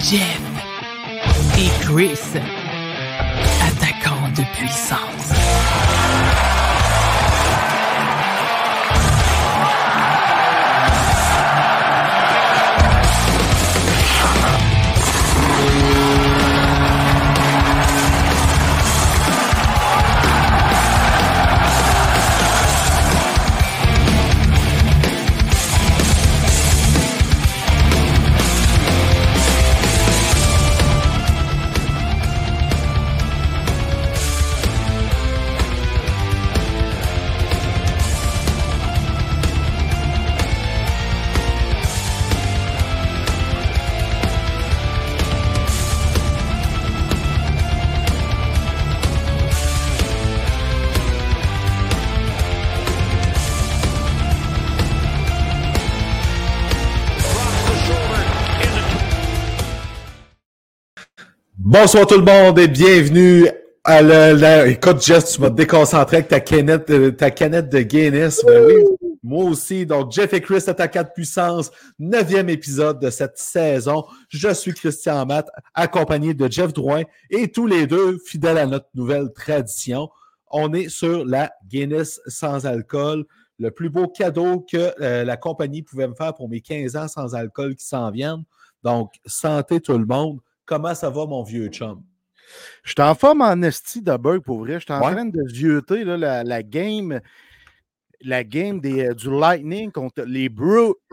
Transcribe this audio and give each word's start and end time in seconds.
Jeff 0.00 0.40
et 1.58 1.84
Chris, 1.84 2.18
attaquant 3.60 4.28
de 4.34 4.42
puissance. 4.56 5.39
Bonsoir 61.70 62.04
tout 62.04 62.18
le 62.18 62.24
monde 62.24 62.58
et 62.58 62.66
bienvenue 62.66 63.46
à 63.84 64.02
la... 64.02 64.66
Écoute, 64.66 65.00
Jeff, 65.04 65.24
tu 65.26 65.40
m'as 65.40 65.50
déconcentré 65.50 66.16
avec 66.16 66.26
ta 66.26 66.40
canette, 66.40 66.90
euh, 66.90 67.12
ta 67.12 67.30
canette 67.30 67.68
de 67.68 67.82
Guinness. 67.82 68.44
Ben 68.44 68.66
oui, 68.66 69.08
moi 69.22 69.44
aussi. 69.44 69.86
Donc, 69.86 70.10
Jeff 70.10 70.32
et 70.32 70.40
Chris, 70.40 70.64
attaquant 70.66 71.04
de 71.04 71.10
puissance, 71.14 71.70
neuvième 72.00 72.48
épisode 72.48 72.98
de 72.98 73.08
cette 73.08 73.38
saison. 73.38 74.04
Je 74.30 74.52
suis 74.52 74.74
Christian 74.74 75.24
Matt, 75.26 75.48
accompagné 75.72 76.34
de 76.34 76.50
Jeff 76.50 76.72
Drouin 76.72 77.04
et 77.30 77.46
tous 77.52 77.68
les 77.68 77.86
deux, 77.86 78.18
fidèles 78.18 78.58
à 78.58 78.66
notre 78.66 78.88
nouvelle 78.96 79.32
tradition. 79.32 80.10
On 80.50 80.72
est 80.72 80.88
sur 80.88 81.24
la 81.24 81.52
Guinness 81.68 82.20
sans 82.26 82.66
alcool. 82.66 83.26
Le 83.60 83.70
plus 83.70 83.90
beau 83.90 84.08
cadeau 84.08 84.66
que 84.68 84.92
euh, 85.00 85.22
la 85.22 85.36
compagnie 85.36 85.82
pouvait 85.82 86.08
me 86.08 86.14
faire 86.14 86.34
pour 86.34 86.48
mes 86.48 86.62
15 86.62 86.96
ans 86.96 87.06
sans 87.06 87.36
alcool 87.36 87.76
qui 87.76 87.86
s'en 87.86 88.10
viennent. 88.10 88.42
Donc, 88.82 89.12
santé 89.24 89.80
tout 89.80 89.96
le 89.96 90.06
monde. 90.06 90.40
Comment 90.70 90.94
ça 90.94 91.10
va, 91.10 91.26
mon 91.26 91.42
vieux 91.42 91.66
chum? 91.66 92.00
Je 92.84 92.92
suis 92.92 93.02
en 93.02 93.16
forme 93.16 93.42
en 93.42 93.60
esti 93.62 94.02
de 94.02 94.16
bug 94.16 94.42
pour 94.42 94.60
vrai. 94.60 94.74
Je 94.74 94.84
suis 94.84 94.92
en 94.92 95.00
train 95.00 95.24
de 95.24 95.52
vieuter 95.52 96.04
la, 96.04 96.44
la, 96.44 96.62
game, 96.62 97.20
la 98.20 98.44
game 98.44 98.80
des, 98.80 99.08
euh, 99.08 99.14
du 99.14 99.36
Lightning 99.36 99.90
contre 99.90 100.22
les 100.22 100.48
Bruins. 100.48 100.92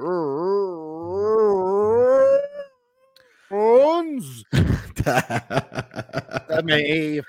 mais 6.64 7.24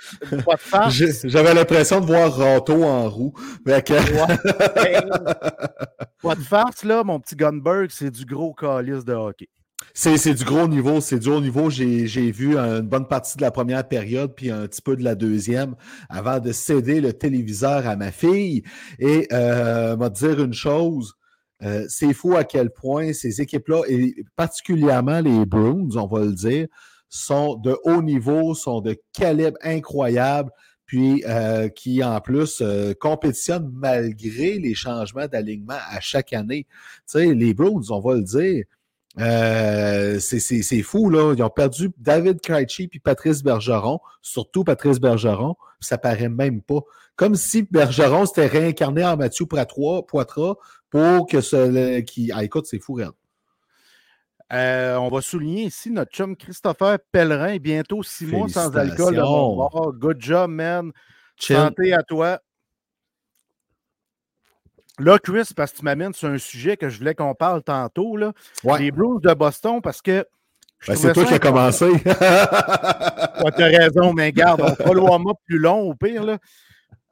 pas 0.45 0.57
de 0.57 0.61
farce. 0.61 1.03
J'avais 1.25 1.55
l'impression 1.55 2.03
de 2.03 2.07
voir 2.07 2.37
Rato 2.37 2.85
en 2.85 3.09
roue. 3.09 3.33
Mais 3.65 3.81
que... 3.81 3.95
pas 6.23 6.35
de 6.35 6.43
farce, 6.43 6.85
là, 6.85 7.03
mon 7.05 7.21
petit 7.21 7.37
Gunberg, 7.37 7.89
c'est 7.91 8.11
du 8.11 8.27
gros 8.27 8.53
calice 8.53 9.07
de 9.07 9.15
hockey. 9.15 9.49
C'est 9.95 10.35
du 10.35 10.45
gros 10.45 10.69
niveau, 10.69 11.01
c'est 11.01 11.19
du 11.19 11.29
haut 11.29 11.41
niveau. 11.41 11.71
J'ai 11.71 12.31
vu 12.31 12.57
une 12.57 12.89
bonne 12.89 13.09
partie 13.09 13.37
de 13.37 13.43
la 13.43 13.51
première 13.51 13.87
période, 13.87 14.35
puis 14.35 14.51
un 14.51 14.67
petit 14.67 14.83
peu 14.83 14.97
de 14.97 15.03
la 15.03 15.15
deuxième, 15.15 15.75
avant 16.09 16.39
de 16.39 16.53
céder 16.53 17.01
le 17.01 17.13
téléviseur 17.13 17.87
à 17.87 17.97
ma 17.97 18.13
fille. 18.13 18.63
Et 18.99 19.27
euh, 19.33 19.97
m'a 19.97 20.09
dire 20.09 20.41
une 20.43 20.53
chose, 20.53 21.15
euh, 21.63 21.85
c'est 21.89 22.13
fou 22.13 22.37
à 22.37 22.45
quel 22.45 22.71
point 22.71 23.13
ces 23.13 23.41
équipes-là, 23.41 23.83
et 23.89 24.15
particulièrement 24.37 25.21
les 25.21 25.45
Bruins, 25.45 25.89
on 25.97 26.07
va 26.07 26.21
le 26.25 26.33
dire, 26.33 26.69
sont 27.09 27.57
de 27.57 27.77
haut 27.85 28.03
niveau, 28.03 28.55
sont 28.55 28.81
de 28.81 28.97
calibre 29.13 29.59
incroyable, 29.63 30.51
puis 30.87 31.23
euh, 31.27 31.69
qui 31.69 32.03
en 32.03 32.21
plus 32.21 32.61
euh, 32.63 32.95
compétitionnent 32.99 33.71
malgré 33.75 34.59
les 34.59 34.75
changements 34.75 35.27
d'alignement 35.27 35.79
à 35.91 36.01
chaque 36.01 36.33
année. 36.33 36.67
Tu 37.11 37.35
les 37.35 37.55
Bruins, 37.55 37.83
on 37.91 38.01
va 38.01 38.15
le 38.15 38.23
dire, 38.23 38.65
euh, 39.21 40.19
c'est 40.21 40.83
fou, 40.83 41.11
là. 41.11 41.35
Ils 41.37 41.43
ont 41.43 41.51
perdu 41.51 41.91
David 41.99 42.41
Krejci 42.41 42.89
puis 42.89 43.01
Patrice 43.01 43.43
Bergeron, 43.43 44.01
surtout 44.23 44.65
Patrice 44.65 45.01
Bergeron, 45.01 45.57
ça 45.81 45.99
paraît 45.99 46.29
même 46.29 46.63
pas. 46.63 46.81
Comme 47.17 47.35
si 47.35 47.63
Bergeron 47.63 48.27
s'était 48.27 48.47
réincarné 48.47 49.05
en 49.05 49.17
Mathieu 49.17 49.47
Poitras, 49.47 50.55
pour 50.91 51.27
que 51.27 51.41
ce 51.41 52.01
qui. 52.01 52.31
Ah, 52.33 52.45
écoute, 52.45 52.67
c'est 52.67 52.79
fou, 52.79 53.01
euh, 54.51 54.97
on 54.97 55.09
va 55.11 55.21
souligner 55.21 55.65
ici 55.65 55.91
notre 55.91 56.11
chum 56.11 56.35
Christopher 56.35 56.99
Pellerin, 57.13 57.59
bientôt 57.59 58.03
six 58.03 58.25
mois 58.25 58.49
sans 58.49 58.75
alcool. 58.75 59.21
Good 59.99 60.21
job, 60.21 60.51
man. 60.51 60.91
Santé 61.39 61.93
à 61.93 62.03
toi. 62.03 62.41
Là, 64.99 65.19
Chris, 65.19 65.51
parce 65.55 65.73
que 65.73 65.79
tu 65.79 65.85
m'amènes 65.85 66.13
sur 66.13 66.29
un 66.29 66.39
sujet 66.39 66.77
que 66.77 66.89
je 66.89 66.99
voulais 66.99 67.15
qu'on 67.15 67.35
parle 67.35 67.63
tantôt, 67.63 68.17
là, 68.17 68.33
les 68.79 68.91
Blues 68.91 69.21
de 69.23 69.33
Boston, 69.35 69.81
parce 69.81 70.03
que. 70.03 70.25
Ben, 70.87 70.95
c'est 70.95 71.13
toi 71.13 71.25
qui 71.25 71.35
as 71.35 71.39
commencé. 71.39 71.91
tu 72.01 72.09
as 72.13 73.67
raison, 73.67 74.13
mais 74.13 74.33
garde, 74.33 74.61
on 74.61 74.75
fera 74.77 74.95
le 74.95 75.01
warm-up 75.01 75.37
plus 75.45 75.59
long 75.59 75.91
au 75.91 75.95
pire. 75.95 76.23
Là. 76.23 76.39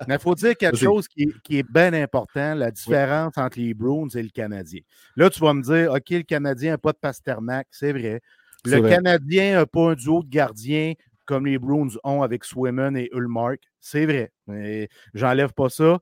Mais 0.06 0.14
il 0.14 0.20
faut 0.20 0.34
dire 0.34 0.56
quelque 0.56 0.76
chose 0.76 1.08
qui, 1.08 1.32
est 1.50 1.69
bien 1.69 1.92
important, 1.94 2.54
la 2.54 2.70
différence 2.70 3.36
entre 3.36 3.58
les 3.58 3.74
Bruins 3.74 4.08
et 4.14 4.22
le 4.22 4.28
Canadien. 4.28 4.80
Là, 5.16 5.30
tu 5.30 5.41
vas 5.41 5.54
me 5.54 5.62
dire, 5.62 5.92
OK, 5.92 6.10
le 6.10 6.22
Canadien 6.22 6.72
n'a 6.72 6.78
pas 6.78 6.92
de 6.92 6.98
Pasternak, 6.98 7.66
c'est 7.70 7.92
vrai. 7.92 8.20
Le 8.64 8.88
Canadien 8.88 9.54
n'a 9.54 9.66
pas 9.66 9.91
un 9.91 9.94
duo 9.94 10.22
de 10.22 10.28
gardiens 10.28 10.92
comme 11.26 11.47
les 11.47 11.58
Bruins 11.58 11.88
ont 12.04 12.22
avec 12.22 12.44
Swimmen 12.44 12.97
et 12.97 13.10
Ulmark, 13.12 13.58
c'est 13.80 14.06
vrai. 14.06 14.32
Mais 14.47 14.88
j'enlève 15.12 15.53
pas 15.53 15.68
ça. 15.68 15.98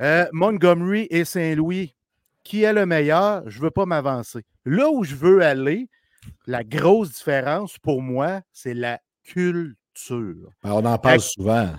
Euh, 0.00 0.26
Montgomery 0.32 1.06
et 1.10 1.24
Saint-Louis, 1.24 1.94
qui 2.42 2.62
est 2.62 2.72
le 2.72 2.86
meilleur? 2.86 3.48
Je 3.48 3.58
ne 3.58 3.64
veux 3.64 3.70
pas 3.70 3.86
m'avancer. 3.86 4.40
Là 4.64 4.90
où 4.90 5.04
je 5.04 5.14
veux 5.14 5.42
aller, 5.42 5.88
la 6.46 6.64
grosse 6.64 7.12
différence 7.12 7.78
pour 7.78 8.02
moi, 8.02 8.40
c'est 8.52 8.74
la 8.74 9.00
culture. 9.24 10.48
Ben, 10.62 10.72
on 10.72 10.84
en 10.84 10.98
parle 10.98 11.20
souvent. 11.20 11.70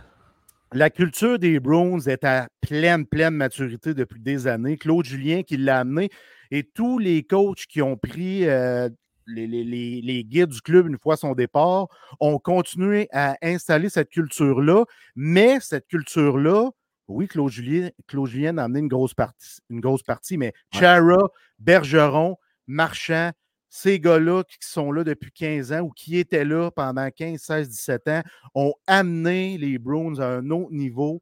La 0.74 0.90
culture 0.90 1.38
des 1.38 1.60
Browns 1.60 2.08
est 2.08 2.24
à 2.24 2.48
pleine, 2.62 3.06
pleine 3.06 3.36
maturité 3.36 3.94
depuis 3.94 4.20
des 4.20 4.48
années. 4.48 4.78
Claude 4.78 5.06
Julien 5.06 5.44
qui 5.44 5.58
l'a 5.58 5.80
amené 5.80 6.10
et 6.50 6.64
tous 6.64 6.98
les 6.98 7.24
coachs 7.24 7.66
qui 7.68 7.82
ont 7.82 7.96
pris 7.96 8.48
euh, 8.48 8.90
les, 9.28 9.48
les, 9.48 10.24
guides 10.24 10.50
du 10.50 10.62
club 10.62 10.88
une 10.88 10.98
fois 10.98 11.16
son 11.16 11.34
départ 11.34 11.88
ont 12.20 12.40
continué 12.40 13.08
à 13.12 13.38
installer 13.42 13.90
cette 13.90 14.10
culture-là. 14.10 14.86
Mais 15.16 15.60
cette 15.60 15.88
culture-là, 15.88 16.72
oui, 17.08 17.28
Claude 17.28 17.52
Julien, 17.52 17.90
Claude 18.08 18.28
Julien 18.28 18.58
a 18.58 18.64
amené 18.64 18.80
une 18.80 18.88
grosse 18.88 19.14
partie, 19.14 19.60
une 19.70 19.80
grosse 19.80 20.04
partie 20.04 20.38
mais 20.38 20.54
Chara, 20.72 21.30
Bergeron, 21.60 22.38
Marchand, 22.68 23.32
ces 23.70 24.00
gars-là 24.00 24.44
qui 24.44 24.58
sont 24.62 24.92
là 24.92 25.04
depuis 25.04 25.32
15 25.32 25.74
ans 25.74 25.80
ou 25.80 25.90
qui 25.90 26.18
étaient 26.18 26.46
là 26.46 26.70
pendant 26.70 27.10
15, 27.10 27.40
16, 27.40 27.70
17 27.70 28.08
ans 28.08 28.22
ont 28.54 28.74
amené 28.86 29.58
les 29.58 29.80
Browns 29.80 30.22
à 30.22 30.28
un 30.28 30.52
autre 30.52 30.72
niveau, 30.72 31.22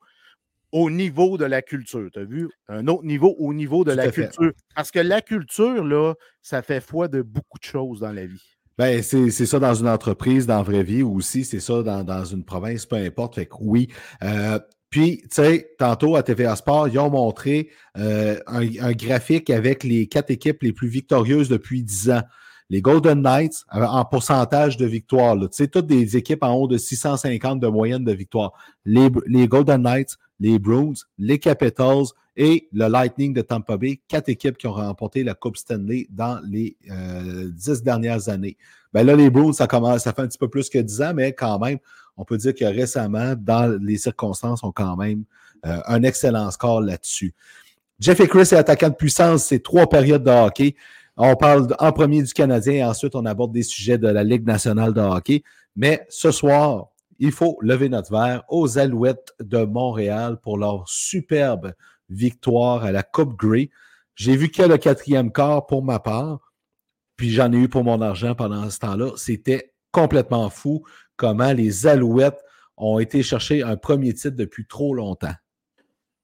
au 0.73 0.89
niveau 0.89 1.37
de 1.37 1.45
la 1.45 1.61
culture. 1.61 2.09
Tu 2.11 2.19
as 2.19 2.25
vu? 2.25 2.49
Un 2.67 2.87
autre 2.87 3.05
niveau 3.05 3.35
au 3.39 3.53
niveau 3.53 3.85
de 3.85 3.93
la 3.93 4.11
culture. 4.11 4.51
Parce 4.75 4.91
que 4.91 4.99
la 4.99 5.21
culture, 5.21 5.83
là, 5.85 6.13
ça 6.41 6.61
fait 6.61 6.81
foi 6.81 7.07
de 7.07 7.21
beaucoup 7.21 7.57
de 7.57 7.63
choses 7.63 8.01
dans 8.01 8.11
la 8.11 8.25
vie. 8.25 8.43
Ben, 8.77 9.01
c'est 9.01 9.29
ça 9.31 9.59
dans 9.59 9.75
une 9.75 9.87
entreprise, 9.87 10.45
dans 10.45 10.57
la 10.57 10.63
vraie 10.63 10.83
vie, 10.83 11.03
ou 11.03 11.15
aussi 11.17 11.45
c'est 11.45 11.59
ça 11.59 11.83
dans, 11.83 12.25
une 12.25 12.43
province, 12.43 12.85
peu 12.85 12.97
importe. 12.97 13.35
Fait 13.35 13.45
que 13.45 13.55
oui. 13.59 13.87
Euh, 14.23 14.59
puis, 14.91 15.21
tu 15.21 15.27
sais, 15.31 15.71
tantôt 15.79 16.17
à 16.17 16.21
TVA 16.21 16.57
Sport, 16.57 16.89
ils 16.89 16.99
ont 16.99 17.09
montré 17.09 17.69
euh, 17.97 18.37
un, 18.45 18.91
graphique 18.91 19.49
avec 19.49 19.85
les 19.85 20.07
quatre 20.07 20.31
équipes 20.31 20.61
les 20.63 20.73
plus 20.73 20.89
victorieuses 20.89 21.47
depuis 21.47 21.81
dix 21.81 22.11
ans. 22.11 22.23
Les 22.69 22.81
Golden 22.81 23.21
Knights 23.21 23.63
euh, 23.73 23.85
en 23.85 24.03
pourcentage 24.03 24.75
de 24.75 24.85
victoire. 24.85 25.39
Tu 25.39 25.47
sais, 25.51 25.69
toutes 25.69 25.87
des 25.87 26.17
équipes 26.17 26.43
en 26.43 26.53
haut 26.55 26.67
de 26.67 26.77
650 26.77 27.61
de 27.61 27.67
moyenne 27.67 28.03
de 28.03 28.11
victoire. 28.11 28.51
Les, 28.83 29.09
les 29.27 29.47
Golden 29.47 29.81
Knights, 29.81 30.17
les 30.41 30.59
Bruins, 30.59 30.93
les 31.17 31.39
Capitals 31.39 32.07
et 32.35 32.67
le 32.73 32.89
Lightning 32.89 33.33
de 33.33 33.41
Tampa 33.41 33.77
Bay, 33.77 34.01
quatre 34.09 34.27
équipes 34.27 34.57
qui 34.57 34.67
ont 34.67 34.73
remporté 34.73 35.23
la 35.23 35.35
Coupe 35.35 35.55
Stanley 35.55 36.07
dans 36.09 36.41
les 36.43 36.75
euh, 36.89 37.49
dix 37.49 37.81
dernières 37.81 38.27
années. 38.27 38.57
Ben 38.91 39.05
là, 39.05 39.15
les 39.15 39.29
Bruins, 39.29 39.53
ça 39.53 39.67
commence, 39.67 40.03
ça 40.03 40.11
fait 40.11 40.21
un 40.21 40.27
petit 40.27 40.37
peu 40.37 40.49
plus 40.49 40.69
que 40.69 40.79
dix 40.79 41.01
ans, 41.01 41.13
mais 41.15 41.31
quand 41.31 41.59
même, 41.59 41.77
on 42.21 42.23
peut 42.23 42.37
dire 42.37 42.53
que 42.53 42.65
récemment, 42.65 43.33
dans 43.35 43.79
les 43.81 43.97
circonstances, 43.97 44.63
ont 44.63 44.71
quand 44.71 44.95
même 44.95 45.23
euh, 45.65 45.79
un 45.87 46.03
excellent 46.03 46.51
score 46.51 46.79
là-dessus. 46.79 47.33
Jeff 47.99 48.19
et 48.19 48.27
Chris 48.27 48.41
est 48.41 48.53
attaquant 48.53 48.89
de 48.89 48.95
puissance, 48.95 49.45
c'est 49.45 49.63
trois 49.63 49.89
périodes 49.89 50.23
de 50.23 50.29
hockey. 50.29 50.75
On 51.17 51.35
parle 51.35 51.75
en 51.79 51.91
premier 51.91 52.21
du 52.21 52.31
Canadien 52.31 52.73
et 52.73 52.83
ensuite 52.83 53.15
on 53.15 53.25
aborde 53.25 53.51
des 53.53 53.63
sujets 53.63 53.97
de 53.97 54.07
la 54.07 54.23
Ligue 54.23 54.45
nationale 54.45 54.93
de 54.93 55.01
hockey. 55.01 55.41
Mais 55.75 56.05
ce 56.09 56.29
soir, 56.29 56.89
il 57.17 57.31
faut 57.31 57.57
lever 57.61 57.89
notre 57.89 58.11
verre 58.11 58.43
aux 58.49 58.77
Alouettes 58.77 59.33
de 59.39 59.63
Montréal 59.65 60.37
pour 60.41 60.59
leur 60.59 60.87
superbe 60.87 61.73
victoire 62.07 62.83
à 62.83 62.91
la 62.91 63.01
Coupe 63.01 63.35
Grey. 63.35 63.71
J'ai 64.13 64.35
vu 64.35 64.51
a 64.59 64.67
le 64.67 64.77
quatrième 64.77 65.31
quart 65.31 65.65
pour 65.65 65.83
ma 65.83 65.97
part, 65.97 66.51
puis 67.15 67.31
j'en 67.31 67.51
ai 67.51 67.57
eu 67.57 67.67
pour 67.67 67.83
mon 67.83 67.99
argent 67.99 68.35
pendant 68.35 68.69
ce 68.69 68.77
temps-là. 68.77 69.11
C'était 69.15 69.73
complètement 69.91 70.49
fou 70.51 70.83
comment 71.15 71.53
les 71.53 71.87
Alouettes 71.87 72.41
ont 72.77 72.99
été 72.99 73.23
chercher 73.23 73.63
un 73.63 73.77
premier 73.77 74.13
titre 74.13 74.35
depuis 74.35 74.65
trop 74.65 74.93
longtemps. 74.93 75.33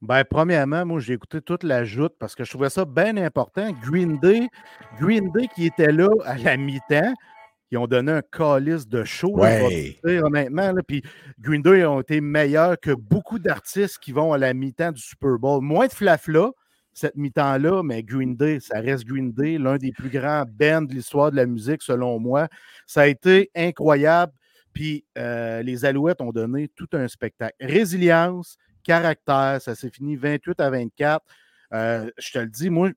Ben, 0.01 0.24
premièrement, 0.24 0.86
moi, 0.86 1.00
j'ai 1.00 1.13
écouté 1.13 1.42
toute 1.42 1.63
la 1.63 1.84
joute 1.84 2.13
parce 2.19 2.36
que 2.36 2.44
je 2.44 2.51
trouvais 2.51 2.69
ça 2.69 2.86
bien 2.86 3.18
important. 3.18 3.72
Green 3.84 4.19
Day, 4.19 4.48
Green 5.00 5.31
Day 5.31 5.48
qui 5.56 5.66
était 5.66 5.92
là 5.92 6.10
à 6.24 6.38
la 6.38 6.56
mi-temps, 6.56 7.13
ils 7.72 7.78
ont 7.78 7.88
donné 7.88 8.12
un 8.12 8.22
calice 8.22 8.88
de 8.88 9.04
show, 9.04 9.36
Ouais. 9.39 9.98
là, 10.04 10.25
honnêtement. 10.25 10.72
Là, 10.72 10.81
puis 10.88 11.01
Green 11.40 11.62
Day 11.62 11.83
ont 11.86 12.00
été 12.01 12.22
meilleurs 12.22 12.80
que 12.80 12.92
beaucoup 12.92 13.40
d'artistes 13.40 13.98
qui 14.00 14.12
vont 14.12 14.33
à 14.33 14.38
la 14.38 14.54
mi-temps 14.54 14.92
du 14.92 15.01
Super 15.01 15.38
Bowl. 15.40 15.62
Moins 15.63 15.88
de 15.88 15.94
flafla 15.94 16.51
cette 16.94 17.16
mi-temps-là, 17.16 17.83
mais 17.83 18.01
Green 18.04 18.36
Day, 18.36 18.60
ça 18.60 18.80
reste 18.80 19.06
Green 19.06 19.31
Day, 19.31 19.57
l'un 19.57 19.78
des 19.78 19.92
plus 19.92 20.10
grands 20.10 20.45
bands 20.48 20.81
de 20.81 20.94
l'histoire 20.94 21.30
de 21.30 21.36
la 21.36 21.45
musique, 21.45 21.83
selon 21.83 22.19
moi. 22.19 22.48
Ça 22.88 23.01
a 23.01 23.07
été 23.07 23.51
incroyable. 23.56 24.31
Puis 24.78 25.06
euh, 25.18 25.64
les 25.64 25.86
Alouettes 25.86 26.22
ont 26.22 26.32
donné 26.32 26.68
tout 26.68 26.88
un 26.94 27.08
spectacle. 27.08 27.56
Résilience, 27.60 28.58
caractère, 28.84 29.58
ça 29.60 29.74
s'est 29.74 29.90
fini 29.90 30.16
28 30.16 30.60
à 30.60 30.70
24. 30.70 31.26
Euh, 31.74 32.12
je 32.20 32.32
te 32.32 32.38
le 32.38 32.48
dis, 32.48 32.70
moi, 32.70 32.90
tu 32.90 32.96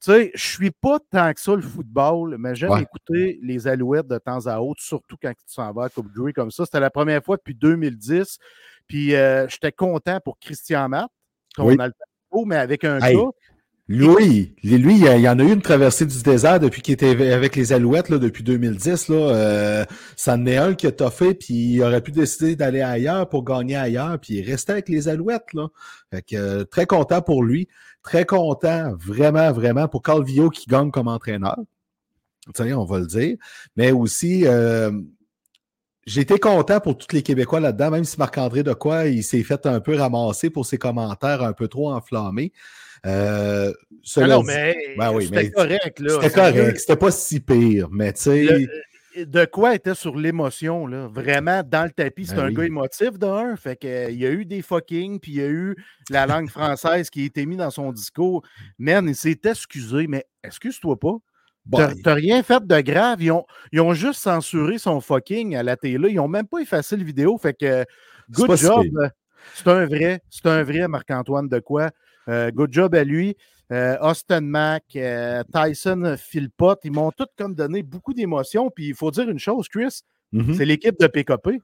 sais, 0.00 0.32
je 0.34 0.44
suis 0.44 0.72
pas 0.72 0.98
tant 1.10 1.32
que 1.32 1.40
ça 1.40 1.54
le 1.54 1.62
football, 1.62 2.36
mais 2.38 2.56
j'aime 2.56 2.72
Ouais. 2.72 2.82
écouter 2.82 3.38
les 3.40 3.68
Alouettes 3.68 4.08
de 4.08 4.18
temps 4.18 4.46
à 4.46 4.58
autre, 4.58 4.82
surtout 4.82 5.16
quand 5.22 5.30
tu 5.30 5.44
s'en 5.46 5.72
vas 5.72 5.84
à 5.84 5.88
Coupe 5.90 6.12
Grey 6.12 6.32
comme 6.32 6.50
ça. 6.50 6.64
C'était 6.64 6.80
la 6.80 6.90
première 6.90 7.22
fois 7.22 7.36
depuis 7.36 7.54
2010. 7.54 8.38
Puis 8.88 9.14
euh, 9.14 9.46
j'étais 9.48 9.70
content 9.70 10.18
pour 10.24 10.38
Christian 10.40 10.88
Matt, 10.88 11.08
qu'on 11.54 11.66
Oui. 11.68 11.76
a 11.78 11.86
le 11.86 11.92
temps, 11.92 12.44
mais 12.44 12.56
avec 12.56 12.82
un 12.82 12.98
Hey. 13.00 13.14
gars. 13.16 13.30
Lui, 13.92 14.54
lui, 14.62 14.94
il 14.94 15.20
y 15.20 15.28
en 15.28 15.38
a 15.38 15.42
eu 15.42 15.52
une 15.52 15.60
traversée 15.60 16.06
du 16.06 16.22
désert 16.22 16.58
depuis 16.58 16.80
qu'il 16.80 16.94
était 16.94 17.30
avec 17.30 17.56
les 17.56 17.74
Alouettes, 17.74 18.08
là, 18.08 18.16
depuis 18.16 18.42
2010. 18.42 19.08
Là, 19.08 19.16
euh, 19.16 19.84
ça 20.16 20.32
en 20.32 20.46
est 20.46 20.56
un 20.56 20.72
qui 20.72 20.86
a 20.86 20.92
toffé, 20.92 21.34
puis 21.34 21.74
il 21.74 21.82
aurait 21.82 22.00
pu 22.00 22.10
décider 22.10 22.56
d'aller 22.56 22.80
ailleurs 22.80 23.28
pour 23.28 23.44
gagner 23.44 23.76
ailleurs, 23.76 24.18
puis 24.18 24.32
il 24.32 24.38
est 24.38 24.50
resté 24.50 24.72
avec 24.72 24.88
les 24.88 25.08
Alouettes. 25.08 25.52
Là. 25.52 25.68
Fait 26.10 26.22
que, 26.22 26.36
euh, 26.36 26.64
très 26.64 26.86
content 26.86 27.20
pour 27.20 27.44
lui. 27.44 27.68
Très 28.02 28.24
content, 28.24 28.94
vraiment, 28.96 29.52
vraiment, 29.52 29.88
pour 29.88 30.02
Calvillo 30.02 30.48
qui 30.48 30.70
gagne 30.70 30.90
comme 30.90 31.08
entraîneur. 31.08 31.58
Tu 32.54 32.62
sais, 32.64 32.72
on 32.72 32.86
va 32.86 32.98
le 32.98 33.06
dire. 33.06 33.36
Mais 33.76 33.92
aussi, 33.92 34.46
euh, 34.46 34.90
été 36.06 36.38
content 36.38 36.80
pour 36.80 36.96
tous 36.96 37.14
les 37.14 37.22
Québécois 37.22 37.60
là-dedans, 37.60 37.90
même 37.90 38.04
si 38.04 38.18
Marc-André 38.18 38.62
de 38.62 38.72
quoi 38.72 39.04
il 39.04 39.22
s'est 39.22 39.42
fait 39.42 39.66
un 39.66 39.80
peu 39.80 39.96
ramasser 39.96 40.48
pour 40.48 40.64
ses 40.64 40.78
commentaires 40.78 41.42
un 41.42 41.52
peu 41.52 41.68
trop 41.68 41.92
enflammés. 41.92 42.52
Euh, 43.06 43.72
cela 44.02 44.36
non, 44.36 44.42
mais 44.42 44.76
Ben 44.96 45.12
oui, 45.12 45.26
c'était 45.26 45.50
correct. 45.50 45.98
là. 46.00 46.18
c'était 46.22 46.30
correct, 46.34 46.78
c'était 46.78 46.96
pas 46.96 47.10
si 47.10 47.40
pire, 47.40 47.88
mais 47.90 48.12
tu 48.12 48.20
sais, 48.22 48.52
euh, 49.16 49.24
de 49.26 49.44
quoi 49.44 49.74
était 49.74 49.94
sur 49.94 50.16
l'émotion, 50.16 50.86
là? 50.86 51.06
Vraiment, 51.08 51.62
dans 51.64 51.84
le 51.84 51.90
tapis, 51.90 52.26
c'est 52.26 52.36
Ben 52.36 52.44
un 52.44 52.48
oui. 52.48 52.54
gars 52.54 52.64
émotif 52.64 53.18
d'un. 53.18 53.56
Fait 53.56 53.76
que, 53.76 53.86
euh, 53.86 54.10
il 54.10 54.18
y 54.18 54.26
a 54.26 54.30
eu 54.30 54.44
des 54.44 54.62
fucking, 54.62 55.18
puis 55.20 55.32
il 55.32 55.38
y 55.38 55.42
a 55.42 55.48
eu 55.48 55.76
la 56.10 56.26
langue 56.26 56.48
française 56.48 57.10
qui 57.10 57.22
a 57.22 57.24
été 57.26 57.44
mise 57.44 57.58
dans 57.58 57.70
son 57.70 57.92
discours. 57.92 58.42
Man, 58.78 59.08
il 59.08 59.16
s'est 59.16 59.38
excusé, 59.44 60.06
mais 60.06 60.24
excuse-toi 60.44 60.98
pas. 60.98 61.16
T'as 62.02 62.14
rien 62.14 62.42
fait 62.42 62.66
de 62.66 62.80
grave. 62.80 63.22
Ils 63.22 63.30
ont, 63.32 63.44
ils 63.70 63.80
ont 63.80 63.94
juste 63.94 64.20
censuré 64.20 64.78
son 64.78 65.00
fucking 65.00 65.54
à 65.56 65.62
la 65.62 65.76
télé. 65.76 66.10
Ils 66.10 66.18
ont 66.18 66.26
même 66.28 66.46
pas 66.48 66.58
effacé 66.58 66.96
le 66.96 67.04
vidéo. 67.04 67.36
Fait 67.38 67.54
que, 67.54 67.84
good 68.30 68.56
si 68.56 68.64
job. 68.66 68.86
euh, 68.96 69.08
C'est 69.54 69.68
un 69.68 69.86
vrai. 69.86 70.22
C'est 70.30 70.46
un 70.46 70.62
vrai 70.64 70.88
Marc-Antoine 70.88 71.48
de 71.48 71.58
quoi. 71.60 71.90
Euh, 72.28 72.50
good 72.50 72.72
job 72.72 72.94
à 72.94 73.04
lui. 73.04 73.36
Euh, 73.70 73.96
Austin 74.00 74.42
Mack, 74.42 74.84
euh, 74.96 75.42
Tyson 75.52 76.16
Philpott, 76.18 76.80
ils 76.84 76.92
m'ont 76.92 77.10
tous 77.10 77.26
comme 77.38 77.54
donné 77.54 77.82
beaucoup 77.82 78.12
d'émotions. 78.12 78.70
Puis 78.70 78.88
il 78.88 78.94
faut 78.94 79.10
dire 79.10 79.28
une 79.28 79.38
chose, 79.38 79.68
Chris, 79.68 80.00
mhm. 80.32 80.54
c'est 80.54 80.64
l'équipe 80.64 80.98
de 81.00 81.06
PKP. 81.06 81.62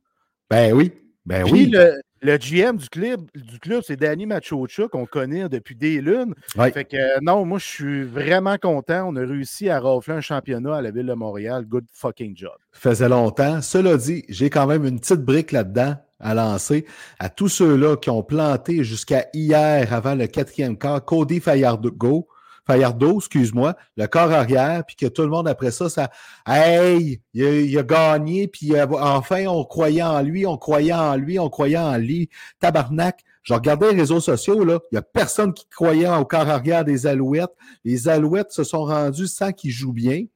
ben 0.50 0.72
oui, 0.72 0.92
ben 1.28 1.44
Puis 1.44 1.52
oui. 1.52 1.66
le, 1.66 2.00
le 2.22 2.36
GM 2.38 2.76
du 2.76 2.88
club, 2.88 3.20
du 3.34 3.58
club 3.60 3.82
c'est 3.86 3.96
Danny 3.96 4.24
Machocha 4.24 4.88
qu'on 4.88 5.04
connaît 5.04 5.48
depuis 5.48 5.76
des 5.76 6.00
lunes. 6.00 6.34
Ouais. 6.56 6.72
Fait 6.72 6.84
que 6.84 6.96
euh, 6.96 7.18
non, 7.22 7.44
moi 7.44 7.58
je 7.58 7.66
suis 7.66 8.02
vraiment 8.02 8.56
content. 8.56 9.08
On 9.08 9.16
a 9.16 9.20
réussi 9.20 9.68
à 9.68 9.78
rafler 9.78 10.14
un 10.14 10.20
championnat 10.20 10.76
à 10.76 10.82
la 10.82 10.90
ville 10.90 11.06
de 11.06 11.12
Montréal. 11.14 11.66
Good 11.66 11.84
fucking 11.92 12.36
job. 12.36 12.54
faisait 12.72 13.08
longtemps. 13.08 13.60
Cela 13.60 13.96
dit, 13.98 14.24
j'ai 14.28 14.48
quand 14.50 14.66
même 14.66 14.84
une 14.84 14.98
petite 14.98 15.20
brique 15.20 15.52
là-dedans 15.52 15.96
à 16.20 16.34
lancer 16.34 16.86
à 17.18 17.28
tous 17.28 17.48
ceux-là 17.48 17.96
qui 17.96 18.10
ont 18.10 18.22
planté 18.22 18.82
jusqu'à 18.82 19.26
hier 19.34 19.92
avant 19.92 20.14
le 20.14 20.26
quatrième 20.26 20.76
quart, 20.76 21.04
Cody 21.04 21.40
Fayardo, 21.40 22.26
Fayardo, 22.68 23.16
excuse-moi, 23.16 23.76
le 23.96 24.06
corps 24.06 24.30
arrière, 24.30 24.84
puis 24.86 24.94
que 24.94 25.06
tout 25.06 25.22
le 25.22 25.28
monde 25.28 25.48
après 25.48 25.70
ça, 25.70 25.88
ça 25.88 26.10
Hey, 26.46 27.22
il 27.32 27.44
a, 27.44 27.60
il 27.60 27.82
gagné, 27.86 28.46
puis 28.46 28.74
euh, 28.74 28.86
enfin 28.90 29.46
on 29.46 29.64
croyait 29.64 30.02
en 30.02 30.20
lui, 30.20 30.44
on 30.44 30.58
croyait 30.58 30.92
en 30.92 31.16
lui, 31.16 31.38
on 31.38 31.48
croyait 31.48 31.78
en 31.78 31.96
lui. 31.96 32.28
Tabarnak. 32.60 33.24
Je 33.42 33.54
regardais 33.54 33.92
les 33.92 34.00
réseaux 34.00 34.20
sociaux, 34.20 34.62
là, 34.62 34.78
il 34.92 34.96
n'y 34.96 34.98
a 34.98 35.02
personne 35.02 35.54
qui 35.54 35.66
croyait 35.70 36.06
au 36.08 36.26
corps 36.26 36.50
arrière 36.50 36.84
des 36.84 37.06
Alouettes. 37.06 37.54
Les 37.82 38.06
Alouettes 38.06 38.52
se 38.52 38.64
sont 38.64 38.84
rendus 38.84 39.28
sans 39.28 39.52
qu'ils 39.52 39.70
jouent 39.70 39.94
bien. 39.94 40.26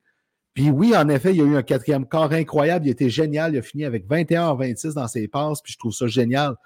Puis 0.55 0.71
oui, 0.71 0.97
en 0.97 1.11
effet, 1.11 1.33
il 1.33 1.37
y 1.37 1.43
a 1.43 1.45
eu 1.45 1.57
un 1.57 1.63
quatrième 1.63 2.07
quart 2.07 2.33
incroyable. 2.33 2.87
Il 2.87 2.91
était 2.91 3.11
génial. 3.11 3.53
Il 3.55 3.59
a 3.59 3.63
fini 3.63 3.85
avec 3.85 4.07
21 4.09 4.49
en 4.49 4.55
26 4.55 4.95
dans 4.95 5.09
ses 5.09 5.29
passes. 5.29 5.61
Puis 5.61 5.75
je 5.75 5.79
trouve 5.79 5.93
ça 5.93 6.07
génial. 6.07 6.57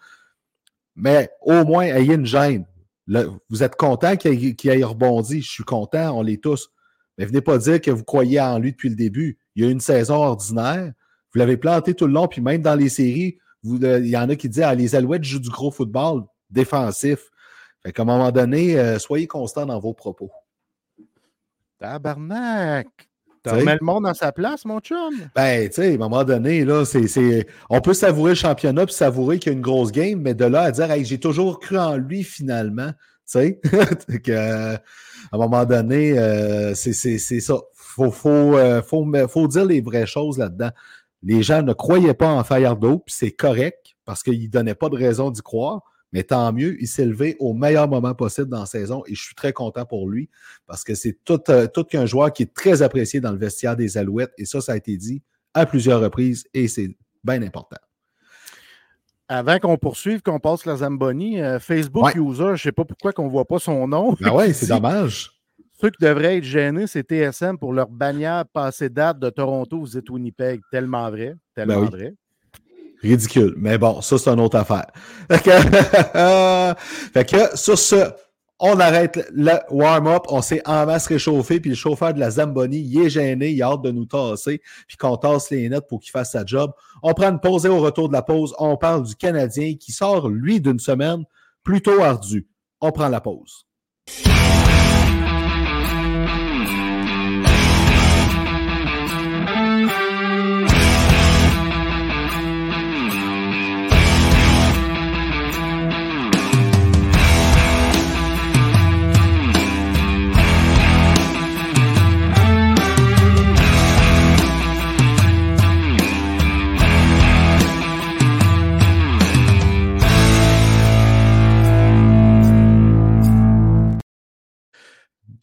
Mais 0.94 1.30
au 1.40 1.64
moins, 1.64 1.84
ayez 1.84 2.14
une 2.14 2.26
gêne. 2.26 2.64
Vous 3.08 3.62
êtes 3.62 3.76
content 3.76 4.16
qu'il 4.16 4.54
ait, 4.64 4.84
rebondi. 4.84 5.42
Je 5.42 5.50
suis 5.50 5.64
content, 5.64 6.18
on 6.18 6.22
l'est 6.22 6.42
tous. 6.42 6.70
Mais 7.18 7.24
venez 7.24 7.40
pas 7.40 7.58
dire 7.58 7.80
que 7.80 7.90
vous 7.90 8.04
croyez 8.04 8.40
en 8.40 8.58
lui 8.58 8.72
depuis 8.72 8.88
le 8.88 8.96
début. 8.96 9.38
Il 9.54 9.64
y 9.64 9.66
a 9.66 9.70
une 9.70 9.80
saison 9.80 10.16
ordinaire. 10.16 10.92
Vous 11.32 11.38
l'avez 11.38 11.56
planté 11.56 11.94
tout 11.94 12.06
le 12.06 12.12
long. 12.12 12.28
Puis 12.28 12.40
même 12.40 12.62
dans 12.62 12.74
les 12.74 12.88
séries, 12.88 13.38
il 13.64 14.06
y 14.06 14.16
en 14.16 14.28
a 14.28 14.36
qui 14.36 14.48
disent 14.48 14.62
ah, 14.62 14.74
les 14.74 14.94
Alouettes 14.94 15.24
jouent 15.24 15.38
du 15.38 15.50
gros 15.50 15.70
football 15.70 16.24
défensif. 16.50 17.30
Fait 17.84 17.98
un 18.00 18.04
moment 18.04 18.32
donné, 18.32 18.78
euh, 18.78 18.98
soyez 18.98 19.26
constant 19.26 19.66
dans 19.66 19.78
vos 19.78 19.94
propos. 19.94 20.30
Tabarnak! 21.78 23.05
Tu 23.46 23.54
remets 23.54 23.76
le 23.80 23.84
monde 23.84 24.04
dans 24.04 24.14
sa 24.14 24.32
place, 24.32 24.64
mon 24.64 24.80
chum? 24.80 25.14
Ben, 25.34 25.68
tu 25.68 25.74
sais, 25.74 25.90
à 25.90 25.94
un 25.94 25.98
moment 25.98 26.24
donné, 26.24 26.64
là, 26.64 26.84
c'est, 26.84 27.46
on 27.70 27.80
peut 27.80 27.94
savourer 27.94 28.32
le 28.32 28.36
championnat 28.36 28.86
puis 28.86 28.94
savourer 28.94 29.38
qu'il 29.38 29.52
y 29.52 29.54
a 29.54 29.56
une 29.56 29.62
grosse 29.62 29.92
game, 29.92 30.20
mais 30.20 30.34
de 30.34 30.44
là 30.44 30.62
à 30.62 30.70
dire, 30.72 30.90
hey, 30.90 31.04
j'ai 31.04 31.18
toujours 31.18 31.60
cru 31.60 31.78
en 31.78 31.96
lui 31.96 32.24
finalement, 32.24 32.90
tu 32.90 32.94
sais, 33.24 33.60
euh, 34.28 34.76
à 35.32 35.36
un 35.36 35.38
moment 35.38 35.64
donné, 35.64 36.18
euh, 36.18 36.74
c'est, 36.74 36.92
ça. 37.18 37.54
Faut, 37.74 38.10
faut, 38.10 38.56
euh, 38.56 38.82
faut, 38.82 39.48
dire 39.48 39.64
les 39.64 39.80
vraies 39.80 40.06
choses 40.06 40.38
là-dedans. 40.38 40.70
Les 41.22 41.42
gens 41.42 41.62
ne 41.62 41.72
croyaient 41.72 42.14
pas 42.14 42.28
en 42.28 42.44
Fayardo, 42.44 42.98
puis 42.98 43.14
c'est 43.16 43.30
correct 43.30 43.96
parce 44.04 44.22
qu'ils 44.22 44.42
ne 44.42 44.48
donnaient 44.48 44.74
pas 44.74 44.88
de 44.88 44.96
raison 44.96 45.30
d'y 45.30 45.42
croire. 45.42 45.82
Mais 46.16 46.22
tant 46.22 46.50
mieux, 46.50 46.80
il 46.80 46.88
s'est 46.88 47.04
levé 47.04 47.36
au 47.40 47.52
meilleur 47.52 47.88
moment 47.90 48.14
possible 48.14 48.48
dans 48.48 48.60
la 48.60 48.64
saison 48.66 49.02
et 49.06 49.14
je 49.14 49.22
suis 49.22 49.34
très 49.34 49.52
content 49.52 49.84
pour 49.84 50.08
lui 50.08 50.30
parce 50.66 50.82
que 50.82 50.94
c'est 50.94 51.18
tout, 51.26 51.38
euh, 51.50 51.66
tout 51.66 51.84
qu'un 51.84 52.06
joueur 52.06 52.32
qui 52.32 52.44
est 52.44 52.54
très 52.54 52.80
apprécié 52.80 53.20
dans 53.20 53.32
le 53.32 53.36
vestiaire 53.36 53.76
des 53.76 53.98
Alouettes 53.98 54.32
et 54.38 54.46
ça, 54.46 54.62
ça 54.62 54.72
a 54.72 54.76
été 54.78 54.96
dit 54.96 55.22
à 55.52 55.66
plusieurs 55.66 56.00
reprises 56.00 56.46
et 56.54 56.68
c'est 56.68 56.96
bien 57.22 57.42
important. 57.42 57.76
Avant 59.28 59.58
qu'on 59.58 59.76
poursuive, 59.76 60.22
qu'on 60.22 60.40
passe 60.40 60.64
la 60.64 60.76
Zamboni, 60.76 61.38
euh, 61.42 61.58
Facebook 61.58 62.04
Ouais. 62.06 62.16
user, 62.18 62.44
je 62.44 62.50
ne 62.52 62.56
sais 62.56 62.72
pas 62.72 62.86
pourquoi 62.86 63.12
qu'on 63.12 63.26
ne 63.26 63.30
voit 63.30 63.44
pas 63.44 63.58
son 63.58 63.86
nom. 63.86 64.16
Ben 64.18 64.32
ouais, 64.32 64.52
c'est 64.54 64.68
dommage. 64.68 65.32
Ceux 65.78 65.90
qui 65.90 66.02
devraient 66.02 66.38
être 66.38 66.44
gênés, 66.44 66.86
c'est 66.86 67.02
TSM 67.06 67.58
pour 67.58 67.74
leur 67.74 67.90
bannière 67.90 68.46
passée 68.50 68.88
date 68.88 69.18
de 69.18 69.28
Toronto, 69.28 69.80
vous 69.80 69.98
êtes 69.98 70.08
Winnipeg. 70.08 70.62
Tellement 70.72 71.10
vrai. 71.10 71.34
Tellement 71.54 71.74
Ben 71.74 71.80
oui. 71.82 71.88
vrai. 71.90 72.14
Ridicule. 73.02 73.54
Mais 73.56 73.78
bon, 73.78 74.00
ça, 74.00 74.18
c'est 74.18 74.30
une 74.30 74.40
autre 74.40 74.56
affaire. 74.56 74.86
Fait 75.30 75.42
que, 75.42 75.50
fait 77.12 77.24
que, 77.24 77.56
sur 77.56 77.76
ce, 77.76 78.10
on 78.58 78.78
arrête 78.80 79.28
le 79.32 79.52
warm-up. 79.70 80.24
On 80.28 80.40
s'est 80.40 80.62
en 80.64 80.86
masse 80.86 81.06
réchauffé. 81.06 81.60
Puis 81.60 81.70
le 81.70 81.76
chauffeur 81.76 82.14
de 82.14 82.20
la 82.20 82.30
Zamboni, 82.30 82.78
il 82.78 83.02
est 83.02 83.10
gêné. 83.10 83.50
Il 83.50 83.62
a 83.62 83.66
hâte 83.66 83.82
de 83.82 83.90
nous 83.90 84.06
tasser. 84.06 84.62
Puis 84.86 84.96
qu'on 84.96 85.16
tasse 85.16 85.50
les 85.50 85.68
nets 85.68 85.86
pour 85.88 86.00
qu'il 86.00 86.10
fasse 86.10 86.32
sa 86.32 86.46
job. 86.46 86.72
On 87.02 87.12
prend 87.12 87.30
une 87.30 87.40
pause 87.40 87.66
et 87.66 87.68
au 87.68 87.80
retour 87.80 88.08
de 88.08 88.14
la 88.14 88.22
pause, 88.22 88.54
on 88.58 88.76
parle 88.76 89.02
du 89.04 89.14
Canadien 89.14 89.74
qui 89.74 89.92
sort, 89.92 90.28
lui, 90.28 90.60
d'une 90.60 90.78
semaine 90.78 91.24
plutôt 91.62 92.00
ardue. 92.02 92.46
On 92.80 92.92
prend 92.92 93.08
la 93.08 93.20
pause. 93.20 93.66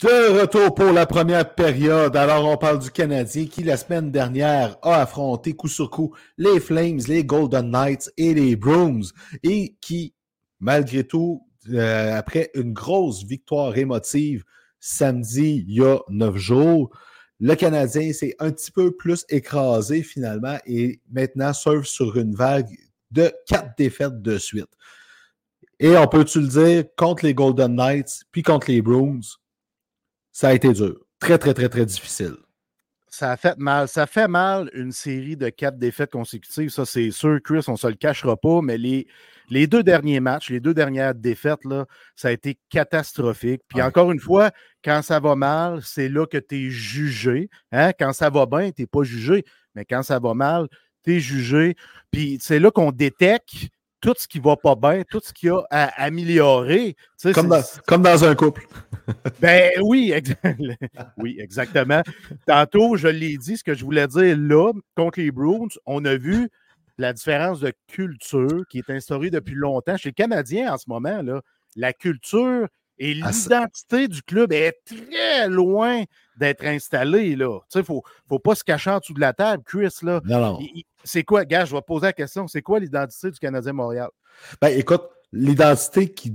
De 0.04 0.42
retour 0.42 0.76
pour 0.76 0.92
la 0.92 1.06
première 1.06 1.56
période. 1.56 2.18
Alors, 2.18 2.46
on 2.46 2.58
parle 2.58 2.80
du 2.80 2.92
Canadien 2.92 3.46
qui, 3.46 3.64
la 3.64 3.78
semaine 3.78 4.12
dernière, 4.12 4.76
a 4.82 4.96
affronté 4.96 5.54
coup 5.54 5.70
sur 5.70 5.90
coup 5.90 6.14
les 6.38 6.60
Flames, 6.60 7.00
les 7.08 7.24
Golden 7.24 7.72
Knights 7.72 8.12
et 8.18 8.34
les 8.34 8.58
Bruins 8.58 9.08
et 9.44 9.78
qui, 9.80 10.14
malgré 10.60 11.06
tout, 11.06 11.48
euh, 11.72 12.18
après 12.18 12.52
une 12.54 12.74
grosse 12.74 13.24
victoire 13.24 13.78
émotive 13.78 14.44
samedi, 14.78 15.64
il 15.66 15.74
y 15.74 15.82
a 15.82 16.00
neuf 16.10 16.36
jours, 16.36 16.90
le 17.40 17.56
Canadien 17.56 18.12
s'est 18.12 18.36
un 18.40 18.52
petit 18.52 18.72
peu 18.72 18.92
plus 18.92 19.24
écrasé 19.30 20.04
finalement 20.04 20.58
et 20.66 21.00
maintenant 21.14 21.54
surfe 21.54 21.88
sur 21.88 22.18
une 22.18 22.36
vague 22.36 22.76
de 23.12 23.32
quatre 23.48 23.78
défaites 23.78 24.22
de 24.22 24.38
suite. 24.38 24.68
Et 25.80 25.96
on 25.96 26.08
peut-tu 26.08 26.42
le 26.42 26.48
dire, 26.48 26.84
contre 26.98 27.26
les 27.26 27.34
Golden 27.34 27.74
Knights 27.74 28.24
puis 28.34 28.44
contre 28.44 28.70
les 28.70 28.82
Bruins, 28.82 29.22
ça 30.34 30.50
a 30.50 30.54
été 30.54 30.74
dur. 30.74 31.00
Très, 31.20 31.38
très, 31.38 31.54
très, 31.54 31.70
très 31.70 31.86
difficile. 31.86 32.36
Ça 33.08 33.32
a 33.32 33.38
fait 33.38 33.58
mal. 33.60 33.88
Ça 33.88 34.08
fait 34.08 34.28
mal 34.28 34.72
une 34.74 34.92
série 34.92 35.38
de 35.38 35.50
quatre 35.50 35.78
défaites 35.78 36.12
consécutives. 36.12 36.70
Ça, 36.70 36.86
c'est 36.86 37.12
sûr, 37.12 37.40
Chris, 37.44 37.64
on 37.68 37.74
ne 37.74 37.78
se 37.78 37.88
le 37.88 37.94
cachera 37.94 38.36
pas, 38.36 38.62
mais 38.64 38.80
les, 38.80 39.08
les 39.50 39.68
deux 39.68 39.84
derniers 39.84 40.20
matchs, 40.20 40.50
les 40.50 40.60
deux 40.60 40.74
dernières 40.74 41.14
défaites, 41.14 41.64
là, 41.64 41.86
ça 42.16 42.30
a 42.30 42.32
été 42.32 42.58
catastrophique. 42.70 43.62
Puis 43.68 43.84
encore 43.84 44.12
une 44.12 44.20
fois, 44.20 44.50
quand 44.84 45.04
ça 45.04 45.20
va 45.20 45.36
mal, 45.36 45.82
c'est 45.84 46.10
là 46.10 46.26
que 46.26 46.40
tu 46.40 46.66
es 46.66 46.70
jugé. 46.72 47.52
Hein? 47.72 47.92
Quand 47.98 48.14
ça 48.14 48.32
va 48.32 48.48
bien, 48.48 48.72
tu 48.72 48.82
n'es 48.82 48.88
pas 48.88 49.04
jugé. 49.04 49.46
Mais 49.76 49.86
quand 49.86 50.02
ça 50.02 50.18
va 50.18 50.34
mal, 50.34 50.68
tu 51.04 51.18
es 51.18 51.20
jugé. 51.20 51.76
Puis 52.12 52.40
c'est 52.42 52.60
là 52.60 52.72
qu'on 52.72 52.92
détecte 52.92 53.68
tout 54.04 54.14
ce 54.18 54.28
qui 54.28 54.40
va 54.40 54.58
pas 54.58 54.76
bien, 54.76 55.04
tout 55.10 55.22
ce 55.24 55.32
qu'il 55.32 55.48
y 55.48 55.50
a 55.50 55.62
à 55.72 55.86
améliorer. 56.04 56.98
Comme 57.34 57.48
dans, 57.48 57.64
comme 57.88 58.02
dans, 58.02 58.26
un 58.26 58.36
couple. 58.36 58.68
ben 59.42 59.72
oui, 59.82 60.14
oui, 61.18 61.38
exactement. 61.40 62.02
Tantôt, 62.46 62.98
je 62.98 63.08
l'ai 63.08 63.38
dit, 63.38 63.56
ce 63.56 63.64
que 63.64 63.74
je 63.74 63.86
voulais 63.86 64.08
dire 64.08 64.38
là, 64.38 64.74
contre 64.98 65.22
les 65.22 65.32
Bruins, 65.32 65.70
on 65.86 66.04
a 66.04 66.18
vu 66.18 66.50
la 66.98 67.14
différence 67.14 67.62
de 67.62 67.72
culture 67.88 68.66
qui 68.70 68.80
est 68.80 68.90
instaurée 68.90 69.30
depuis 69.30 69.56
longtemps. 69.56 69.96
Chez 69.96 70.10
les 70.10 70.14
Canadiens, 70.14 70.74
en 70.74 70.78
ce 70.78 70.90
moment, 70.90 71.22
là, 71.22 71.42
la 71.78 71.94
culture 71.94 72.68
et 73.00 73.18
ah, 73.24 73.32
l'identité 73.32 74.10
du 74.10 74.22
club 74.22 74.52
est 74.52 74.76
très 74.86 75.48
loin 75.48 76.04
d'être 76.38 76.66
installée. 76.66 77.30
Il 77.30 77.40
ne 77.40 77.82
faut, 77.82 78.04
faut 78.28 78.40
pas 78.40 78.56
se 78.56 78.64
cacher 78.64 78.90
en 78.90 79.00
dessous 79.00 79.14
de 79.14 79.20
la 79.20 79.34
table, 79.34 79.64
Chris. 79.66 79.96
Là. 80.02 80.22
Non, 80.26 80.40
non. 80.40 80.60
C'est 81.04 81.24
quoi, 81.24 81.46
gars, 81.46 81.66
je 81.66 81.76
vais 81.76 81.82
poser 81.82 82.08
la 82.08 82.14
question, 82.14 82.48
c'est 82.48 82.62
quoi 82.62 82.80
l'identité 82.80 83.30
du 83.32 83.40
Canadien 83.40 83.74
Montréal? 83.74 84.10
Ben, 84.62 84.70
écoute, 84.70 85.04
l'identité 85.34 86.14
qui, 86.14 86.32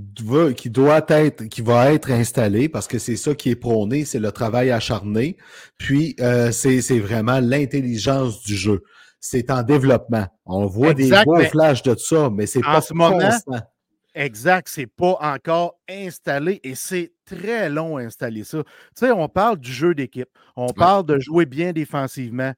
qui 0.55 0.69
doit 0.69 1.05
être, 1.07 1.45
qui 1.45 1.61
va 1.61 1.91
être 1.91 2.11
installée, 2.11 2.69
parce 2.69 2.87
que 2.87 2.99
c'est 2.99 3.15
ça 3.15 3.33
qui 3.33 3.49
est 3.49 3.55
prôné, 3.55 4.05
c'est 4.05 4.19
le 4.19 4.31
travail 4.31 4.71
acharné, 4.71 5.37
puis 5.77 6.15
euh, 6.19 6.51
c'est 6.51 6.99
vraiment 6.99 7.39
l'intelligence 7.39 8.43
du 8.43 8.55
jeu. 8.55 8.83
C'est 9.21 9.51
en 9.51 9.63
développement. 9.63 10.27
On 10.45 10.65
voit 10.65 10.93
des 10.93 11.11
beaux 11.25 11.39
flashs 11.41 11.83
de 11.83 11.95
ça, 11.95 12.29
mais 12.29 12.45
c'est 12.45 12.61
pas 12.61 12.81
ce 12.81 12.93
constant. 12.93 13.59
Exact, 14.15 14.67
c'est 14.67 14.87
pas 14.87 15.17
encore 15.21 15.79
installé 15.87 16.59
et 16.63 16.73
c'est 16.73 17.13
très 17.25 17.69
long 17.69 17.97
à 17.97 18.01
installer 18.01 18.43
ça. 18.43 18.63
Tu 18.63 18.71
sais, 18.95 19.11
on 19.11 19.29
parle 19.29 19.59
du 19.59 19.71
jeu 19.71 19.93
d'équipe, 19.93 20.29
on 20.55 20.73
parle 20.73 21.05
de 21.05 21.19
jouer 21.19 21.45
bien 21.45 21.73
défensivement, 21.73 22.53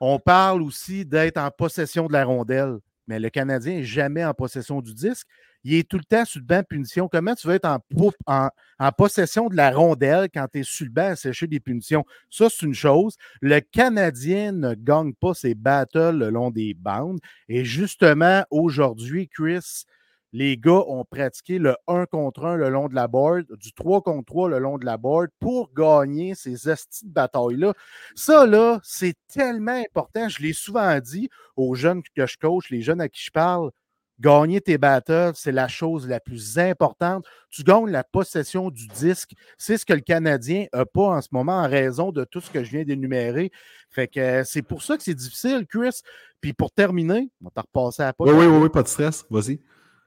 on 0.00 0.18
parle 0.18 0.62
aussi 0.62 1.06
d'être 1.06 1.38
en 1.38 1.50
possession 1.50 2.08
de 2.08 2.12
la 2.12 2.24
rondelle, 2.24 2.78
mais 3.06 3.20
le 3.20 3.30
Canadien 3.30 3.74
n'est 3.74 3.84
jamais 3.84 4.24
en 4.24 4.34
possession 4.34 4.82
du 4.82 4.94
disque. 4.94 5.28
Il 5.62 5.74
est 5.74 5.88
tout 5.88 5.96
le 5.96 6.04
temps 6.04 6.24
sur 6.24 6.40
le 6.40 6.46
banc 6.46 6.60
de 6.60 6.66
punition. 6.66 7.08
Comment 7.08 7.34
tu 7.34 7.48
veux 7.48 7.54
être 7.54 7.66
en, 7.66 8.50
en, 8.78 8.92
possession 8.92 9.48
de 9.48 9.56
la 9.56 9.70
rondelle 9.70 10.28
quand 10.32 10.46
tu 10.52 10.60
es 10.60 10.62
sur 10.62 10.86
le 10.86 10.92
banc 10.92 11.10
à 11.10 11.16
sécher 11.16 11.48
des 11.48 11.58
punitions? 11.58 12.04
Ça, 12.30 12.48
c'est 12.48 12.66
une 12.66 12.74
chose. 12.74 13.16
Le 13.40 13.58
Canadien 13.58 14.52
ne 14.52 14.74
gagne 14.74 15.12
pas 15.12 15.34
ses 15.34 15.54
battles 15.54 16.18
le 16.18 16.30
long 16.30 16.50
des 16.50 16.74
bandes. 16.74 17.18
Et 17.48 17.64
justement, 17.64 18.44
aujourd'hui, 18.50 19.28
Chris, 19.28 19.86
les 20.32 20.56
gars 20.56 20.84
ont 20.86 21.04
pratiqué 21.04 21.58
le 21.58 21.76
1 21.86 22.06
contre 22.06 22.44
1 22.44 22.56
le 22.56 22.68
long 22.68 22.88
de 22.88 22.94
la 22.94 23.08
board, 23.08 23.46
du 23.58 23.72
3 23.72 24.02
contre 24.02 24.26
3 24.26 24.48
le 24.50 24.58
long 24.58 24.78
de 24.78 24.84
la 24.84 24.96
board 24.96 25.28
pour 25.40 25.72
gagner 25.72 26.34
ces 26.34 26.68
estis 26.68 27.06
de 27.06 27.12
bataille-là. 27.12 27.74
Ça, 28.14 28.46
là, 28.46 28.80
c'est 28.82 29.14
tellement 29.32 29.82
important. 29.86 30.28
Je 30.28 30.42
l'ai 30.42 30.52
souvent 30.52 30.98
dit 31.00 31.28
aux 31.56 31.74
jeunes 31.74 32.02
que 32.14 32.26
je 32.26 32.36
coach, 32.36 32.70
les 32.70 32.82
jeunes 32.82 33.00
à 33.00 33.08
qui 33.08 33.22
je 33.24 33.30
parle. 33.30 33.70
Gagner 34.18 34.62
tes 34.62 34.78
battles, 34.78 35.32
c'est 35.34 35.52
la 35.52 35.68
chose 35.68 36.08
la 36.08 36.20
plus 36.20 36.58
importante. 36.58 37.26
Tu 37.50 37.62
gagnes 37.62 37.90
la 37.90 38.02
possession 38.02 38.70
du 38.70 38.88
disque. 38.88 39.32
C'est 39.58 39.76
ce 39.76 39.84
que 39.84 39.92
le 39.92 40.00
Canadien 40.00 40.66
n'a 40.72 40.86
pas 40.86 41.08
en 41.08 41.20
ce 41.20 41.28
moment 41.32 41.60
en 41.60 41.68
raison 41.68 42.12
de 42.12 42.24
tout 42.24 42.40
ce 42.40 42.50
que 42.50 42.64
je 42.64 42.70
viens 42.70 42.84
d'énumérer. 42.84 43.52
Fait 43.90 44.08
que 44.08 44.20
euh, 44.20 44.44
c'est 44.44 44.62
pour 44.62 44.82
ça 44.82 44.96
que 44.96 45.02
c'est 45.02 45.14
difficile, 45.14 45.66
Chris. 45.68 46.00
Puis 46.40 46.54
pour 46.54 46.70
terminer, 46.70 47.28
on 47.42 47.50
va 47.54 47.62
repasser 47.62 48.04
à 48.04 48.14
pas. 48.14 48.24
Oui, 48.24 48.32
oui, 48.32 48.46
oui, 48.46 48.68
pas 48.70 48.82
de 48.82 48.88
stress. 48.88 49.26
Vas-y. 49.28 49.60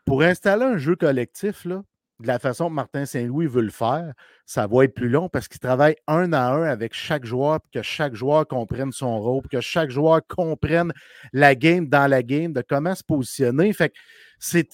Pour 0.09 0.23
installer 0.23 0.65
un 0.65 0.79
jeu 0.79 0.95
collectif, 0.95 1.65
là, 1.65 1.83
de 2.19 2.25
la 2.25 2.39
façon 2.39 2.67
que 2.69 2.73
Martin 2.73 3.05
Saint-Louis 3.05 3.45
veut 3.45 3.61
le 3.61 3.69
faire, 3.69 4.11
ça 4.47 4.65
va 4.65 4.85
être 4.85 4.95
plus 4.95 5.07
long 5.07 5.29
parce 5.29 5.47
qu'il 5.47 5.59
travaille 5.59 5.97
un 6.07 6.33
à 6.33 6.51
un 6.51 6.63
avec 6.63 6.95
chaque 6.95 7.25
joueur, 7.25 7.61
pour 7.61 7.69
que 7.69 7.83
chaque 7.83 8.15
joueur 8.15 8.47
comprenne 8.47 8.91
son 8.91 9.19
rôle, 9.19 9.43
que 9.51 9.61
chaque 9.61 9.91
joueur 9.91 10.21
comprenne 10.27 10.93
la 11.31 11.53
game 11.53 11.87
dans 11.87 12.09
la 12.09 12.23
game, 12.23 12.53
de 12.53 12.63
comment 12.67 12.95
se 12.95 13.03
positionner. 13.03 13.71
Fait 13.71 13.89
que 13.89 13.95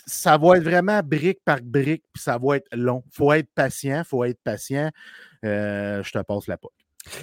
ça 0.06 0.38
va 0.38 0.56
être 0.56 0.64
vraiment 0.64 1.02
brique 1.04 1.40
par 1.44 1.60
brique, 1.62 2.06
puis 2.14 2.24
ça 2.24 2.38
va 2.42 2.56
être 2.56 2.74
long. 2.74 3.04
Il 3.08 3.16
faut 3.16 3.34
être 3.34 3.50
patient, 3.54 4.04
il 4.06 4.08
faut 4.08 4.24
être 4.24 4.40
patient. 4.42 4.90
Euh, 5.44 6.02
je 6.02 6.12
te 6.14 6.20
passe 6.20 6.48
la 6.48 6.56
poque. 6.58 6.72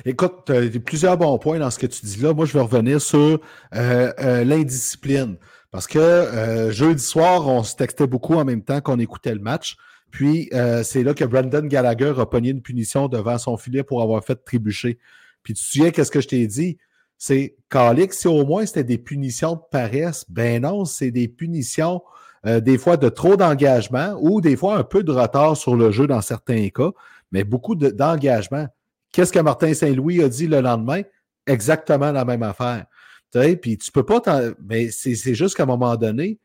Écoute, 0.05 0.43
tu 0.47 0.53
as 0.53 0.81
plusieurs 0.81 1.17
bons 1.17 1.39
points 1.39 1.59
dans 1.59 1.71
ce 1.71 1.79
que 1.79 1.87
tu 1.87 2.05
dis 2.05 2.21
là. 2.21 2.33
Moi, 2.35 2.47
je 2.47 2.53
vais 2.53 2.61
revenir 2.61 3.01
sur 3.01 3.41
euh, 3.75 4.13
euh, 4.21 4.45
l'indiscipline. 4.45 5.39
Parce 5.73 5.87
que 5.87 5.99
euh, 5.99 6.71
jeudi 6.71 7.03
soir, 7.03 7.49
on 7.49 7.65
se 7.65 7.75
textait 7.75 8.07
beaucoup 8.07 8.35
en 8.35 8.45
même 8.45 8.63
temps 8.63 8.81
qu'on 8.83 8.99
écoutait 8.99 9.35
le 9.35 9.41
match. 9.41 9.77
Puis 10.11 10.51
euh, 10.53 10.83
c'est 10.83 11.03
là 11.03 11.15
que 11.15 11.25
Brandon 11.25 11.67
Gallagher 11.67 12.13
a 12.19 12.27
pogné 12.27 12.51
une 12.51 12.61
punition 12.61 13.09
devant 13.09 13.39
son 13.39 13.57
filet 13.57 13.83
pour 13.83 14.03
avoir 14.03 14.23
fait 14.23 14.37
trébucher. 14.37 14.99
Puis 15.43 15.55
tu 15.55 15.63
te 15.63 15.67
souviens 15.67 15.91
qu'est-ce 15.91 16.11
que 16.11 16.21
je 16.21 16.29
t'ai 16.29 16.47
dit? 16.47 16.77
C'est 17.17 17.57
Calix, 17.71 18.19
si 18.19 18.29
au 18.29 18.45
moins 18.45 18.67
c'était 18.67 18.85
des 18.85 18.99
punitions 18.99 19.55
de 19.55 19.61
paresse, 19.71 20.27
ben 20.29 20.63
non, 20.63 20.85
c'est 20.85 21.11
des 21.11 21.29
punitions 21.29 22.03
euh, 22.45 22.61
des 22.61 22.77
fois 22.77 22.99
de 22.99 23.09
trop 23.09 23.37
d'engagement 23.37 24.17
ou 24.21 24.43
des 24.43 24.57
fois 24.57 24.77
un 24.77 24.85
peu 24.85 25.03
de 25.03 25.13
retard 25.13 25.57
sur 25.57 25.75
le 25.75 25.91
jeu 25.91 26.07
dans 26.07 26.21
certains 26.21 26.69
cas, 26.69 26.91
mais 27.31 27.45
beaucoup 27.45 27.77
d'engagement. 27.77 28.67
Qu'est-ce 29.13 29.33
que 29.33 29.39
Martin 29.39 29.73
Saint-Louis 29.73 30.23
a 30.23 30.29
dit 30.29 30.49
le 30.49 30.61
lendemain? 30.61 31.03
Exactement 31.47 32.13
la 32.13 32.25
même 32.27 32.43
affaire. 32.43 32.85
Puis 33.33 33.79
tu 33.79 33.91
peux 33.93 34.05
pas. 34.05 34.21
Mais 34.63 34.91
c'est 34.91 35.35
juste 35.35 35.57
qu'à 35.57 35.63
un 35.65 35.67
moment 35.67 35.97
donné, 35.97 36.39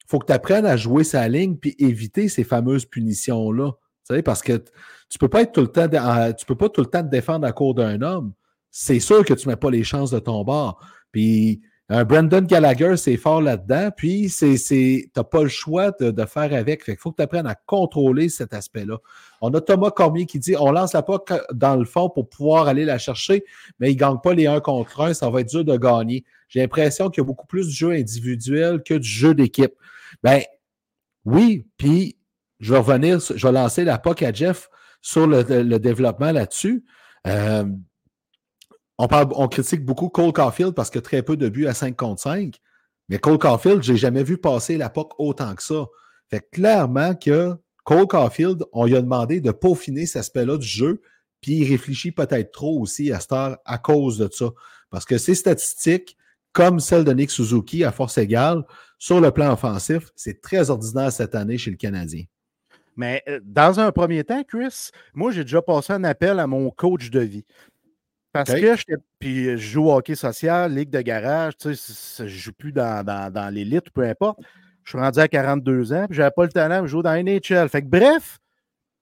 il 0.00 0.08
faut 0.08 0.18
que 0.18 0.26
tu 0.26 0.32
apprennes 0.32 0.66
à 0.66 0.76
jouer 0.76 1.04
sa 1.04 1.26
ligne 1.28 1.56
puis 1.56 1.74
éviter 1.78 2.28
ces 2.28 2.44
fameuses 2.44 2.84
punitions-là. 2.84 3.72
Parce 4.24 4.42
que 4.42 4.62
tu 5.08 5.18
peux 5.18 5.28
pas 5.28 5.42
être 5.42 5.52
tout 5.52 5.62
le 5.62 5.68
temps. 5.68 5.88
tu 6.32 6.46
peux 6.46 6.56
pas 6.56 6.68
tout 6.68 6.82
le 6.82 6.86
temps 6.86 7.02
te 7.02 7.08
défendre 7.08 7.46
à 7.46 7.52
court 7.52 7.74
d'un 7.74 8.02
homme. 8.02 8.32
C'est 8.70 9.00
sûr 9.00 9.24
que 9.24 9.34
tu 9.34 9.48
mets 9.48 9.56
pas 9.56 9.70
les 9.70 9.84
chances 9.84 10.10
de 10.10 10.18
ton 10.18 10.44
bord. 10.44 10.80
Puis 11.12 11.62
un 11.88 12.04
Brandon 12.04 12.40
Gallagher, 12.40 12.96
c'est 12.96 13.16
fort 13.16 13.42
là-dedans. 13.42 13.90
Puis, 13.94 14.32
tu 14.36 15.10
n'as 15.14 15.24
pas 15.24 15.42
le 15.42 15.48
choix 15.48 15.90
de, 15.90 16.24
faire 16.24 16.52
avec. 16.54 16.82
Il 16.88 16.96
faut 16.96 17.10
que 17.10 17.16
tu 17.16 17.22
apprennes 17.22 17.46
à 17.46 17.54
contrôler 17.54 18.28
cet 18.28 18.54
aspect-là. 18.54 18.98
On 19.40 19.52
a 19.54 19.60
Thomas 19.60 19.90
Cormier 19.90 20.26
qui 20.26 20.38
dit 20.38 20.56
on 20.58 20.70
lance 20.70 20.92
la 20.92 21.02
POC 21.02 21.32
dans 21.52 21.76
le 21.76 21.84
fond 21.84 22.08
pour 22.08 22.28
pouvoir 22.28 22.68
aller 22.68 22.84
la 22.84 22.98
chercher, 22.98 23.44
mais 23.78 23.90
il 23.90 23.94
ne 23.94 24.00
gagne 24.00 24.18
pas 24.22 24.34
les 24.34 24.46
1 24.46 24.60
contre 24.60 25.00
1. 25.00 25.14
Ça 25.14 25.30
va 25.30 25.40
être 25.40 25.48
dur 25.48 25.64
de 25.64 25.76
gagner. 25.76 26.24
J'ai 26.48 26.60
l'impression 26.60 27.10
qu'il 27.10 27.22
y 27.22 27.24
a 27.24 27.26
beaucoup 27.26 27.46
plus 27.46 27.66
de 27.66 27.72
jeu 27.72 27.90
individuel 27.90 28.82
que 28.82 28.94
du 28.94 29.08
jeu 29.08 29.34
d'équipe. 29.34 29.74
Ben, 30.22 30.42
oui, 31.24 31.66
puis 31.76 32.16
je 32.60 32.72
vais 32.72 32.78
revenir, 32.78 33.20
je 33.20 33.46
vais 33.46 33.52
lancer 33.52 33.84
la 33.84 33.98
POC 33.98 34.22
à 34.22 34.32
Jeff 34.32 34.70
sur 35.02 35.26
le, 35.26 35.78
développement 35.78 36.32
là-dessus. 36.32 36.84
Euh, 37.26 37.64
on, 38.98 39.08
parle, 39.08 39.28
on 39.34 39.48
critique 39.48 39.84
beaucoup 39.84 40.08
Cole 40.08 40.32
Caulfield 40.32 40.74
parce 40.74 40.90
que 40.90 40.98
très 40.98 41.22
peu 41.22 41.36
de 41.36 41.48
buts 41.48 41.66
à 41.66 41.74
5 41.74 41.96
contre 41.96 42.22
5. 42.22 42.54
Mais 43.08 43.18
Cole 43.18 43.38
Caulfield, 43.38 43.82
je 43.82 43.92
n'ai 43.92 43.98
jamais 43.98 44.22
vu 44.22 44.38
passer 44.38 44.76
la 44.76 44.88
POC 44.88 45.14
autant 45.18 45.54
que 45.54 45.62
ça. 45.62 45.86
Fait 46.30 46.48
clairement 46.50 47.14
que 47.14 47.56
Cole 47.84 48.06
Caulfield, 48.06 48.64
on 48.72 48.86
lui 48.86 48.96
a 48.96 49.02
demandé 49.02 49.40
de 49.40 49.50
peaufiner 49.50 50.06
cet 50.06 50.20
aspect-là 50.20 50.56
du 50.56 50.66
jeu, 50.66 51.02
puis 51.40 51.56
il 51.56 51.70
réfléchit 51.70 52.12
peut-être 52.12 52.50
trop 52.50 52.80
aussi 52.80 53.12
à 53.12 53.20
cette 53.20 53.32
heure 53.32 53.58
à 53.64 53.78
cause 53.78 54.18
de 54.18 54.28
ça. 54.32 54.50
Parce 54.90 55.04
que 55.04 55.18
ces 55.18 55.34
statistiques, 55.34 56.16
comme 56.52 56.80
celles 56.80 57.04
de 57.04 57.12
Nick 57.12 57.30
Suzuki 57.30 57.84
à 57.84 57.92
force 57.92 58.16
égale, 58.18 58.64
sur 58.98 59.20
le 59.20 59.30
plan 59.30 59.52
offensif, 59.52 60.10
c'est 60.16 60.40
très 60.40 60.70
ordinaire 60.70 61.12
cette 61.12 61.34
année 61.34 61.58
chez 61.58 61.70
le 61.70 61.76
Canadien. 61.76 62.24
Mais 62.96 63.22
euh, 63.28 63.40
dans 63.44 63.80
un 63.80 63.92
premier 63.92 64.24
temps, 64.24 64.42
Chris, 64.44 64.90
moi, 65.12 65.32
j'ai 65.32 65.42
déjà 65.42 65.60
passé 65.60 65.92
un 65.92 66.04
appel 66.04 66.38
à 66.38 66.46
mon 66.46 66.70
coach 66.70 67.10
de 67.10 67.20
vie. 67.20 67.44
Parce 68.32 68.52
que 68.52 68.76
je, 68.76 68.96
puis 69.20 69.44
je 69.44 69.56
joue 69.56 69.84
au 69.84 69.94
hockey 69.94 70.16
social, 70.16 70.74
ligue 70.74 70.90
de 70.90 71.00
garage, 71.00 71.56
tu 71.56 71.74
sais, 71.76 72.26
je 72.26 72.36
joue 72.36 72.52
plus 72.52 72.72
dans, 72.72 73.04
dans, 73.04 73.54
l'élite, 73.54 73.90
peu 73.90 74.02
importe. 74.02 74.40
Je 74.84 74.90
suis 74.90 74.98
rendu 74.98 75.18
à 75.18 75.28
42 75.28 75.92
ans, 75.92 76.06
puis 76.06 76.16
j'avais 76.16 76.30
pas 76.30 76.44
le 76.44 76.52
talent 76.52 76.82
de 76.82 76.86
jouer 76.86 77.02
dans 77.02 77.14
NHL. 77.14 77.68
Fait 77.68 77.82
que 77.82 77.88
bref, 77.88 78.38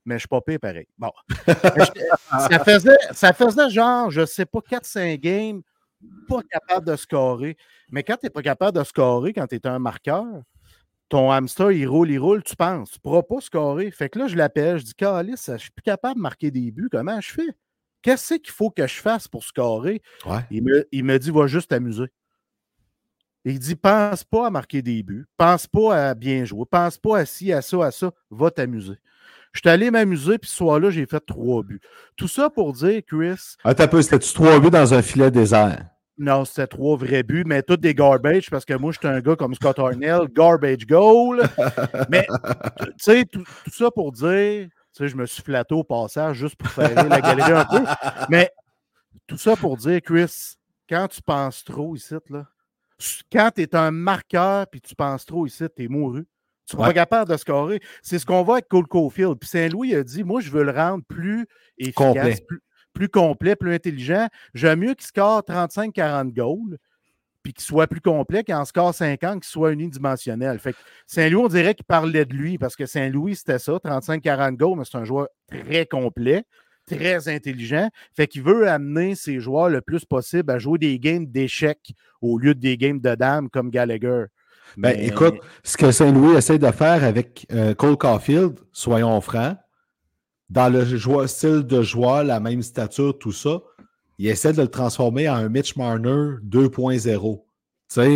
mais 0.04 0.16
je 0.16 0.20
suis 0.20 0.28
pas 0.28 0.40
pire 0.40 0.60
pareil. 0.60 0.86
Bon. 0.98 1.10
ça, 1.46 2.58
faisait, 2.64 2.98
ça 3.12 3.32
faisait 3.32 3.70
genre, 3.70 4.10
je 4.10 4.24
sais 4.24 4.46
pas, 4.46 4.60
4-5 4.60 5.18
games, 5.18 5.62
pas 6.28 6.40
capable 6.50 6.86
de 6.86 6.96
scorer. 6.96 7.56
Mais 7.90 8.02
quand 8.02 8.16
tu 8.16 8.26
n'es 8.26 8.30
pas 8.30 8.42
capable 8.42 8.78
de 8.78 8.84
scorer, 8.84 9.32
quand 9.32 9.46
tu 9.46 9.56
es 9.56 9.66
un 9.66 9.78
marqueur, 9.78 10.42
ton 11.08 11.30
hamster, 11.30 11.72
il 11.72 11.86
roule, 11.86 12.10
il 12.10 12.18
roule, 12.18 12.42
tu 12.42 12.56
penses, 12.56 12.90
tu 12.90 12.98
ne 12.98 13.02
pourras 13.02 13.22
pas 13.22 13.40
scorer. 13.40 13.90
Fait 13.90 14.08
que 14.08 14.18
là, 14.18 14.28
je 14.28 14.36
l'appelle, 14.36 14.78
je 14.78 14.84
dis, 14.84 14.94
Calice, 14.94 15.50
je 15.52 15.58
suis 15.58 15.70
plus 15.70 15.82
capable 15.82 16.16
de 16.16 16.22
marquer 16.22 16.50
des 16.50 16.70
buts, 16.70 16.88
comment 16.90 17.20
je 17.20 17.32
fais? 17.32 17.48
Qu'est-ce 18.00 18.34
qu'il 18.34 18.52
faut 18.52 18.70
que 18.70 18.86
je 18.86 19.00
fasse 19.00 19.28
pour 19.28 19.44
scorer? 19.44 20.02
Il, 20.50 20.64
me, 20.64 20.88
il 20.90 21.04
me 21.04 21.18
dit, 21.18 21.30
va 21.30 21.46
juste 21.46 21.70
t'amuser. 21.70 22.06
Il 23.44 23.58
dit, 23.58 23.74
pense 23.74 24.22
pas 24.22 24.46
à 24.46 24.50
marquer 24.50 24.82
des 24.82 25.02
buts, 25.02 25.26
pense 25.36 25.66
pas 25.66 26.10
à 26.10 26.14
bien 26.14 26.44
jouer, 26.44 26.64
pense 26.70 26.96
pas 26.96 27.18
à 27.18 27.24
ci, 27.24 27.52
à 27.52 27.60
ça, 27.60 27.84
à 27.84 27.90
ça, 27.90 28.12
va 28.30 28.50
t'amuser. 28.50 28.98
Je 29.52 29.60
suis 29.60 29.68
allé 29.68 29.90
m'amuser, 29.90 30.38
puis 30.38 30.48
ce 30.48 30.56
soir-là, 30.56 30.90
j'ai 30.90 31.06
fait 31.06 31.20
trois 31.20 31.62
buts. 31.62 31.80
Tout 32.16 32.28
ça 32.28 32.48
pour 32.48 32.72
dire, 32.72 33.02
Chris. 33.06 33.56
Attends 33.64 33.84
un 33.84 33.88
peu, 33.88 34.00
c'était-tu 34.00 34.32
trois 34.32 34.58
buts 34.60 34.70
dans 34.70 34.94
un 34.94 35.02
filet 35.02 35.30
désert? 35.30 35.84
Non, 36.18 36.44
c'était 36.44 36.66
trois 36.66 36.96
vrais 36.96 37.22
buts, 37.22 37.44
mais 37.46 37.62
tous 37.62 37.76
des 37.76 37.94
garbage 37.94 38.48
parce 38.48 38.64
que 38.64 38.74
moi, 38.74 38.92
j'étais 38.92 39.08
un 39.08 39.20
gars 39.20 39.34
comme 39.34 39.54
Scott 39.54 39.78
Arnell, 39.78 40.28
garbage 40.28 40.86
goal. 40.86 41.42
mais, 42.08 42.26
tu 42.78 42.92
sais, 42.98 43.24
tout, 43.24 43.44
ça 43.70 43.90
pour 43.90 44.12
dire, 44.12 44.68
tu 44.68 44.70
sais, 44.92 45.08
je 45.08 45.16
me 45.16 45.26
suis 45.26 45.42
flatté 45.42 45.74
au 45.74 45.84
passage 45.84 46.36
juste 46.36 46.56
pour 46.56 46.68
faire 46.68 47.08
la 47.08 47.20
galerie 47.20 47.52
un 47.52 47.64
peu. 47.64 47.84
Mais 48.30 48.50
tout 49.26 49.38
ça 49.38 49.56
pour 49.56 49.76
dire, 49.76 50.00
Chris, 50.00 50.54
quand 50.88 51.08
tu 51.08 51.20
penses 51.22 51.64
trop 51.64 51.96
ici, 51.96 52.14
là, 52.30 52.46
quand 53.30 53.50
tu 53.54 53.62
es 53.62 53.74
un 53.74 53.90
marqueur 53.90 54.66
puis 54.68 54.80
tu 54.80 54.94
penses 54.94 55.26
trop 55.26 55.46
ici, 55.46 55.64
tu 55.76 55.84
es 55.84 55.88
mouru. 55.88 56.26
Tu 56.68 56.76
n'es 56.76 56.82
pas 56.82 56.92
capable 56.92 57.30
de 57.30 57.36
scorer. 57.36 57.80
C'est 58.02 58.18
ce 58.18 58.26
qu'on 58.26 58.42
voit 58.42 58.56
avec 58.56 58.68
Cole 58.68 58.86
Caulfield. 58.86 59.38
Puis 59.38 59.48
Saint-Louis 59.48 59.94
a 59.94 60.04
dit 60.04 60.24
Moi, 60.24 60.40
je 60.40 60.50
veux 60.50 60.62
le 60.62 60.70
rendre 60.70 61.04
plus 61.06 61.46
efficace, 61.76 62.40
plus, 62.94 63.08
complet, 63.08 63.56
plus 63.56 63.74
intelligent. 63.74 64.28
J'aime 64.54 64.80
mieux 64.80 64.94
qu'il 64.94 65.06
score 65.06 65.40
35-40 65.40 66.32
goals, 66.32 66.78
puis 67.42 67.52
qu'il 67.52 67.64
soit 67.64 67.88
plus 67.88 68.00
complet, 68.00 68.44
qu'en 68.44 68.64
score 68.64 68.94
50, 68.94 69.40
qu'il 69.40 69.50
soit 69.50 69.72
unidimensionnel. 69.72 70.58
Fait 70.60 70.72
que 70.72 70.78
Saint-Louis, 71.06 71.42
on 71.42 71.48
dirait 71.48 71.74
qu'il 71.74 71.84
parlait 71.84 72.24
de 72.24 72.34
lui 72.34 72.58
parce 72.58 72.76
que 72.76 72.86
Saint-Louis, 72.86 73.36
c'était 73.36 73.58
ça, 73.58 73.72
35-40 73.72 74.56
goals, 74.56 74.78
mais 74.78 74.84
c'est 74.84 74.98
un 74.98 75.04
joueur 75.04 75.28
très 75.48 75.84
complet 75.86 76.44
très 76.86 77.28
intelligent. 77.28 77.88
Fait 78.14 78.26
qu'il 78.26 78.42
veut 78.42 78.68
amener 78.68 79.14
ses 79.14 79.40
joueurs 79.40 79.68
le 79.68 79.80
plus 79.80 80.04
possible 80.04 80.50
à 80.50 80.58
jouer 80.58 80.78
des 80.78 80.98
games 80.98 81.26
d'échecs 81.26 81.94
au 82.20 82.38
lieu 82.38 82.54
de 82.54 82.60
des 82.60 82.76
games 82.76 83.00
de 83.00 83.14
dames 83.14 83.48
comme 83.48 83.70
Gallagher. 83.70 84.26
Ben, 84.76 84.98
écoute, 84.98 85.34
ce 85.62 85.76
que 85.76 85.90
Saint-Louis 85.90 86.36
essaie 86.36 86.58
de 86.58 86.70
faire 86.70 87.04
avec 87.04 87.46
euh, 87.52 87.74
Cole 87.74 87.96
Caulfield, 87.96 88.58
soyons 88.72 89.20
francs, 89.20 89.56
dans 90.48 90.68
le 90.68 90.84
style 91.26 91.62
de 91.62 91.82
joueur, 91.82 92.24
la 92.24 92.40
même 92.40 92.62
stature, 92.62 93.18
tout 93.18 93.32
ça, 93.32 93.60
il 94.18 94.28
essaie 94.28 94.52
de 94.52 94.62
le 94.62 94.68
transformer 94.68 95.28
en 95.28 95.34
un 95.34 95.48
Mitch 95.48 95.76
Marner 95.76 96.36
2.0. 96.46 97.42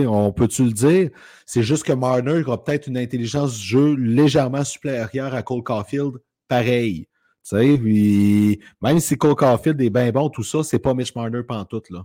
On 0.06 0.32
peut-tu 0.32 0.64
le 0.64 0.72
dire? 0.72 1.10
C'est 1.44 1.62
juste 1.62 1.84
que 1.84 1.92
Marner 1.92 2.42
a 2.46 2.56
peut-être 2.58 2.86
une 2.86 2.98
intelligence 2.98 3.58
du 3.58 3.64
jeu 3.64 3.94
légèrement 3.94 4.64
supérieure 4.64 5.34
à 5.34 5.42
Cole 5.42 5.62
Caulfield, 5.62 6.12
pareil. 6.48 7.08
Puis, 7.50 8.60
même 8.80 9.00
si 9.00 9.16
Cole 9.16 9.36
Caulfield 9.36 9.80
est 9.80 9.90
bien 9.90 10.10
bon, 10.10 10.28
tout 10.28 10.42
ça, 10.42 10.62
c'est 10.62 10.78
pas 10.78 10.94
Mitch 10.94 11.14
Marner 11.14 11.42
pantoute, 11.42 11.90
là. 11.90 12.04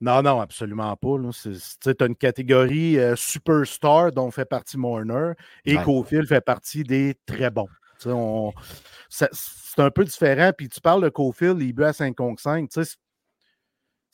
Non, 0.00 0.22
non, 0.22 0.40
absolument 0.40 0.94
pas. 0.96 1.16
Tu 1.80 1.90
as 1.98 2.04
une 2.04 2.16
catégorie 2.16 2.98
euh, 2.98 3.16
superstar 3.16 4.12
dont 4.12 4.30
fait 4.30 4.44
partie 4.44 4.76
Marner 4.76 5.32
et 5.64 5.78
ouais. 5.78 6.26
fait 6.26 6.40
partie 6.40 6.82
des 6.82 7.14
très 7.24 7.50
bons. 7.50 7.68
c'est 9.08 9.78
un 9.78 9.90
peu 9.90 10.04
différent. 10.04 10.50
Puis 10.56 10.68
tu 10.68 10.80
parles 10.80 11.04
de 11.04 11.08
Cofield, 11.08 11.62
il 11.62 11.72
but 11.72 11.84
à 11.84 11.92
5 11.92 12.14
contre 12.14 12.42
5 12.42 12.68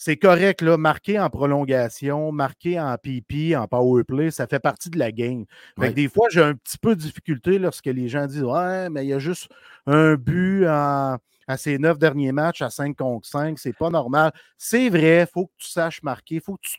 c'est 0.03 0.17
correct, 0.17 0.63
là, 0.63 0.79
marqué 0.79 1.21
en 1.21 1.29
prolongation, 1.29 2.33
marqué 2.33 2.81
en 2.81 2.97
PP, 2.97 3.55
en 3.55 3.69
power 3.69 4.03
play, 4.03 4.31
ça 4.31 4.47
fait 4.47 4.59
partie 4.59 4.89
de 4.89 4.99
la 4.99 5.13
game. 5.13 5.45
des 5.77 6.09
fois, 6.09 6.29
j'ai 6.31 6.41
un 6.41 6.55
petit 6.55 6.79
peu 6.79 6.97
de 6.97 7.03
difficulté 7.03 7.59
lorsque 7.59 7.85
les 7.85 8.09
gens 8.09 8.27
disent 8.27 8.43
Ouais, 8.43 8.89
mais 8.89 9.05
il 9.05 9.09
y 9.09 9.13
a 9.13 9.19
juste 9.19 9.51
un 9.87 10.15
but 10.15 10.65
à 10.65 11.19
ces 11.59 11.77
neuf 11.77 11.99
derniers 11.99 12.33
matchs 12.33 12.63
à 12.63 12.71
5 12.71 12.97
contre 12.97 13.29
5, 13.29 13.59
c'est 13.59 13.77
pas 13.77 13.91
normal. 13.91 14.33
C'est 14.57 14.89
vrai, 14.89 15.27
il 15.29 15.31
faut 15.31 15.49
que 15.49 15.53
tu 15.59 15.69
saches 15.69 16.03
marquer, 16.03 16.37
il 16.37 16.41
faut, 16.41 16.55
que 16.55 16.63
tu, 16.63 16.79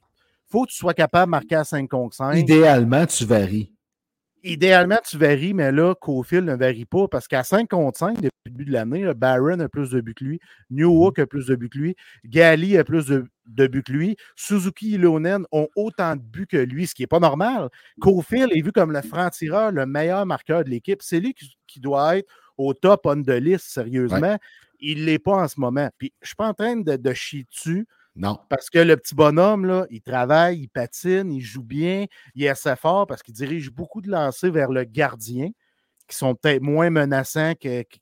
faut 0.49 0.65
que 0.65 0.71
tu 0.71 0.77
sois 0.77 0.95
capable 0.95 1.27
de 1.27 1.31
marquer 1.37 1.55
à 1.57 1.63
5 1.63 1.87
contre 1.87 2.15
5. 2.15 2.33
Idéalement, 2.33 3.05
tu 3.05 3.25
varies. 3.25 3.71
Idéalement, 4.43 4.97
tu 5.07 5.17
varies, 5.17 5.53
mais 5.53 5.71
là, 5.71 5.93
Cofield 5.93 6.47
ne 6.47 6.55
varie 6.55 6.85
pas 6.85 7.07
parce 7.07 7.27
qu'à 7.27 7.43
5 7.43 7.69
contre 7.69 7.99
5, 7.99 8.15
depuis 8.15 8.29
le 8.45 8.51
début 8.51 8.65
de 8.65 8.71
l'année, 8.71 9.13
Barron 9.13 9.59
a 9.59 9.69
plus 9.69 9.91
de 9.91 10.01
buts 10.01 10.15
que 10.15 10.23
lui, 10.23 10.39
Newhook 10.71 11.19
a 11.19 11.27
plus 11.27 11.45
de 11.45 11.55
buts 11.55 11.69
que 11.69 11.77
lui, 11.77 11.95
Gali 12.25 12.75
a 12.75 12.83
plus 12.83 13.05
de, 13.05 13.27
buts 13.67 13.83
que 13.83 13.91
lui, 13.91 14.17
Suzuki 14.35 14.95
et 14.95 14.97
Lonen 14.97 15.45
ont 15.51 15.67
autant 15.75 16.15
de 16.15 16.21
buts 16.21 16.47
que 16.47 16.57
lui, 16.57 16.87
ce 16.87 16.95
qui 16.95 17.03
n'est 17.03 17.07
pas 17.07 17.19
normal. 17.19 17.69
Cofield 17.99 18.51
est 18.51 18.61
vu 18.61 18.71
comme 18.71 18.91
le 18.91 19.01
franc-tireur, 19.03 19.71
le 19.71 19.85
meilleur 19.85 20.25
marqueur 20.25 20.63
de 20.63 20.71
l'équipe. 20.71 21.03
C'est 21.03 21.19
lui 21.19 21.35
qui, 21.67 21.79
doit 21.79 22.17
être 22.17 22.29
au 22.57 22.73
top 22.73 23.01
on 23.05 23.21
the 23.21 23.29
list, 23.29 23.67
sérieusement. 23.67 24.37
Il 24.79 25.01
ne 25.01 25.05
l'est 25.05 25.19
pas 25.19 25.43
en 25.43 25.47
ce 25.47 25.59
moment. 25.59 25.89
Puis 25.99 26.13
je 26.19 26.25
ne 26.25 26.27
suis 26.27 26.35
pas 26.35 26.47
en 26.47 26.53
train 26.55 26.77
de, 26.77 26.95
de 26.95 27.13
chier 27.13 27.45
dessus. 27.49 27.87
Non. 28.15 28.39
Parce 28.49 28.69
que 28.69 28.79
le 28.79 28.97
petit 28.97 29.15
bonhomme, 29.15 29.65
là, 29.65 29.85
il 29.89 30.01
travaille, 30.01 30.61
il 30.61 30.67
patine, 30.67 31.31
il 31.31 31.41
joue 31.41 31.63
bien, 31.63 32.05
il 32.35 32.43
est 32.43 32.49
assez 32.49 32.75
fort 32.75 33.07
parce 33.07 33.23
qu'il 33.23 33.33
dirige 33.33 33.71
beaucoup 33.71 34.01
de 34.01 34.09
lancers 34.09 34.51
vers 34.51 34.69
le 34.69 34.83
gardien, 34.83 35.49
qui 36.07 36.17
sont 36.17 36.35
peut-être 36.35 36.61
moins 36.61 36.89
menaçants 36.89 37.53
que, 37.55 37.83
qui 37.83 38.01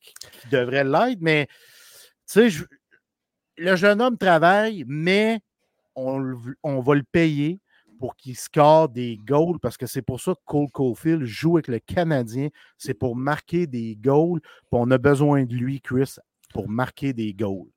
devraient 0.51 0.83
l'être. 0.83 1.21
Mais, 1.21 1.47
tu 2.31 2.49
sais, 2.49 2.65
le 3.57 3.75
jeune 3.75 4.01
homme 4.01 4.17
travaille, 4.17 4.83
mais 4.87 5.41
on, 5.95 6.35
on 6.63 6.79
va 6.79 6.95
le 6.95 7.03
payer 7.03 7.59
pour 7.99 8.15
qu'il 8.15 8.35
score 8.35 8.89
des 8.89 9.19
goals 9.25 9.59
parce 9.59 9.77
que 9.77 9.85
c'est 9.85 10.01
pour 10.01 10.21
ça 10.21 10.33
que 10.33 10.39
Cole 10.45 10.71
Caulfield 10.71 11.25
joue 11.25 11.57
avec 11.57 11.67
le 11.67 11.79
Canadien. 11.79 12.47
C'est 12.77 12.93
pour 12.93 13.15
marquer 13.15 13.67
des 13.67 13.95
goals. 13.97 14.39
on 14.71 14.89
a 14.89 14.97
besoin 14.97 15.43
de 15.43 15.53
lui, 15.53 15.81
Chris, 15.81 16.15
pour 16.53 16.69
marquer 16.69 17.13
des 17.13 17.33
goals. 17.33 17.67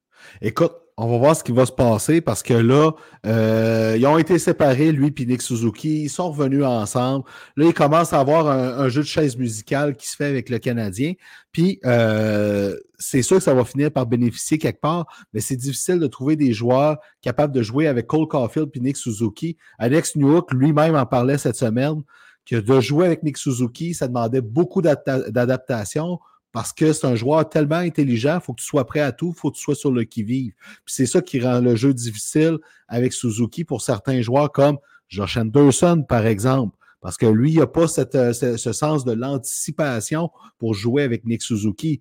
Écoute, 0.40 0.81
on 0.98 1.08
va 1.08 1.18
voir 1.18 1.36
ce 1.36 1.42
qui 1.42 1.52
va 1.52 1.64
se 1.64 1.72
passer 1.72 2.20
parce 2.20 2.42
que 2.42 2.54
là, 2.54 2.92
euh, 3.26 3.96
ils 3.98 4.06
ont 4.06 4.18
été 4.18 4.38
séparés, 4.38 4.92
lui 4.92 5.12
et 5.16 5.26
Nick 5.26 5.40
Suzuki. 5.40 6.02
Ils 6.04 6.08
sont 6.10 6.30
revenus 6.30 6.64
ensemble. 6.64 7.24
Là, 7.56 7.66
ils 7.66 7.74
commencent 7.74 8.12
à 8.12 8.20
avoir 8.20 8.48
un, 8.48 8.88
jeu 8.88 9.00
de 9.02 9.06
chaise 9.06 9.36
musicale 9.36 9.96
qui 9.96 10.08
se 10.08 10.16
fait 10.16 10.26
avec 10.26 10.50
le 10.50 10.58
Canadien. 10.58 11.14
Puis, 11.50 11.80
euh, 11.86 12.76
c'est 12.98 13.22
sûr 13.22 13.38
que 13.38 13.42
ça 13.42 13.54
va 13.54 13.64
finir 13.64 13.90
par 13.90 14.06
bénéficier 14.06 14.58
quelque 14.58 14.80
part, 14.80 15.06
mais 15.32 15.40
c'est 15.40 15.56
difficile 15.56 15.98
de 15.98 16.06
trouver 16.06 16.36
des 16.36 16.52
joueurs 16.52 16.98
capables 17.22 17.54
de 17.54 17.62
jouer 17.62 17.86
avec 17.86 18.06
Cole 18.06 18.28
Caulfield 18.28 18.70
et 18.74 18.80
Nick 18.80 18.96
Suzuki. 18.96 19.56
Alex 19.78 20.14
Newhook 20.16 20.52
lui-même 20.52 20.94
en 20.94 21.06
parlait 21.06 21.38
cette 21.38 21.56
semaine 21.56 22.02
que 22.44 22.56
de 22.56 22.80
jouer 22.80 23.06
avec 23.06 23.22
Nick 23.22 23.38
Suzuki, 23.38 23.94
ça 23.94 24.08
demandait 24.08 24.40
beaucoup 24.40 24.82
d'adaptation 24.82 26.18
parce 26.52 26.72
que 26.72 26.92
c'est 26.92 27.06
un 27.06 27.14
joueur 27.14 27.48
tellement 27.48 27.76
intelligent, 27.76 28.38
il 28.40 28.44
faut 28.44 28.52
que 28.52 28.60
tu 28.60 28.66
sois 28.66 28.86
prêt 28.86 29.00
à 29.00 29.12
tout, 29.12 29.32
il 29.34 29.38
faut 29.38 29.50
que 29.50 29.56
tu 29.56 29.62
sois 29.62 29.74
sur 29.74 29.90
le 29.90 30.04
qui-vive. 30.04 30.52
Puis 30.84 30.94
c'est 30.94 31.06
ça 31.06 31.22
qui 31.22 31.40
rend 31.40 31.60
le 31.60 31.74
jeu 31.74 31.94
difficile 31.94 32.58
avec 32.88 33.12
Suzuki 33.14 33.64
pour 33.64 33.80
certains 33.80 34.20
joueurs 34.20 34.52
comme 34.52 34.78
Josh 35.08 35.36
Anderson, 35.38 36.04
par 36.06 36.26
exemple. 36.26 36.76
Parce 37.00 37.16
que 37.16 37.26
lui, 37.26 37.52
il 37.52 37.58
n'a 37.58 37.66
pas 37.66 37.86
euh, 37.98 38.32
ce, 38.32 38.72
sens 38.72 39.04
de 39.04 39.12
l'anticipation 39.12 40.30
pour 40.58 40.74
jouer 40.74 41.02
avec 41.02 41.24
Nick 41.24 41.42
Suzuki. 41.42 42.00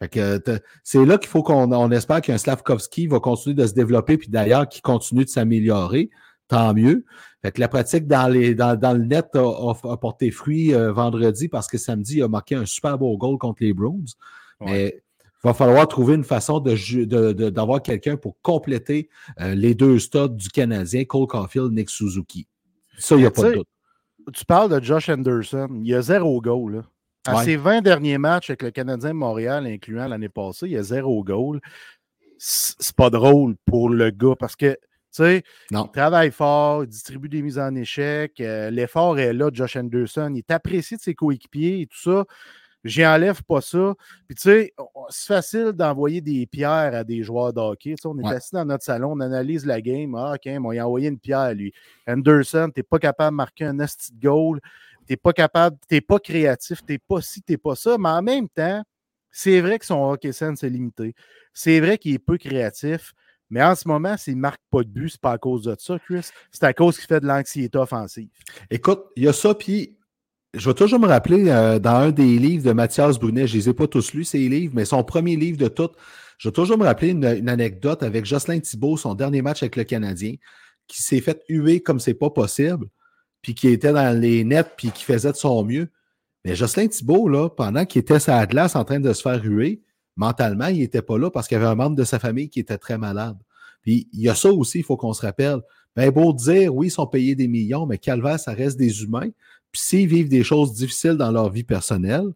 c'est 0.00 1.04
là 1.06 1.18
qu'il 1.18 1.28
faut 1.28 1.42
qu'on 1.42 1.90
espère 1.92 2.20
qu'un 2.20 2.38
Slavkovski 2.38 3.06
va 3.06 3.20
continuer 3.20 3.54
de 3.54 3.66
se 3.66 3.74
développer, 3.74 4.18
puis 4.18 4.28
d'ailleurs 4.28 4.68
qu'il 4.68 4.82
continue 4.82 5.24
de 5.24 5.30
s'améliorer 5.30 6.10
tant 6.48 6.74
mieux. 6.74 7.04
Fait 7.42 7.58
la 7.58 7.68
pratique 7.68 8.06
dans, 8.06 8.28
les, 8.28 8.54
dans, 8.54 8.96
le 8.96 9.04
net 9.04 9.34
a, 9.34 9.96
porté 9.96 10.30
fruit 10.30 10.74
euh, 10.74 10.92
vendredi 10.92 11.48
parce 11.48 11.68
que 11.68 11.78
samedi, 11.78 12.16
il 12.16 12.22
a 12.22 12.28
marqué 12.28 12.54
un 12.54 12.66
super 12.66 12.98
beau 12.98 13.16
goal 13.16 13.38
contre 13.38 13.62
les 13.62 13.72
Bruins. 13.72 14.04
Mais 14.60 15.02
il 15.44 15.46
va 15.46 15.52
falloir 15.52 15.86
trouver 15.86 16.14
une 16.14 16.24
façon 16.24 16.58
d'avoir 16.58 17.82
quelqu'un 17.82 18.16
pour 18.16 18.40
compléter 18.40 19.10
euh, 19.40 19.54
les 19.54 19.74
deux 19.74 19.98
studs 19.98 20.30
du 20.30 20.48
Canadien, 20.48 21.04
Cole 21.04 21.26
Caulfield, 21.26 21.72
Nick 21.72 21.90
Suzuki. 21.90 22.46
Ça, 22.96 23.14
il 23.16 23.18
n'y 23.18 23.26
a 23.26 23.30
pas 23.30 23.50
de 23.50 23.54
doute. 23.56 23.68
Tu 24.32 24.44
parles 24.46 24.70
de 24.70 24.82
Josh 24.82 25.10
Anderson. 25.10 25.68
Il 25.82 25.86
y 25.86 25.94
a 25.94 26.00
zéro 26.00 26.40
goal. 26.40 26.82
À 27.26 27.42
ses 27.42 27.56
20 27.56 27.80
derniers 27.82 28.18
matchs 28.18 28.50
avec 28.50 28.62
le 28.62 28.70
Canadien 28.70 29.10
de 29.10 29.14
Montréal, 29.14 29.66
incluant 29.66 30.06
l'année 30.06 30.28
passée, 30.28 30.66
il 30.66 30.72
y 30.72 30.76
a 30.76 30.82
zéro 30.82 31.24
goal. 31.24 31.60
C'est 32.38 32.94
pas 32.96 33.10
drôle 33.10 33.56
pour 33.64 33.88
le 33.88 34.10
gars 34.10 34.34
parce 34.38 34.56
que 34.56 34.76
sais, 35.22 35.42
il 35.70 35.90
travaille 35.92 36.30
fort, 36.30 36.84
il 36.84 36.88
distribue 36.88 37.28
des 37.28 37.42
mises 37.42 37.58
en 37.58 37.74
échec. 37.74 38.40
Euh, 38.40 38.70
l'effort 38.70 39.18
est 39.18 39.32
là, 39.32 39.50
Josh 39.52 39.76
Anderson. 39.76 40.32
Il 40.34 40.38
est 40.38 40.50
apprécié 40.50 40.96
de 40.96 41.02
ses 41.02 41.14
coéquipiers 41.14 41.82
et 41.82 41.86
tout 41.86 42.00
ça. 42.00 42.24
J'enlève 42.84 43.42
pas 43.42 43.62
ça. 43.62 43.94
Puis, 44.26 44.34
tu 44.34 44.42
sais, 44.42 44.74
c'est 45.08 45.26
facile 45.26 45.72
d'envoyer 45.72 46.20
des 46.20 46.46
pierres 46.46 46.94
à 46.94 47.02
des 47.02 47.22
joueurs 47.22 47.52
de 47.52 47.60
hockey. 47.60 47.94
on 48.04 48.18
est 48.18 48.26
assis 48.26 48.50
dans 48.52 48.66
notre 48.66 48.84
salon, 48.84 49.12
on 49.12 49.20
analyse 49.20 49.64
la 49.64 49.80
game. 49.80 50.14
Ah, 50.14 50.34
OK, 50.34 50.46
on 50.46 50.70
a 50.70 50.84
envoyé 50.84 51.08
une 51.08 51.18
pierre 51.18 51.38
à 51.38 51.54
lui. 51.54 51.72
Anderson, 52.06 52.70
tu 52.74 52.80
n'es 52.80 52.82
pas 52.82 52.98
capable 52.98 53.32
de 53.32 53.36
marquer 53.36 53.64
un 53.64 53.72
nasty 53.74 54.12
goal. 54.20 54.60
Tu 55.06 55.12
n'es 55.12 55.16
pas 55.16 55.32
capable, 55.32 55.78
tu 55.88 55.94
n'es 55.94 56.00
pas 56.02 56.18
créatif, 56.18 56.84
tu 56.84 56.92
n'es 56.92 56.98
pas 56.98 57.22
ci, 57.22 57.42
tu 57.42 57.52
n'es 57.52 57.56
pas 57.58 57.74
ça. 57.74 57.96
Mais 57.98 58.10
en 58.10 58.22
même 58.22 58.48
temps, 58.48 58.82
C'est 59.36 59.60
vrai 59.60 59.80
que 59.80 59.86
son 59.86 60.00
hockey 60.10 60.30
sense 60.32 60.62
est 60.62 60.70
limité. 60.70 61.14
C'est 61.52 61.80
vrai 61.80 61.98
qu'il 61.98 62.14
est 62.14 62.20
peu 62.20 62.38
créatif. 62.38 63.14
Mais 63.54 63.62
en 63.62 63.76
ce 63.76 63.86
moment, 63.86 64.16
s'il 64.16 64.34
ne 64.34 64.40
marque 64.40 64.60
pas 64.68 64.82
de 64.82 64.88
but, 64.88 65.10
c'est 65.10 65.20
pas 65.20 65.30
à 65.30 65.38
cause 65.38 65.62
de 65.62 65.76
ça, 65.78 65.96
Chris. 66.00 66.26
C'est 66.50 66.64
à 66.64 66.74
cause 66.74 66.98
qu'il 66.98 67.06
fait 67.06 67.20
de 67.20 67.26
l'anxiété 67.28 67.78
offensive. 67.78 68.26
Écoute, 68.68 69.04
il 69.14 69.22
y 69.22 69.28
a 69.28 69.32
ça, 69.32 69.54
puis 69.54 69.96
je 70.54 70.68
vais 70.68 70.74
toujours 70.74 70.98
me 70.98 71.06
rappeler 71.06 71.48
euh, 71.48 71.78
dans 71.78 71.94
un 71.94 72.10
des 72.10 72.40
livres 72.40 72.64
de 72.64 72.72
Mathias 72.72 73.16
Brunet, 73.16 73.46
je 73.46 73.54
ne 73.54 73.58
les 73.60 73.68
ai 73.68 73.72
pas 73.72 73.86
tous 73.86 74.12
lus, 74.12 74.24
ces 74.24 74.48
livres, 74.48 74.72
mais 74.74 74.84
son 74.84 75.04
premier 75.04 75.36
livre 75.36 75.56
de 75.56 75.68
tout, 75.68 75.90
je 76.36 76.48
vais 76.48 76.52
toujours 76.52 76.76
me 76.78 76.84
rappeler 76.84 77.10
une, 77.10 77.48
anecdote 77.48 78.02
avec 78.02 78.24
Jocelyn 78.24 78.58
Thibault, 78.58 78.96
son 78.96 79.14
dernier 79.14 79.40
match 79.40 79.62
avec 79.62 79.76
le 79.76 79.84
Canadien, 79.84 80.34
qui 80.88 81.00
s'est 81.00 81.20
fait 81.20 81.40
huer 81.48 81.80
comme 81.80 82.00
c'est 82.00 82.14
pas 82.14 82.30
possible, 82.30 82.88
puis 83.40 83.54
qui 83.54 83.68
était 83.68 83.92
dans 83.92 84.20
les 84.20 84.42
nets, 84.42 84.72
puis 84.76 84.90
qui 84.90 85.04
faisait 85.04 85.30
de 85.30 85.36
son 85.36 85.62
mieux. 85.62 85.92
Mais 86.44 86.56
Jocelyn 86.56 86.88
Thibault, 86.88 87.28
là, 87.28 87.48
pendant 87.50 87.84
qu'il 87.84 88.00
était 88.00 88.18
la 88.26 88.46
glace 88.46 88.74
en 88.74 88.84
train 88.84 88.98
de 88.98 89.12
se 89.12 89.22
faire 89.22 89.44
huer, 89.44 89.80
mentalement, 90.16 90.66
il 90.66 90.78
n'était 90.78 91.02
pas 91.02 91.18
là 91.18 91.30
parce 91.30 91.48
qu'il 91.48 91.56
y 91.56 91.60
avait 91.60 91.70
un 91.70 91.74
membre 91.74 91.96
de 91.96 92.04
sa 92.04 92.18
famille 92.18 92.48
qui 92.48 92.60
était 92.60 92.78
très 92.78 92.98
malade. 92.98 93.36
Puis 93.82 94.08
il 94.12 94.20
y 94.20 94.28
a 94.28 94.34
ça 94.34 94.50
aussi, 94.50 94.78
il 94.78 94.84
faut 94.84 94.96
qu'on 94.96 95.12
se 95.12 95.22
rappelle. 95.22 95.60
Bien 95.96 96.10
beau 96.10 96.32
dire, 96.32 96.74
oui, 96.74 96.88
ils 96.88 96.90
sont 96.90 97.06
payés 97.06 97.34
des 97.34 97.48
millions, 97.48 97.86
mais 97.86 97.98
calvaire, 97.98 98.40
ça 98.40 98.52
reste 98.52 98.76
des 98.76 99.02
humains. 99.02 99.28
Puis 99.70 99.82
s'ils 99.82 100.08
vivent 100.08 100.28
des 100.28 100.42
choses 100.42 100.72
difficiles 100.72 101.16
dans 101.16 101.30
leur 101.30 101.50
vie 101.50 101.64
personnelle, 101.64 102.32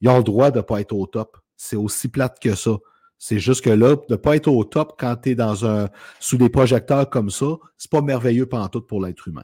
ils 0.00 0.08
ont 0.08 0.18
le 0.18 0.24
droit 0.24 0.50
de 0.50 0.58
ne 0.58 0.62
pas 0.62 0.80
être 0.80 0.92
au 0.92 1.06
top. 1.06 1.38
C'est 1.56 1.76
aussi 1.76 2.08
plate 2.08 2.38
que 2.40 2.54
ça. 2.54 2.76
C'est 3.18 3.40
juste 3.40 3.64
que 3.64 3.70
là, 3.70 3.96
de 3.96 4.02
ne 4.10 4.16
pas 4.16 4.36
être 4.36 4.46
au 4.46 4.62
top 4.62 4.94
quand 4.98 5.16
tu 5.16 5.30
es 5.30 5.34
dans 5.34 5.66
un, 5.66 5.88
sous 6.20 6.36
des 6.36 6.48
projecteurs 6.48 7.10
comme 7.10 7.30
ça, 7.30 7.46
c'est 7.76 7.90
pas 7.90 8.00
merveilleux 8.00 8.46
pendant 8.46 8.68
tout 8.68 8.82
pour 8.82 9.04
l'être 9.04 9.26
humain. 9.26 9.42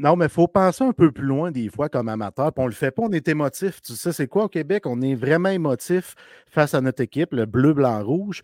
Non, 0.00 0.16
mais 0.16 0.26
il 0.26 0.30
faut 0.30 0.48
penser 0.48 0.82
un 0.82 0.92
peu 0.92 1.12
plus 1.12 1.26
loin 1.26 1.50
des 1.50 1.68
fois 1.68 1.88
comme 1.88 2.08
amateur. 2.08 2.52
Puis 2.52 2.64
on 2.64 2.66
le 2.66 2.72
fait 2.72 2.90
pas, 2.90 3.02
on 3.02 3.12
est 3.12 3.28
émotif. 3.28 3.82
Tu 3.82 3.92
sais, 3.92 4.12
c'est 4.12 4.26
quoi 4.26 4.44
au 4.44 4.48
Québec? 4.48 4.86
On 4.86 5.00
est 5.02 5.14
vraiment 5.14 5.50
émotif 5.50 6.14
face 6.48 6.74
à 6.74 6.80
notre 6.80 7.02
équipe, 7.02 7.32
le 7.32 7.46
bleu, 7.46 7.74
blanc, 7.74 8.02
rouge. 8.02 8.42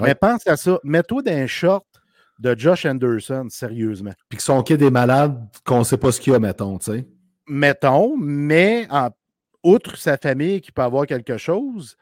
Mais 0.00 0.14
pense 0.14 0.46
à 0.46 0.56
ça. 0.56 0.78
Mets-toi 0.84 1.22
dans 1.22 1.32
un 1.32 1.46
short 1.46 1.86
de 2.38 2.54
Josh 2.58 2.84
Anderson, 2.84 3.46
sérieusement. 3.48 4.12
Puis 4.28 4.36
que 4.36 4.42
son 4.42 4.62
kid 4.62 4.82
est 4.82 4.90
malade, 4.90 5.40
qu'on 5.64 5.78
ne 5.78 5.84
sait 5.84 5.96
pas 5.96 6.12
ce 6.12 6.20
qu'il 6.20 6.34
y 6.34 6.36
a, 6.36 6.38
mettons, 6.38 6.76
tu 6.78 6.92
sais 6.92 7.06
mettons, 7.46 8.16
mais 8.16 8.88
outre 9.62 9.96
sa 9.96 10.16
famille 10.16 10.60
qui 10.60 10.72
peut 10.72 10.82
avoir 10.82 11.06
quelque 11.06 11.36
chose, 11.38 11.96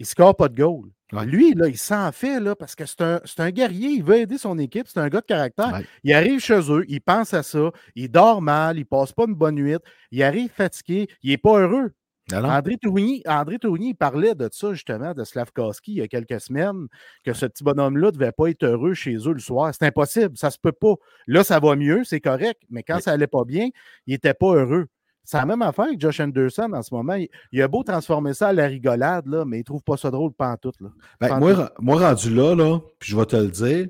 il 0.00 0.04
ne 0.04 0.06
score 0.06 0.34
pas 0.34 0.48
de 0.48 0.56
goal. 0.56 0.88
Lui, 1.26 1.52
là, 1.54 1.68
il 1.68 1.76
s'en 1.76 2.10
fait 2.10 2.40
là, 2.40 2.56
parce 2.56 2.74
que 2.74 2.84
c'est 2.86 3.40
un, 3.40 3.50
guerrier, 3.50 3.90
il 3.90 4.02
veut 4.02 4.16
aider 4.16 4.38
son 4.38 4.58
équipe, 4.58 4.86
c'est 4.88 4.98
un 5.00 5.08
gars 5.08 5.20
de 5.20 5.26
caractère. 5.26 5.82
Il 6.04 6.14
arrive 6.14 6.40
chez 6.40 6.60
eux, 6.70 6.84
il 6.88 7.00
pense 7.02 7.34
à 7.34 7.42
ça, 7.42 7.70
il 7.94 8.10
dort 8.10 8.40
mal, 8.40 8.78
il 8.78 8.86
passe 8.86 9.12
pas 9.12 9.24
une 9.28 9.34
bonne 9.34 9.56
nuit, 9.56 9.76
il 10.10 10.22
arrive 10.22 10.50
fatigué, 10.50 11.08
il 11.22 11.30
n'est 11.30 11.38
pas 11.38 11.58
heureux. 11.58 11.92
André 12.32 12.76
Tourigny, 12.76 13.22
André 13.26 13.58
Tourigny 13.58 13.92
parlait 13.92 14.36
de 14.36 14.48
ça 14.52 14.72
justement, 14.72 15.12
de 15.12 15.24
Slavkowski 15.24 15.92
il 15.92 15.98
y 15.98 16.02
a 16.02 16.08
quelques 16.08 16.40
semaines, 16.40 16.86
que 17.24 17.32
ce 17.32 17.44
petit 17.44 17.64
bonhomme-là 17.64 18.06
ne 18.06 18.12
devait 18.12 18.32
pas 18.32 18.48
être 18.48 18.62
heureux 18.64 18.94
chez 18.94 19.16
eux 19.16 19.32
le 19.32 19.40
soir. 19.40 19.74
C'est 19.74 19.84
impossible, 19.84 20.38
ça 20.38 20.50
se 20.50 20.58
peut 20.58 20.72
pas. 20.72 20.94
Là, 21.26 21.42
ça 21.42 21.58
va 21.58 21.74
mieux, 21.74 22.04
c'est 22.04 22.20
correct, 22.20 22.62
mais 22.70 22.84
quand 22.84 23.00
ça 23.00 23.10
allait 23.10 23.26
pas 23.26 23.44
bien, 23.44 23.68
il 24.06 24.12
n'était 24.12 24.32
pas 24.32 24.54
heureux. 24.54 24.86
C'est 25.24 25.36
la 25.36 25.46
même 25.46 25.62
affaire 25.62 25.86
avec 25.86 26.00
Josh 26.00 26.20
Anderson 26.20 26.70
en 26.72 26.82
ce 26.82 26.94
moment. 26.94 27.16
Il, 27.52 27.62
a 27.62 27.68
beau 27.68 27.82
transformer 27.82 28.34
ça 28.34 28.48
à 28.48 28.52
la 28.52 28.66
rigolade, 28.66 29.26
là, 29.26 29.44
mais 29.44 29.60
il 29.60 29.64
trouve 29.64 29.82
pas 29.82 29.96
ça 29.96 30.10
drôle 30.10 30.32
pantoute. 30.32 30.80
Là. 30.80 30.88
Ben, 31.20 31.38
moi, 31.38 31.72
moi, 31.78 32.08
rendu 32.08 32.34
là, 32.34 32.54
là 32.54 32.80
puis 32.98 33.10
je 33.10 33.16
vais 33.16 33.26
te 33.26 33.36
le 33.36 33.48
dire, 33.48 33.86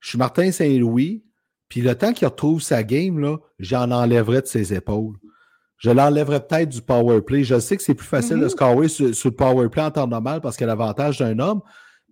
je 0.00 0.08
suis 0.08 0.18
Martin 0.18 0.52
Saint-Louis, 0.52 1.24
puis 1.68 1.80
le 1.80 1.94
temps 1.94 2.12
qu'il 2.12 2.28
retrouve 2.28 2.60
sa 2.60 2.82
game, 2.82 3.18
là, 3.18 3.38
j'en 3.58 3.90
enlèverais 3.90 4.42
de 4.42 4.46
ses 4.46 4.74
épaules. 4.74 5.16
Je 5.78 5.90
l'enlèverais 5.90 6.46
peut-être 6.46 6.68
du 6.68 6.82
power 6.82 7.22
play. 7.22 7.42
Je 7.42 7.58
sais 7.58 7.76
que 7.76 7.82
c'est 7.82 7.94
plus 7.94 8.06
facile 8.06 8.38
de 8.38 8.46
mm-hmm. 8.46 8.50
scorer 8.50 8.88
sur, 8.88 9.14
sur, 9.14 9.30
le 9.30 9.36
power 9.36 9.68
play 9.70 9.82
en 9.82 9.90
temps 9.90 10.06
normal 10.06 10.40
parce 10.42 10.56
qu'il 10.56 10.64
a 10.64 10.68
l'avantage 10.68 11.18
d'un 11.18 11.38
homme, 11.38 11.62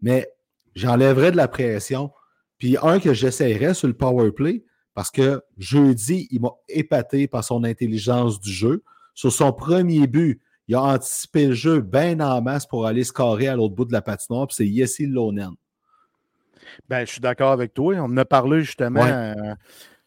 mais 0.01 0.27
j'enlèverais 0.75 1.33
de 1.33 1.37
la 1.37 1.49
pression. 1.49 2.11
Puis 2.59 2.77
un 2.83 2.99
que 2.99 3.13
j'essayerais 3.13 3.75
sur 3.75 3.89
le 3.89 3.95
power 3.95 4.33
play 4.33 4.65
parce 4.99 5.13
que 5.13 5.45
jeudi, 5.59 6.27
il 6.33 6.41
m'a 6.41 6.51
épaté 6.69 7.29
par 7.29 7.45
son 7.45 7.63
intelligence 7.63 8.41
du 8.41 8.51
jeu. 8.51 8.83
Sur 9.15 9.31
son 9.31 9.53
premier 9.53 10.09
but, 10.09 10.41
il 10.67 10.75
a 10.75 10.83
anticipé 10.83 11.47
le 11.47 11.53
jeu 11.53 11.81
bien 11.81 12.19
en 12.19 12.43
masse 12.43 12.67
pour 12.67 12.85
aller 12.85 13.05
scorer 13.05 13.47
à 13.47 13.55
l'autre 13.55 13.77
bout 13.77 13.85
de 13.85 13.93
la 13.93 14.03
patinoire, 14.03 14.49
puis 14.49 14.57
c'est 14.57 14.67
Yessi 14.67 15.07
Lonen. 15.07 15.53
Ben, 16.89 17.07
je 17.07 17.13
suis 17.13 17.21
d'accord 17.21 17.53
avec 17.53 17.75
toi. 17.75 17.95
On 17.99 18.07
en 18.07 18.17
a 18.17 18.25
parlé 18.25 18.63
justement. 18.63 19.05
Euh, 19.05 19.35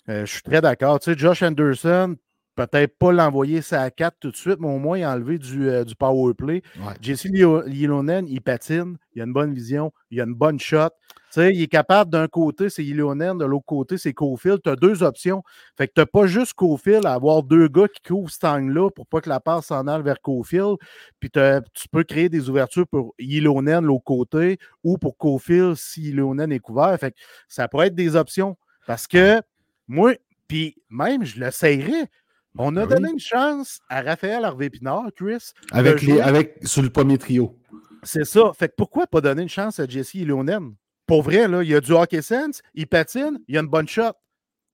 euh, 0.10 0.26
je 0.26 0.30
suis 0.30 0.42
très 0.42 0.60
d'accord. 0.60 1.00
Tu 1.00 1.14
sais, 1.14 1.18
Josh 1.18 1.42
Anderson, 1.42 2.18
peut-être 2.58 2.98
pas 2.98 3.14
l'envoyer 3.14 3.62
à 3.72 3.90
4 3.92 4.18
tout 4.20 4.32
de 4.32 4.36
suite, 4.36 4.60
mais 4.60 4.68
au 4.68 4.78
moins 4.78 5.10
enlever 5.10 5.38
du, 5.38 5.70
euh, 5.70 5.86
du 5.86 5.96
power 5.96 6.34
play. 6.34 6.64
Jesse 7.02 7.24
Lilonen, 7.24 8.28
il 8.28 8.42
patine, 8.42 8.98
il 9.16 9.22
a 9.22 9.24
une 9.24 9.32
bonne 9.32 9.54
vision, 9.54 9.94
il 10.10 10.20
a 10.20 10.26
une 10.26 10.36
bonne 10.36 10.60
shot. 10.60 10.90
Sais, 11.32 11.54
il 11.54 11.62
est 11.62 11.68
capable 11.68 12.12
d'un 12.12 12.28
côté, 12.28 12.70
c'est 12.70 12.84
Ilonen, 12.84 13.38
de 13.38 13.46
l'autre 13.46 13.66
côté, 13.66 13.98
c'est 13.98 14.12
Cofield. 14.12 14.60
Tu 14.62 14.70
as 14.70 14.76
deux 14.76 15.02
options. 15.02 15.44
Fait 15.78 15.88
que 15.88 15.94
tu 15.96 16.02
n'as 16.02 16.06
pas 16.06 16.28
juste 16.28 16.54
Cofield 16.56 17.06
à 17.06 17.14
avoir 17.14 17.42
deux 17.42 17.70
gars 17.70 17.88
qui 17.88 18.02
couvrent 18.02 18.30
cet 18.30 18.44
angle-là 18.44 18.90
pour 18.90 19.08
pas 19.08 19.22
que 19.22 19.30
la 19.30 19.40
passe 19.40 19.68
s'en 19.68 19.88
aille 19.88 20.04
vers 20.04 20.20
Cofield. 20.20 20.76
Puis 21.22 21.30
tu 21.30 21.88
peux 21.90 22.04
créer 22.04 22.28
des 22.28 22.50
ouvertures 22.50 22.86
pour 22.86 23.16
Ilonen, 23.18 23.86
l'autre 23.86 24.04
côté, 24.04 24.60
ou 24.84 24.98
pour 24.98 25.16
Cofield 25.16 25.76
si 25.76 26.10
Ilonen 26.10 26.52
est 26.52 26.60
couvert. 26.60 26.98
Fait 27.00 27.12
que 27.12 27.18
ça 27.48 27.70
pourrait 27.70 27.88
être 27.88 27.96
des 27.96 28.18
options. 28.18 28.58
Parce 28.86 29.08
que 29.08 29.42
moi, 29.88 30.14
puis 30.50 30.76
même, 30.90 31.24
je 31.24 31.40
l'essayerais. 31.40 32.10
On 32.58 32.76
a 32.76 32.86
ben 32.86 32.96
donné 32.96 33.12
une 33.14 33.20
chance 33.20 33.80
à 33.88 34.02
Raphaël 34.02 34.44
Harvey-Pinard, 34.44 35.12
Chris. 35.16 35.52
Avec, 35.72 36.02
les, 36.02 36.20
avec 36.20 36.58
sur 36.64 36.82
le 36.82 36.90
premier 36.90 37.18
trio. 37.18 37.58
C'est 38.04 38.26
ça. 38.26 38.52
Fait 38.60 38.68
que 38.68 38.74
pourquoi 38.76 39.08
pas 39.08 39.22
donner 39.22 39.44
une 39.44 39.50
chance 39.50 39.80
à 39.80 39.88
Jesse 39.88 40.16
Ilonen? 40.16 40.74
Pour 41.12 41.24
vrai, 41.24 41.46
là, 41.46 41.62
il 41.62 41.70
y 41.70 41.76
a 41.76 41.82
du 41.82 41.92
hockey 41.92 42.22
sense, 42.22 42.62
il 42.74 42.88
patine, 42.88 43.38
il 43.50 43.56
y 43.56 43.58
a 43.58 43.62
une 43.62 43.68
bonne 43.68 43.86
shot. 43.86 44.14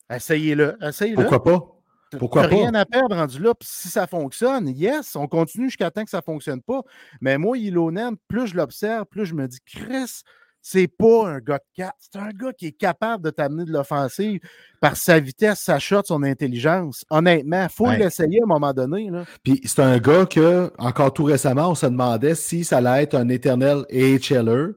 Essayez-le. 0.07 0.77
Essayez-le. 0.83 1.15
Pourquoi 1.15 1.43
pas? 1.43 2.19
Pourquoi 2.19 2.43
pas? 2.43 2.47
rien 2.49 2.75
à 2.75 2.85
perdre 2.85 3.15
rendu 3.15 3.39
là. 3.39 3.53
si 3.59 3.87
ça 3.87 4.05
fonctionne, 4.05 4.67
yes, 4.67 5.15
on 5.15 5.25
continue 5.25 5.65
jusqu'à 5.65 5.89
temps 5.89 6.03
que 6.03 6.11
ça 6.11 6.19
ne 6.19 6.21
fonctionne 6.21 6.61
pas. 6.61 6.81
Mais 7.21 7.39
moi, 7.39 7.57
Ilonen, 7.57 8.17
plus 8.27 8.45
je 8.45 8.55
l'observe, 8.55 9.05
plus 9.07 9.25
je 9.25 9.33
me 9.33 9.47
dis, 9.47 9.57
Chris, 9.65 10.21
c'est 10.61 10.87
pas 10.87 11.27
un 11.27 11.39
gars 11.39 11.57
de 11.57 11.63
4. 11.73 11.93
C'est 11.97 12.19
un 12.19 12.29
gars 12.29 12.53
qui 12.53 12.67
est 12.67 12.77
capable 12.77 13.23
de 13.23 13.31
t'amener 13.31 13.65
de 13.65 13.71
l'offensive 13.71 14.39
par 14.79 14.95
sa 14.95 15.19
vitesse, 15.19 15.61
sa 15.61 15.79
shot, 15.79 16.03
son 16.05 16.21
intelligence. 16.21 17.03
Honnêtement, 17.09 17.63
il 17.63 17.69
faut 17.69 17.89
l'essayer 17.89 18.41
à 18.41 18.43
un 18.43 18.47
moment 18.47 18.73
donné. 18.73 19.09
Là. 19.09 19.23
Puis 19.43 19.59
c'est 19.63 19.81
un 19.81 19.97
gars 19.97 20.27
que, 20.27 20.71
encore 20.77 21.13
tout 21.13 21.23
récemment, 21.23 21.71
on 21.71 21.75
se 21.75 21.87
demandait 21.87 22.35
si 22.35 22.63
ça 22.63 22.77
allait 22.77 23.01
être 23.01 23.15
un 23.15 23.27
éternel 23.29 23.85
AHLer 23.89 24.75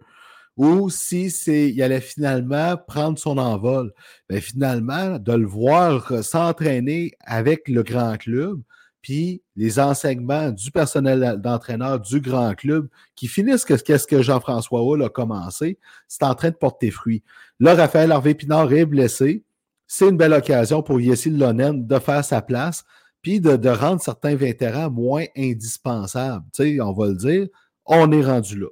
ou 0.60 0.90
si 0.90 1.30
c'est, 1.30 1.70
il 1.70 1.82
allait 1.82 2.02
finalement 2.02 2.76
prendre 2.76 3.18
son 3.18 3.38
envol. 3.38 3.94
Mais 4.28 4.42
finalement, 4.42 5.18
de 5.18 5.32
le 5.32 5.46
voir 5.46 6.22
s'entraîner 6.22 7.12
avec 7.24 7.66
le 7.66 7.82
grand 7.82 8.18
club, 8.18 8.60
puis 9.00 9.40
les 9.56 9.80
enseignements 9.80 10.50
du 10.50 10.70
personnel 10.70 11.40
d'entraîneur 11.40 11.98
du 11.98 12.20
grand 12.20 12.54
club 12.54 12.88
qui 13.16 13.26
finissent 13.26 13.64
qu'est-ce 13.64 14.06
que 14.06 14.20
Jean-François 14.20 14.82
Hull 14.82 15.02
a 15.02 15.08
commencé, 15.08 15.78
c'est 16.08 16.24
en 16.24 16.34
train 16.34 16.50
de 16.50 16.56
porter 16.56 16.90
fruit. 16.90 17.22
Là, 17.58 17.74
Raphaël 17.74 18.12
Harvey-Pinard 18.12 18.70
est 18.74 18.84
blessé. 18.84 19.42
C'est 19.86 20.10
une 20.10 20.18
belle 20.18 20.34
occasion 20.34 20.82
pour 20.82 21.00
Yessil 21.00 21.38
Lonen 21.38 21.86
de 21.86 21.98
faire 21.98 22.22
sa 22.22 22.42
place, 22.42 22.84
puis 23.22 23.40
de, 23.40 23.68
rendre 23.70 24.02
certains 24.02 24.34
vétérans 24.34 24.90
moins 24.90 25.24
indispensables. 25.34 26.44
Tu 26.52 26.82
on 26.82 26.92
va 26.92 27.06
le 27.06 27.16
dire, 27.16 27.48
on 27.86 28.12
est 28.12 28.24
rendu 28.24 28.58
là. 28.58 28.66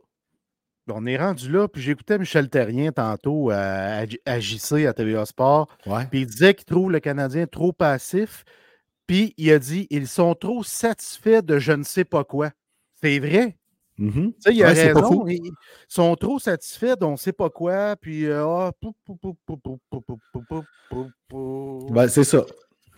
On 0.90 1.06
est 1.06 1.16
rendu 1.16 1.50
là, 1.50 1.68
puis 1.68 1.82
j'écoutais 1.82 2.18
Michel 2.18 2.48
Terrien 2.48 2.92
tantôt 2.92 3.50
à, 3.50 4.04
à, 4.26 4.40
JC, 4.40 4.86
à 4.86 4.92
TVA 4.92 5.26
Sport, 5.26 5.68
puis 6.10 6.20
il 6.20 6.26
disait 6.26 6.54
qu'il 6.54 6.64
trouve 6.64 6.90
le 6.90 7.00
Canadien 7.00 7.46
trop 7.46 7.72
passif, 7.72 8.44
puis 9.06 9.34
il 9.36 9.50
a 9.52 9.58
dit 9.58 9.86
ils 9.90 10.08
sont 10.08 10.34
trop 10.34 10.62
satisfaits 10.62 11.42
de 11.42 11.58
je 11.58 11.72
ne 11.72 11.82
sais 11.82 12.04
pas 12.04 12.24
quoi. 12.24 12.50
C'est 13.00 13.18
vrai. 13.18 13.56
Mm-hmm. 13.98 14.32
Il 14.52 14.64
a 14.64 14.68
raison. 14.68 15.26
Ils 15.26 15.50
sont 15.88 16.14
trop 16.14 16.38
satisfaits 16.38 16.96
d'on 16.96 17.12
ne 17.12 17.16
sait 17.16 17.32
pas 17.32 17.50
quoi. 17.50 17.96
Puis, 17.96 18.26
c'est 22.08 22.24
ça. 22.24 22.44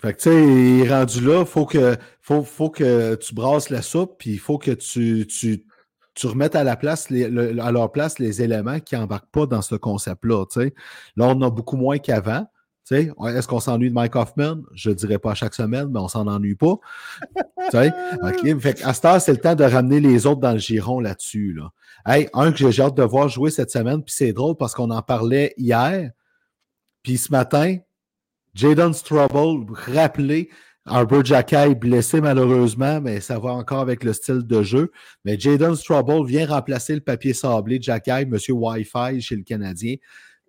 Fait 0.00 0.14
que, 0.14 0.18
tu 0.18 0.31
sais, 0.31 0.42
il 0.42 0.81
est 0.87 0.88
rendu 0.88 1.20
là, 1.20 1.40
il 1.40 1.46
faut 1.46 1.66
que, 1.66 1.94
faut, 2.22 2.42
faut 2.42 2.70
que 2.70 3.16
tu 3.16 3.35
brasses 3.35 3.68
la 3.68 3.83
soupe, 3.83 4.14
puis 4.18 4.31
il 4.31 4.38
faut 4.38 4.57
que 4.57 4.70
tu, 4.70 5.26
tu, 5.26 5.66
tu 6.21 6.27
remettes 6.27 6.55
à, 6.55 6.65
la 6.65 6.77
place 6.77 7.11
à 7.11 7.73
leur 7.73 7.93
place 7.93 8.19
les 8.19 8.43
éléments 8.43 8.79
qui 8.79 8.95
n'embarquent 8.95 9.31
pas 9.33 9.47
dans 9.47 9.63
ce 9.63 9.75
concept-là. 9.75 10.45
Là, 11.17 11.27
on 11.29 11.41
a 11.41 11.49
beaucoup 11.49 11.79
moins 11.79 11.97
qu'avant. 11.97 12.47
Est-ce 12.91 13.49
qu'on 13.49 13.61
s'ennuie 13.61 13.89
de 13.89 13.95
Mike 13.95 14.17
Hoffman? 14.17 14.57
Je 14.75 14.91
ne 14.91 14.95
dirais 14.95 15.19
pas 15.19 15.33
chaque 15.35 15.55
semaine, 15.55 15.89
mais 15.91 15.99
on 15.99 16.09
s'en 16.09 16.27
ennuie 16.27 16.57
pas. 16.57 16.75
Fait 17.71 18.83
à 18.83 18.93
ce 18.93 19.01
temps, 19.01 19.19
c'est 19.19 19.33
le 19.33 19.39
temps 19.39 19.55
de 19.55 19.65
ramener 19.65 20.01
les 20.01 20.27
autres 20.27 20.41
dans 20.41 20.53
le 20.53 20.59
giron 20.59 21.01
là-dessus. 21.01 21.55
Là. 21.55 21.71
un 22.35 22.53
que 22.53 22.71
j'ai 22.71 22.83
hâte 22.83 22.97
de 22.97 23.03
voir 23.03 23.29
jouer 23.29 23.51
cette 23.51 23.71
semaine, 23.71 24.03
puis 24.03 24.15
c'est 24.15 24.35
drôle 24.35 24.57
parce 24.57 24.75
qu'on 24.75 24.91
en 24.91 25.01
parlait 25.01 25.55
hier. 25.57 26.11
Puis 27.03 27.17
ce 27.17 27.33
matin, 27.33 27.79
Jaden 28.53 28.93
Strubble 28.93 29.73
rappelé 29.73 30.51
Arbor 30.87 31.25
Jacky 31.25 31.75
blessé 31.75 32.21
malheureusement, 32.21 33.01
mais 33.01 33.21
ça 33.21 33.38
va 33.38 33.51
encore 33.53 33.81
avec 33.81 34.03
le 34.03 34.12
style 34.12 34.47
de 34.47 34.62
jeu. 34.62 34.90
Mais 35.25 35.38
Jaden 35.38 35.77
Strouble 35.77 36.27
vient 36.27 36.47
remplacer 36.47 36.95
le 36.95 37.01
papier 37.01 37.35
sablé 37.35 37.79
de 37.79 37.85
Jacky, 37.85 38.27
Monsieur 38.27 38.55
Wi-Fi 38.55 39.21
chez 39.21 39.37
le 39.37 39.43
Canadien. 39.43 39.97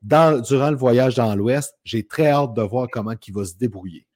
durant 0.01 0.71
le 0.71 0.77
voyage 0.77 1.15
dans 1.15 1.35
l'Ouest, 1.35 1.75
j'ai 1.83 2.07
très 2.07 2.27
hâte 2.29 2.53
de 2.53 2.61
voir 2.61 2.87
comment 2.91 3.13
il 3.27 3.33
va 3.33 3.45
se 3.45 3.55
débrouiller. 3.55 4.07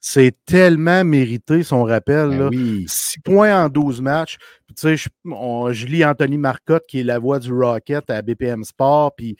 C'est 0.00 0.32
tellement 0.46 1.04
mérité 1.04 1.64
son 1.64 1.82
rappel. 1.82 2.28
Ben 2.30 2.38
là. 2.38 2.48
oui. 2.50 2.84
6 2.88 3.18
points 3.20 3.64
en 3.64 3.68
12 3.68 4.00
matchs. 4.00 4.38
Puis, 4.64 4.74
tu 4.76 4.82
sais, 4.82 4.96
je, 4.96 5.08
on- 5.24 5.72
je 5.72 5.86
lis 5.86 6.04
Anthony 6.04 6.38
Marcotte, 6.38 6.84
qui 6.86 7.00
est 7.00 7.04
la 7.04 7.18
voix 7.18 7.40
du 7.40 7.52
Rocket 7.52 8.08
à 8.08 8.22
BPM 8.22 8.62
Sport. 8.62 9.16
Puis 9.16 9.36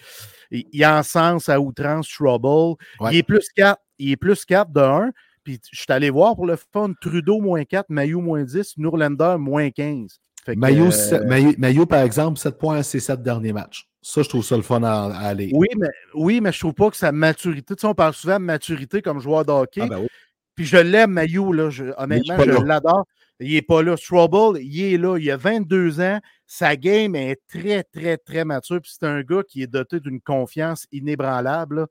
il, 0.50 0.64
il 0.72 0.84
encense 0.84 1.48
à 1.48 1.60
outrance 1.60 2.08
Trouble. 2.08 2.76
Ouais. 2.98 3.12
Il 3.12 3.18
est 3.18 3.22
plus 3.22 3.46
4. 3.54 3.80
Il 4.00 4.10
est 4.10 4.16
plus 4.16 4.44
4 4.44 4.72
de 4.72 4.80
1. 4.80 5.10
Puis 5.48 5.58
je 5.72 5.78
suis 5.80 5.86
allé 5.92 6.10
voir 6.10 6.34
pour 6.36 6.44
le 6.46 6.56
fun 6.56 6.92
Trudeau 7.00 7.40
moins 7.40 7.64
4, 7.64 7.86
Mayu 7.88 8.16
moins 8.16 8.44
10, 8.44 8.76
Nourlander 8.76 9.36
moins 9.38 9.70
15. 9.70 10.20
Fait 10.44 10.54
que, 10.54 10.60
Maillot, 10.60 10.90
euh, 10.92 11.24
Maillot- 11.26 11.54
Maillot, 11.56 11.86
par 11.86 12.02
exemple, 12.02 12.38
7 12.38 12.58
points 12.58 12.76
à 12.76 12.82
ses 12.82 13.00
7 13.00 13.22
derniers 13.22 13.54
matchs. 13.54 13.88
Ça, 14.02 14.22
je 14.22 14.28
trouve 14.28 14.44
ça 14.44 14.56
le 14.56 14.62
fun 14.62 14.82
à, 14.82 15.04
à 15.06 15.28
aller. 15.28 15.50
oui, 15.54 15.68
mais, 15.78 15.88
oui, 16.14 16.40
mais 16.42 16.52
je 16.52 16.58
trouve 16.58 16.74
pas 16.74 16.90
que 16.90 16.96
sa 16.98 17.12
maturité, 17.12 17.74
tu 17.74 17.80
sais, 17.80 17.86
on 17.86 17.94
parle 17.94 18.12
souvent 18.12 18.38
de 18.38 18.44
maturité 18.44 19.00
comme 19.00 19.20
joueur 19.20 19.44
de 19.46 19.52
hockey. 19.52 19.80
Ah, 19.84 19.86
ben 19.88 19.98
oui. 20.00 20.06
Puis 20.54 20.66
je 20.66 20.76
l'aime, 20.76 21.12
Mayu, 21.12 21.52
là. 21.54 21.70
je- 21.70 21.84
honnêtement, 21.96 22.36
je 22.60 22.62
l'adore. 22.66 23.06
Il 23.40 23.52
n'est 23.54 23.62
pas 23.62 23.82
là. 23.82 23.96
Strouble, 23.96 24.58
il 24.60 24.82
est 24.94 24.98
là. 24.98 25.16
Il 25.18 25.30
a 25.30 25.36
22 25.38 26.00
ans. 26.00 26.18
Sa 26.46 26.76
game 26.76 27.14
est 27.14 27.38
très, 27.48 27.84
très, 27.84 28.16
très 28.18 28.44
mature. 28.44 28.80
Puis 28.82 28.92
c'est 28.98 29.06
un 29.06 29.22
gars 29.22 29.42
qui 29.48 29.62
est 29.62 29.66
doté 29.66 29.98
d'une 30.00 30.20
confiance 30.20 30.86
inébranlable. 30.92 31.76
là. 31.76 31.86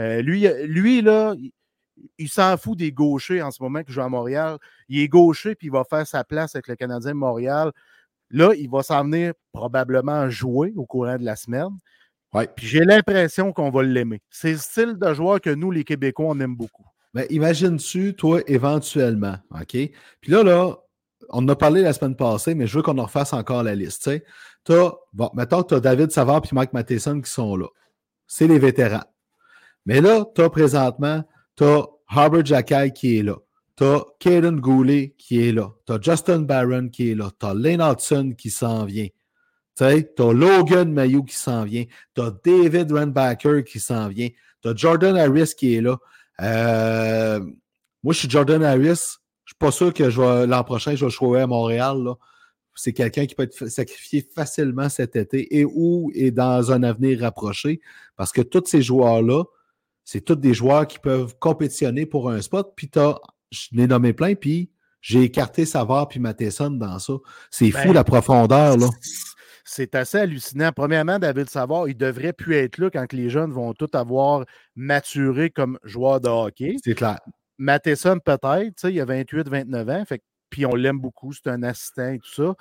Euh, 0.00 0.22
lui, 0.22 0.46
lui, 0.64 1.02
là, 1.02 1.34
il, 2.18 2.28
s'en 2.28 2.56
fout 2.56 2.78
des 2.78 2.92
gauchers 2.92 3.42
en 3.42 3.50
ce 3.50 3.62
moment 3.62 3.82
qui 3.82 3.92
jouent 3.92 4.02
à 4.02 4.08
Montréal. 4.08 4.58
Il 4.88 5.00
est 5.00 5.08
gaucher, 5.08 5.54
puis 5.54 5.68
il 5.68 5.70
va 5.70 5.84
faire 5.84 6.06
sa 6.06 6.24
place 6.24 6.54
avec 6.54 6.68
le 6.68 6.76
Canadien 6.76 7.12
de 7.12 7.16
Montréal. 7.16 7.72
Là, 8.30 8.52
il 8.54 8.68
va 8.68 8.82
s'en 8.82 9.04
venir 9.04 9.34
probablement 9.52 10.28
jouer 10.28 10.72
au 10.76 10.84
courant 10.84 11.16
de 11.16 11.24
la 11.24 11.36
semaine. 11.36 11.70
Ouais. 12.32 12.48
Puis 12.54 12.66
j'ai 12.66 12.84
l'impression 12.84 13.52
qu'on 13.52 13.70
va 13.70 13.82
l'aimer. 13.82 14.20
C'est 14.30 14.52
le 14.52 14.58
style 14.58 14.98
de 14.98 15.14
joueur 15.14 15.40
que 15.40 15.50
nous, 15.50 15.70
les 15.70 15.84
Québécois, 15.84 16.26
on 16.28 16.40
aime 16.40 16.56
beaucoup. 16.56 16.84
Mais 17.14 17.26
imagine-tu, 17.30 18.14
toi, 18.14 18.40
éventuellement, 18.46 19.36
OK? 19.52 19.70
Puis 19.72 20.32
là, 20.32 20.42
là, 20.42 20.76
on 21.30 21.44
en 21.44 21.48
a 21.48 21.56
parlé 21.56 21.82
la 21.82 21.92
semaine 21.92 22.16
passée, 22.16 22.54
mais 22.54 22.66
je 22.66 22.76
veux 22.76 22.82
qu'on 22.82 22.98
en 22.98 23.04
refasse 23.04 23.32
encore 23.32 23.62
la 23.62 23.74
liste. 23.74 24.02
tu. 24.10 24.22
T'as, 24.64 24.92
bon, 25.12 25.30
mettons 25.34 25.62
que 25.62 25.68
tu 25.68 25.74
as 25.74 25.80
David 25.80 26.10
Savard 26.10 26.42
et 26.44 26.54
Mike 26.54 26.72
Matheson 26.72 27.20
qui 27.20 27.30
sont 27.30 27.56
là. 27.56 27.68
C'est 28.26 28.48
les 28.48 28.58
vétérans. 28.58 29.04
Mais 29.86 30.00
là, 30.00 30.24
tu 30.34 30.42
as 30.42 30.50
présentement, 30.50 31.22
tu 31.56 31.64
as 31.64 31.86
Harbor 32.08 32.42
qui 32.94 33.18
est 33.18 33.22
là. 33.22 33.36
Tu 33.76 33.84
as 33.84 34.04
Caden 34.20 34.60
Goulet 34.60 35.14
qui 35.18 35.48
est 35.48 35.52
là. 35.52 35.72
Tu 35.86 35.92
as 35.92 36.00
Justin 36.00 36.40
Barron 36.40 36.88
qui 36.88 37.10
est 37.10 37.14
là. 37.14 37.30
Tu 37.38 37.46
as 37.46 37.54
Lane 37.54 37.82
Hudson 37.82 38.34
qui 38.36 38.50
s'en 38.50 38.84
vient. 38.84 39.08
Tu 39.76 39.84
as 39.84 40.32
Logan 40.32 40.92
Mayou 40.92 41.24
qui 41.24 41.36
s'en 41.36 41.64
vient. 41.64 41.84
Tu 42.14 42.22
as 42.22 42.30
David 42.44 42.92
Renbacker 42.92 43.64
qui 43.64 43.80
s'en 43.80 44.08
vient. 44.08 44.28
Tu 44.62 44.68
as 44.68 44.74
Jordan 44.74 45.16
Harris 45.16 45.52
qui 45.56 45.74
est 45.74 45.80
là. 45.80 45.98
Euh, 46.40 47.40
moi, 48.02 48.14
je 48.14 48.20
suis 48.20 48.30
Jordan 48.30 48.62
Harris. 48.62 49.18
Je 49.44 49.50
suis 49.50 49.58
pas 49.58 49.70
sûr 49.70 49.92
que 49.92 50.04
l'an 50.46 50.64
prochain, 50.64 50.94
je 50.94 51.04
vais 51.04 51.10
jouer 51.10 51.42
à 51.42 51.46
Montréal. 51.46 51.98
C'est 52.74 52.92
quelqu'un 52.92 53.26
qui 53.26 53.34
peut 53.34 53.44
être 53.44 53.68
sacrifié 53.68 54.26
facilement 54.34 54.88
cet 54.88 55.16
été 55.16 55.58
et 55.58 55.64
ou 55.64 56.10
est 56.14 56.30
dans 56.30 56.72
un 56.72 56.82
avenir 56.82 57.20
rapproché 57.20 57.80
parce 58.16 58.32
que 58.32 58.42
tous 58.42 58.64
ces 58.66 58.82
joueurs-là, 58.82 59.44
c'est 60.06 60.20
tous 60.22 60.36
des 60.36 60.54
joueurs 60.54 60.86
qui 60.86 61.00
peuvent 61.00 61.36
compétitionner 61.38 62.06
pour 62.06 62.30
un 62.30 62.40
spot. 62.40 62.72
Puis 62.76 62.88
t'as- 62.88 63.18
je 63.50 63.68
n'ai 63.72 63.86
nommé 63.88 64.12
plein, 64.12 64.34
puis 64.36 64.70
j'ai 65.00 65.22
écarté 65.22 65.66
Savard 65.66 66.08
puis 66.08 66.20
Matheson 66.20 66.70
dans 66.70 66.98
ça. 67.00 67.14
C'est 67.50 67.72
fou 67.72 67.88
Ben, 67.88 67.92
la 67.92 68.04
profondeur. 68.04 68.76
Là. 68.78 68.88
C'est 69.64 69.96
assez 69.96 70.18
hallucinant. 70.18 70.70
Premièrement, 70.74 71.18
David 71.18 71.50
Savard, 71.50 71.88
il 71.88 71.96
devrait 71.96 72.32
plus 72.32 72.54
être 72.54 72.78
là 72.78 72.88
quand 72.88 73.12
les 73.12 73.28
jeunes 73.30 73.52
vont 73.52 73.74
tous 73.74 73.90
avoir 73.94 74.44
maturé 74.76 75.50
comme 75.50 75.76
joueurs 75.82 76.20
de 76.20 76.28
hockey. 76.28 76.76
C'est 76.84 76.94
clair. 76.94 77.18
Matheson, 77.58 78.20
peut-être, 78.24 78.88
il 78.88 79.00
a 79.00 79.04
28-29 79.04 79.88
ans, 79.90 80.04
fait, 80.04 80.22
puis 80.50 80.66
on 80.66 80.76
l'aime 80.76 81.00
beaucoup, 81.00 81.32
c'est 81.32 81.48
un 81.48 81.64
assistant 81.64 82.12
et 82.12 82.18
tout 82.20 82.32
ça. 82.32 82.54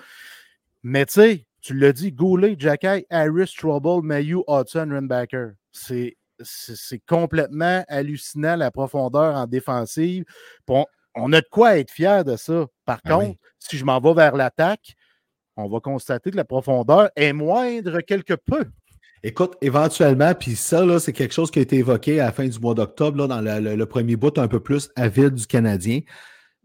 Mais 0.82 1.06
tu 1.06 1.14
sais, 1.14 1.46
tu 1.62 1.76
l'as 1.76 1.94
dit, 1.94 2.12
Goulet, 2.12 2.56
Jacky, 2.58 3.06
Harris, 3.12 3.54
Trouble, 3.56 4.04
Mayu, 4.06 4.38
Hudson, 4.48 4.88
Renbacker. 4.92 5.52
C'est 5.72 6.16
c'est- 6.42 7.02
complètement 7.08 7.84
hallucinant 7.88 8.56
la 8.56 8.72
profondeur 8.72 9.36
en 9.36 9.46
défensive. 9.48 10.26
On, 10.68 10.86
on 11.16 11.32
a 11.34 11.42
de 11.42 11.48
quoi 11.50 11.78
être 11.78 11.92
fier 11.92 12.24
de 12.24 12.36
ça. 12.36 12.66
Par 12.86 13.00
Ah 13.06 13.18
oui. 13.18 13.26
contre, 13.28 13.40
si 13.60 13.78
je 13.78 13.86
m'en 13.86 14.00
vais 14.00 14.14
vers 14.14 14.36
l'attaque, 14.36 14.96
on 15.58 15.70
va 15.70 15.80
constater 15.80 16.32
que 16.32 16.36
la 16.38 16.44
profondeur 16.46 17.10
est 17.16 17.32
moindre 17.34 18.02
quelque 18.02 18.34
peu. 18.34 18.66
Écoute, 19.24 19.56
éventuellement, 19.62 20.36
puis 20.36 20.56
ça, 20.56 21.00
c'est 21.00 21.14
quelque 21.14 21.34
chose 21.34 21.50
qui 21.50 21.60
a 21.60 21.62
été 21.64 21.78
évoqué 21.78 22.20
à 22.20 22.26
la 22.26 22.32
fin 22.32 22.46
du 22.48 22.60
mois 22.60 22.76
d'octobre, 22.76 23.28
dans 23.28 23.42
le, 23.42 23.60
le- 23.60 23.76
le 23.76 23.86
premier 23.86 24.16
bout 24.16 24.38
un 24.38 24.48
peu 24.48 24.60
plus 24.60 24.90
avide 24.96 25.34
du 25.34 25.48
Canadien. 25.48 26.02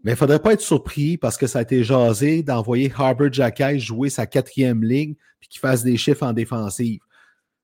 Mais 0.03 0.13
il 0.13 0.15
ne 0.15 0.19
faudrait 0.19 0.41
pas 0.41 0.53
être 0.55 0.61
surpris 0.61 1.17
parce 1.19 1.37
que 1.37 1.47
ça 1.47 1.61
a 1.61 1.63
été 1.63 1.85
jasé 1.85 2.43
d'envoyer 2.43 2.93
Harbour 2.97 3.33
Jacky 3.33 3.79
jouer 3.79 4.11
sa 4.11 4.27
quatrième 4.27 4.83
ligne 4.83 5.15
puis 5.39 5.49
qu'il 5.49 5.61
fasse 5.61 5.83
des 5.85 5.97
chiffres 5.97 6.23
en 6.27 6.33
défensive. 6.33 7.01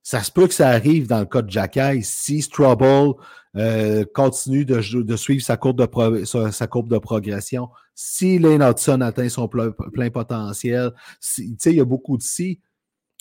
Ça 0.09 0.23
se 0.23 0.31
peut 0.31 0.47
que 0.47 0.55
ça 0.55 0.69
arrive 0.69 1.09
dans 1.09 1.19
le 1.19 1.27
cas 1.27 1.42
de 1.42 1.51
Jacky 1.51 2.01
si 2.05 2.40
Strouble 2.40 3.14
euh, 3.57 4.05
continue 4.14 4.64
de, 4.64 4.81
suivre 5.16 5.42
sa 5.42 5.57
courbe 5.57 5.81
de, 5.81 5.87
pro- 5.87 6.25
sa, 6.25 6.53
sa 6.53 6.69
courbe 6.69 6.88
de 6.88 6.99
progression, 6.99 7.71
si 7.92 8.38
Lane 8.38 8.62
Hudson 8.62 9.01
atteint 9.01 9.29
son 9.29 9.47
ple- 9.47 9.75
plein 9.90 10.09
potentiel. 10.11 10.92
si- 11.19 11.51
Tu 11.51 11.57
sais, 11.59 11.71
il 11.73 11.79
y 11.79 11.81
a 11.81 11.85
beaucoup 11.85 12.16
de 12.16 12.23
si. 12.23 12.61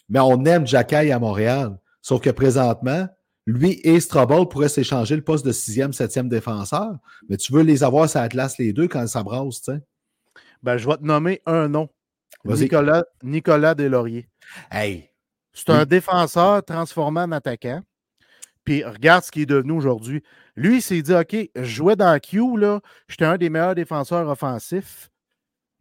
Mais 0.09 0.19
on 0.19 0.45
aime 0.45 0.67
Jacky 0.67 1.11
à 1.11 1.17
Montréal. 1.17 1.75
Sauf 2.03 2.21
que 2.21 2.29
présentement, 2.29 3.07
lui 3.47 3.79
et 3.83 3.99
Strobel 3.99 4.45
pourraient 4.47 4.69
s'échanger 4.69 5.15
le 5.15 5.23
poste 5.23 5.43
de 5.43 5.51
sixième, 5.53 5.91
septième 5.91 6.29
défenseur. 6.29 6.97
Mais 7.29 7.37
tu 7.37 7.51
veux 7.51 7.63
les 7.63 7.83
avoir 7.83 8.07
sur 8.07 8.19
Atlas 8.19 8.59
les 8.59 8.73
deux 8.73 8.87
quand 8.87 9.07
ça 9.07 9.23
brasse, 9.23 9.59
tu 9.63 9.71
sais. 9.71 9.81
Ben, 10.61 10.77
je 10.77 10.87
vais 10.87 10.97
te 10.97 11.03
nommer 11.03 11.41
un 11.47 11.67
nom. 11.67 11.89
Nicolas, 12.65 13.03
Nicolas 13.23 13.73
Deslauriers. 13.73 14.29
Hey! 14.69 15.09
C'est 15.55 15.69
un 15.71 15.85
défenseur 15.85 16.63
transformé 16.63 17.21
en 17.21 17.31
attaquant. 17.31 17.81
Puis 18.63 18.83
regarde 18.83 19.23
ce 19.23 19.31
qu'il 19.31 19.43
est 19.43 19.47
devenu 19.47 19.71
aujourd'hui. 19.73 20.21
Lui, 20.55 20.77
il 20.77 20.81
s'est 20.81 21.01
dit 21.01 21.13
OK, 21.13 21.35
je 21.55 21.63
jouais 21.63 21.95
dans 21.95 22.19
Q, 22.19 22.57
là, 22.57 22.81
j'étais 23.07 23.25
un 23.25 23.37
des 23.37 23.49
meilleurs 23.49 23.75
défenseurs 23.75 24.27
offensifs. 24.27 25.09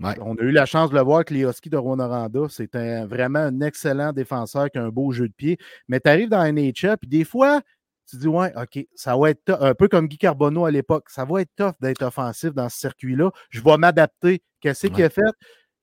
Ouais. 0.01 0.15
On 0.21 0.35
a 0.37 0.43
eu 0.43 0.51
la 0.51 0.67
chance 0.67 0.91
de 0.91 0.97
le 0.97 1.03
voir 1.03 1.19
avec 1.19 1.31
Leoski 1.31 1.71
de 1.71 1.77
Rwanda. 1.77 2.29
C'est 2.51 2.75
un- 2.75 3.07
vraiment 3.07 3.39
un 3.39 3.61
excellent 3.61 4.13
défenseur 4.13 4.71
qui 4.71 4.79
a 4.79 4.83
un 4.85 4.89
beau 4.91 5.13
jeu 5.13 5.29
de 5.29 5.33
pied. 5.33 5.57
Mais 5.89 6.01
tu 6.01 6.11
arrives 6.11 6.29
dans 6.29 6.41
un 6.41 6.53
NHL, 6.53 6.97
puis 6.99 7.09
des 7.09 7.25
fois, 7.25 7.61
tu 8.11 8.17
dis 8.19 8.27
Ouais, 8.29 8.53
OK, 8.57 8.87
ça 8.95 9.17
va 9.17 9.31
être 9.31 9.43
tough. 9.45 9.57
un 9.61 9.75
peu 9.75 9.89
comme 9.89 10.09
Guy 10.09 10.19
Carbonneau 10.19 10.67
à 10.67 10.71
l'époque. 10.71 11.09
Ça 11.09 11.25
va 11.25 11.41
être 11.41 11.51
tough 11.57 11.73
d'être 11.81 12.03
offensif 12.03 12.53
dans 12.53 12.69
ce 12.69 12.79
circuit-là. 12.79 13.31
Je 13.51 13.63
vais 13.63 13.77
m'adapter. 13.79 14.43
Qu'est-ce 14.61 14.89
qu'il 14.89 14.97
Ouais. 14.97 15.05
a 15.05 15.11
fait? 15.11 15.23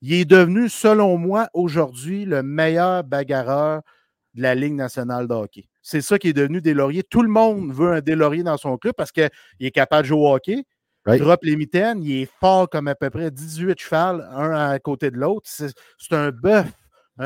Il 0.01 0.13
est 0.13 0.25
devenu, 0.25 0.67
selon 0.69 1.17
moi, 1.17 1.47
aujourd'hui, 1.53 2.25
le 2.25 2.41
meilleur 2.43 3.03
bagarreur 3.03 3.81
de 4.33 4.41
la 4.41 4.55
Ligue 4.55 4.73
nationale 4.73 5.27
de 5.27 5.33
hockey. 5.33 5.65
C'est 5.81 6.01
ça 6.01 6.17
qui 6.17 6.29
est 6.29 6.33
devenu 6.33 6.61
Deslauriers. 6.61 7.03
Tout 7.03 7.21
le 7.21 7.29
monde 7.29 7.71
veut 7.73 7.91
un 7.93 8.01
Deslauriers 8.01 8.43
dans 8.43 8.57
son 8.57 8.77
club 8.77 8.93
parce 8.97 9.11
qu'il 9.11 9.29
est 9.59 9.71
capable 9.71 10.03
de 10.03 10.07
jouer 10.07 10.19
au 10.19 10.33
hockey. 10.33 10.63
Il 11.07 11.17
drop 11.17 11.39
les 11.43 11.55
mitaines, 11.55 12.03
il 12.03 12.21
est 12.21 12.29
fort 12.39 12.69
comme 12.69 12.87
à 12.87 12.93
peu 12.93 13.09
près 13.09 13.31
18 13.31 13.79
chevals, 13.79 14.27
un 14.35 14.51
à 14.69 14.77
côté 14.79 15.09
de 15.09 15.17
l'autre. 15.17 15.49
C'est 15.51 15.73
un 16.11 16.29
bœuf. 16.29 16.67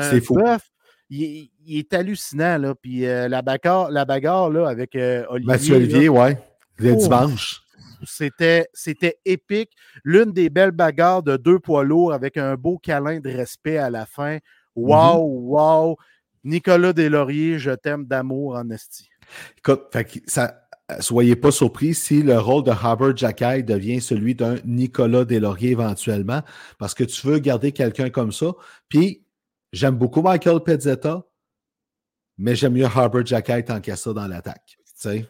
C'est 0.00 0.20
fou. 0.22 0.34
bœuf. 0.34 0.62
Il, 1.10 1.22
est- 1.22 1.50
il 1.66 1.78
est 1.78 1.92
hallucinant. 1.94 2.56
Là. 2.58 2.74
Puis 2.74 3.06
euh, 3.06 3.28
la 3.28 3.42
bagarre, 3.42 3.90
la 3.90 4.04
bagarre 4.06 4.50
là, 4.50 4.66
avec 4.68 4.96
euh, 4.96 5.24
Olivier. 5.28 5.46
Mathieu 5.52 5.74
là, 5.74 5.80
Olivier, 5.80 6.08
ouais. 6.08 6.38
Le 6.78 6.92
Oh. 6.92 6.96
dimanche. 6.96 7.60
C'était, 8.06 8.68
c'était 8.72 9.18
épique. 9.24 9.72
L'une 10.04 10.32
des 10.32 10.50
belles 10.50 10.70
bagarres 10.70 11.22
de 11.22 11.36
deux 11.36 11.58
poids 11.58 11.84
lourds 11.84 12.12
avec 12.12 12.36
un 12.36 12.54
beau 12.56 12.78
câlin 12.78 13.20
de 13.20 13.30
respect 13.30 13.78
à 13.78 13.90
la 13.90 14.06
fin. 14.06 14.38
Wow, 14.74 15.22
wow. 15.22 15.96
Nicolas 16.44 16.92
Deslauriers, 16.92 17.58
je 17.58 17.72
t'aime 17.72 18.04
d'amour 18.04 18.56
en 18.56 18.70
esti. 18.70 19.08
Écoute, 19.58 19.88
fait 19.92 20.22
ça, 20.26 20.68
soyez 21.00 21.34
pas 21.34 21.50
surpris 21.50 21.94
si 21.94 22.22
le 22.22 22.38
rôle 22.38 22.62
de 22.62 22.70
Harbor 22.70 23.16
Jacky 23.16 23.64
devient 23.64 24.00
celui 24.00 24.34
d'un 24.34 24.56
Nicolas 24.64 25.24
Deslauriers 25.24 25.70
éventuellement, 25.70 26.42
parce 26.78 26.94
que 26.94 27.04
tu 27.04 27.26
veux 27.26 27.38
garder 27.38 27.72
quelqu'un 27.72 28.10
comme 28.10 28.32
ça. 28.32 28.52
Puis, 28.88 29.24
j'aime 29.72 29.96
beaucoup 29.96 30.22
Michael 30.22 30.60
Pezzetta, 30.60 31.24
mais 32.38 32.54
j'aime 32.54 32.74
mieux 32.74 32.84
Harbor 32.84 33.26
Jacky 33.26 33.64
tant 33.64 33.80
qu'à 33.80 33.96
ça 33.96 34.12
dans 34.12 34.28
l'attaque. 34.28 34.76
Tu 34.76 34.92
sais? 34.94 35.26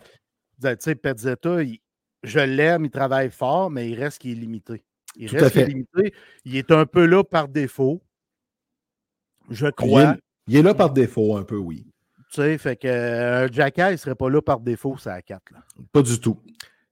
Tu 0.61 0.69
sais, 0.81 0.95
Pezzetta, 0.95 1.63
il- 1.63 1.81
je 2.27 2.41
l'aime, 2.41 2.85
il 2.85 2.91
travaille 2.91 3.31
fort, 3.31 3.71
mais 3.71 3.89
il 3.89 3.99
reste 4.03 4.19
qu'il 4.21 4.33
est 4.33 4.41
limité. 4.41 4.83
Il 5.17 5.31
Tout 5.31 5.37
reste 5.37 5.53
qu'il 5.53 5.63
est 5.63 5.67
limité. 5.67 6.13
Il 6.45 6.57
est 6.57 6.71
un 6.71 6.85
peu 6.85 7.07
là 7.07 7.25
par 7.25 7.49
défaut. 7.49 8.03
Je 9.49 9.67
Il 9.67 9.73
crois. 9.73 10.03
est, 10.03 10.19
il 10.49 10.57
est 10.57 10.63
là 10.63 10.75
par 10.75 10.91
défaut 10.91 11.37
un 11.37 11.45
peu, 11.45 11.57
oui. 11.57 11.87
Tu 12.33 12.43
sais, 12.43 12.59
fait 12.59 12.77
que 12.77 12.89
euh, 12.89 13.47
un 13.47 13.53
Jacky, 13.53 13.81
il 13.93 13.99
serait 13.99 14.17
pas 14.17 14.29
là 14.29 14.43
par 14.43 14.59
défaut, 14.61 14.97
c'est 14.99 15.11
à 15.11 15.23
4. 15.23 15.41
Là. 15.53 15.59
Pas 15.93 16.03
du 16.03 16.21
tout. 16.21 16.39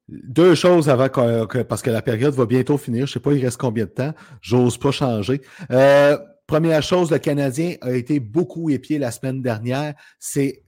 Deux 0.09 0.55
choses 0.55 0.89
avant 0.89 1.09
que, 1.09 1.63
parce 1.63 1.83
que 1.83 1.91
la 1.91 2.03
période 2.03 2.35
va 2.35 2.47
bientôt 2.47 2.79
finir. 2.79 3.07
Je 3.07 3.11
ne 3.11 3.15
sais 3.15 3.21
pas, 3.21 3.33
il 3.33 3.45
reste 3.45 3.59
combien 3.59 3.85
de 3.85 3.91
temps? 3.91 4.13
J'ose 4.41 4.79
pas 4.79 4.93
changer. 4.93 5.41
Euh, 5.71 6.17
première 6.47 6.83
chose, 6.83 7.11
le 7.11 7.19
Canadien 7.19 7.75
a 7.81 7.93
été 7.93 8.21
beaucoup 8.21 8.71
épié 8.71 8.99
la 8.99 9.11
semaine 9.11 9.43
dernière. 9.43 9.95
C'est 10.19 10.63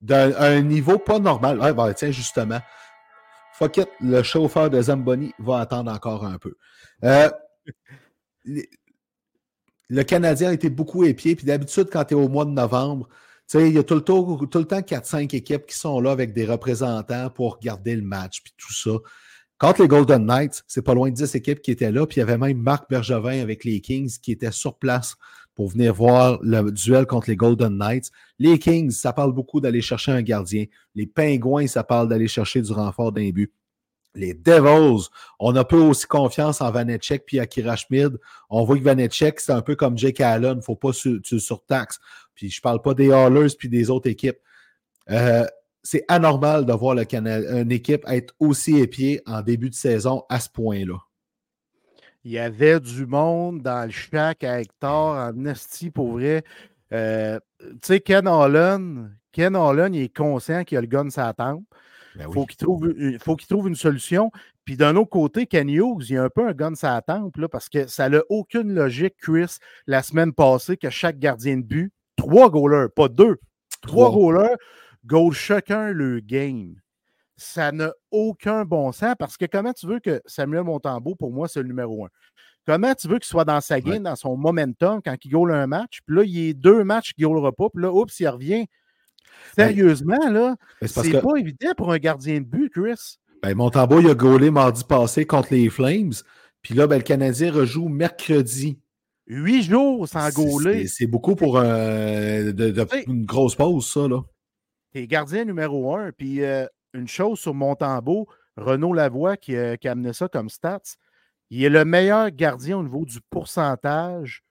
d'un 0.00 0.60
niveau 0.62 0.98
pas 0.98 1.18
normal. 1.18 1.60
Ouais, 1.60 1.74
ben, 1.74 1.92
tiens, 1.94 2.10
justement. 2.10 2.60
Fuck 3.54 3.76
it, 3.78 3.88
le 4.00 4.22
chauffeur 4.22 4.70
de 4.70 4.80
Zamboni 4.80 5.32
va 5.38 5.58
attendre 5.60 5.92
encore 5.92 6.24
un 6.24 6.38
peu. 6.38 6.54
Euh, 7.04 7.30
le 9.88 10.02
Canadien 10.04 10.50
a 10.50 10.52
été 10.52 10.70
beaucoup 10.70 11.04
épié. 11.04 11.36
Puis 11.36 11.46
d'habitude, 11.46 11.88
quand 11.92 12.04
tu 12.04 12.14
es 12.14 12.16
au 12.16 12.28
mois 12.28 12.44
de 12.44 12.50
novembre, 12.50 13.08
il 13.54 13.72
y 13.72 13.78
a 13.78 13.82
tout 13.82 13.94
le, 13.94 14.00
temps, 14.00 14.38
tout 14.46 14.58
le 14.58 14.64
temps 14.64 14.80
4-5 14.80 15.36
équipes 15.36 15.66
qui 15.66 15.76
sont 15.76 16.00
là 16.00 16.10
avec 16.10 16.32
des 16.32 16.46
représentants 16.46 17.28
pour 17.30 17.56
regarder 17.56 17.94
le 17.94 18.02
match, 18.02 18.42
puis 18.42 18.54
tout 18.56 18.72
ça. 18.72 18.92
Contre 19.58 19.82
les 19.82 19.88
Golden 19.88 20.24
Knights, 20.24 20.64
c'est 20.66 20.82
pas 20.82 20.94
loin 20.94 21.10
de 21.10 21.14
10 21.14 21.34
équipes 21.34 21.60
qui 21.60 21.70
étaient 21.70 21.92
là, 21.92 22.06
puis 22.06 22.16
il 22.16 22.20
y 22.20 22.22
avait 22.22 22.38
même 22.38 22.58
Marc 22.58 22.88
Bergevin 22.88 23.40
avec 23.40 23.64
les 23.64 23.80
Kings 23.80 24.18
qui 24.20 24.32
était 24.32 24.50
sur 24.50 24.78
place 24.78 25.14
pour 25.54 25.68
venir 25.68 25.94
voir 25.94 26.38
le 26.42 26.70
duel 26.70 27.06
contre 27.06 27.28
les 27.28 27.36
Golden 27.36 27.76
Knights. 27.76 28.10
Les 28.38 28.58
Kings, 28.58 28.90
ça 28.90 29.12
parle 29.12 29.32
beaucoup 29.32 29.60
d'aller 29.60 29.82
chercher 29.82 30.12
un 30.12 30.22
gardien. 30.22 30.64
Les 30.94 31.06
Pingouins, 31.06 31.66
ça 31.66 31.84
parle 31.84 32.08
d'aller 32.08 32.28
chercher 32.28 32.62
du 32.62 32.72
renfort 32.72 33.12
d'un 33.12 33.30
but. 33.30 33.52
Les 34.14 34.34
Devils, 34.34 35.08
on 35.38 35.56
a 35.56 35.64
peu 35.64 35.78
aussi 35.78 36.06
confiance 36.06 36.60
en 36.60 36.70
Vanetchek 36.70 37.24
puis 37.26 37.40
Akira 37.40 37.76
Schmid. 37.76 38.18
On 38.50 38.64
voit 38.64 38.78
que 38.78 38.84
Vanetchek, 38.84 39.40
c'est 39.40 39.52
un 39.52 39.62
peu 39.62 39.74
comme 39.74 39.96
Jake 39.96 40.20
Allen, 40.20 40.60
faut 40.60 40.76
pas 40.76 40.92
tu 40.92 41.20
sur 41.22 41.40
surtaxe. 41.40 41.98
Puis 42.34 42.50
je 42.50 42.60
parle 42.60 42.82
pas 42.82 42.92
des 42.92 43.10
Hallers 43.10 43.54
puis 43.58 43.68
des 43.68 43.88
autres 43.88 44.10
équipes. 44.10 44.38
Euh, 45.10 45.46
c'est 45.82 46.04
anormal 46.08 46.66
de 46.66 46.72
voir 46.72 46.94
le 46.94 47.04
une 47.12 47.72
équipe 47.72 48.04
être 48.06 48.34
aussi 48.38 48.78
épiée 48.78 49.20
en 49.26 49.42
début 49.42 49.70
de 49.70 49.74
saison 49.74 50.24
à 50.28 50.40
ce 50.40 50.48
point-là. 50.50 50.98
Il 52.24 52.30
y 52.30 52.38
avait 52.38 52.80
du 52.80 53.06
monde 53.06 53.62
dans 53.62 53.84
le 53.84 53.90
chac 53.90 54.44
à 54.44 54.60
Hector, 54.60 55.16
en 55.16 55.44
Esti, 55.44 55.90
pour 55.90 56.12
vrai. 56.12 56.44
Euh, 56.92 57.40
tu 57.60 57.78
sais, 57.82 58.00
Ken 58.00 58.28
Holland, 58.28 59.10
Ken 59.32 59.56
Holland, 59.56 59.94
il 59.94 60.02
est 60.02 60.16
conscient 60.16 60.62
qu'il 60.62 60.78
a 60.78 60.80
le 60.80 60.86
gun 60.86 61.10
sur 61.10 61.22
la 61.22 61.32
tempe. 61.32 61.64
Ben 62.14 62.30
faut 62.30 62.44
qu'il 62.44 62.58
trouve, 62.58 62.92
faut 63.20 63.36
qu'il 63.36 63.48
trouve 63.48 63.68
une 63.68 63.74
solution. 63.74 64.30
Puis 64.64 64.76
d'un 64.76 64.94
autre 64.96 65.10
côté, 65.10 65.46
Ken 65.46 65.68
Hughes, 65.68 66.04
il 66.08 66.14
y 66.14 66.18
a 66.18 66.24
un 66.24 66.28
peu 66.28 66.46
un 66.46 66.52
gun 66.52 66.74
la 66.82 67.02
tempe, 67.02 67.36
là, 67.36 67.48
parce 67.48 67.68
que 67.68 67.86
ça 67.86 68.08
n'a 68.08 68.20
aucune 68.28 68.72
logique, 68.72 69.16
Chris, 69.18 69.56
la 69.86 70.02
semaine 70.02 70.32
passée, 70.32 70.76
que 70.76 70.90
chaque 70.90 71.18
gardien 71.18 71.56
de 71.56 71.62
but, 71.62 71.92
trois 72.16 72.50
goalers, 72.50 72.90
pas 72.94 73.08
deux, 73.08 73.38
trois, 73.80 74.12
goalers, 74.12 74.56
goal 75.06 75.32
chacun 75.32 75.90
le 75.90 76.20
game. 76.20 76.76
Ça 77.42 77.72
n'a 77.72 77.92
aucun 78.10 78.64
bon 78.64 78.92
sens 78.92 79.14
parce 79.18 79.36
que 79.36 79.46
comment 79.46 79.72
tu 79.72 79.86
veux 79.86 79.98
que 79.98 80.22
Samuel 80.26 80.62
Montembeau, 80.62 81.14
pour 81.16 81.32
moi, 81.32 81.48
c'est 81.48 81.60
le 81.60 81.68
numéro 81.68 82.04
un? 82.04 82.08
Comment 82.66 82.94
tu 82.94 83.08
veux 83.08 83.18
qu'il 83.18 83.26
soit 83.26 83.44
dans 83.44 83.60
sa 83.60 83.80
game, 83.80 84.04
dans 84.04 84.14
son 84.14 84.36
momentum, 84.36 85.00
quand 85.04 85.16
il 85.24 85.30
goal 85.30 85.52
un 85.52 85.66
match, 85.66 85.98
puis 86.06 86.16
là, 86.16 86.22
il 86.22 86.30
y 86.30 86.50
a 86.50 86.52
deux 86.52 86.84
matchs 86.84 87.12
qu'il 87.12 87.24
ne 87.24 87.28
goalera 87.28 87.50
pas, 87.50 87.68
puis 87.68 87.82
là, 87.82 87.92
oups, 87.92 88.20
il 88.20 88.28
revient? 88.28 88.66
Ben, 89.56 89.66
Sérieusement, 89.68 90.30
là, 90.30 90.54
c'est 90.82 91.20
pas 91.20 91.36
évident 91.36 91.72
pour 91.76 91.92
un 91.92 91.98
gardien 91.98 92.40
de 92.40 92.44
but, 92.44 92.70
Chris. 92.70 93.18
Ben, 93.42 93.56
Montembeau, 93.56 94.00
il 94.00 94.08
a 94.08 94.14
gaulé 94.14 94.52
mardi 94.52 94.84
passé 94.84 95.26
contre 95.26 95.52
les 95.52 95.68
Flames. 95.68 96.12
Puis 96.62 96.74
là, 96.74 96.86
ben, 96.86 96.98
le 96.98 97.02
Canadien 97.02 97.52
rejoue 97.52 97.88
mercredi. 97.88 98.78
Huit 99.26 99.64
jours 99.64 100.06
sans 100.06 100.30
gauler. 100.30 100.86
C'est 100.86 101.06
beaucoup 101.08 101.34
pour 101.34 101.58
une 101.58 103.24
grosse 103.24 103.56
pause, 103.56 103.86
ça. 103.90 104.06
là. 104.06 104.22
T'es 104.92 105.06
gardien 105.06 105.44
numéro 105.44 105.96
un. 105.96 106.12
Puis 106.12 106.44
euh, 106.44 106.66
une 106.94 107.08
chose 107.08 107.38
sur 107.38 107.54
Montembeau, 107.54 108.28
Renaud 108.56 108.92
Lavoie 108.92 109.36
qui, 109.36 109.56
euh, 109.56 109.76
qui, 109.76 109.88
a 109.88 109.92
amené 109.92 110.12
ça 110.12 110.28
comme 110.28 110.48
stats, 110.48 110.96
il 111.50 111.64
est 111.64 111.68
le 111.70 111.84
meilleur 111.84 112.30
gardien 112.30 112.78
au 112.78 112.82
niveau 112.82 113.04
du 113.04 113.20
pourcentage 113.30 114.42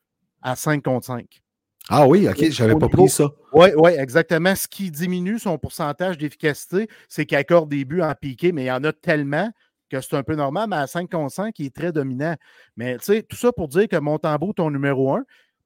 à 0.42 0.56
5 0.56 0.84
contre 0.84 1.08
5. 1.08 1.42
Ah 1.90 2.08
oui, 2.08 2.28
OK, 2.28 2.52
je 2.52 2.64
n'avais 2.64 2.80
pas 2.80 2.90
pris 2.90 3.10
ça. 3.10 3.30
Oui, 3.54 3.70
oui, 3.76 3.92
exactement. 3.98 4.56
Ce 4.56 4.68
qui 4.68 4.92
diminue 4.92 5.40
son 5.40 5.58
pourcentage 5.58 6.18
d'efficacité, 6.18 6.88
c'est 7.10 7.26
qu'il 7.26 7.38
accorde 7.38 7.70
des 7.70 7.86
buts 7.86 8.02
en 8.02 8.14
piqué, 8.14 8.52
mais 8.52 8.64
il 8.64 8.68
y 8.68 8.72
en 8.72 8.84
a 8.84 8.94
tellement 8.94 9.52
que 9.90 10.00
c'est 10.00 10.16
un 10.16 10.24
peu 10.24 10.36
normal, 10.36 10.70
mais 10.70 10.78
à 10.78 10.88
5 10.88 11.10
contre 11.10 11.34
5, 11.34 11.60
il 11.60 11.66
est 11.66 11.76
très 11.76 11.92
dominant. 11.92 12.36
Mais 12.78 12.98
tu 12.98 13.06
sais, 13.06 13.24
tout 13.24 13.36
ça 13.36 13.52
pour 13.52 13.68
dire 13.68 13.88
que 13.88 13.98
Montembeau, 13.98 14.54
ton 14.54 14.70
numéro 14.70 15.14
1, 15.14 15.24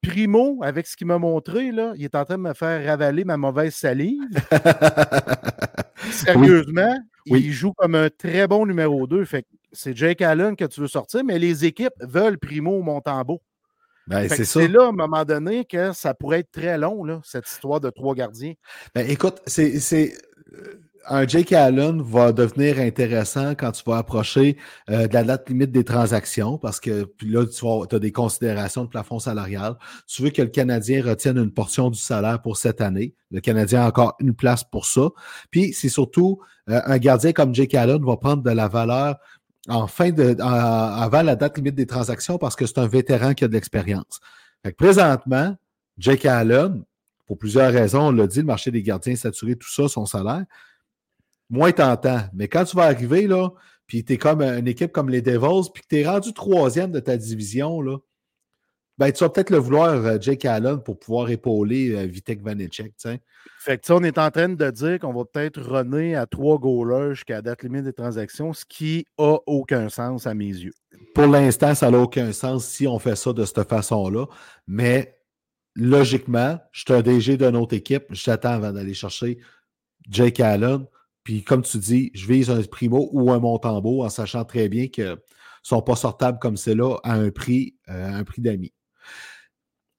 Primo, 0.07 0.59
avec 0.63 0.87
ce 0.87 0.95
qu'il 0.95 1.07
m'a 1.07 1.17
montré, 1.17 1.71
là, 1.71 1.93
il 1.95 2.03
est 2.03 2.15
en 2.15 2.25
train 2.25 2.37
de 2.37 2.43
me 2.43 2.53
faire 2.53 2.85
ravaler 2.85 3.23
ma 3.23 3.37
mauvaise 3.37 3.75
salive. 3.75 4.21
Sérieusement, 6.11 6.97
il 7.25 7.51
joue 7.51 7.73
comme 7.73 7.95
un 7.95 8.09
très 8.09 8.47
bon 8.47 8.65
numéro 8.65 9.07
2. 9.07 9.25
Fait 9.25 9.45
c'est 9.71 9.95
Jake 9.95 10.21
Allen 10.21 10.55
que 10.55 10.65
tu 10.65 10.81
veux 10.81 10.87
sortir, 10.87 11.23
mais 11.23 11.37
les 11.37 11.65
équipes 11.65 11.93
veulent 11.99 12.37
Primo 12.37 12.81
Montembeau. 12.81 13.41
Ben, 14.07 14.29
c'est 14.29 14.67
là, 14.67 14.85
à 14.85 14.89
un 14.89 14.91
moment 14.91 15.25
donné, 15.25 15.65
que 15.65 15.91
ça 15.91 16.13
pourrait 16.13 16.41
être 16.41 16.51
très 16.51 16.77
long, 16.77 17.03
là, 17.03 17.21
cette 17.23 17.49
histoire 17.49 17.79
de 17.79 17.89
trois 17.89 18.13
gardiens. 18.13 18.53
Ben, 18.93 19.09
écoute, 19.09 19.41
c'est. 19.47 20.13
Un 21.07 21.27
Jake 21.27 21.51
Allen 21.53 22.01
va 22.01 22.31
devenir 22.31 22.79
intéressant 22.79 23.51
quand 23.51 23.71
tu 23.71 23.83
vas 23.85 23.97
approcher 23.97 24.57
euh, 24.89 25.07
de 25.07 25.13
la 25.13 25.23
date 25.23 25.49
limite 25.49 25.71
des 25.71 25.83
transactions 25.83 26.57
parce 26.57 26.79
que 26.79 27.11
là, 27.21 27.45
tu 27.45 27.95
as 27.95 27.99
des 27.99 28.11
considérations 28.11 28.85
de 28.85 28.89
plafond 28.89 29.19
salarial. 29.19 29.75
Tu 30.07 30.23
veux 30.23 30.29
que 30.29 30.41
le 30.41 30.47
Canadien 30.47 31.03
retienne 31.03 31.37
une 31.37 31.51
portion 31.51 31.89
du 31.89 31.99
salaire 31.99 32.41
pour 32.41 32.57
cette 32.57 32.81
année. 32.81 33.13
Le 33.31 33.39
Canadien 33.39 33.83
a 33.83 33.87
encore 33.87 34.15
une 34.19 34.33
place 34.33 34.63
pour 34.63 34.85
ça. 34.85 35.09
Puis, 35.51 35.73
c'est 35.73 35.89
surtout 35.89 36.39
euh, 36.69 36.81
un 36.85 36.97
gardien 36.97 37.33
comme 37.33 37.53
Jake 37.53 37.75
Allen 37.75 38.03
va 38.03 38.17
prendre 38.17 38.41
de 38.41 38.51
la 38.51 38.67
valeur 38.67 39.17
en 39.67 39.87
fin 39.87 40.11
de, 40.11 40.35
avant 40.39 41.21
la 41.21 41.35
date 41.35 41.57
limite 41.57 41.75
des 41.75 41.87
transactions 41.87 42.37
parce 42.37 42.55
que 42.55 42.65
c'est 42.65 42.77
un 42.77 42.87
vétéran 42.87 43.33
qui 43.33 43.43
a 43.43 43.47
de 43.47 43.53
l'expérience. 43.53 44.19
Présentement, 44.77 45.55
Jake 45.97 46.25
Allen, 46.25 46.83
pour 47.25 47.37
plusieurs 47.37 47.71
raisons, 47.71 48.07
on 48.07 48.11
l'a 48.11 48.27
dit, 48.27 48.39
le 48.39 48.45
marché 48.45 48.71
des 48.71 48.83
gardiens 48.83 49.15
saturé, 49.15 49.55
tout 49.55 49.69
ça, 49.69 49.87
son 49.87 50.05
salaire, 50.05 50.45
moins 51.49 51.71
tentant. 51.71 52.21
Mais 52.33 52.47
quand 52.47 52.65
tu 52.65 52.75
vas 52.75 52.83
arriver, 52.83 53.27
là, 53.27 53.49
puis 53.87 54.03
tu 54.03 54.13
es 54.13 54.17
comme 54.17 54.41
une 54.41 54.67
équipe 54.67 54.91
comme 54.91 55.09
les 55.09 55.21
Devils, 55.21 55.69
puis 55.73 55.83
que 55.83 55.87
tu 55.89 55.99
es 55.99 56.07
rendu 56.07 56.33
troisième 56.33 56.91
de 56.91 56.99
ta 56.99 57.17
division, 57.17 57.81
là, 57.81 57.97
ben, 58.97 59.11
tu 59.11 59.23
vas 59.23 59.29
peut-être 59.29 59.49
le 59.49 59.57
vouloir, 59.57 59.93
euh, 59.93 60.17
Jake 60.21 60.45
Allen, 60.45 60.81
pour 60.81 60.97
pouvoir 60.97 61.29
épauler 61.29 61.91
euh, 61.91 62.05
Vitek 62.05 62.41
Vanecek. 62.41 62.93
Fait 63.59 63.77
que 63.77 63.91
on 63.91 64.03
est 64.03 64.17
en 64.17 64.31
train 64.31 64.47
de 64.47 64.69
dire 64.71 64.99
qu'on 64.99 65.13
va 65.13 65.25
peut-être 65.25 65.61
runner 65.61 66.15
à 66.15 66.25
trois 66.25 66.57
goalers 66.57 67.13
jusqu'à 67.15 67.35
la 67.35 67.41
date 67.41 67.63
limite 67.63 67.83
des 67.83 67.93
transactions, 67.93 68.53
ce 68.53 68.63
qui 68.63 69.05
a 69.17 69.37
aucun 69.47 69.89
sens 69.89 70.27
à 70.27 70.33
mes 70.33 70.45
yeux. 70.45 70.73
Pour 71.13 71.27
l'instant, 71.27 71.75
ça 71.75 71.91
n'a 71.91 71.99
aucun 71.99 72.31
sens 72.31 72.65
si 72.65 72.87
on 72.87 72.97
fait 72.97 73.17
ça 73.17 73.33
de 73.33 73.43
cette 73.43 73.67
façon-là. 73.67 74.27
Mais 74.65 75.17
logiquement, 75.75 76.57
je 76.71 76.81
suis 76.81 76.93
un 76.93 77.01
DG 77.01 77.35
d'une 77.35 77.57
autre 77.57 77.75
équipe, 77.75 78.05
j'attends 78.11 78.51
avant 78.51 78.71
d'aller 78.71 78.93
chercher 78.93 79.39
Jake 80.09 80.39
Allen. 80.39 80.85
Puis 81.25 81.43
comme 81.43 81.63
tu 81.63 81.79
dis, 81.79 82.11
je 82.13 82.27
vise 82.27 82.49
un 82.51 82.61
primo 82.61 83.09
ou 83.11 83.31
un 83.31 83.39
Montembeau 83.39 84.05
en 84.05 84.09
sachant 84.09 84.45
très 84.45 84.69
bien 84.69 84.87
qu'ils 84.87 85.05
ne 85.05 85.15
sont 85.63 85.81
pas 85.81 85.95
sortables 85.95 86.37
comme 86.39 86.55
c'est 86.55 86.75
là 86.75 86.97
à 87.03 87.15
un 87.15 87.31
prix, 87.31 87.75
euh, 87.89 88.13
un 88.13 88.23
prix 88.23 88.41
d'amis. 88.41 88.73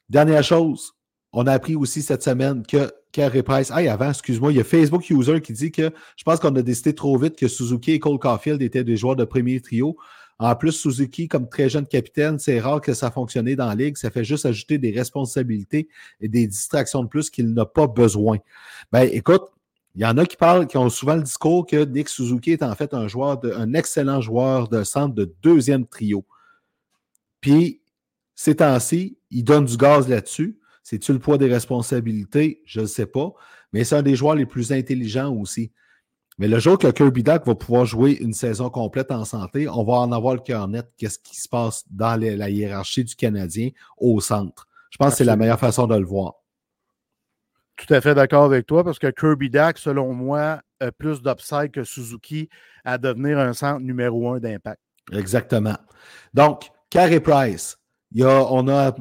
Dernière 0.08 0.44
chose, 0.44 0.92
on 1.32 1.48
a 1.48 1.52
appris 1.52 1.74
aussi 1.74 2.00
cette 2.00 2.22
semaine 2.22 2.64
que 2.64 2.92
Carey 3.10 3.42
Price. 3.42 3.72
Ah, 3.72 3.78
avant, 3.92 4.10
excuse-moi, 4.10 4.52
il 4.52 4.58
y 4.58 4.60
a 4.60 4.64
Facebook 4.64 5.10
User 5.10 5.40
qui 5.40 5.52
dit 5.52 5.72
que 5.72 5.90
je 6.16 6.22
pense 6.22 6.38
qu'on 6.38 6.54
a 6.54 6.62
décidé 6.62 6.94
trop 6.94 7.18
vite 7.18 7.36
que 7.36 7.48
Suzuki 7.48 7.92
et 7.92 7.98
Cole 7.98 8.20
Caulfield 8.20 8.62
étaient 8.62 8.84
des 8.84 8.96
joueurs 8.96 9.16
de 9.16 9.24
premier 9.24 9.60
trio. 9.60 9.96
En 10.38 10.54
plus, 10.54 10.72
Suzuki, 10.72 11.26
comme 11.26 11.48
très 11.48 11.68
jeune 11.68 11.86
capitaine, 11.86 12.38
c'est 12.38 12.60
rare 12.60 12.80
que 12.80 12.94
ça 12.94 13.10
fonctionne 13.10 13.52
dans 13.56 13.66
la 13.66 13.74
ligue. 13.74 13.96
Ça 13.96 14.10
fait 14.10 14.22
juste 14.22 14.46
ajouter 14.46 14.78
des 14.78 14.92
responsabilités 14.92 15.88
et 16.20 16.28
des 16.28 16.46
distractions 16.46 17.02
de 17.02 17.08
plus 17.08 17.30
qu'il 17.30 17.52
n'a 17.52 17.66
pas 17.66 17.88
besoin. 17.88 18.38
Ben, 18.92 19.08
écoute, 19.10 19.42
il 19.96 20.02
y 20.02 20.06
en 20.06 20.18
a 20.18 20.26
qui 20.26 20.36
parlent, 20.36 20.66
qui 20.66 20.76
ont 20.76 20.90
souvent 20.90 21.16
le 21.16 21.22
discours 21.22 21.66
que 21.66 21.82
Nick 21.84 22.10
Suzuki 22.10 22.52
est 22.52 22.62
en 22.62 22.74
fait 22.74 22.92
un 22.92 23.08
joueur, 23.08 23.40
de, 23.40 23.50
un 23.52 23.72
excellent 23.72 24.20
joueur 24.20 24.68
de 24.68 24.84
centre 24.84 25.14
de 25.14 25.34
deuxième 25.42 25.86
trio. 25.86 26.26
Puis, 27.40 27.80
ces 28.34 28.56
temps-ci, 28.56 29.16
il 29.30 29.42
donne 29.42 29.64
du 29.64 29.78
gaz 29.78 30.06
là-dessus. 30.06 30.60
C'est-tu 30.82 31.14
le 31.14 31.18
poids 31.18 31.38
des 31.38 31.48
responsabilités? 31.48 32.62
Je 32.66 32.82
ne 32.82 32.86
sais 32.86 33.06
pas. 33.06 33.32
Mais 33.72 33.84
c'est 33.84 33.96
un 33.96 34.02
des 34.02 34.16
joueurs 34.16 34.34
les 34.34 34.44
plus 34.44 34.70
intelligents 34.70 35.34
aussi. 35.34 35.72
Mais 36.36 36.46
le 36.46 36.58
jour 36.58 36.76
que 36.76 36.88
Kirby 36.88 37.22
Duck 37.22 37.46
va 37.46 37.54
pouvoir 37.54 37.86
jouer 37.86 38.18
une 38.20 38.34
saison 38.34 38.68
complète 38.68 39.10
en 39.10 39.24
santé, 39.24 39.66
on 39.66 39.82
va 39.82 39.94
en 39.94 40.12
avoir 40.12 40.34
le 40.34 40.40
cœur 40.40 40.68
net. 40.68 40.86
Qu'est-ce 40.98 41.18
qui 41.18 41.40
se 41.40 41.48
passe 41.48 41.84
dans 41.90 42.20
la 42.20 42.50
hiérarchie 42.50 43.04
du 43.04 43.16
Canadien 43.16 43.70
au 43.96 44.20
centre? 44.20 44.68
Je 44.90 44.98
pense 44.98 45.12
que 45.12 45.16
c'est 45.16 45.24
la 45.24 45.36
meilleure 45.36 45.58
façon 45.58 45.86
de 45.86 45.96
le 45.96 46.04
voir. 46.04 46.34
Tout 47.76 47.92
à 47.92 48.00
fait 48.00 48.14
d'accord 48.14 48.44
avec 48.44 48.66
toi 48.66 48.84
parce 48.84 48.98
que 48.98 49.08
Kirby 49.08 49.50
Dack, 49.50 49.78
selon 49.78 50.12
moi, 50.14 50.60
a 50.80 50.92
plus 50.92 51.22
d'upside 51.22 51.70
que 51.70 51.84
Suzuki 51.84 52.48
à 52.84 52.98
devenir 52.98 53.38
un 53.38 53.52
centre 53.52 53.80
numéro 53.80 54.30
un 54.32 54.38
d'impact. 54.38 54.80
Exactement. 55.12 55.76
Donc, 56.34 56.70
Carey 56.90 57.20
Price, 57.20 57.76
on, 58.18 58.68
a, 58.68 58.94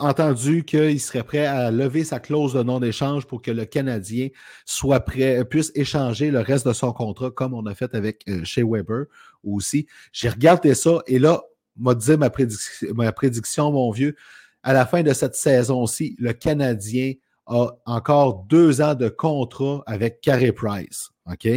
entendu 0.00 0.64
qu'il 0.64 1.00
serait 1.00 1.22
prêt 1.22 1.46
à 1.46 1.70
lever 1.70 2.04
sa 2.04 2.18
clause 2.20 2.54
de 2.54 2.62
non-échange 2.62 3.26
pour 3.26 3.42
que 3.42 3.50
le 3.50 3.64
Canadien 3.64 4.28
soit 4.64 5.00
prêt, 5.00 5.44
puisse 5.44 5.72
échanger 5.74 6.30
le 6.30 6.40
reste 6.40 6.66
de 6.66 6.72
son 6.72 6.92
contrat, 6.92 7.30
comme 7.30 7.54
on 7.54 7.66
a 7.66 7.74
fait 7.74 7.94
avec 7.94 8.22
euh, 8.28 8.42
Weber 8.56 9.06
aussi. 9.44 9.86
J'ai 10.12 10.28
regardé 10.28 10.74
ça 10.74 11.02
et 11.06 11.18
là, 11.18 11.42
m'a 11.76 11.94
dit 11.94 12.16
ma 12.16 12.30
prédiction, 12.30 12.88
ma 12.94 13.12
prédiction, 13.12 13.70
mon 13.70 13.90
vieux. 13.90 14.16
À 14.62 14.72
la 14.72 14.86
fin 14.86 15.02
de 15.02 15.12
cette 15.12 15.36
saison-ci, 15.36 16.16
le 16.18 16.32
Canadien 16.32 17.12
a 17.46 17.70
encore 17.86 18.44
deux 18.48 18.80
ans 18.80 18.94
de 18.94 19.08
contrat 19.08 19.82
avec 19.86 20.20
Carey 20.20 20.52
Price. 20.52 21.10
OK? 21.30 21.48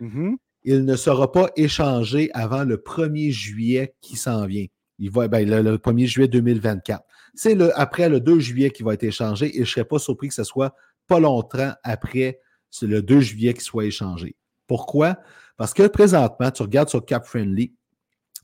Mhm. 0.00 0.36
Il 0.64 0.84
ne 0.84 0.96
sera 0.96 1.30
pas 1.32 1.50
échangé 1.56 2.30
avant 2.34 2.64
le 2.64 2.76
1er 2.76 3.30
juillet 3.30 3.94
qui 4.00 4.16
s'en 4.16 4.46
vient. 4.46 4.66
Il 4.98 5.10
va, 5.10 5.28
ben, 5.28 5.48
le, 5.48 5.78
1er 5.78 6.06
juillet 6.06 6.28
2024. 6.28 7.02
C'est 7.34 7.54
le, 7.54 7.78
après 7.78 8.08
le 8.08 8.20
2 8.20 8.40
juillet 8.40 8.70
qu'il 8.70 8.84
va 8.84 8.94
être 8.94 9.04
échangé 9.04 9.46
et 9.46 9.58
je 9.58 9.60
ne 9.60 9.66
serais 9.66 9.84
pas 9.84 9.98
surpris 9.98 10.28
que 10.28 10.34
ce 10.34 10.44
soit 10.44 10.74
pas 11.06 11.20
longtemps 11.20 11.72
après 11.84 12.40
le 12.82 13.00
2 13.00 13.20
juillet 13.20 13.54
qu'il 13.54 13.62
soit 13.62 13.86
échangé. 13.86 14.36
Pourquoi? 14.66 15.18
Parce 15.56 15.72
que 15.72 15.86
présentement, 15.86 16.50
tu 16.50 16.62
regardes 16.62 16.88
sur 16.88 17.04
Cap 17.04 17.24
Friendly, 17.24 17.72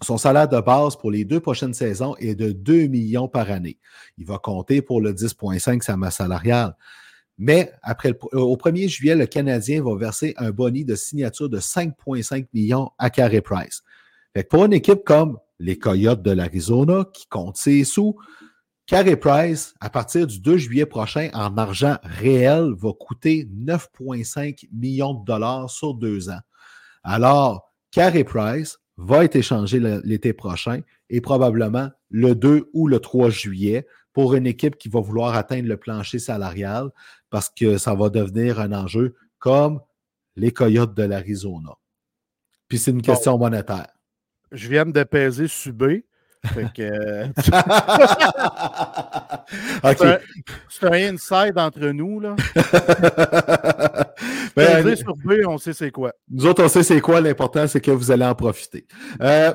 son 0.05 0.19
salaire 0.19 0.49
de 0.49 0.61
base 0.61 0.97
pour 0.97 1.11
les 1.11 1.25
deux 1.25 1.41
prochaines 1.41 1.75
saisons 1.75 2.15
est 2.19 2.35
de 2.35 2.53
2 2.53 2.87
millions 2.87 3.29
par 3.29 3.51
année. 3.51 3.79
Il 4.19 4.27
va 4.27 4.39
compter 4.39 4.83
pour 4.83 5.01
le 5.01 5.13
10,5 5.13 5.83
sa 5.83 5.97
masse 5.97 6.17
salariale. 6.17 6.77
Mais 7.39 7.73
après 7.83 8.11
euh, 8.11 8.39
au 8.39 8.57
1er 8.57 8.89
juillet, 8.89 9.17
le 9.17 9.27
Canadien 9.27 9.83
va 9.83 9.97
verser 9.97 10.35
un 10.37 10.51
boni 10.51 10.85
de 10.85 10.95
signature 10.95 11.49
de 11.49 11.59
5,5 11.59 12.47
millions 12.53 12.91
à 12.99 13.11
Carey 13.11 13.41
Price. 13.41 13.83
Pour 14.51 14.65
une 14.65 14.73
équipe 14.73 15.05
comme 15.05 15.39
les 15.59 15.79
Coyotes 15.79 16.23
de 16.23 16.33
l'Arizona 16.33 17.05
qui 17.13 17.27
comptent 17.27 17.57
ses 17.57 17.85
sous, 17.85 18.17
Carey 18.87 19.17
Price, 19.17 19.75
à 19.81 19.89
partir 19.89 20.27
du 20.27 20.41
2 20.41 20.59
juillet 20.59 20.87
prochain, 20.87 21.31
en 21.33 21.57
argent 21.57 21.97
réel, 22.03 22.75
va 22.77 22.93
coûter 22.93 23.49
9,5 23.57 24.69
millions 24.73 25.15
de 25.15 25.25
dollars 25.25 25.71
sur 25.71 25.95
deux 25.95 26.29
ans. 26.29 26.41
Alors, 27.03 27.73
Carey 27.91 28.25
Price 28.25 28.79
va 28.97 29.25
être 29.25 29.37
échangé 29.37 29.81
l'été 30.05 30.33
prochain 30.33 30.81
et 31.11 31.21
probablement 31.21 31.91
le 32.11 32.35
2 32.35 32.71
ou 32.73 32.87
le 32.87 33.01
3 33.01 33.31
juillet 33.31 33.87
pour 34.13 34.35
une 34.35 34.47
équipe 34.47 34.77
qui 34.77 34.89
va 34.89 35.01
vouloir 35.01 35.35
atteindre 35.35 35.69
le 35.69 35.77
plancher 35.77 36.19
salarial 36.19 36.91
parce 37.31 37.51
que 37.51 37.79
ça 37.79 37.95
va 37.95 38.09
devenir 38.11 38.61
un 38.61 38.73
enjeu 38.73 39.17
comme 39.39 39.81
les 40.37 40.53
Coyotes 40.53 40.95
de 40.95 41.03
l'Arizona. 41.03 41.77
Puis 42.69 42.79
c'est 42.79 42.93
une 42.93 43.03
question 43.03 43.37
monétaire. 43.39 43.89
Je 44.53 44.69
viens 44.69 44.87
de 44.87 45.03
peser 45.03 45.49
subé. 45.49 46.07
Fait 46.53 46.73
que, 46.75 46.83
euh, 46.83 47.27
C'est 50.69 50.87
un, 50.87 51.15
inside 51.15 51.57
entre 51.57 51.87
nous. 51.89 52.21
Là. 52.21 52.37
ben, 54.57 54.97
sur 54.97 55.17
B, 55.17 55.33
on 55.47 55.59
sait 55.59 55.73
c'est 55.73 55.91
quoi. 55.91 56.13
Nous 56.31 56.47
autres, 56.47 56.65
on 56.65 56.69
sait 56.69 56.83
c'est 56.83 57.01
quoi. 57.01 57.21
L'important, 57.21 57.67
c'est 57.67 57.81
que 57.81 57.91
vous 57.91 58.11
allez 58.11 58.25
en 58.25 58.35
profiter. 58.35 58.87
Euh, 59.21 59.53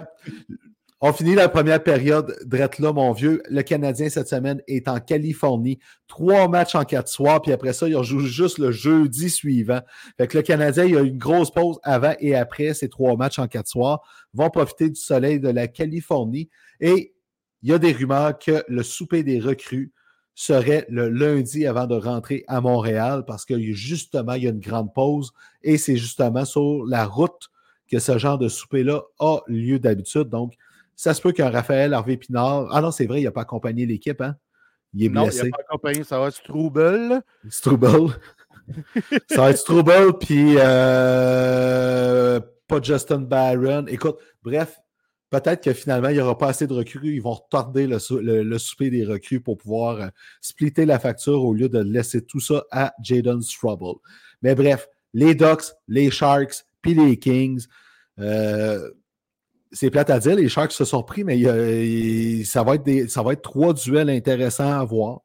on 1.01 1.13
finit 1.13 1.33
la 1.33 1.47
première 1.47 1.81
période. 1.81 2.35
Drette 2.45 2.79
là, 2.79 2.91
mon 2.91 3.13
vieux. 3.13 3.41
Le 3.49 3.61
Canadien, 3.61 4.09
cette 4.09 4.27
semaine, 4.27 4.61
est 4.67 4.89
en 4.89 4.99
Californie. 4.99 5.79
Trois 6.07 6.49
matchs 6.49 6.75
en 6.75 6.83
quatre 6.83 7.07
soirs. 7.07 7.41
Puis 7.41 7.53
après 7.53 7.71
ça, 7.71 7.87
il 7.87 8.01
joue 8.03 8.19
juste 8.19 8.57
le 8.57 8.71
jeudi 8.71 9.29
suivant. 9.29 9.79
Fait 10.17 10.27
que 10.27 10.37
le 10.37 10.43
Canadien, 10.43 10.83
il 10.83 10.93
y 10.93 10.97
a 10.97 11.01
une 11.01 11.17
grosse 11.17 11.51
pause 11.51 11.79
avant 11.83 12.13
et 12.19 12.35
après 12.35 12.73
ces 12.73 12.89
trois 12.89 13.15
matchs 13.15 13.39
en 13.39 13.47
quatre 13.47 13.69
soirs. 13.69 14.01
Vont 14.33 14.49
profiter 14.49 14.89
du 14.89 14.99
soleil 14.99 15.39
de 15.39 15.47
la 15.47 15.69
Californie. 15.69 16.49
Et 16.81 17.13
il 17.61 17.69
y 17.69 17.73
a 17.73 17.79
des 17.79 17.93
rumeurs 17.93 18.37
que 18.37 18.63
le 18.67 18.83
souper 18.83 19.23
des 19.23 19.39
recrues 19.39 19.93
serait 20.35 20.85
le 20.89 21.07
lundi 21.07 21.65
avant 21.65 21.87
de 21.87 21.95
rentrer 21.95 22.43
à 22.47 22.59
Montréal 22.59 23.23
parce 23.25 23.45
que 23.45 23.57
justement, 23.73 24.33
il 24.33 24.43
y 24.43 24.47
a 24.47 24.51
une 24.51 24.59
grande 24.59 24.93
pause 24.93 25.31
et 25.63 25.77
c'est 25.77 25.97
justement 25.97 26.43
sur 26.43 26.85
la 26.85 27.05
route 27.05 27.49
que 27.89 27.99
ce 27.99 28.17
genre 28.17 28.37
de 28.37 28.47
souper-là 28.47 29.03
a 29.19 29.39
lieu 29.47 29.79
d'habitude. 29.79 30.29
Donc, 30.29 30.53
ça 30.99 31.13
se 31.13 31.21
peut 31.21 31.31
qu'un 31.31 31.49
Raphaël 31.49 31.93
Harvey 31.93 32.17
Pinard. 32.17 32.67
Ah 32.71 32.81
non, 32.81 32.91
c'est 32.91 33.05
vrai, 33.05 33.21
il 33.21 33.23
n'a 33.23 33.31
pas 33.31 33.43
accompagné 33.43 33.85
l'équipe, 33.85 34.19
hein? 34.19 34.35
Il 34.93 35.05
est 35.05 35.07
blessé. 35.07 35.43
Non, 35.43 35.45
il 35.45 35.51
n'a 35.51 35.57
pas 35.57 35.63
accompagné, 35.69 36.03
ça 36.03 36.19
va 36.19 36.27
être 36.27 36.35
Struble. 36.35 37.21
Struble. 37.47 38.13
ça 39.29 39.43
va 39.43 39.51
être 39.51 39.59
Struble, 39.59 40.17
puis 40.19 40.55
euh, 40.57 42.41
pas 42.67 42.81
Justin 42.81 43.19
Barron. 43.19 43.85
Écoute, 43.87 44.17
bref, 44.43 44.77
peut-être 45.29 45.63
que 45.63 45.71
finalement, 45.71 46.09
il 46.09 46.15
n'y 46.15 46.21
aura 46.21 46.37
pas 46.37 46.49
assez 46.49 46.67
de 46.67 46.73
recrues. 46.73 47.15
Ils 47.15 47.21
vont 47.21 47.35
retarder 47.35 47.87
le, 47.87 48.57
souper 48.57 48.89
des 48.89 49.05
recrues 49.05 49.39
pour 49.39 49.57
pouvoir 49.57 50.01
euh, 50.01 50.07
splitter 50.41 50.85
la 50.85 50.99
facture 50.99 51.45
au 51.45 51.53
lieu 51.53 51.69
de 51.69 51.79
laisser 51.79 52.25
tout 52.25 52.41
ça 52.41 52.65
à 52.71 52.93
Jaden 53.01 53.41
Strubble. 53.41 53.99
Mais 54.41 54.53
bref, 54.53 54.89
les 55.13 55.33
Ducks, 55.33 55.71
les 55.87 56.11
Sharks, 56.11 56.65
puis 56.81 56.93
les 56.93 57.17
Kings. 57.17 57.67
Euh, 58.19 58.91
c'est 59.71 59.89
plate 59.89 60.09
à 60.09 60.19
dire, 60.19 60.35
les 60.35 60.49
Sharks 60.49 60.71
se 60.71 60.85
sont 60.85 61.03
pris, 61.03 61.23
mais 61.23 61.41
ça, 62.43 62.63
va 62.63 62.75
être 62.75 63.09
ça 63.09 63.23
va 63.23 63.33
être 63.33 63.41
trois 63.41 63.73
duels 63.73 64.09
intéressants 64.09 64.79
à 64.79 64.83
voir. 64.83 65.21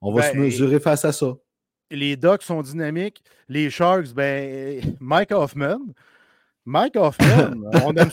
On 0.00 0.12
va 0.12 0.22
se 0.22 0.32
ben, 0.32 0.42
mesurer 0.42 0.80
face 0.80 1.04
à 1.04 1.12
ça. 1.12 1.32
Les 1.90 2.16
Ducks 2.16 2.42
sont 2.42 2.62
dynamiques. 2.62 3.22
Les 3.48 3.70
Sharks, 3.70 4.14
ben, 4.14 4.80
Mike 4.98 5.30
Hoffman, 5.30 5.78
Mike 6.64 6.96
Hoffman, 6.96 7.54
on, 7.84 7.92
aime 7.94 8.10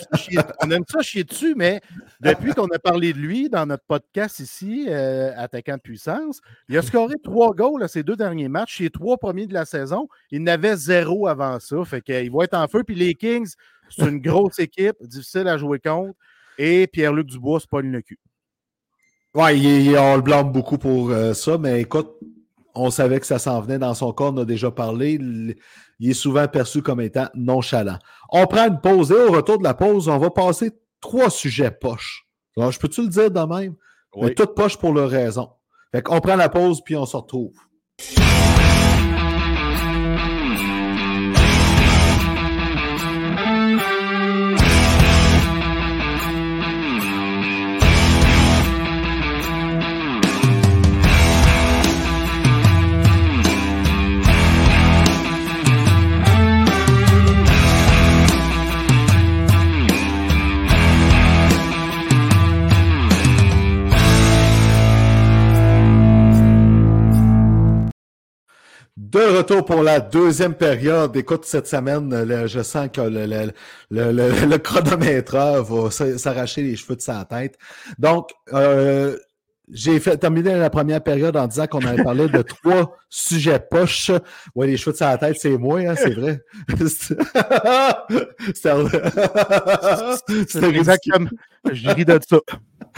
ça 0.88 1.02
chier, 1.02 1.24
dessus, 1.24 1.54
mais 1.56 1.82
depuis 2.20 2.54
qu'on 2.54 2.68
a 2.68 2.80
parlé 2.80 3.14
de 3.14 3.20
lui 3.20 3.48
dans 3.48 3.68
notre 3.68 3.84
podcast 3.86 4.40
ici, 4.40 4.86
euh, 4.90 5.32
Attaquant 5.38 5.76
de 5.76 5.82
puissance, 5.82 6.42
il 6.68 6.78
a 6.78 6.82
scoré 6.82 7.14
trois 7.24 7.54
goals 7.54 7.84
à 7.84 7.88
ses 7.88 8.02
deux 8.02 8.16
derniers 8.16 8.50
matchs, 8.50 8.80
les 8.80 8.90
trois 8.90 9.18
premiers 9.18 9.46
de 9.46 9.54
la 9.54 9.66
saison. 9.66 10.08
Il 10.32 10.42
n'avait 10.44 10.76
zéro 10.76 11.28
avant 11.28 11.60
ça. 11.60 11.84
Fait 11.86 12.02
qu'il 12.02 12.32
va 12.32 12.44
être 12.46 12.56
en 12.56 12.68
feu. 12.68 12.84
Puis 12.84 12.96
les 12.96 13.14
Kings, 13.14 13.54
c'est 13.90 14.08
une 14.08 14.20
grosse 14.20 14.60
équipe, 14.60 14.96
difficile 15.02 15.48
à 15.48 15.58
jouer 15.58 15.80
contre. 15.80 16.14
Et 16.58 16.88
Pierre-Luc 16.88 17.28
Dubois, 17.28 17.60
c'est 17.60 17.70
pas 17.70 17.82
le 17.82 18.02
cul. 18.02 18.20
Oui, 19.36 19.96
on 19.98 20.16
le 20.16 20.22
blâme 20.22 20.52
beaucoup 20.52 20.78
pour 20.78 21.12
euh, 21.12 21.34
ça, 21.34 21.58
mais 21.58 21.82
écoute, 21.82 22.10
on 22.74 22.90
savait 22.90 23.20
que 23.20 23.26
ça 23.26 23.40
s'en 23.40 23.62
venait 23.62 23.80
dans 23.80 23.94
son 23.94 24.12
corps, 24.12 24.34
on 24.34 24.38
a 24.38 24.46
déjà 24.46 24.72
parlé 24.72 25.20
il 26.00 26.10
est 26.10 26.14
souvent 26.14 26.48
perçu 26.48 26.82
comme 26.82 27.02
étant 27.02 27.28
nonchalant. 27.36 28.00
On 28.32 28.48
prend 28.48 28.68
une 28.68 28.80
pause 28.80 29.12
et 29.12 29.16
au 29.16 29.32
retour 29.32 29.58
de 29.58 29.64
la 29.64 29.74
pause, 29.74 30.08
on 30.08 30.18
va 30.18 30.30
passer 30.30 30.72
trois 31.02 31.30
sujets 31.30 31.72
poches. 31.72 32.26
Alors, 32.58 32.72
je 32.72 32.80
peux-tu 32.80 33.02
le 33.02 33.10
dire 33.10 33.30
de 33.30 33.40
même? 33.40 33.76
Oui. 34.16 34.28
Mais 34.28 34.34
toutes 34.34 34.56
poches 34.56 34.78
pour 34.78 34.94
leur 34.94 35.10
raison. 35.10 35.50
Fait 35.92 36.02
qu'on 36.02 36.20
prend 36.20 36.36
la 36.36 36.50
pause 36.50 36.82
puis 36.84 36.96
on 36.96 37.06
se 37.06 37.18
retrouve. 37.18 37.54
De 69.00 69.38
retour 69.38 69.64
pour 69.64 69.82
la 69.82 70.02
deuxième 70.02 70.54
période. 70.54 71.16
Écoute, 71.16 71.46
cette 71.46 71.68
semaine, 71.68 72.14
je 72.48 72.62
sens 72.62 72.90
que 72.92 73.00
le, 73.00 73.54
le, 73.90 74.58
va 75.62 75.90
s'arracher 76.18 76.64
les 76.64 76.76
cheveux 76.76 76.98
de 76.98 77.02
sa 77.02 77.24
tête. 77.24 77.58
Donc, 77.98 78.32
euh, 78.52 79.16
j'ai 79.72 80.02
fait 80.02 80.18
terminer 80.18 80.58
la 80.58 80.70
première 80.70 81.02
période 81.02 81.38
en 81.38 81.48
disant 81.48 81.68
qu'on 81.68 81.80
avait 81.80 82.04
parlé 82.04 82.28
de 82.28 82.42
trois 82.42 82.98
sujets 83.10 83.66
poches. 83.72 84.12
Ouais, 84.54 84.68
les 84.68 84.76
cheveux 84.76 84.92
de 84.92 84.98
sa 84.98 85.18
tête, 85.18 85.38
c'est 85.40 85.58
moi, 85.58 85.80
hein, 85.80 85.96
c'est 85.96 86.16
vrai. 86.16 86.42
c'est 90.50 90.76
exactement. 90.76 91.30
Je 91.72 91.90
ris 91.90 92.04
de 92.04 92.20
ça. 92.28 92.40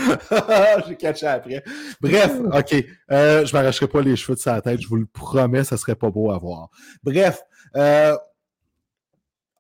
J'ai 0.88 0.96
catché 0.96 1.28
après. 1.28 1.64
Bref, 2.02 2.32
OK. 2.54 2.86
Euh, 3.12 3.46
je 3.46 3.54
ne 3.54 3.60
m'arracherai 3.60 3.88
pas 3.88 4.02
les 4.02 4.16
cheveux 4.16 4.36
de 4.36 4.40
sa 4.40 4.62
tête, 4.62 4.82
je 4.82 4.88
vous 4.88 4.98
le 4.98 5.06
promets, 5.06 5.64
ça 5.64 5.78
serait 5.78 5.96
pas 5.96 6.10
beau 6.10 6.32
à 6.32 6.38
voir. 6.38 6.70
Bref, 7.04 7.42
euh, 7.76 8.16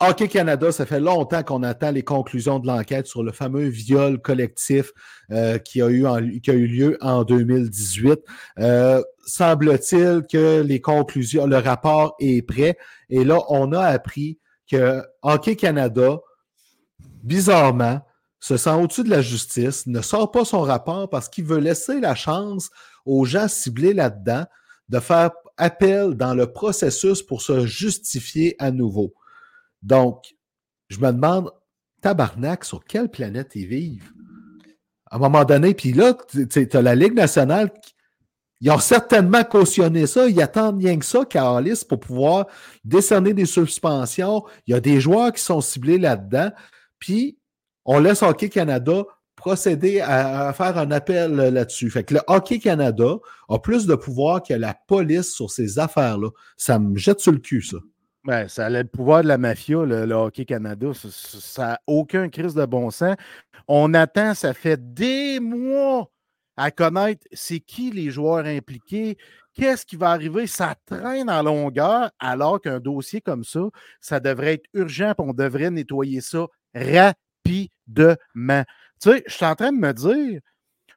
Hockey 0.04 0.28
Canada, 0.28 0.72
ça 0.72 0.88
fait 0.88 1.00
longtemps 1.00 1.44
qu'on 1.44 1.62
attend 1.62 1.92
les 1.92 2.02
conclusions 2.02 2.58
de 2.58 2.66
l'enquête 2.66 3.06
sur 3.06 3.22
le 3.22 3.32
fameux 3.32 3.68
viol 3.68 4.20
collectif 4.20 4.92
euh, 5.32 5.60
qui, 5.60 5.80
a 5.80 5.92
eu 5.92 6.42
qui 6.42 6.50
a 6.50 6.56
eu 6.56 6.66
lieu 6.66 6.98
en 7.02 7.24
2018. 7.24 8.20
Euh, 8.58 9.04
semble-t-il 9.28 10.24
que 10.32 10.62
les 10.62 10.82
conclusions, 10.82 11.46
le 11.46 11.58
rapport 11.58 12.16
est 12.20 12.42
prêt. 12.42 12.80
Et 13.12 13.24
là, 13.24 13.42
on 13.50 13.74
a 13.74 13.82
appris 13.82 14.40
que 14.68 15.04
Hockey 15.22 15.56
Canada, 15.56 16.18
bizarrement, 17.24 18.02
se 18.42 18.58
sent 18.58 18.72
au-dessus 18.72 19.04
de 19.04 19.10
la 19.10 19.22
justice, 19.22 19.88
ne 19.88 20.02
sort 20.02 20.32
pas 20.32 20.44
son 20.44 20.62
rapport 20.62 21.10
parce 21.10 21.30
qu'il 21.30 21.46
veut 21.46 21.60
laisser 21.60 22.02
la 22.02 22.16
chance 22.16 22.70
aux 23.06 23.24
gens 23.24 23.48
ciblés 23.48 23.94
là-dedans 23.94 24.46
de 24.90 25.00
faire 25.00 25.32
appel 25.58 26.16
dans 26.16 26.34
le 26.34 26.52
processus 26.52 27.22
pour 27.22 27.42
se 27.42 27.66
justifier 27.66 28.56
à 28.60 28.72
nouveau. 28.72 29.14
Donc, 29.84 30.36
je 30.90 31.00
me 31.00 31.12
demande, 31.12 31.52
tabarnak, 32.02 32.66
sur 32.66 32.84
quelle 32.84 33.10
planète 33.10 33.52
ils 33.56 33.68
vivent? 33.68 34.12
À 35.10 35.18
un 35.18 35.20
moment 35.20 35.46
donné, 35.46 35.74
puis 35.74 35.94
là, 35.94 36.16
tu 36.50 36.68
as 36.74 36.82
la 36.82 36.96
Ligue 36.96 37.14
nationale, 37.14 37.72
ils 38.60 38.72
ont 38.72 38.80
certainement 38.80 39.44
cautionné 39.44 40.08
ça. 40.08 40.28
Ils 40.28 40.42
attendent 40.42 40.80
rien 40.80 40.98
que 40.98 41.06
ça, 41.06 41.26
Carlis, 41.26 41.84
pour 41.88 42.00
pouvoir 42.00 42.48
décerner 42.84 43.34
des 43.34 43.46
suspensions. 43.46 44.44
Il 44.66 44.72
y 44.72 44.74
a 44.76 44.80
des 44.80 45.02
joueurs 45.02 45.32
qui 45.34 45.42
sont 45.42 45.62
ciblés 45.62 45.98
là-dedans. 45.98 46.52
Puis, 47.00 47.40
on 47.86 48.00
laisse 48.00 48.22
Hockey 48.22 48.50
Canada 48.50 49.04
procéder 49.36 50.02
à, 50.02 50.54
faire 50.54 50.78
un 50.78 50.92
appel 50.92 51.36
là-dessus. 51.36 51.90
Fait 51.90 52.04
que 52.04 52.14
le 52.14 52.22
Hockey 52.28 52.60
Canada 52.60 53.18
a 53.50 53.60
plus 53.60 53.88
de 53.88 53.96
pouvoir 53.96 54.44
que 54.44 54.54
la 54.54 54.76
police 54.88 55.34
sur 55.34 55.50
ces 55.50 55.80
affaires-là. 55.80 56.30
Ça 56.58 56.78
me 56.78 56.96
jette 56.98 57.20
sur 57.20 57.32
le 57.32 57.40
cul, 57.40 57.64
ça. 57.64 57.78
Ben, 58.24 58.48
ça 58.48 58.68
a 58.68 58.70
le 58.70 58.84
pouvoir 58.84 59.24
de 59.24 59.28
la 59.28 59.40
mafia, 59.40 59.84
le, 59.84 60.14
Hockey 60.14 60.46
Canada. 60.46 60.92
Ça 60.94 61.66
n'a 61.66 61.80
aucun 61.88 62.30
crise 62.30 62.54
de 62.54 62.66
bon 62.66 62.92
sens. 62.92 63.16
On 63.68 63.96
attend, 63.96 64.36
ça 64.36 64.54
fait 64.54 64.94
des 64.94 65.40
mois 65.40 66.08
à 66.56 66.70
connaître 66.70 67.26
c'est 67.32 67.62
qui 67.62 67.90
les 67.90 68.12
joueurs 68.12 68.46
impliqués, 68.46 69.18
qu'est-ce 69.56 69.88
qui 69.88 69.96
va 69.96 70.12
arriver. 70.12 70.46
Ça 70.46 70.76
traîne 70.86 71.32
en 71.32 71.42
longueur, 71.42 72.12
alors 72.20 72.62
qu'un 72.62 72.80
dossier 72.80 73.22
comme 73.22 73.44
ça, 73.44 73.62
ça 74.00 74.20
devrait 74.20 74.54
être 74.56 74.70
urgent, 74.74 75.14
on 75.18 75.34
devrait 75.34 75.72
nettoyer 75.72 76.22
ça 76.22 76.46
rapidement. 76.76 77.14
Tu 77.46 78.10
sais, 79.00 79.24
je 79.28 79.34
suis 79.34 79.46
en 79.46 79.56
train 79.56 79.72
de 79.72 79.78
me 79.78 79.94
dire, 79.94 80.42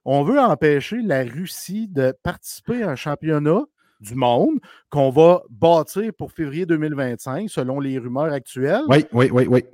on 0.04 0.22
veut 0.22 0.38
empêcher 0.38 1.00
la 1.02 1.22
Russie 1.22 1.88
de 1.88 2.14
participer 2.22 2.82
à 2.82 2.90
un 2.90 2.96
championnat 2.96 3.62
du 4.00 4.14
monde 4.14 4.58
qu'on 4.90 5.10
va 5.10 5.42
bâtir 5.48 6.12
pour 6.16 6.32
février 6.32 6.66
2025, 6.66 7.48
selon 7.48 7.80
les 7.80 7.98
rumeurs 7.98 8.32
actuelles. 8.32 8.82
Oui, 8.88 9.06
oui, 9.12 9.30
oui, 9.32 9.46
oui. 9.48 9.64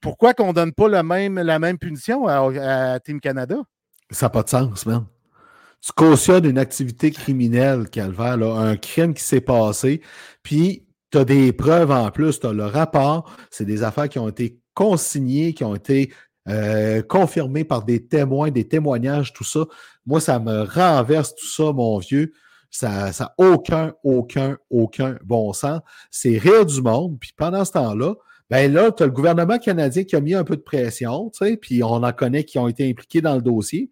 Pourquoi 0.00 0.34
qu'on 0.34 0.48
ne 0.48 0.52
donne 0.52 0.72
pas 0.72 0.88
le 0.88 1.02
même, 1.02 1.36
la 1.36 1.58
même 1.58 1.78
punition 1.78 2.26
à, 2.26 2.98
Team 3.00 3.20
Canada? 3.20 3.56
Ça 4.10 4.26
n'a 4.26 4.30
pas 4.30 4.42
de 4.42 4.48
sens, 4.48 4.86
man. 4.86 5.06
Tu 5.80 5.92
cautionnes 5.92 6.46
une 6.46 6.58
activité 6.58 7.10
criminelle, 7.10 7.90
Calvaire, 7.90 8.42
un 8.42 8.76
crime 8.76 9.12
qui 9.12 9.22
s'est 9.22 9.42
passé, 9.42 10.00
puis 10.42 10.86
tu 11.10 11.18
as 11.18 11.24
des 11.26 11.52
preuves 11.52 11.90
en 11.90 12.10
plus, 12.10 12.40
tu 12.40 12.46
as 12.46 12.52
le 12.52 12.64
rapport, 12.64 13.30
c'est 13.50 13.66
des 13.66 13.82
affaires 13.82 14.08
qui 14.08 14.18
ont 14.18 14.28
été 14.28 14.58
consignées, 14.74 15.54
qui 15.54 15.64
ont 15.64 15.74
été 15.74 16.12
euh, 16.48 17.02
confirmé 17.02 17.64
par 17.64 17.84
des 17.84 18.04
témoins, 18.06 18.50
des 18.50 18.68
témoignages, 18.68 19.32
tout 19.32 19.44
ça. 19.44 19.64
Moi, 20.04 20.20
ça 20.20 20.38
me 20.38 20.62
renverse 20.62 21.34
tout 21.34 21.46
ça, 21.46 21.72
mon 21.72 21.98
vieux. 21.98 22.32
Ça 22.70 23.10
n'a 23.18 23.34
aucun, 23.38 23.94
aucun, 24.02 24.58
aucun 24.68 25.16
bon 25.24 25.52
sens. 25.52 25.80
C'est 26.10 26.36
rire 26.36 26.66
du 26.66 26.82
monde. 26.82 27.18
Puis 27.20 27.32
pendant 27.36 27.64
ce 27.64 27.72
temps-là, 27.72 28.14
ben 28.50 28.72
là, 28.72 28.92
tu 28.92 29.02
as 29.02 29.06
le 29.06 29.12
gouvernement 29.12 29.58
canadien 29.58 30.04
qui 30.04 30.16
a 30.16 30.20
mis 30.20 30.34
un 30.34 30.44
peu 30.44 30.56
de 30.56 30.60
pression, 30.60 31.30
tu 31.30 31.46
sais, 31.46 31.56
puis 31.56 31.82
on 31.82 32.02
en 32.02 32.12
connaît 32.12 32.44
qui 32.44 32.58
ont 32.58 32.68
été 32.68 32.88
impliqués 32.88 33.22
dans 33.22 33.36
le 33.36 33.42
dossier. 33.42 33.90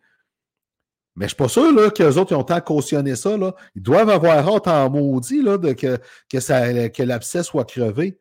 Mais 1.16 1.26
je 1.26 1.26
ne 1.26 1.28
suis 1.28 1.37
pas 1.37 1.49
sûr 1.49 1.93
qu'eux 1.95 2.18
autres 2.18 2.35
ont 2.35 2.45
tant 2.45 2.61
cautionné 2.61 3.16
ça. 3.16 3.37
Ils 3.74 3.83
doivent 3.83 4.11
avoir 4.11 4.47
hâte 4.47 4.68
en 4.68 4.91
maudit 4.91 5.43
là, 5.43 5.59
que, 5.59 5.99
que, 6.28 6.41
ça, 6.41 6.89
que 6.89 7.03
l'abcès 7.03 7.43
soit 7.43 7.64
crevé. 7.64 8.18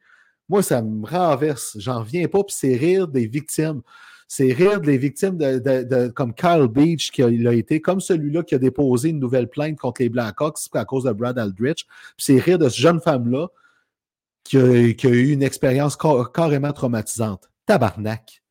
Moi, 0.50 0.64
ça 0.64 0.82
me 0.82 1.06
renverse. 1.06 1.78
J'en 1.80 2.02
viens 2.04 2.28
pas, 2.28 2.44
puis 2.44 2.56
c'est 2.58 2.76
rire 2.76 3.08
des 3.08 3.28
victimes 3.28 3.82
c'est 4.34 4.54
rire 4.54 4.80
des 4.80 4.98
victimes 4.98 5.38
de, 5.38 6.08
comme 6.08 6.34
Kyle 6.34 6.70
Beach 6.70 7.12
qui 7.12 7.22
a, 7.22 7.28
il 7.28 7.46
a 7.50 7.54
été, 7.54 7.82
comme 7.82 8.00
celui-là 8.00 8.44
qui 8.44 8.56
a 8.56 8.60
déposé 8.60 9.10
une 9.10 9.20
nouvelle 9.20 9.50
plainte 9.50 9.78
contre 9.78 10.02
les 10.02 10.08
Blackhawks 10.08 10.74
à 10.74 10.86
cause 10.86 11.04
de 11.04 11.12
Brad 11.12 11.38
Aldrich. 11.38 11.86
c'est 12.18 12.40
rire 12.40 12.58
de 12.58 12.70
cette 12.70 12.80
jeune 12.80 13.02
femme-là 13.02 13.50
qui 14.46 14.56
a, 14.56 15.10
eu 15.10 15.34
une 15.34 15.44
expérience 15.44 15.98
carrément 16.34 16.72
traumatisante. 16.72 17.50
Tabarnak. 17.66 18.42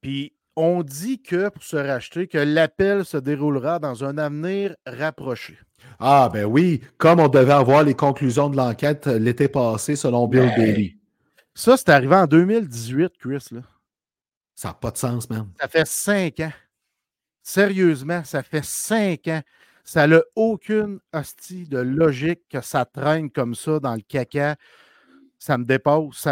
puis 0.00 0.32
on 0.56 0.82
dit 0.82 1.20
que 1.20 1.50
pour 1.50 1.64
se 1.64 1.76
racheter, 1.76 2.26
que 2.26 2.38
l'appel 2.38 3.04
se 3.04 3.18
déroulera 3.18 3.78
dans 3.78 4.04
un 4.04 4.16
avenir 4.16 4.74
rapproché. 4.86 5.58
Ah, 5.98 6.30
ben 6.32 6.46
oui, 6.46 6.80
comme 6.96 7.20
on 7.20 7.28
devait 7.28 7.52
avoir 7.52 7.82
les 7.82 7.94
conclusions 7.94 8.48
de 8.48 8.56
l'enquête 8.56 9.06
l'été 9.06 9.48
passé, 9.48 9.96
selon 9.96 10.26
Bill 10.28 10.50
ben, 10.56 10.56
Bailey. 10.56 10.99
Ça, 11.60 11.76
c'est 11.76 11.90
arrivé 11.90 12.14
en 12.14 12.26
2018, 12.26 13.18
Chris. 13.18 13.48
Là. 13.50 13.60
Ça 14.54 14.68
n'a 14.68 14.74
pas 14.74 14.90
de 14.90 14.96
sens, 14.96 15.28
même. 15.28 15.50
Ça 15.60 15.68
fait 15.68 15.86
cinq 15.86 16.40
ans. 16.40 16.52
Sérieusement, 17.42 18.24
ça 18.24 18.42
fait 18.42 18.64
cinq 18.64 19.28
ans. 19.28 19.42
Ça 19.84 20.06
n'a 20.06 20.22
aucune 20.34 21.00
hostie 21.12 21.66
de 21.66 21.76
logique 21.76 22.40
que 22.48 22.62
ça 22.62 22.86
traîne 22.86 23.30
comme 23.30 23.54
ça 23.54 23.78
dans 23.78 23.94
le 23.94 24.00
caca. 24.00 24.56
Ça 25.38 25.58
me 25.58 25.66
dépasse. 25.66 26.26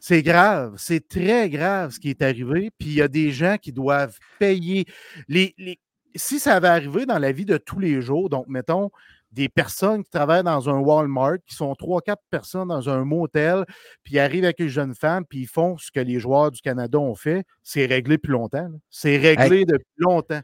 C'est 0.00 0.24
grave. 0.24 0.74
C'est 0.76 1.06
très 1.06 1.48
grave 1.48 1.92
ce 1.92 2.00
qui 2.00 2.10
est 2.10 2.22
arrivé. 2.22 2.72
Puis 2.76 2.88
il 2.88 2.94
y 2.94 3.02
a 3.02 3.06
des 3.06 3.30
gens 3.30 3.58
qui 3.58 3.70
doivent 3.70 4.18
payer. 4.40 4.86
Les, 5.28 5.54
les... 5.56 5.78
Si 6.16 6.40
ça 6.40 6.56
avait 6.56 6.66
arrivé 6.66 7.06
dans 7.06 7.18
la 7.20 7.30
vie 7.30 7.44
de 7.44 7.58
tous 7.58 7.78
les 7.78 8.02
jours, 8.02 8.28
donc 8.28 8.48
mettons, 8.48 8.90
des 9.34 9.48
personnes 9.48 10.04
qui 10.04 10.10
travaillent 10.10 10.44
dans 10.44 10.68
un 10.68 10.78
Walmart, 10.78 11.38
qui 11.46 11.54
sont 11.54 11.74
trois, 11.74 12.00
quatre 12.00 12.22
personnes 12.30 12.68
dans 12.68 12.88
un 12.88 13.04
motel, 13.04 13.64
puis 14.02 14.14
ils 14.14 14.18
arrivent 14.20 14.44
avec 14.44 14.60
une 14.60 14.68
jeune 14.68 14.94
femme, 14.94 15.24
puis 15.28 15.40
ils 15.40 15.46
font 15.46 15.76
ce 15.76 15.90
que 15.90 16.00
les 16.00 16.18
joueurs 16.18 16.50
du 16.50 16.60
Canada 16.60 16.98
ont 16.98 17.14
fait, 17.14 17.44
c'est 17.62 17.86
réglé 17.86 18.16
depuis 18.16 18.30
longtemps. 18.30 18.68
C'est 18.90 19.16
réglé 19.16 19.64
depuis 19.64 19.84
longtemps. 19.98 20.40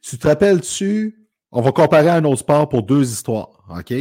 Tu 0.00 0.16
te 0.18 0.26
rappelles-tu, 0.26 1.28
on 1.52 1.60
va 1.60 1.72
comparer 1.72 2.08
un 2.08 2.24
autre 2.24 2.40
sport 2.40 2.68
pour 2.68 2.82
deux 2.82 3.10
histoires, 3.10 3.64
OK? 3.68 3.92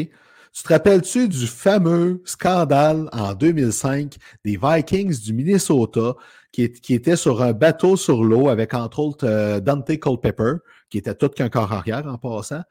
Tu 0.55 0.63
te 0.63 0.69
rappelles-tu 0.69 1.27
du 1.27 1.47
fameux 1.47 2.21
scandale 2.23 3.09
en 3.11 3.33
2005 3.33 4.15
des 4.45 4.57
Vikings 4.61 5.19
du 5.21 5.33
Minnesota 5.33 6.15
qui, 6.53 6.71
qui 6.71 6.93
était 6.93 7.17
sur 7.17 7.43
un 7.43 7.51
bateau 7.51 7.97
sur 7.97 8.23
l'eau 8.23 8.47
avec 8.47 8.73
entre 8.73 8.99
autres 8.99 9.27
euh, 9.27 9.59
Dante 9.59 9.99
Culpepper, 9.99 10.53
qui 10.89 10.99
était 10.99 11.13
tout 11.13 11.27
qu'un 11.27 11.49
corps 11.49 11.73
arrière 11.73 12.07
en 12.07 12.17
passant, 12.17 12.61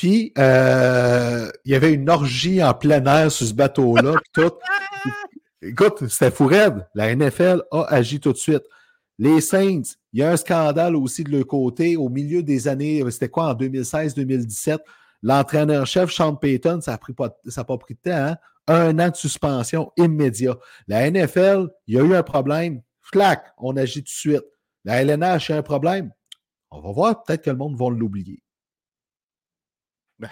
puis, 0.00 0.32
euh, 0.38 1.50
il 1.66 1.72
y 1.72 1.74
avait 1.74 1.92
une 1.92 2.08
orgie 2.08 2.64
en 2.64 2.72
plein 2.72 3.04
air 3.04 3.30
sur 3.30 3.46
ce 3.46 3.52
bateau-là. 3.52 4.14
tout. 4.32 4.50
Écoute, 5.60 6.08
c'était 6.08 6.30
fou 6.30 6.46
raide. 6.46 6.88
La 6.94 7.14
NFL 7.14 7.64
a 7.70 7.82
agi 7.82 8.18
tout 8.18 8.32
de 8.32 8.38
suite. 8.38 8.62
Les 9.18 9.42
Saints, 9.42 9.82
il 10.14 10.20
y 10.20 10.22
a 10.22 10.30
un 10.30 10.38
scandale 10.38 10.96
aussi 10.96 11.22
de 11.22 11.30
leur 11.30 11.46
côté. 11.46 11.98
Au 11.98 12.08
milieu 12.08 12.42
des 12.42 12.66
années, 12.66 13.04
c'était 13.10 13.28
quoi, 13.28 13.48
en 13.48 13.54
2016-2017, 13.54 14.78
l'entraîneur-chef 15.22 16.10
Sean 16.10 16.34
Payton, 16.34 16.80
ça 16.80 16.92
n'a 16.92 16.98
pas, 17.14 17.64
pas 17.64 17.76
pris 17.76 17.92
de 17.92 18.10
temps, 18.10 18.16
hein? 18.16 18.36
un 18.68 18.98
an 19.00 19.10
de 19.10 19.16
suspension 19.16 19.92
immédiat. 19.98 20.56
La 20.88 21.10
NFL, 21.10 21.68
il 21.88 21.96
y 21.96 21.98
a 21.98 22.02
eu 22.02 22.14
un 22.14 22.22
problème. 22.22 22.80
Flac, 23.02 23.52
on 23.58 23.76
agit 23.76 24.02
tout 24.02 24.04
de 24.04 24.08
suite. 24.08 24.44
La 24.86 25.02
LNH, 25.02 25.50
il 25.50 25.52
y 25.52 25.54
a 25.56 25.58
un 25.58 25.62
problème. 25.62 26.10
On 26.70 26.80
va 26.80 26.90
voir, 26.90 27.22
peut-être 27.22 27.42
que 27.42 27.50
le 27.50 27.56
monde 27.56 27.76
va 27.78 27.90
l'oublier. 27.90 28.42
Ben, 30.20 30.28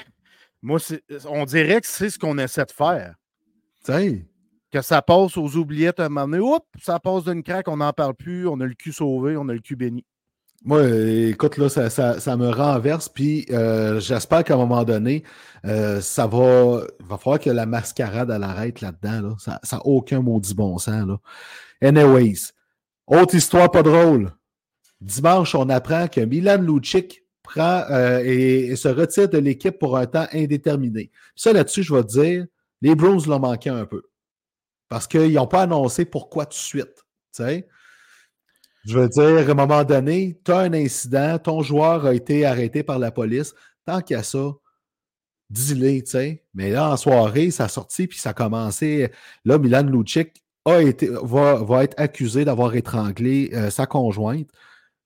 moi, 0.63 0.79
on 1.27 1.45
dirait 1.45 1.81
que 1.81 1.87
c'est 1.87 2.11
ce 2.11 2.19
qu'on 2.19 2.39
essaie 2.39 2.65
de 2.65 2.73
faire. 2.73 3.15
Que 4.71 4.83
ça 4.83 5.01
passe 5.01 5.37
aux 5.37 5.57
oubliettes 5.57 5.99
à 5.99 6.07
un 6.07 6.09
moment 6.11 6.29
donné. 6.29 6.41
Oups, 6.41 6.67
ça 6.83 7.01
passe 7.01 7.25
d'une 7.25 7.43
craque, 7.43 7.69
on 7.69 7.79
n'en 7.79 7.93
parle 7.93 8.15
plus, 8.15 8.47
on 8.47 8.61
a 8.61 8.67
le 8.67 8.75
cul 8.75 8.93
sauvé, 8.93 9.37
on 9.37 9.49
a 9.49 9.55
le 9.55 9.61
cul 9.61 9.77
béni. 9.77 10.05
Moi, 10.65 10.89
écoute, 11.29 11.57
là, 11.57 11.69
ça, 11.69 12.37
me 12.37 12.51
renverse, 12.51 13.09
puis 13.09 13.47
euh, 13.51 14.01
j'espère 14.01 14.43
qu'à 14.43 14.55
un 14.55 14.59
moment 14.59 14.83
donné, 14.83 15.23
euh, 15.65 16.01
ça 16.01 16.27
va. 16.27 16.83
va 17.01 17.17
falloir 17.17 17.39
que 17.39 17.51
la 17.51 17.65
mascarade 17.65 18.31
elle 18.31 18.43
arrête 18.43 18.81
là-dedans. 18.81 19.37
Ça 19.39 19.61
n'a 19.73 19.87
aucun 19.87 20.21
maudit 20.21 20.55
bon 20.55 20.77
sens. 20.79 21.07
Là. 21.07 21.19
Anyways, 21.81 22.53
autre 23.07 23.37
histoire 23.37 23.71
pas 23.71 23.85
drôle. 23.85 24.33
Dimanche, 25.01 25.55
on 25.55 25.69
apprend 25.69 26.09
que 26.09 26.21
Milan 26.21 26.61
Lucic 26.61 27.23
prend 27.49 27.85
euh, 27.91 28.21
et, 28.25 28.77
se 28.77 28.89
retire 28.89 29.29
de 29.29 29.39
l'équipe 29.39 29.79
pour 29.79 29.97
un 29.97 30.07
temps 30.07 30.27
indéterminé. 30.33 31.11
Ça, 31.35 31.53
là-dessus, 31.53 31.83
je 31.83 31.95
vais 31.95 32.03
te 32.03 32.21
dire, 32.21 32.47
les 32.83 32.95
Browns 32.95 33.27
l'ont 33.27 33.41
manqué 33.41 33.71
un 33.71 33.87
peu. 33.87 34.03
Parce 34.89 35.07
qu'ils 35.07 35.35
n'ont 35.35 35.47
pas 35.47 35.63
annoncé 35.63 36.05
pourquoi 36.05 36.47
tout 36.47 36.51
de 36.51 36.55
suite. 36.55 37.05
Je 38.85 38.99
veux 38.99 39.09
dire, 39.09 39.49
à 39.49 39.51
un 39.51 39.55
moment 39.55 39.85
donné, 39.85 40.41
tu 40.45 40.53
as 40.53 40.59
un 40.59 40.73
incident, 40.73 41.39
ton 41.39 41.63
joueur 41.63 42.07
a 42.07 42.15
été 42.15 42.45
arrêté 42.45 42.83
par 42.83 42.99
la 42.99 43.11
police. 43.11 43.55
Tant 43.85 44.01
qu'il 44.01 44.17
y 44.17 44.21
a 44.21 44.23
ça, 44.23 44.53
dis-le, 45.51 46.01
tu 46.03 46.11
sais. 46.11 46.45
Mais 46.55 46.71
là, 46.71 46.91
en 46.91 46.97
soirée, 46.97 47.51
ça 47.51 47.65
a 47.65 47.69
sorti, 47.69 48.07
puis 48.07 48.19
ça 48.19 48.31
a 48.31 48.35
commencé. 48.35 49.11
Là, 49.45 49.59
Milan 49.59 49.85
Lucic 49.85 50.43
a 50.65 50.83
été, 50.83 51.09
va, 51.23 51.85
être 51.85 51.95
accusé 51.99 52.45
d'avoir 52.45 52.75
étranglé 52.75 53.51
euh, 53.53 53.71
sa 53.71 53.87
conjointe, 53.87 54.49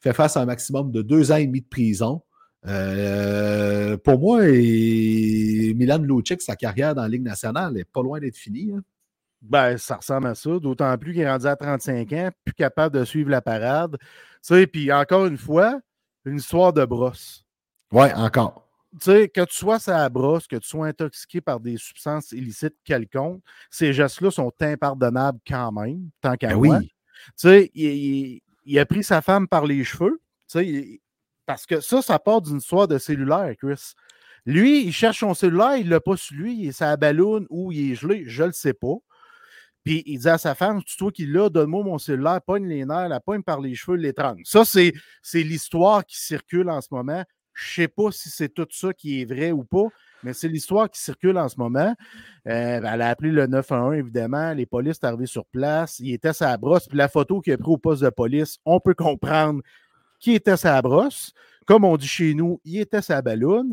fait 0.00 0.12
face 0.12 0.36
à 0.36 0.40
un 0.40 0.46
maximum 0.46 0.90
de 0.90 1.02
deux 1.02 1.30
ans 1.32 1.36
et 1.36 1.46
demi 1.46 1.60
de 1.60 1.68
prison. 1.68 2.22
Euh, 2.66 3.96
pour 3.98 4.18
moi, 4.18 4.40
et 4.46 5.74
Milan 5.76 5.98
Lucic, 5.98 6.40
sa 6.42 6.56
carrière 6.56 6.94
dans 6.94 7.02
la 7.02 7.08
Ligue 7.08 7.22
nationale 7.22 7.72
n'est 7.72 7.84
pas 7.84 8.02
loin 8.02 8.20
d'être 8.20 8.36
finie. 8.36 8.72
Hein. 8.72 8.82
Ben, 9.40 9.76
ça 9.76 9.96
ressemble 9.96 10.28
à 10.28 10.34
ça, 10.34 10.58
d'autant 10.60 10.96
plus 10.98 11.12
qu'il 11.12 11.22
est 11.22 11.30
rendu 11.30 11.46
à 11.46 11.56
35 11.56 12.12
ans, 12.12 12.30
plus 12.44 12.54
capable 12.54 12.96
de 12.98 13.04
suivre 13.04 13.30
la 13.30 13.40
parade. 13.42 13.96
Tu 14.00 14.08
sais, 14.42 14.66
puis 14.66 14.92
encore 14.92 15.26
une 15.26 15.36
fois, 15.38 15.80
une 16.24 16.36
histoire 16.36 16.72
de 16.72 16.84
brosse. 16.84 17.44
Ouais, 17.90 18.12
encore. 18.14 18.68
Tu 19.00 19.10
sais, 19.10 19.28
que 19.28 19.40
tu 19.44 19.56
sois 19.56 19.78
à 19.88 19.98
la 20.02 20.08
brosse, 20.08 20.46
que 20.46 20.56
tu 20.56 20.68
sois 20.68 20.86
intoxiqué 20.86 21.40
par 21.40 21.58
des 21.58 21.76
substances 21.78 22.30
illicites 22.32 22.76
quelconques, 22.84 23.42
ces 23.70 23.92
gestes-là 23.92 24.30
sont 24.30 24.52
impardonnables 24.60 25.40
quand 25.46 25.72
même, 25.72 26.10
tant 26.20 26.36
qu'à 26.36 26.48
Ben 26.50 26.56
moi. 26.56 26.78
oui. 26.78 26.86
Tu 27.26 27.32
sais, 27.48 27.70
il, 27.74 27.84
il- 27.86 28.40
il 28.64 28.78
a 28.78 28.86
pris 28.86 29.02
sa 29.02 29.20
femme 29.22 29.48
par 29.48 29.66
les 29.66 29.82
cheveux. 29.82 30.20
Tu 30.42 30.58
sais, 30.58 30.66
il- 30.66 30.98
parce 31.46 31.66
que 31.66 31.80
ça, 31.80 32.02
ça 32.02 32.18
part 32.18 32.42
d'une 32.42 32.58
histoire 32.58 32.88
de 32.88 32.98
cellulaire, 32.98 33.54
Chris. 33.58 33.94
Lui, 34.44 34.84
il 34.84 34.92
cherche 34.92 35.20
son 35.20 35.34
cellulaire, 35.34 35.76
il 35.76 35.88
l'a 35.88 36.00
pas 36.00 36.16
sur 36.16 36.36
lui, 36.36 36.56
il 36.56 36.68
est 36.68 36.72
sa 36.72 36.96
balloune 36.96 37.46
ou 37.48 37.70
il 37.70 37.92
est 37.92 37.94
gelé, 37.94 38.24
je 38.26 38.42
le 38.42 38.52
sais 38.52 38.74
pas. 38.74 38.96
Puis 39.84 40.02
il 40.06 40.18
dit 40.18 40.28
à 40.28 40.38
sa 40.38 40.54
femme, 40.54 40.80
c'est 40.86 40.96
toi 40.96 41.10
qui 41.10 41.26
l'as, 41.26 41.48
donne-moi 41.48 41.82
mon 41.84 41.98
cellulaire, 41.98 42.40
pogne 42.42 42.66
les 42.66 42.84
nerfs, 42.84 43.08
la 43.08 43.20
pogne 43.20 43.42
par 43.42 43.60
les 43.60 43.74
cheveux, 43.74 43.96
l'étrangle. 43.96 44.42
Ça, 44.44 44.64
c'est, 44.64 44.92
c'est 45.22 45.42
l'histoire 45.42 46.04
qui 46.04 46.20
circule 46.20 46.70
en 46.70 46.80
ce 46.80 46.88
moment. 46.90 47.24
Je 47.54 47.74
sais 47.74 47.88
pas 47.88 48.10
si 48.10 48.30
c'est 48.30 48.48
tout 48.48 48.66
ça 48.70 48.92
qui 48.94 49.20
est 49.20 49.24
vrai 49.24 49.52
ou 49.52 49.64
pas, 49.64 49.88
mais 50.22 50.32
c'est 50.32 50.48
l'histoire 50.48 50.88
qui 50.88 51.00
circule 51.00 51.36
en 51.36 51.48
ce 51.48 51.56
moment. 51.58 51.94
Euh, 52.46 52.80
ben, 52.80 52.94
elle 52.94 53.02
a 53.02 53.08
appelé 53.08 53.30
le 53.30 53.46
911, 53.46 53.96
évidemment. 53.96 54.52
Les 54.54 54.66
polices 54.66 54.98
sont 55.00 55.06
arrivés 55.06 55.26
sur 55.26 55.44
place. 55.46 55.98
Il 55.98 56.12
était 56.12 56.32
sa 56.32 56.56
brosse. 56.56 56.86
Puis 56.88 56.96
la 56.96 57.08
photo 57.08 57.40
qu'il 57.40 57.52
a 57.52 57.58
prise 57.58 57.68
au 57.68 57.78
poste 57.78 58.02
de 58.02 58.10
police, 58.10 58.58
on 58.64 58.80
peut 58.80 58.94
comprendre 58.94 59.60
qui 60.22 60.32
était 60.32 60.56
sa 60.56 60.80
brosse. 60.80 61.34
Comme 61.66 61.84
on 61.84 61.96
dit 61.96 62.08
chez 62.08 62.32
nous, 62.32 62.60
il 62.64 62.80
était 62.80 63.02
sa 63.02 63.20
balloune. 63.20 63.72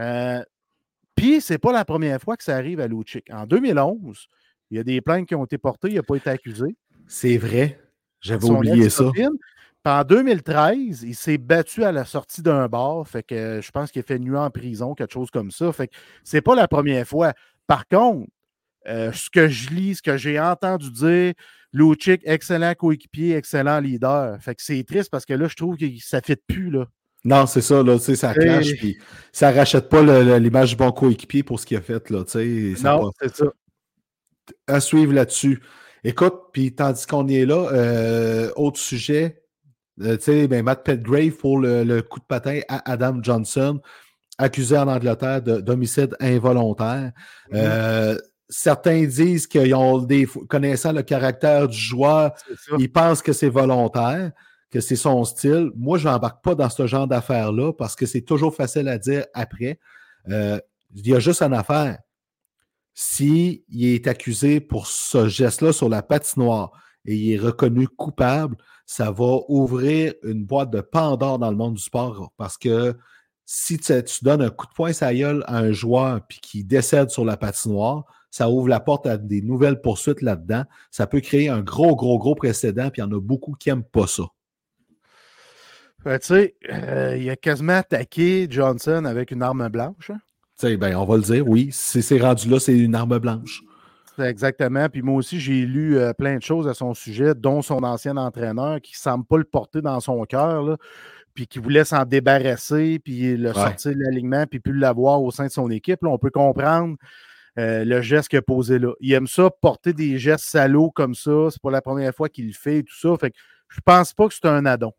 Euh, 0.00 0.42
puis, 1.14 1.40
c'est 1.40 1.58
pas 1.58 1.72
la 1.72 1.84
première 1.84 2.20
fois 2.20 2.36
que 2.36 2.44
ça 2.44 2.56
arrive 2.56 2.80
à 2.80 2.86
Luchik. 2.86 3.28
En 3.30 3.44
2011, 3.46 4.28
il 4.70 4.76
y 4.76 4.80
a 4.80 4.84
des 4.84 5.00
plaintes 5.00 5.26
qui 5.26 5.34
ont 5.34 5.44
été 5.44 5.58
portées, 5.58 5.88
il 5.88 5.96
n'a 5.96 6.02
pas 6.02 6.14
été 6.14 6.30
accusé. 6.30 6.76
C'est 7.06 7.36
vrai. 7.36 7.80
J'avais 8.20 8.48
oublié 8.48 8.88
ça. 8.88 9.10
en 9.84 10.04
2013, 10.04 11.02
il 11.02 11.14
s'est 11.14 11.38
battu 11.38 11.82
à 11.82 11.92
la 11.92 12.04
sortie 12.04 12.42
d'un 12.42 12.68
bar. 12.68 13.06
Fait 13.06 13.22
que 13.22 13.34
euh, 13.34 13.62
je 13.62 13.70
pense 13.70 13.90
qu'il 13.90 14.00
a 14.00 14.02
fait 14.04 14.18
nuit 14.18 14.36
en 14.36 14.50
prison, 14.50 14.94
quelque 14.94 15.12
chose 15.12 15.30
comme 15.30 15.50
ça. 15.50 15.72
Fait 15.72 15.88
que 15.88 15.96
c'est 16.22 16.42
pas 16.42 16.54
la 16.54 16.68
première 16.68 17.06
fois. 17.06 17.32
Par 17.66 17.86
contre, 17.88 18.28
euh, 18.86 19.12
ce 19.12 19.30
que 19.30 19.48
je 19.48 19.70
lis, 19.70 19.96
ce 19.96 20.02
que 20.02 20.16
j'ai 20.16 20.38
entendu 20.38 20.90
dire, 20.90 21.34
Luchik, 21.72 22.22
excellent 22.24 22.74
coéquipier, 22.74 23.34
excellent 23.36 23.80
leader. 23.80 24.38
Fait 24.40 24.54
que 24.54 24.62
c'est 24.62 24.82
triste 24.84 25.10
parce 25.10 25.24
que 25.26 25.34
là, 25.34 25.48
je 25.48 25.54
trouve 25.54 25.76
que 25.76 25.84
ça 26.00 26.18
ne 26.18 26.22
fit 26.22 26.36
plus. 26.46 26.70
Là. 26.70 26.86
Non, 27.24 27.46
c'est 27.46 27.60
ça, 27.60 27.82
là, 27.82 27.98
tu 27.98 28.04
sais, 28.04 28.16
ça 28.16 28.32
clash, 28.32 28.72
puis 28.76 28.96
ça 29.32 29.50
rachète 29.50 29.88
pas 29.88 30.02
l'image 30.38 30.70
du 30.70 30.76
bon 30.76 30.92
coéquipier 30.92 31.42
pour 31.42 31.58
ce 31.60 31.66
qu'il 31.66 31.76
a 31.76 31.80
fait, 31.80 32.08
là, 32.10 32.24
tu 32.24 32.30
sais. 32.74 32.80
ça 32.80 32.96
Non, 32.96 33.10
c'est 33.20 33.36
ça. 33.36 33.46
À 34.66 34.80
suivre 34.80 35.12
là-dessus. 35.12 35.60
Écoute, 36.04 36.34
puis 36.52 36.74
tandis 36.74 37.06
qu'on 37.06 37.26
est 37.28 37.44
là, 37.44 37.68
euh, 37.72 38.50
autre 38.56 38.78
sujet, 38.78 39.42
euh, 40.00 40.16
tu 40.16 40.22
sais, 40.22 40.48
ben, 40.48 40.62
Matt 40.64 40.84
Petgrave 40.84 41.32
pour 41.32 41.58
le, 41.58 41.82
le 41.82 42.02
coup 42.02 42.20
de 42.20 42.24
patin 42.24 42.60
à 42.68 42.90
Adam 42.92 43.18
Johnson, 43.20 43.80
accusé 44.38 44.78
en 44.78 44.86
Angleterre 44.86 45.42
de- 45.42 45.60
d'homicide 45.60 46.16
involontaire. 46.20 47.10
Mhm. 47.50 47.56
Euh, 47.56 48.18
certains 48.48 49.04
disent 49.04 49.46
qu'ils 49.46 49.74
ont 49.74 49.98
des, 49.98 50.26
connaissant 50.48 50.92
le 50.92 51.02
caractère 51.02 51.68
du 51.68 51.78
joueur, 51.78 52.32
C'est 52.46 52.70
ça. 52.70 52.76
il 52.78 52.90
pense 52.90 53.22
que 53.22 53.32
c'est 53.32 53.48
volontaire, 53.48 54.32
que 54.70 54.80
c'est 54.80 54.96
son 54.96 55.24
style. 55.24 55.70
Moi, 55.76 55.98
je 55.98 56.08
n'embarque 56.08 56.42
pas 56.42 56.54
dans 56.54 56.70
ce 56.70 56.86
genre 56.86 57.06
d'affaires-là 57.06 57.72
parce 57.72 57.94
que 57.94 58.06
c'est 58.06 58.22
toujours 58.22 58.54
facile 58.54 58.88
à 58.88 58.98
dire 58.98 59.26
après. 59.34 59.78
Euh, 60.28 60.58
il 60.94 61.06
y 61.06 61.14
a 61.14 61.20
juste 61.20 61.42
une 61.42 61.54
affaire. 61.54 61.98
S'il 62.94 63.62
est 63.78 64.06
accusé 64.06 64.60
pour 64.60 64.86
ce 64.86 65.28
geste-là 65.28 65.72
sur 65.72 65.88
la 65.88 66.02
patinoire 66.02 66.72
et 67.04 67.14
il 67.14 67.32
est 67.32 67.38
reconnu 67.38 67.86
coupable, 67.86 68.56
ça 68.86 69.10
va 69.10 69.38
ouvrir 69.48 70.14
une 70.24 70.44
boîte 70.44 70.70
de 70.70 70.80
Pandore 70.80 71.38
dans 71.38 71.50
le 71.50 71.56
monde 71.56 71.74
du 71.74 71.82
sport 71.82 72.32
parce 72.36 72.56
que 72.56 72.96
si 73.50 73.78
tu, 73.78 74.04
tu 74.04 74.24
donnes 74.24 74.42
un 74.42 74.50
coup 74.50 74.66
de 74.66 74.72
poing 74.74 74.92
sa 74.92 75.14
gueule 75.14 75.42
à 75.46 75.56
un 75.56 75.72
joueur 75.72 76.20
puis 76.28 76.38
qu'il 76.38 76.66
décède 76.66 77.08
sur 77.08 77.24
la 77.24 77.38
patinoire, 77.38 78.04
ça 78.30 78.50
ouvre 78.50 78.68
la 78.68 78.78
porte 78.78 79.06
à 79.06 79.16
des 79.16 79.40
nouvelles 79.40 79.80
poursuites 79.80 80.20
là-dedans. 80.20 80.64
Ça 80.90 81.06
peut 81.06 81.20
créer 81.20 81.48
un 81.48 81.62
gros, 81.62 81.96
gros, 81.96 82.18
gros 82.18 82.34
précédent, 82.34 82.90
puis 82.90 83.00
il 83.00 83.06
y 83.06 83.08
en 83.08 83.12
a 83.12 83.18
beaucoup 83.18 83.54
qui 83.58 83.70
n'aiment 83.70 83.84
pas 83.84 84.06
ça. 84.06 84.24
Fait, 86.02 86.18
tu 86.18 86.26
sais, 86.26 86.56
euh, 86.70 87.16
il 87.16 87.30
a 87.30 87.36
quasiment 87.36 87.78
attaqué 87.78 88.46
Johnson 88.50 89.06
avec 89.06 89.30
une 89.30 89.42
arme 89.42 89.66
blanche. 89.70 90.10
hein. 90.10 90.20
Tu 90.60 90.66
sais, 90.66 90.76
ben, 90.76 90.94
on 90.96 91.06
va 91.06 91.16
le 91.16 91.22
dire, 91.22 91.48
oui. 91.48 91.70
Si 91.72 92.02
c'est 92.02 92.20
rendu 92.20 92.50
là, 92.50 92.60
c'est 92.60 92.76
une 92.76 92.94
arme 92.94 93.18
blanche. 93.18 93.62
Exactement. 94.18 94.88
Puis 94.88 95.00
moi 95.00 95.14
aussi, 95.14 95.40
j'ai 95.40 95.64
lu 95.64 95.96
euh, 95.96 96.12
plein 96.12 96.36
de 96.36 96.42
choses 96.42 96.68
à 96.68 96.74
son 96.74 96.92
sujet, 96.92 97.34
dont 97.34 97.62
son 97.62 97.82
ancien 97.82 98.18
entraîneur 98.18 98.80
qui 98.82 98.92
ne 98.92 98.98
semble 98.98 99.24
pas 99.24 99.38
le 99.38 99.44
porter 99.44 99.80
dans 99.80 100.00
son 100.00 100.22
cœur, 100.24 100.76
puis 101.38 101.46
qui 101.46 101.60
voulait 101.60 101.84
s'en 101.84 102.04
débarrasser, 102.04 102.98
puis 102.98 103.36
le 103.36 103.50
Ouais. 103.50 103.54
sortir 103.54 103.92
de 103.92 104.00
l'alignement, 104.00 104.44
puis 104.50 104.58
plus 104.58 104.76
l'avoir 104.76 105.22
au 105.22 105.30
sein 105.30 105.46
de 105.46 105.52
son 105.52 105.70
équipe. 105.70 106.02
Là, 106.02 106.08
on 106.10 106.18
peut 106.18 106.30
comprendre 106.32 106.96
euh, 107.60 107.84
le 107.84 108.02
geste 108.02 108.28
qu'il 108.28 108.40
a 108.40 108.42
posé 108.42 108.80
là. 108.80 108.92
Il 108.98 109.12
aime 109.12 109.28
ça, 109.28 109.48
porter 109.48 109.92
des 109.92 110.18
gestes 110.18 110.46
salauds 110.46 110.90
comme 110.90 111.14
ça. 111.14 111.46
C'est 111.52 111.62
pas 111.62 111.70
la 111.70 111.80
première 111.80 112.12
fois 112.12 112.28
qu'il 112.28 112.48
le 112.48 112.52
fait 112.54 112.78
et 112.78 112.82
tout 112.82 112.98
ça. 112.98 113.16
Fait 113.20 113.30
que 113.30 113.36
je 113.68 113.78
pense 113.84 114.12
pas 114.14 114.26
que 114.26 114.34
c'est 114.34 114.46
un 114.48 114.66
addon. 114.66 114.92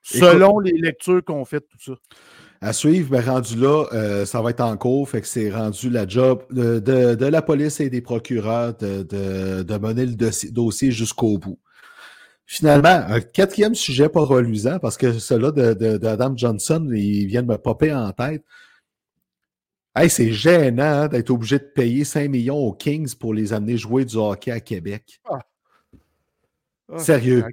Selon 0.00 0.58
les 0.58 0.72
lectures 0.72 1.22
qu'on 1.22 1.44
fait 1.44 1.58
de 1.60 1.66
tout 1.70 1.78
ça. 1.82 1.92
À 2.62 2.72
suivre, 2.72 3.10
ben, 3.10 3.20
rendu 3.20 3.56
là, 3.56 3.84
euh, 3.92 4.24
ça 4.24 4.40
va 4.40 4.48
être 4.50 4.62
en 4.62 4.74
cours, 4.78 5.06
fait 5.06 5.20
que 5.20 5.26
c'est 5.26 5.50
rendu 5.50 5.90
la 5.90 6.08
job 6.08 6.44
de, 6.50 6.78
de- 6.78 7.14
de 7.14 7.26
la 7.26 7.42
police 7.42 7.78
et 7.80 7.90
des 7.90 8.00
procureurs 8.00 8.74
de, 8.78 9.02
de- 9.02 9.62
de 9.62 9.76
mener 9.78 10.06
le 10.06 10.14
dossier, 10.14 10.50
dossier 10.50 10.90
jusqu'au 10.92 11.36
bout. 11.36 11.58
Finalement, 12.46 12.88
un 13.08 13.20
quatrième 13.20 13.74
sujet 13.74 14.08
pas 14.08 14.20
reluisant, 14.24 14.78
parce 14.78 14.96
que 14.98 15.12
celui-là 15.18 15.50
de- 15.50 15.74
de- 15.74 15.96
d'Adam 15.96 16.34
Johnson, 16.36 16.86
il 16.94 17.26
vient 17.26 17.42
de 17.42 17.48
me 17.48 17.56
popper 17.56 17.92
en 17.94 18.12
tête. 18.12 18.44
Hey, 19.96 20.10
c'est 20.10 20.32
gênant 20.32 20.82
hein, 20.82 21.08
d'être 21.08 21.30
obligé 21.30 21.58
de 21.58 21.64
payer 21.64 22.04
5 22.04 22.28
millions 22.28 22.58
aux 22.58 22.72
Kings 22.72 23.14
pour 23.14 23.32
les 23.32 23.52
amener 23.52 23.76
jouer 23.78 24.04
du 24.04 24.16
hockey 24.16 24.50
à 24.50 24.60
Québec. 24.60 25.20
Ah, 25.24 25.38
Sérieux. 26.98 27.44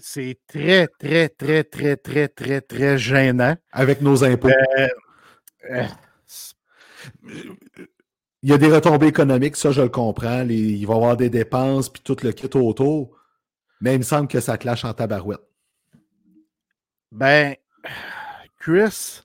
C'est 0.00 0.38
très, 0.46 0.86
très, 0.86 1.28
très, 1.28 1.64
très, 1.64 1.96
très, 1.96 2.28
très, 2.28 2.60
très 2.60 2.98
gênant. 2.98 3.56
Avec 3.72 4.00
nos 4.02 4.24
impôts. 4.24 4.48
Euh, 5.70 5.84
Il 8.42 8.50
y 8.50 8.52
a 8.52 8.58
des 8.58 8.68
retombées 8.70 9.08
économiques, 9.08 9.56
ça 9.56 9.72
je 9.72 9.82
le 9.82 9.88
comprends. 9.88 10.42
Les- 10.44 10.56
il 10.56 10.86
va 10.86 10.94
y 10.94 10.96
avoir 10.96 11.16
des 11.16 11.30
dépenses 11.30 11.88
puis 11.88 12.02
tout 12.04 12.16
le 12.22 12.30
kit 12.32 12.48
autour. 12.56 13.17
Mais 13.80 13.94
il 13.94 13.98
me 13.98 14.02
semble 14.04 14.28
que 14.28 14.40
ça 14.40 14.58
clash 14.58 14.84
en 14.84 14.92
tabarouette. 14.92 15.40
Ben, 17.12 17.54
Chris, 18.58 19.22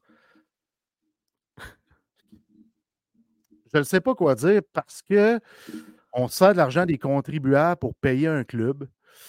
je 3.73 3.79
ne 3.79 3.83
sais 3.83 4.01
pas 4.01 4.15
quoi 4.15 4.35
dire 4.35 4.61
parce 4.71 5.01
que 5.01 5.39
on 6.13 6.27
sert 6.27 6.51
de 6.53 6.57
l'argent 6.57 6.85
des 6.85 6.97
contribuables 6.97 7.79
pour 7.79 7.95
payer 7.95 8.27
un 8.27 8.43
club. 8.43 8.87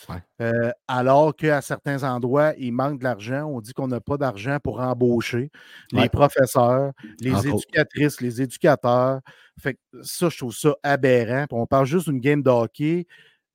Ouais. 0.08 0.16
euh, 0.42 0.70
alors 0.88 1.34
qu'à 1.34 1.60
certains 1.62 2.02
endroits, 2.02 2.52
il 2.58 2.72
manque 2.72 2.98
de 2.98 3.04
l'argent. 3.04 3.44
On 3.44 3.60
dit 3.60 3.72
qu'on 3.72 3.88
n'a 3.88 4.00
pas 4.00 4.16
d'argent 4.18 4.58
pour 4.62 4.80
embaucher 4.80 5.50
les 5.92 6.08
professeurs, 6.08 6.92
les 7.20 7.32
Entre 7.34 7.48
autres. 7.48 7.64
éducatrices, 7.66 8.20
les 8.20 8.42
éducateurs. 8.42 9.20
Fait 9.58 9.74
que 9.74 9.80
ça, 10.02 10.28
je 10.28 10.36
trouve 10.38 10.54
ça 10.54 10.74
aberrant. 10.82 11.46
Puis 11.48 11.58
on 11.58 11.66
parle 11.66 11.86
juste 11.86 12.08
d'une 12.08 12.20
game 12.20 12.42
de 12.42 12.50
hockey, 12.50 13.06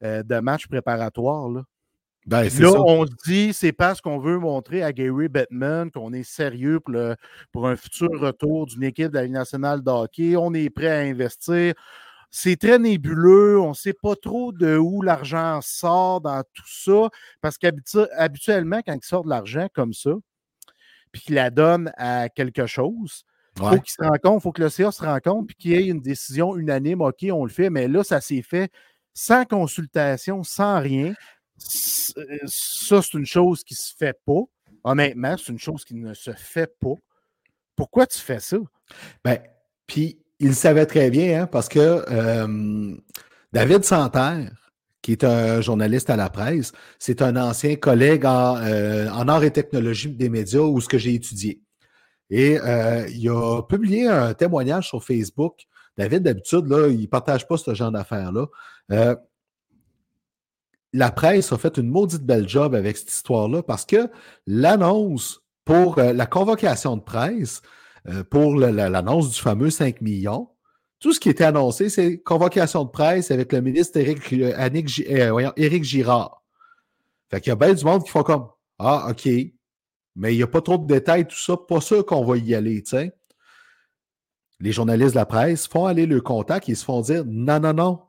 euh, 0.04 0.24
de 0.24 0.40
match 0.40 0.68
préparatoire. 0.68 1.50
Là. 1.50 1.64
Ben, 2.26 2.44
Là, 2.44 2.50
ça. 2.50 2.82
on 2.82 3.06
se 3.06 3.12
dit, 3.26 3.54
c'est 3.54 3.72
parce 3.72 4.02
qu'on 4.02 4.20
veut 4.20 4.38
montrer 4.38 4.84
à 4.84 4.92
Gary 4.94 5.30
Bettman 5.30 5.90
qu'on 5.90 6.14
est 6.14 6.24
sérieux 6.24 6.80
pour, 6.80 6.94
le- 6.94 7.16
pour 7.52 7.68
un 7.68 7.76
futur 7.76 8.10
retour 8.20 8.66
d'une 8.68 8.84
équipe 8.84 9.08
de 9.10 9.16
la 9.16 9.24
Ligue 9.24 9.32
nationale 9.34 9.82
de 9.84 9.90
hockey. 9.90 10.36
On 10.36 10.54
est 10.54 10.70
prêt 10.70 10.90
à 10.90 11.00
investir. 11.00 11.74
C'est 12.30 12.58
très 12.58 12.78
nébuleux. 12.78 13.60
On 13.60 13.70
ne 13.70 13.74
sait 13.74 13.94
pas 14.00 14.16
trop 14.16 14.52
de 14.52 14.78
où 14.78 15.02
l'argent 15.02 15.60
sort 15.64 16.22
dans 16.22 16.44
tout 16.54 16.68
ça. 16.68 17.10
Parce 17.42 17.58
qu'habituellement, 17.58 18.82
quand 18.86 18.94
il 18.94 19.04
sort 19.06 19.24
de 19.24 19.30
l'argent 19.30 19.68
comme 19.74 19.94
ça, 19.94 20.12
puis 21.12 21.22
qu'il 21.24 21.36
la 21.36 21.50
donne 21.50 21.92
à 21.98 22.30
quelque 22.30 22.68
chose, 22.68 23.24
il 23.58 23.64
Ouais. 23.64 23.70
faut 23.78 23.82
qu'il 23.82 23.92
se 23.94 24.04
rende 24.04 24.20
compte, 24.20 24.40
il 24.42 24.44
faut 24.44 24.52
que 24.52 24.62
le 24.62 24.70
CA 24.70 24.92
se 24.92 25.04
rende 25.04 25.22
compte, 25.22 25.48
puis 25.48 25.56
qu'il 25.56 25.72
y 25.72 25.74
ait 25.74 25.88
une 25.88 26.02
décision 26.02 26.56
unanime. 26.56 27.02
OK, 27.02 27.26
on 27.32 27.46
le 27.46 27.50
fait, 27.52 27.72
mais 27.72 27.88
là, 27.88 28.04
ça 28.04 28.22
s'est 28.22 28.44
fait 28.44 28.72
sans 29.20 29.44
consultation, 29.44 30.44
sans 30.44 30.80
rien. 30.80 31.14
Euh, 32.18 32.38
Ça, 32.46 33.02
c'est 33.02 33.18
une 33.18 33.26
chose 33.26 33.66
qui 33.66 33.76
se 33.76 33.94
fait 33.94 34.18
pas. 34.26 34.44
Honnêtement, 34.86 35.36
c'est 35.38 35.52
une 35.52 35.60
chose 35.60 35.84
qui 35.84 35.96
ne 35.96 36.14
se 36.14 36.32
fait 36.32 36.74
pas. 36.80 36.94
Pourquoi 37.76 38.08
tu 38.08 38.18
fais 38.18 38.40
ça? 38.40 38.58
Ben, 39.26 39.40
puis 39.88 40.20
il 40.40 40.56
savait 40.56 40.86
très 40.86 41.10
bien, 41.10 41.42
hein, 41.42 41.48
parce 41.48 41.68
que 41.68 41.80
euh, 42.10 42.96
David 43.52 43.84
Santerre, 43.84 44.54
qui 45.02 45.12
est 45.12 45.26
un 45.26 45.60
journaliste 45.60 46.10
à 46.10 46.16
la 46.16 46.30
presse, 46.30 46.72
c'est 46.98 47.22
un 47.22 47.36
ancien 47.36 47.76
collègue 47.76 48.26
en, 48.26 48.56
euh, 48.58 49.10
en 49.10 49.28
art 49.28 49.44
et 49.44 49.52
technologie 49.52 50.12
des 50.12 50.30
médias 50.30 50.62
où 50.62 50.80
ce 50.80 50.88
que 50.88 50.98
j'ai 50.98 51.14
étudié. 51.14 51.62
Et 52.30 52.58
il 53.10 53.30
a 53.30 53.64
publié 53.64 54.08
un 54.08 54.36
témoignage 54.36 54.88
sur 54.88 55.04
Facebook 55.04 55.66
David, 56.00 56.24
d'habitude, 56.24 56.66
là, 56.68 56.88
il 56.88 57.02
ne 57.02 57.08
partage 57.08 57.46
pas 57.46 57.58
ce 57.58 57.74
genre 57.74 57.92
d'affaires-là. 57.92 58.46
Euh, 58.92 59.16
la 60.94 61.12
presse 61.12 61.52
a 61.52 61.58
fait 61.58 61.78
une 61.78 61.90
maudite 61.90 62.24
belle 62.24 62.48
job 62.48 62.74
avec 62.74 62.98
cette 62.98 63.12
histoire-là 63.12 63.62
parce 63.62 63.86
que 63.86 64.10
l'annonce 64.48 65.42
pour 65.66 66.00
euh, 66.00 66.14
la 66.14 66.26
convocation 66.26 66.98
de 66.98 67.02
presse, 67.02 67.62
euh, 68.08 68.24
pour 68.24 68.56
l'annonce 68.56 69.32
du 69.32 69.40
fameux 69.40 69.70
5 69.70 70.02
millions, 70.02 70.50
tout 71.00 71.14
ce 71.14 71.20
qui 71.20 71.30
était 71.30 71.44
annoncé, 71.44 71.90
c'est 71.90 72.18
convocation 72.20 72.86
de 72.86 72.90
presse 72.90 73.30
avec 73.32 73.54
le 73.54 73.62
ministre 73.62 73.98
Éric, 74.00 74.88
Girard. 75.84 76.44
Fait 77.30 77.40
qu'il 77.40 77.52
y 77.52 77.54
a 77.54 77.56
bien 77.56 77.74
du 77.74 77.86
monde 77.86 78.04
qui 78.04 78.10
font 78.10 78.24
comme 78.24 78.48
Ah, 78.80 79.08
OK, 79.12 79.30
mais 80.16 80.34
il 80.34 80.38
n'y 80.38 80.44
a 80.44 80.48
pas 80.48 80.62
trop 80.62 80.78
de 80.78 80.88
détails, 80.88 81.28
tout 81.28 81.38
ça, 81.38 81.56
pas 81.56 81.82
sûr 81.82 82.06
qu'on 82.06 82.26
va 82.26 82.38
y 82.38 82.56
aller, 82.56 82.82
tu 82.82 82.90
sais. 82.90 83.14
Les 84.60 84.72
journalistes 84.72 85.14
de 85.14 85.20
la 85.20 85.26
presse 85.26 85.68
font 85.68 85.86
aller 85.86 86.06
le 86.06 86.20
contact 86.20 86.68
et 86.68 86.76
se 86.76 86.84
font 86.84 87.02
dire 87.02 87.24
Non, 87.26 87.60
non, 87.60 87.74
non, 87.74 88.00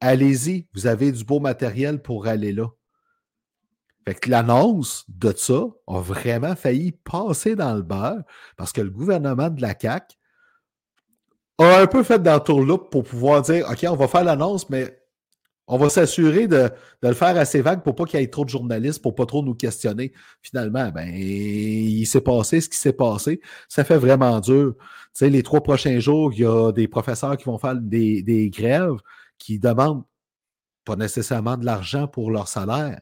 allez-y, 0.00 0.66
vous 0.74 0.86
avez 0.86 1.12
du 1.12 1.24
beau 1.24 1.40
matériel 1.40 2.00
pour 2.02 2.26
aller 2.26 2.52
là. 2.52 2.68
Fait 4.06 4.14
que 4.14 4.30
l'annonce 4.30 5.04
de 5.08 5.34
ça 5.36 5.66
a 5.86 6.00
vraiment 6.00 6.56
failli 6.56 6.92
passer 6.92 7.54
dans 7.56 7.74
le 7.74 7.82
beurre 7.82 8.22
parce 8.56 8.72
que 8.72 8.80
le 8.80 8.90
gouvernement 8.90 9.50
de 9.50 9.60
la 9.60 9.74
CAQ 9.78 10.16
a 11.58 11.80
un 11.80 11.86
peu 11.86 12.02
fait 12.02 12.18
le 12.18 12.76
pour 12.76 13.04
pouvoir 13.04 13.42
dire 13.42 13.68
OK, 13.70 13.84
on 13.86 13.96
va 13.96 14.08
faire 14.08 14.24
l'annonce, 14.24 14.70
mais 14.70 14.98
on 15.66 15.76
va 15.76 15.90
s'assurer 15.90 16.48
de, 16.48 16.70
le 17.02 17.12
faire 17.12 17.36
assez 17.36 17.60
vague 17.60 17.82
pour 17.82 17.94
pas 17.94 18.06
qu'il 18.06 18.18
y 18.18 18.22
ait 18.22 18.28
trop 18.28 18.46
de 18.46 18.48
journalistes, 18.48 19.02
pour 19.02 19.14
pas 19.14 19.26
trop 19.26 19.42
nous 19.42 19.54
questionner. 19.54 20.12
Finalement, 20.40 20.88
ben, 20.88 21.10
il 21.14 22.06
s'est 22.06 22.22
passé 22.22 22.62
ce 22.62 22.70
qui 22.70 22.78
s'est 22.78 22.94
passé. 22.94 23.42
Ça 23.68 23.84
fait 23.84 23.98
vraiment 23.98 24.40
dur. 24.40 24.74
Tu 25.14 25.28
les 25.28 25.42
trois 25.42 25.62
prochains 25.62 26.00
jours, 26.00 26.32
il 26.32 26.40
y 26.40 26.46
a 26.46 26.72
des 26.72 26.88
professeurs 26.88 27.36
qui 27.36 27.44
vont 27.44 27.58
faire 27.58 27.74
des 27.74 28.50
grèves 28.50 28.96
qui 29.38 29.58
demandent 29.58 30.04
pas 30.84 30.96
nécessairement 30.96 31.56
de 31.56 31.64
l'argent 31.64 32.08
pour 32.08 32.30
leur 32.30 32.48
salaire, 32.48 33.00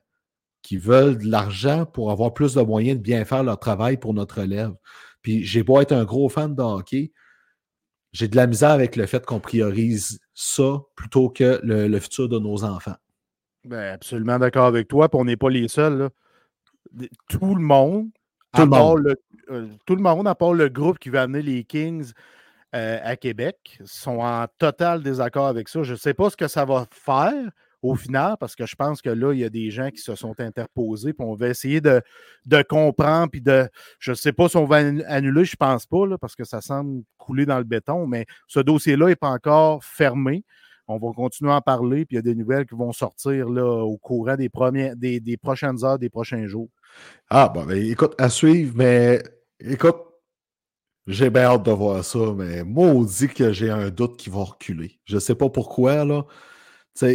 qui 0.63 0.77
veulent 0.77 1.19
de 1.19 1.31
l'argent 1.31 1.87
pour 1.87 2.11
avoir 2.11 2.35
plus 2.35 2.55
de 2.55 2.63
moyens 2.63 2.99
de 2.99 3.03
bien 3.03 3.25
faire 3.25 3.45
leur 3.45 3.59
travail 3.59 3.97
pour 3.97 4.15
notre 4.15 4.39
élève. 4.39 4.75
Puis 5.23 5.45
j'ai 5.45 5.63
beau 5.63 5.81
être 5.81 5.93
un 5.93 6.05
gros 6.05 6.29
fan 6.29 6.55
de 6.55 6.63
hockey, 6.63 7.13
j'ai 8.13 8.29
de 8.29 8.37
la 8.37 8.47
misère 8.47 8.71
avec 8.71 8.97
le 8.97 9.07
fait 9.07 9.25
qu'on 9.25 9.41
priorise 9.41 10.19
ça 10.35 10.81
plutôt 10.95 11.29
que 11.29 11.61
le, 11.63 11.99
futur 12.01 12.29
de 12.29 12.39
nos 12.39 12.65
enfants. 12.65 12.97
Ben, 13.65 13.95
absolument 13.95 14.39
d'accord 14.39 14.67
avec 14.67 14.89
toi, 14.89 15.09
puis 15.09 15.21
on 15.21 15.25
n'est 15.25 15.37
pas 15.37 15.51
les 15.51 15.69
seuls. 15.69 16.09
Tout 17.29 17.55
le 17.55 17.63
monde, 17.63 18.09
tout 18.55 18.63
le 18.63 18.69
monde. 18.69 19.17
Euh, 19.51 19.69
tout 19.85 19.95
le 19.95 20.03
monde, 20.03 20.27
à 20.27 20.35
part 20.35 20.55
le 20.55 20.69
groupe 20.69 20.99
qui 20.99 21.09
va 21.09 21.23
amener 21.23 21.43
les 21.43 21.63
Kings 21.63 22.13
euh, 22.77 22.99
à 23.03 23.17
Québec, 23.17 23.79
sont 23.85 24.19
en 24.19 24.47
total 24.59 25.03
désaccord 25.03 25.47
avec 25.47 25.69
ça. 25.69 25.83
Je 25.83 25.93
ne 25.93 25.97
sais 25.97 26.15
pas 26.15 26.29
ce 26.29 26.37
que 26.37 26.47
ça 26.47 26.65
va 26.65 26.87
faire, 26.91 27.33
au 27.83 27.95
final, 27.95 28.37
parce 28.39 28.55
que 28.55 28.67
je 28.67 28.75
pense 28.75 29.01
que 29.01 29.09
là, 29.09 29.33
il 29.33 29.41
y 29.41 29.45
a 29.45 29.49
des 29.49 29.71
gens 29.71 29.91
qui 29.91 30.01
se 30.01 30.15
sont 30.15 30.39
interposés, 30.41 31.15
on 31.19 31.35
va 31.35 31.49
essayer 31.49 31.81
de, 31.81 32.03
comprendre, 32.69 33.31
puis 33.31 33.41
de. 33.41 33.69
Je 33.99 34.11
ne 34.11 34.15
sais 34.15 34.33
pas 34.33 34.49
si 34.49 34.57
on 34.57 34.67
va 34.67 34.77
annuler, 34.77 35.45
je 35.45 35.53
ne 35.53 35.57
pense 35.57 35.87
pas, 35.87 36.19
parce 36.21 36.35
que 36.35 36.45
ça 36.45 36.61
semble 36.61 37.03
couler 37.17 37.47
dans 37.47 37.59
le 37.59 37.65
béton, 37.65 38.07
mais 38.07 38.27
ce 38.47 38.61
dossier-là 38.61 39.07
n'est 39.07 39.17
pas 39.17 39.31
encore 39.31 39.83
fermé. 39.83 40.45
On 40.89 40.99
va 40.99 41.13
continuer 41.15 41.51
à 41.51 41.57
en 41.57 41.61
parler, 41.61 42.05
puis 42.05 42.15
il 42.15 42.17
y 42.17 42.19
a 42.19 42.23
des 42.23 42.35
nouvelles 42.35 42.67
qui 42.67 42.77
vont 42.77 42.93
sortir 42.93 43.49
là, 43.49 43.65
au 43.65 43.97
courant 43.97 44.37
des, 44.37 44.49
premières, 44.49 44.95
des, 44.97 45.39
prochaines 45.43 45.85
heures, 45.85 45.99
des 45.99 46.11
prochains 46.11 46.47
jours. 46.47 46.69
Ah, 47.29 47.51
bon, 47.53 47.65
ben, 47.65 47.77
écoute, 47.77 48.15
à 48.19 48.29
suivre, 48.29 48.75
mais 48.77 49.21
écoute, 49.59 49.97
j'ai 51.07 51.31
bien 51.31 51.45
hâte 51.45 51.65
de 51.65 51.71
voir 51.71 52.05
ça, 52.05 52.19
mais 52.37 52.65
maudit 52.65 53.29
que 53.29 53.53
j'ai 53.53 53.71
un 53.71 53.91
doute 53.91 54.17
qui 54.17 54.31
va 54.31 54.45
reculer. 54.45 54.99
Je 55.05 55.15
ne 55.15 55.21
sais 55.21 55.35
pas 55.35 55.49
pourquoi, 55.49 56.05
là 56.05 56.25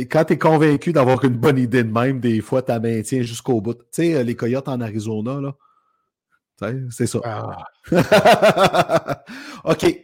quand 0.10 0.26
tu 0.26 0.34
es 0.34 0.38
convaincu 0.38 0.94
d'avoir 0.94 1.24
une 1.26 1.38
bonne 1.38 1.58
idée 1.58 1.84
de 1.84 1.92
même, 1.92 2.20
des 2.20 2.42
fois, 2.42 2.62
tu 2.62 2.72
maintiens 2.80 3.22
jusqu'au 3.22 3.62
bout. 3.62 3.74
Tu 3.74 3.84
sais, 3.92 4.16
euh, 4.16 4.24
les 4.24 4.36
coyotes 4.36 4.68
en 4.68 4.82
Arizona, 4.82 5.40
là. 5.42 5.54
C'est 6.92 7.08
ça. 7.08 7.20
Ah. 7.24 7.66
OK. 9.64 10.00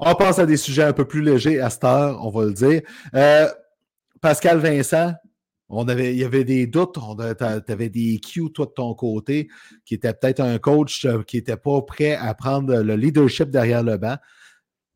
On 0.00 0.14
passe 0.16 0.40
à 0.40 0.46
des 0.46 0.56
sujets 0.56 0.82
un 0.82 0.92
peu 0.92 1.04
plus 1.04 1.22
légers 1.22 1.60
à 1.60 1.70
cette 1.70 1.84
heure, 1.84 2.18
on 2.24 2.30
va 2.30 2.46
le 2.46 2.52
dire. 2.52 2.82
Euh, 3.14 3.48
Pascal 4.20 4.58
Vincent, 4.58 5.12
on 5.70 5.88
avait, 5.88 6.12
il 6.12 6.18
y 6.18 6.24
avait 6.24 6.44
des 6.44 6.66
doutes. 6.66 6.98
Tu 6.98 7.72
avais 7.72 7.88
des 7.88 8.20
cues, 8.20 8.50
toi, 8.52 8.66
de 8.66 8.72
ton 8.72 8.94
côté, 8.94 9.48
qui 9.84 9.94
était 9.94 10.12
peut-être 10.12 10.40
un 10.40 10.58
coach 10.58 11.04
euh, 11.04 11.22
qui 11.22 11.36
n'était 11.36 11.56
pas 11.56 11.80
prêt 11.82 12.14
à 12.14 12.34
prendre 12.34 12.76
le 12.76 12.96
leadership 12.96 13.50
derrière 13.50 13.82
le 13.82 13.96
banc. 13.96 14.16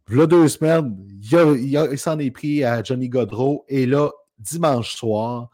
Là, 0.09 0.27
deux 0.27 0.49
semaines, 0.49 0.97
il, 1.09 1.89
il 1.93 1.99
s'en 1.99 2.19
est 2.19 2.31
pris 2.31 2.65
à 2.65 2.83
Johnny 2.83 3.09
Godreau 3.09 3.65
et 3.69 3.87
là, 3.87 4.11
dimanche 4.39 4.97
soir, 4.97 5.49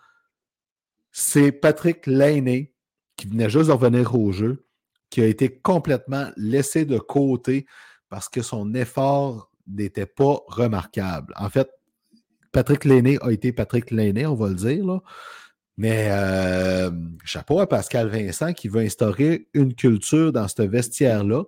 c'est 1.12 1.52
Patrick 1.52 2.06
Lainé, 2.06 2.72
qui 3.16 3.28
venait 3.28 3.50
juste 3.50 3.68
de 3.68 3.72
revenir 3.72 4.14
au 4.18 4.32
jeu, 4.32 4.66
qui 5.10 5.20
a 5.20 5.26
été 5.26 5.60
complètement 5.60 6.30
laissé 6.36 6.84
de 6.84 6.98
côté 6.98 7.66
parce 8.08 8.28
que 8.28 8.42
son 8.42 8.74
effort 8.74 9.50
n'était 9.66 10.06
pas 10.06 10.40
remarquable. 10.48 11.32
En 11.36 11.50
fait, 11.50 11.68
Patrick 12.52 12.84
Lainé 12.84 13.18
a 13.22 13.30
été 13.30 13.52
Patrick 13.52 13.90
Lainé, 13.90 14.26
on 14.26 14.34
va 14.34 14.48
le 14.48 14.54
dire, 14.54 14.84
là. 14.84 15.00
Mais 15.76 16.08
euh, 16.10 16.90
chapeau 17.24 17.58
à 17.58 17.66
Pascal 17.66 18.08
Vincent 18.08 18.52
qui 18.52 18.68
veut 18.68 18.82
instaurer 18.82 19.48
une 19.54 19.74
culture 19.74 20.30
dans 20.30 20.46
ce 20.46 20.60
vestiaire-là. 20.60 21.44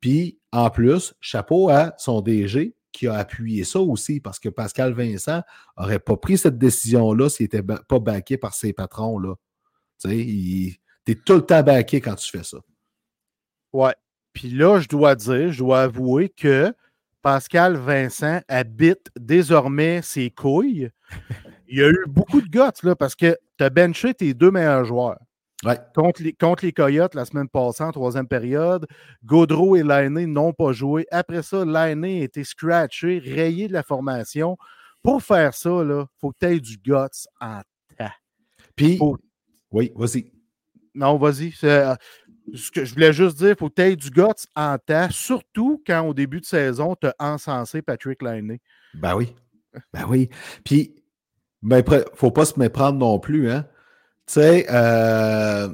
Puis, 0.00 0.38
en 0.50 0.70
plus, 0.70 1.14
chapeau 1.20 1.68
à 1.68 1.92
son 1.98 2.22
DG 2.22 2.74
qui 2.92 3.06
a 3.06 3.14
appuyé 3.14 3.64
ça 3.64 3.78
aussi, 3.80 4.20
parce 4.20 4.38
que 4.38 4.48
Pascal 4.48 4.94
Vincent 4.94 5.42
n'aurait 5.76 5.98
pas 5.98 6.16
pris 6.16 6.38
cette 6.38 6.56
décision-là 6.56 7.28
s'il 7.28 7.44
n'était 7.44 7.62
pas 7.62 7.98
baqué 7.98 8.38
par 8.38 8.54
ses 8.54 8.72
patrons. 8.72 9.18
Là. 9.18 9.34
Tu 10.00 10.08
sais, 10.08 10.78
es 11.12 11.14
tout 11.14 11.34
le 11.34 11.42
temps 11.42 11.62
baqué 11.62 12.00
quand 12.00 12.14
tu 12.14 12.30
fais 12.30 12.44
ça. 12.44 12.56
Ouais. 13.74 13.94
Puis 14.32 14.48
là, 14.48 14.80
je 14.80 14.88
dois 14.88 15.14
dire, 15.14 15.52
je 15.52 15.58
dois 15.58 15.82
avouer 15.82 16.30
que 16.30 16.72
Pascal 17.26 17.76
Vincent 17.76 18.40
habite 18.46 19.10
désormais 19.18 20.00
ses 20.00 20.30
couilles. 20.30 20.90
Il 21.66 21.76
y 21.76 21.82
a 21.82 21.88
eu 21.88 22.04
beaucoup 22.06 22.40
de 22.40 22.46
guts, 22.46 22.84
là, 22.84 22.94
parce 22.94 23.16
que 23.16 23.36
tu 23.58 23.64
as 23.64 23.68
benché 23.68 24.14
tes 24.14 24.32
deux 24.32 24.52
meilleurs 24.52 24.84
joueurs. 24.84 25.18
Contre, 25.92 26.22
les, 26.22 26.32
contre, 26.34 26.64
les, 26.64 26.72
Coyotes 26.72 27.16
la 27.16 27.24
semaine 27.24 27.48
passée, 27.48 27.82
en 27.82 27.90
troisième 27.90 28.28
période, 28.28 28.86
Gaudreau 29.24 29.74
et 29.74 29.82
Lainé 29.82 30.26
n'ont 30.26 30.52
pas 30.52 30.70
joué. 30.70 31.04
Après 31.10 31.42
ça, 31.42 31.64
Lainé 31.64 32.20
a 32.20 32.24
été 32.26 32.44
scratché, 32.44 33.18
rayé 33.18 33.66
de 33.66 33.72
la 33.72 33.82
formation. 33.82 34.56
Pour 35.02 35.20
faire 35.20 35.52
ça, 35.52 35.82
il 35.82 36.04
faut 36.20 36.30
que 36.30 36.36
tu 36.38 36.46
aies 36.46 36.60
du 36.60 36.76
guts 36.76 37.26
en 37.40 37.60
temps. 37.98 38.12
Puis, 38.76 39.00
oui, 39.72 39.90
vas-y. 39.96 40.30
Non, 40.94 41.18
vas-y. 41.18 41.52
Ce 42.54 42.70
que 42.70 42.84
je 42.84 42.94
voulais 42.94 43.12
juste 43.12 43.38
dire, 43.38 43.50
il 43.50 43.56
faut 43.56 43.68
que 43.68 43.74
tu 43.74 43.82
aies 43.82 43.96
du 43.96 44.10
guts 44.10 44.46
en 44.54 44.78
temps, 44.78 45.08
surtout 45.10 45.82
quand 45.86 46.06
au 46.06 46.14
début 46.14 46.40
de 46.40 46.44
saison, 46.44 46.94
tu 46.94 47.06
as 47.08 47.14
encensé 47.18 47.82
Patrick 47.82 48.22
Lainé. 48.22 48.60
Ben 48.94 49.16
oui. 49.16 49.34
Ben 49.92 50.06
oui. 50.08 50.28
Puis, 50.64 50.94
ben, 51.62 51.82
faut 52.14 52.30
pas 52.30 52.44
se 52.44 52.58
méprendre 52.58 52.98
non 52.98 53.18
plus, 53.18 53.50
hein? 53.50 53.66
Tu 54.26 54.34
sais, 54.34 54.66
euh, 54.70 55.68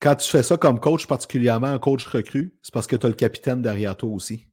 quand 0.00 0.16
tu 0.16 0.30
fais 0.30 0.42
ça 0.42 0.56
comme 0.56 0.80
coach, 0.80 1.06
particulièrement 1.06 1.68
un 1.68 1.78
coach 1.78 2.06
recru, 2.06 2.54
c'est 2.62 2.72
parce 2.72 2.86
que 2.86 2.96
tu 2.96 3.06
as 3.06 3.08
le 3.08 3.14
capitaine 3.14 3.62
derrière 3.62 3.96
toi 3.96 4.10
aussi. 4.10 4.46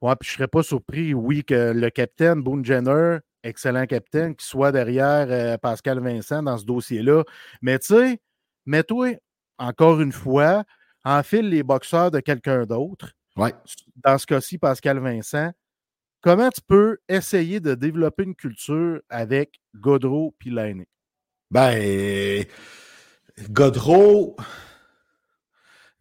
Ouais, 0.00 0.14
puis 0.18 0.28
je 0.28 0.34
ne 0.34 0.36
serais 0.36 0.48
pas 0.48 0.62
surpris, 0.62 1.14
oui, 1.14 1.44
que 1.44 1.72
le 1.72 1.90
capitaine 1.90 2.40
Boone 2.40 2.64
Jenner, 2.64 3.18
excellent 3.42 3.86
capitaine, 3.86 4.34
qui 4.36 4.46
soit 4.46 4.70
derrière 4.70 5.26
euh, 5.30 5.58
Pascal 5.58 6.00
Vincent 6.00 6.42
dans 6.42 6.56
ce 6.56 6.64
dossier-là. 6.64 7.24
Mais 7.62 7.78
tu 7.78 7.94
sais, 7.94 8.18
mets-toi 8.64 9.16
encore 9.58 10.00
une 10.00 10.12
fois, 10.12 10.64
enfile 11.04 11.48
les 11.48 11.62
boxeurs 11.62 12.10
de 12.10 12.20
quelqu'un 12.20 12.64
d'autre. 12.64 13.12
Ouais. 13.36 13.54
Dans 13.96 14.18
ce 14.18 14.26
cas-ci, 14.26 14.58
Pascal 14.58 14.98
Vincent. 14.98 15.52
Comment 16.20 16.50
tu 16.50 16.60
peux 16.60 16.98
essayer 17.08 17.60
de 17.60 17.74
développer 17.74 18.24
une 18.24 18.34
culture 18.34 19.00
avec 19.08 19.60
Godreau 19.74 20.34
puis 20.38 20.50
Lainé? 20.50 20.88
Ben, 21.50 22.44
Godreau, 23.50 24.36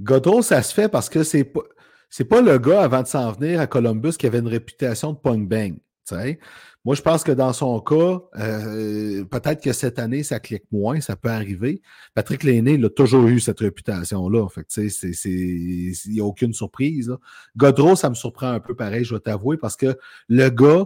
Godreau, 0.01 0.41
ça 0.41 0.63
se 0.63 0.73
fait 0.73 0.89
parce 0.89 1.09
que 1.09 1.23
c'est 1.23 1.43
pas, 1.43 1.61
c'est 2.09 2.25
pas 2.25 2.41
le 2.41 2.57
gars 2.57 2.83
avant 2.83 3.03
de 3.03 3.07
s'en 3.07 3.31
venir 3.31 3.59
à 3.59 3.67
Columbus 3.67 4.13
qui 4.13 4.25
avait 4.25 4.39
une 4.39 4.47
réputation 4.47 5.13
de 5.13 5.17
punk 5.17 5.47
bang. 5.47 5.77
Moi, 6.85 6.95
je 6.95 7.01
pense 7.01 7.23
que 7.23 7.31
dans 7.31 7.53
son 7.53 7.79
cas, 7.81 8.19
euh, 8.39 9.25
peut-être 9.25 9.61
que 9.61 9.73
cette 9.73 9.99
année, 9.99 10.23
ça 10.23 10.39
clique 10.39 10.63
moins, 10.71 11.01
ça 11.01 11.15
peut 11.15 11.29
arriver. 11.29 11.81
Patrick 12.13 12.43
Lainé, 12.43 12.73
il 12.73 12.85
a 12.85 12.89
toujours 12.89 13.27
eu 13.27 13.39
cette 13.39 13.59
réputation-là. 13.59 14.47
Fait 14.49 14.65
il 15.25 15.93
n'y 16.07 16.19
a 16.19 16.23
aucune 16.23 16.53
surprise. 16.53 17.13
Godreau, 17.57 17.95
ça 17.95 18.09
me 18.09 18.15
surprend 18.15 18.51
un 18.51 18.59
peu 18.59 18.75
pareil, 18.75 19.03
je 19.03 19.13
vais 19.15 19.19
t'avouer, 19.19 19.57
parce 19.57 19.75
que 19.75 19.97
le 20.29 20.49
gars, 20.49 20.85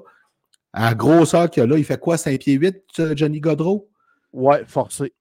à 0.74 0.96
grosseur 0.96 1.50
qu'il 1.50 1.64
a 1.64 1.68
là, 1.68 1.78
il 1.78 1.86
fait 1.86 2.00
quoi, 2.00 2.18
5 2.18 2.40
pieds 2.40 2.54
8, 2.56 3.16
Johnny 3.16 3.40
Godreau? 3.40 3.90
Ouais, 4.34 4.64
forcé. 4.66 5.14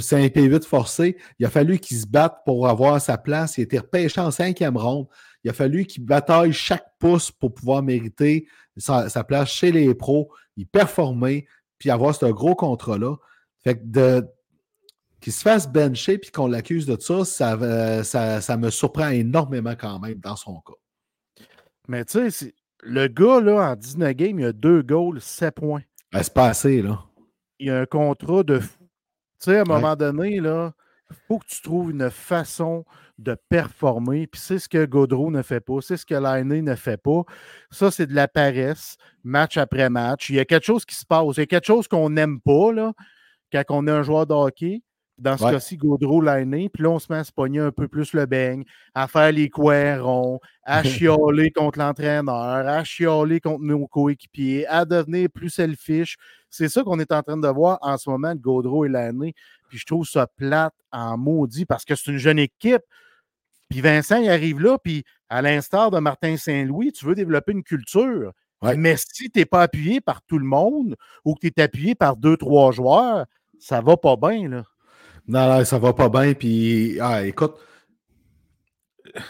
C'est 0.00 0.22
un 0.22 0.26
P8 0.26 0.64
forcé. 0.64 1.16
Il 1.38 1.46
a 1.46 1.50
fallu 1.50 1.78
qu'il 1.78 1.96
se 1.96 2.06
batte 2.06 2.42
pour 2.44 2.68
avoir 2.68 3.00
sa 3.00 3.16
place. 3.16 3.56
Il 3.56 3.62
était 3.62 3.78
repêché 3.78 4.20
en 4.20 4.30
cinquième 4.30 4.76
ronde. 4.76 5.06
Il 5.44 5.50
a 5.50 5.52
fallu 5.52 5.84
qu'il 5.86 6.04
bataille 6.04 6.52
chaque 6.52 6.86
pouce 6.98 7.30
pour 7.30 7.52
pouvoir 7.52 7.82
mériter 7.82 8.46
sa, 8.76 9.24
place 9.24 9.50
chez 9.50 9.72
les 9.72 9.94
pros, 9.94 10.30
y 10.56 10.64
performer, 10.64 11.46
puis 11.78 11.90
avoir 11.90 12.14
ce 12.14 12.26
gros 12.26 12.54
contrat-là. 12.54 13.16
Fait 13.64 13.76
que 13.76 13.84
de, 13.84 14.26
qu'il 15.20 15.32
se 15.32 15.42
fasse 15.42 15.70
bencher 15.70 16.18
puis 16.18 16.30
qu'on 16.30 16.48
l'accuse 16.48 16.86
de 16.86 16.98
ça 17.00 17.24
ça, 17.24 18.02
ça, 18.04 18.40
ça, 18.40 18.56
me 18.56 18.70
surprend 18.70 19.08
énormément 19.08 19.74
quand 19.78 19.98
même 19.98 20.18
dans 20.18 20.36
son 20.36 20.60
cas. 20.60 20.74
Mais 21.88 22.04
tu 22.04 22.30
sais, 22.30 22.54
le 22.82 23.08
gars, 23.08 23.40
là, 23.40 23.72
en 23.72 23.76
19 23.76 24.14
games, 24.14 24.40
il 24.40 24.46
a 24.46 24.52
deux 24.52 24.82
goals, 24.82 25.20
7 25.20 25.54
points. 25.54 25.82
Ben, 26.12 26.22
c'est 26.22 26.34
pas 26.34 26.48
assez, 26.48 26.82
là. 26.82 27.04
Il 27.58 27.70
a 27.70 27.80
un 27.80 27.86
contrat 27.86 28.42
de 28.42 28.58
fou. 28.58 28.78
Tu 29.40 29.50
sais, 29.50 29.58
à 29.58 29.62
un 29.62 29.64
moment 29.64 29.96
donné, 29.96 30.40
là, 30.40 30.72
faut 31.28 31.38
que 31.38 31.46
tu 31.46 31.62
trouves 31.62 31.90
une 31.90 32.10
façon 32.10 32.84
de 33.18 33.36
performer. 33.48 34.26
Puis 34.26 34.40
c'est 34.40 34.58
ce 34.58 34.68
que 34.68 34.84
Gaudreau 34.84 35.30
ne 35.30 35.42
fait 35.42 35.60
pas, 35.60 35.80
c'est 35.80 35.96
ce 35.96 36.06
que 36.06 36.14
Lainé 36.14 36.62
ne 36.62 36.74
fait 36.74 36.96
pas. 36.96 37.22
Ça, 37.70 37.90
c'est 37.90 38.06
de 38.06 38.14
la 38.14 38.28
paresse, 38.28 38.96
match 39.24 39.56
après 39.56 39.90
match. 39.90 40.30
Il 40.30 40.36
y 40.36 40.40
a 40.40 40.44
quelque 40.44 40.66
chose 40.66 40.84
qui 40.84 40.94
se 40.94 41.06
passe. 41.06 41.36
Il 41.36 41.40
y 41.40 41.42
a 41.42 41.46
quelque 41.46 41.66
chose 41.66 41.88
qu'on 41.88 42.10
n'aime 42.10 42.40
pas, 42.40 42.72
là, 42.72 42.92
quand 43.52 43.62
on 43.70 43.86
est 43.86 43.92
un 43.92 44.02
joueur 44.02 44.26
de 44.26 44.34
hockey. 44.34 44.82
Dans 45.18 45.36
ce 45.36 45.44
cas-ci, 45.44 45.76
Gaudreau 45.76 46.20
l'année. 46.20 46.68
Puis 46.68 46.82
là, 46.82 46.90
on 46.90 46.98
se 46.98 47.12
met 47.12 47.18
à 47.18 47.24
se 47.24 47.30
pogner 47.30 47.60
un 47.60 47.70
peu 47.70 47.86
plus 47.86 48.12
le 48.12 48.26
beigne, 48.26 48.64
à 48.92 49.06
faire 49.06 49.30
les 49.30 49.48
coins 49.48 50.00
à 50.64 50.82
chialer 50.82 51.52
contre 51.52 51.78
l'entraîneur, 51.78 52.34
à 52.34 52.82
chialer 52.82 53.38
contre 53.38 53.62
nos 53.62 53.86
coéquipiers, 53.86 54.66
à 54.66 54.84
devenir 54.84 55.28
plus 55.32 55.50
selfish. 55.50 56.16
C'est 56.50 56.68
ça 56.68 56.82
qu'on 56.82 56.98
est 56.98 57.12
en 57.12 57.22
train 57.22 57.36
de 57.36 57.46
voir 57.46 57.78
en 57.82 57.96
ce 57.98 58.10
moment, 58.10 58.34
Gaudreau 58.34 58.84
et 58.84 58.88
l'année. 58.88 59.34
Puis 59.72 59.78
je 59.78 59.86
trouve 59.86 60.06
ça 60.06 60.26
plate 60.26 60.74
en 60.90 61.16
maudit 61.16 61.64
parce 61.64 61.86
que 61.86 61.94
c'est 61.94 62.10
une 62.10 62.18
jeune 62.18 62.38
équipe. 62.38 62.82
Puis 63.70 63.80
Vincent, 63.80 64.18
il 64.20 64.28
arrive 64.28 64.60
là, 64.60 64.76
puis 64.76 65.02
à 65.30 65.40
l'instar 65.40 65.90
de 65.90 65.98
Martin 65.98 66.36
Saint-Louis, 66.36 66.92
tu 66.92 67.06
veux 67.06 67.14
développer 67.14 67.52
une 67.52 67.62
culture. 67.62 68.32
Mais 68.76 68.98
si 68.98 69.30
tu 69.30 69.38
n'es 69.38 69.46
pas 69.46 69.62
appuyé 69.62 70.02
par 70.02 70.20
tout 70.20 70.38
le 70.38 70.44
monde 70.44 70.94
ou 71.24 71.34
que 71.34 71.48
tu 71.48 71.54
es 71.56 71.62
appuyé 71.62 71.94
par 71.94 72.18
deux, 72.18 72.36
trois 72.36 72.70
joueurs, 72.70 73.24
ça 73.58 73.80
va 73.80 73.96
pas 73.96 74.16
bien, 74.16 74.46
là. 74.46 74.62
Non, 75.26 75.48
non, 75.48 75.64
ça 75.64 75.78
va 75.78 75.94
pas 75.94 76.10
bien. 76.10 76.34
Puis, 76.34 77.00
ah, 77.00 77.24
écoute, 77.24 77.54
il 79.06 79.22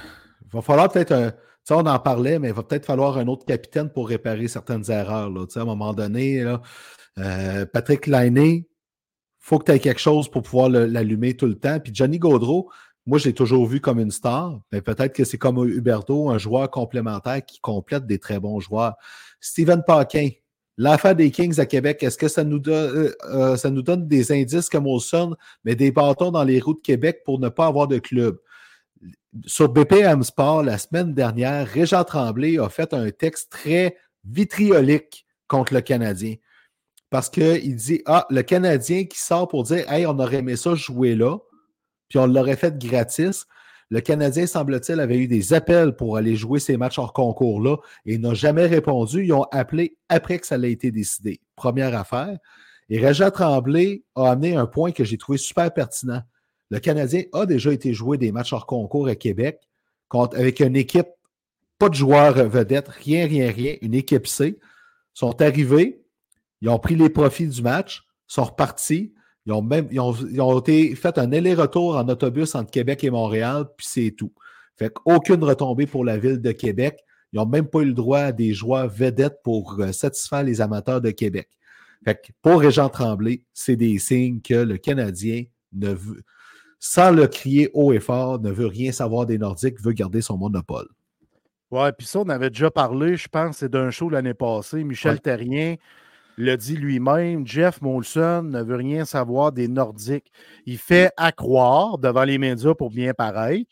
va 0.52 0.60
falloir 0.60 0.90
peut-être 0.90 1.12
un. 1.12 1.30
Tu 1.30 1.36
sais, 1.62 1.74
on 1.74 1.86
en 1.86 2.00
parlait, 2.00 2.40
mais 2.40 2.48
il 2.48 2.54
va 2.54 2.64
peut-être 2.64 2.86
falloir 2.86 3.16
un 3.16 3.28
autre 3.28 3.46
capitaine 3.46 3.90
pour 3.90 4.08
réparer 4.08 4.48
certaines 4.48 4.90
erreurs. 4.90 5.30
Là. 5.30 5.46
Tu 5.46 5.52
sais, 5.52 5.60
à 5.60 5.62
un 5.62 5.66
moment 5.66 5.94
donné, 5.94 6.42
là, 6.42 6.60
euh, 7.18 7.64
Patrick 7.64 8.08
Lainé, 8.08 8.68
faut 9.42 9.58
que 9.58 9.64
tu 9.64 9.72
aies 9.72 9.80
quelque 9.80 10.00
chose 10.00 10.30
pour 10.30 10.42
pouvoir 10.42 10.70
l'allumer 10.70 11.36
tout 11.36 11.46
le 11.46 11.56
temps. 11.56 11.78
Puis 11.80 11.92
Johnny 11.94 12.18
Gaudreau, 12.18 12.70
moi, 13.04 13.18
je 13.18 13.26
l'ai 13.26 13.34
toujours 13.34 13.66
vu 13.66 13.80
comme 13.80 13.98
une 13.98 14.12
star, 14.12 14.60
mais 14.70 14.80
peut-être 14.80 15.12
que 15.12 15.24
c'est 15.24 15.36
comme 15.36 15.68
Huberto, 15.68 16.30
un 16.30 16.38
joueur 16.38 16.70
complémentaire 16.70 17.44
qui 17.44 17.60
complète 17.60 18.06
des 18.06 18.18
très 18.20 18.38
bons 18.38 18.60
joueurs. 18.60 18.94
Steven 19.40 19.82
Paquin, 19.84 20.28
L'affaire 20.78 21.14
des 21.14 21.30
Kings 21.30 21.60
à 21.60 21.66
Québec, 21.66 22.02
est-ce 22.02 22.16
que 22.16 22.28
ça 22.28 22.44
nous, 22.44 22.58
donne, 22.58 23.12
euh, 23.24 23.56
euh, 23.64 23.82
donne 23.82 24.08
des 24.08 24.32
indices 24.32 24.70
comme 24.70 24.86
Olson, 24.86 25.36
mais 25.64 25.74
des 25.74 25.90
bâtons 25.92 26.30
dans 26.30 26.44
les 26.44 26.60
roues 26.60 26.74
de 26.74 26.80
Québec 26.80 27.20
pour 27.24 27.38
ne 27.38 27.50
pas 27.50 27.66
avoir 27.66 27.88
de 27.88 27.98
club? 27.98 28.38
Sur 29.44 29.68
BPM 29.68 30.22
Sport, 30.22 30.62
la 30.62 30.78
semaine 30.78 31.12
dernière, 31.12 31.66
Régent 31.66 32.04
Tremblay 32.04 32.58
a 32.58 32.70
fait 32.70 32.94
un 32.94 33.10
texte 33.10 33.52
très 33.52 33.96
vitriolique 34.24 35.26
contre 35.46 35.74
le 35.74 35.82
Canadien. 35.82 36.36
Parce 37.12 37.28
qu'il 37.28 37.76
dit 37.76 38.00
Ah, 38.06 38.26
le 38.30 38.40
Canadien 38.40 39.04
qui 39.04 39.18
sort 39.18 39.46
pour 39.46 39.64
dire 39.64 39.84
Hey, 39.92 40.06
on 40.06 40.18
aurait 40.18 40.38
aimé 40.38 40.56
ça 40.56 40.74
jouer 40.74 41.14
là, 41.14 41.36
puis 42.08 42.18
on 42.18 42.26
l'aurait 42.26 42.56
fait 42.56 42.78
gratis. 42.78 43.44
Le 43.90 44.00
Canadien, 44.00 44.46
semble-t-il, 44.46 44.98
avait 44.98 45.18
eu 45.18 45.28
des 45.28 45.52
appels 45.52 45.94
pour 45.94 46.16
aller 46.16 46.36
jouer 46.36 46.58
ces 46.58 46.78
matchs 46.78 46.98
hors 46.98 47.12
concours-là 47.12 47.76
et 48.06 48.16
n'a 48.16 48.32
jamais 48.32 48.64
répondu. 48.64 49.26
Ils 49.26 49.34
ont 49.34 49.44
appelé 49.52 49.98
après 50.08 50.38
que 50.38 50.46
ça 50.46 50.56
ait 50.56 50.72
été 50.72 50.90
décidé. 50.90 51.42
Première 51.54 51.94
affaire. 51.94 52.38
Et 52.88 52.98
Régent 52.98 53.30
Tremblay 53.30 54.04
a 54.14 54.30
amené 54.30 54.56
un 54.56 54.64
point 54.64 54.92
que 54.92 55.04
j'ai 55.04 55.18
trouvé 55.18 55.36
super 55.36 55.70
pertinent. 55.74 56.22
Le 56.70 56.78
Canadien 56.78 57.24
a 57.34 57.44
déjà 57.44 57.74
été 57.74 57.92
joué 57.92 58.16
des 58.16 58.32
matchs 58.32 58.54
hors 58.54 58.64
concours 58.64 59.08
à 59.08 59.16
Québec 59.16 59.60
avec 60.10 60.60
une 60.60 60.76
équipe, 60.76 61.08
pas 61.78 61.90
de 61.90 61.94
joueurs 61.94 62.32
vedettes, 62.48 62.88
rien, 62.88 63.26
rien, 63.26 63.52
rien, 63.52 63.76
une 63.82 63.92
équipe 63.92 64.26
C. 64.26 64.58
Sont 65.12 65.42
arrivés, 65.42 66.01
ils 66.62 66.68
ont 66.68 66.78
pris 66.78 66.94
les 66.94 67.10
profits 67.10 67.48
du 67.48 67.60
match, 67.60 68.04
sont 68.26 68.44
repartis, 68.44 69.12
ils 69.44 69.52
ont 69.52 69.62
même 69.62 69.88
ils 69.90 70.00
ont, 70.00 70.58
été 70.60 70.94
fait 70.94 71.18
un 71.18 71.32
aller-retour 71.32 71.96
en 71.96 72.08
autobus 72.08 72.54
entre 72.54 72.70
Québec 72.70 73.02
et 73.02 73.10
Montréal, 73.10 73.66
puis 73.76 73.86
c'est 73.88 74.12
tout. 74.12 74.32
Fait 74.76 74.94
aucune 75.04 75.42
retombée 75.42 75.86
pour 75.86 76.04
la 76.04 76.16
ville 76.16 76.40
de 76.40 76.52
Québec. 76.52 77.00
Ils 77.32 77.36
n'ont 77.36 77.46
même 77.46 77.66
pas 77.66 77.80
eu 77.80 77.86
le 77.86 77.94
droit 77.94 78.20
à 78.20 78.32
des 78.32 78.54
joueurs 78.54 78.88
vedettes 78.88 79.40
pour 79.42 79.80
euh, 79.80 79.90
satisfaire 79.90 80.44
les 80.44 80.60
amateurs 80.60 81.00
de 81.00 81.10
Québec. 81.10 81.48
Fait 82.04 82.14
que 82.14 82.32
pour 82.40 82.60
Régent 82.60 82.88
Tremblay, 82.88 83.42
c'est 83.52 83.76
des 83.76 83.98
signes 83.98 84.40
que 84.40 84.54
le 84.54 84.76
Canadien 84.76 85.44
ne 85.72 85.92
veut, 85.92 86.22
sans 86.78 87.10
le 87.10 87.26
crier 87.26 87.70
haut 87.74 87.92
et 87.92 88.00
fort, 88.00 88.40
ne 88.40 88.50
veut 88.50 88.66
rien 88.66 88.92
savoir 88.92 89.26
des 89.26 89.38
Nordiques, 89.38 89.80
veut 89.80 89.92
garder 89.92 90.20
son 90.20 90.36
monopole. 90.36 90.88
Ouais, 91.70 91.90
puis 91.92 92.06
ça, 92.06 92.20
on 92.20 92.28
avait 92.28 92.50
déjà 92.50 92.70
parlé, 92.70 93.16
je 93.16 93.28
pense, 93.28 93.58
c'est 93.58 93.70
d'un 93.70 93.90
show 93.90 94.10
l'année 94.10 94.34
passée. 94.34 94.84
Michel 94.84 95.20
Terrien 95.20 95.76
le 96.36 96.56
dit 96.56 96.76
lui-même, 96.76 97.46
Jeff 97.46 97.80
Molson 97.82 98.42
ne 98.44 98.62
veut 98.62 98.76
rien 98.76 99.04
savoir 99.04 99.52
des 99.52 99.68
Nordiques. 99.68 100.32
Il 100.66 100.78
fait 100.78 101.10
accroire 101.16 101.98
devant 101.98 102.24
les 102.24 102.38
médias 102.38 102.74
pour 102.74 102.90
bien 102.90 103.12
paraître 103.14 103.70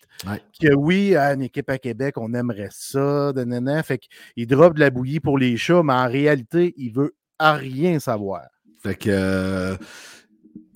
que 0.61 0.75
oui, 0.75 1.17
à 1.17 1.33
une 1.33 1.43
équipe 1.43 1.71
à 1.71 1.79
Québec, 1.79 2.17
on 2.19 2.35
aimerait 2.35 2.69
ça, 2.71 3.33
de 3.33 3.45
nana. 3.45 3.83
Fait 3.83 3.99
qu'il 3.99 4.47
drop 4.47 4.75
de 4.75 4.81
la 4.81 4.91
bouillie 4.91 5.21
pour 5.21 5.39
les 5.39 5.57
chats, 5.57 5.83
mais 5.83 5.95
en 5.95 6.09
réalité, 6.09 6.75
il 6.77 6.93
veut 6.93 7.15
à 7.39 7.55
rien 7.55 7.99
savoir. 7.99 8.43
Fait 8.83 8.95
que 8.95 9.11
euh, 9.11 9.77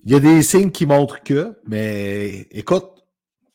il 0.03 0.11
y 0.11 0.15
a 0.15 0.19
des 0.19 0.41
signes 0.41 0.71
qui 0.71 0.85
montrent 0.85 1.21
que, 1.23 1.55
mais 1.67 2.47
écoute, 2.51 2.89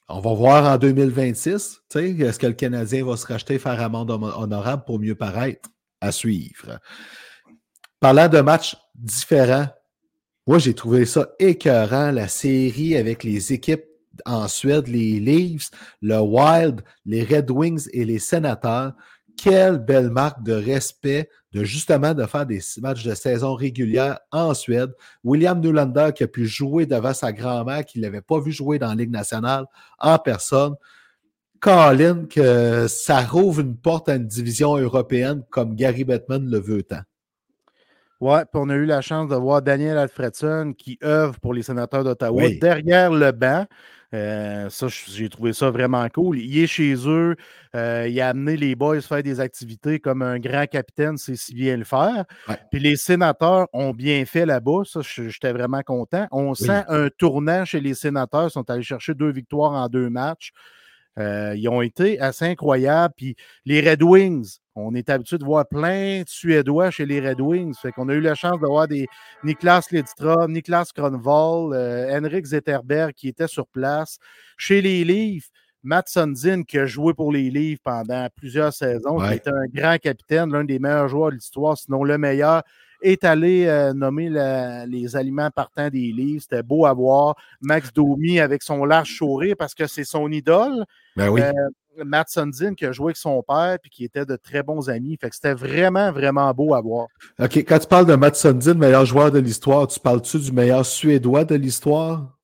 on 0.08 0.20
va 0.20 0.34
voir 0.34 0.72
en 0.72 0.78
2026, 0.78 1.82
est-ce 1.94 2.38
que 2.38 2.46
le 2.46 2.54
Canadien 2.54 3.04
va 3.04 3.16
se 3.16 3.26
racheter, 3.26 3.58
faire 3.58 3.80
amende 3.80 4.10
honorable 4.10 4.84
pour 4.84 4.98
mieux 4.98 5.14
paraître? 5.14 5.68
À 6.02 6.12
suivre. 6.12 6.80
Parlant 8.00 8.28
de 8.28 8.40
matchs 8.40 8.76
différents, 8.94 9.68
moi, 10.46 10.58
j'ai 10.58 10.74
trouvé 10.74 11.04
ça 11.04 11.28
écœurant, 11.38 12.10
la 12.10 12.26
série 12.26 12.96
avec 12.96 13.22
les 13.22 13.52
équipes 13.52 13.84
en 14.26 14.48
Suède, 14.48 14.88
les 14.88 15.20
Leafs, 15.20 15.70
le 16.00 16.18
Wild, 16.18 16.80
les 17.04 17.22
Red 17.22 17.50
Wings 17.50 17.88
et 17.92 18.04
les 18.04 18.18
Sénateurs. 18.18 18.94
Quelle 19.36 19.78
belle 19.78 20.10
marque 20.10 20.42
de 20.42 20.52
respect 20.52 21.28
de 21.52 21.64
justement 21.64 22.14
de 22.14 22.24
faire 22.26 22.46
des 22.46 22.60
matchs 22.80 23.04
de 23.04 23.14
saison 23.14 23.54
régulière 23.54 24.18
en 24.30 24.54
Suède. 24.54 24.92
William 25.24 25.60
Nylander 25.60 26.10
qui 26.14 26.24
a 26.24 26.28
pu 26.28 26.46
jouer 26.46 26.86
devant 26.86 27.14
sa 27.14 27.32
grand-mère 27.32 27.84
qui 27.84 27.98
ne 27.98 28.04
l'avait 28.04 28.20
pas 28.20 28.40
vu 28.40 28.52
jouer 28.52 28.78
dans 28.78 28.88
la 28.88 28.94
Ligue 28.94 29.10
nationale 29.10 29.66
en 29.98 30.18
personne. 30.18 30.74
Colin, 31.60 32.24
que 32.26 32.86
ça 32.88 33.20
rouvre 33.20 33.60
une 33.60 33.76
porte 33.76 34.08
à 34.08 34.14
une 34.14 34.26
division 34.26 34.76
européenne 34.76 35.42
comme 35.50 35.74
Gary 35.74 36.04
Bettman 36.04 36.48
le 36.48 36.58
veut 36.58 36.82
tant. 36.82 37.02
Oui, 38.20 38.38
puis 38.52 38.62
on 38.62 38.68
a 38.68 38.74
eu 38.74 38.84
la 38.84 39.00
chance 39.00 39.28
de 39.30 39.34
voir 39.34 39.62
Daniel 39.62 39.96
Alfredson 39.96 40.74
qui 40.76 40.98
œuvre 41.02 41.40
pour 41.40 41.54
les 41.54 41.62
sénateurs 41.62 42.04
d'Ottawa 42.04 42.50
derrière 42.60 43.10
le 43.10 43.32
banc. 43.32 43.66
Euh, 44.12 44.68
ça, 44.70 44.88
j'ai 44.88 45.28
trouvé 45.28 45.52
ça 45.52 45.70
vraiment 45.70 46.06
cool. 46.08 46.38
Il 46.38 46.58
est 46.58 46.66
chez 46.66 46.94
eux, 47.06 47.36
euh, 47.76 48.08
il 48.08 48.20
a 48.20 48.28
amené 48.28 48.56
les 48.56 48.74
boys 48.74 49.00
faire 49.00 49.22
des 49.22 49.38
activités 49.38 50.00
comme 50.00 50.20
un 50.22 50.38
grand 50.38 50.66
capitaine 50.66 51.16
sait 51.16 51.36
si 51.36 51.54
bien 51.54 51.76
le 51.76 51.84
faire. 51.84 52.24
Puis 52.70 52.80
les 52.80 52.96
sénateurs 52.96 53.68
ont 53.72 53.92
bien 53.92 54.24
fait 54.24 54.44
là-bas, 54.44 54.82
ça, 54.84 55.00
j'étais 55.02 55.52
vraiment 55.52 55.82
content. 55.82 56.26
On 56.32 56.54
sent 56.54 56.82
un 56.88 57.08
tournant 57.08 57.64
chez 57.64 57.80
les 57.80 57.94
sénateurs, 57.94 58.48
ils 58.48 58.50
sont 58.50 58.68
allés 58.68 58.82
chercher 58.82 59.14
deux 59.14 59.30
victoires 59.30 59.72
en 59.72 59.88
deux 59.88 60.10
matchs. 60.10 60.52
Euh, 61.18 61.54
ils 61.56 61.68
ont 61.68 61.82
été 61.82 62.20
assez 62.20 62.44
incroyables. 62.44 63.14
Puis 63.16 63.36
les 63.64 63.80
Red 63.88 64.02
Wings, 64.02 64.58
on 64.74 64.94
est 64.94 65.10
habitué 65.10 65.38
de 65.38 65.44
voir 65.44 65.66
plein 65.66 66.22
de 66.22 66.28
Suédois 66.28 66.90
chez 66.90 67.06
les 67.06 67.20
Red 67.20 67.40
Wings. 67.40 67.74
Fait 67.80 67.92
qu'on 67.92 68.08
a 68.08 68.14
eu 68.14 68.20
la 68.20 68.34
chance 68.34 68.60
de 68.60 68.66
voir 68.66 68.88
des 68.88 69.06
Niklas 69.44 69.88
Lidstrom, 69.90 70.52
Niklas 70.52 70.90
Kronwall, 70.94 71.74
euh, 71.74 72.18
Henrik 72.18 72.46
Zetterberg 72.46 73.12
qui 73.14 73.28
étaient 73.28 73.48
sur 73.48 73.66
place. 73.66 74.18
Chez 74.56 74.80
les 74.80 75.04
Leafs, 75.04 75.50
Matt 75.82 76.08
Sundin 76.08 76.62
qui 76.62 76.78
a 76.78 76.86
joué 76.86 77.14
pour 77.14 77.32
les 77.32 77.50
Leafs 77.50 77.80
pendant 77.82 78.28
plusieurs 78.36 78.72
saisons, 78.72 79.18
qui 79.18 79.34
était 79.34 79.50
un 79.50 79.66
grand 79.72 79.98
capitaine, 79.98 80.52
l'un 80.52 80.64
des 80.64 80.78
meilleurs 80.78 81.08
joueurs 81.08 81.30
de 81.30 81.36
l'histoire, 81.36 81.76
sinon 81.76 82.04
le 82.04 82.18
meilleur 82.18 82.62
est 83.02 83.24
allé 83.24 83.66
euh, 83.66 83.92
nommer 83.92 84.28
les 84.86 85.16
aliments 85.16 85.50
partants 85.50 85.88
des 85.88 86.12
livres. 86.12 86.42
C'était 86.42 86.62
beau 86.62 86.86
à 86.86 86.92
voir. 86.92 87.36
Max 87.60 87.92
Domi 87.92 88.40
avec 88.40 88.62
son 88.62 88.84
large 88.84 89.16
sourire 89.16 89.56
parce 89.58 89.74
que 89.74 89.86
c'est 89.86 90.04
son 90.04 90.30
idole. 90.30 90.84
Ben 91.16 91.28
oui. 91.28 91.40
Euh, 91.40 91.52
Matt 92.04 92.28
Sundin 92.30 92.74
qui 92.74 92.86
a 92.86 92.92
joué 92.92 93.06
avec 93.06 93.16
son 93.16 93.42
père 93.42 93.76
et 93.84 93.88
qui 93.88 94.04
était 94.04 94.24
de 94.24 94.36
très 94.36 94.62
bons 94.62 94.88
amis. 94.88 95.18
Fait 95.20 95.28
que 95.28 95.34
c'était 95.34 95.54
vraiment, 95.54 96.12
vraiment 96.12 96.52
beau 96.52 96.74
à 96.74 96.80
voir. 96.80 97.08
OK. 97.38 97.56
Quand 97.58 97.78
tu 97.78 97.86
parles 97.86 98.06
de 98.06 98.14
Matt 98.14 98.36
Sundin, 98.36 98.74
meilleur 98.74 99.04
joueur 99.04 99.30
de 99.30 99.38
l'histoire, 99.38 99.86
tu 99.86 100.00
parles-tu 100.00 100.38
du 100.38 100.52
meilleur 100.52 100.86
Suédois 100.86 101.44
de 101.44 101.56
l'histoire? 101.56 102.38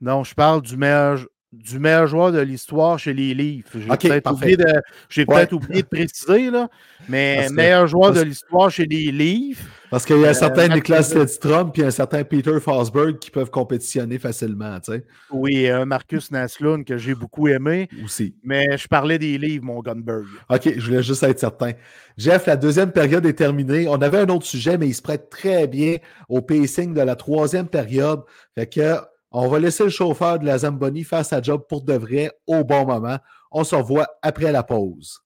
Non, 0.00 0.24
je 0.24 0.34
parle 0.34 0.62
du 0.62 0.76
meilleur 0.76 1.26
du 1.52 1.78
meilleur 1.78 2.06
joueur 2.06 2.32
de 2.32 2.40
l'histoire 2.40 2.98
chez 2.98 3.14
les 3.14 3.32
Leafs. 3.32 3.66
J'ai 3.74 3.86
peut-être 4.08 4.32
oublié, 4.32 4.56
de, 4.56 4.64
j'ai 5.08 5.22
Ouais. 5.22 5.26
peut-être 5.36 5.52
oublié 5.54 5.82
de 5.82 5.86
préciser, 5.86 6.50
là, 6.50 6.68
mais 7.08 7.46
que- 7.48 7.52
meilleur 7.54 7.86
joueur 7.86 8.12
de 8.12 8.20
l'histoire 8.20 8.70
chez 8.70 8.84
les 8.84 9.10
Leafs. 9.12 9.64
Parce 9.88 10.04
qu'il 10.04 10.16
y 10.18 10.24
a 10.24 10.28
un 10.28 10.30
Euh, 10.30 10.34
certain 10.34 10.66
Lundin. 10.66 10.98
Lidstrom 11.20 11.70
puis 11.72 11.84
un 11.84 11.92
certain 11.92 12.24
Peter 12.24 12.58
Forsberg 12.60 13.18
qui 13.20 13.30
peuvent 13.30 13.50
compétitionner 13.50 14.18
facilement, 14.18 14.78
tu 14.80 14.92
sais, 14.92 15.04
Oui, 15.30 15.68
un 15.68 15.84
Marcus 15.84 16.30
Naslund 16.32 16.84
que 16.84 16.98
j'ai 16.98 17.14
beaucoup 17.14 17.46
aimé, 17.48 17.88
aussi. 18.04 18.34
mais 18.42 18.76
je 18.76 18.88
parlais 18.88 19.18
des 19.18 19.38
livres, 19.38 19.64
mon 19.64 19.80
Gunberg. 19.80 20.24
OK, 20.50 20.72
je 20.76 20.84
voulais 20.86 21.02
juste 21.04 21.22
être 21.22 21.38
certain. 21.38 21.70
Jeff, 22.18 22.46
la 22.46 22.56
deuxième 22.56 22.90
période 22.90 23.24
est 23.24 23.34
terminée. 23.34 23.86
On 23.88 24.02
avait 24.02 24.18
un 24.18 24.28
autre 24.28 24.46
sujet, 24.46 24.76
mais 24.76 24.88
il 24.88 24.94
se 24.94 25.02
prête 25.02 25.30
très 25.30 25.68
bien 25.68 25.96
au 26.28 26.42
pacing 26.42 26.92
de 26.92 27.00
la 27.02 27.14
troisième 27.14 27.68
période. 27.68 28.22
Fait 28.56 28.66
que 28.66 28.96
on 29.38 29.48
va 29.48 29.58
laisser 29.58 29.84
le 29.84 29.90
chauffeur 29.90 30.38
de 30.38 30.46
la 30.46 30.56
Zamboni 30.56 31.04
faire 31.04 31.22
sa 31.22 31.42
job 31.42 31.64
pour 31.68 31.82
de 31.82 31.92
vrai 31.92 32.30
au 32.46 32.64
bon 32.64 32.86
moment. 32.86 33.18
On 33.52 33.64
se 33.64 33.74
revoit 33.74 34.08
après 34.22 34.50
la 34.50 34.62
pause. 34.62 35.20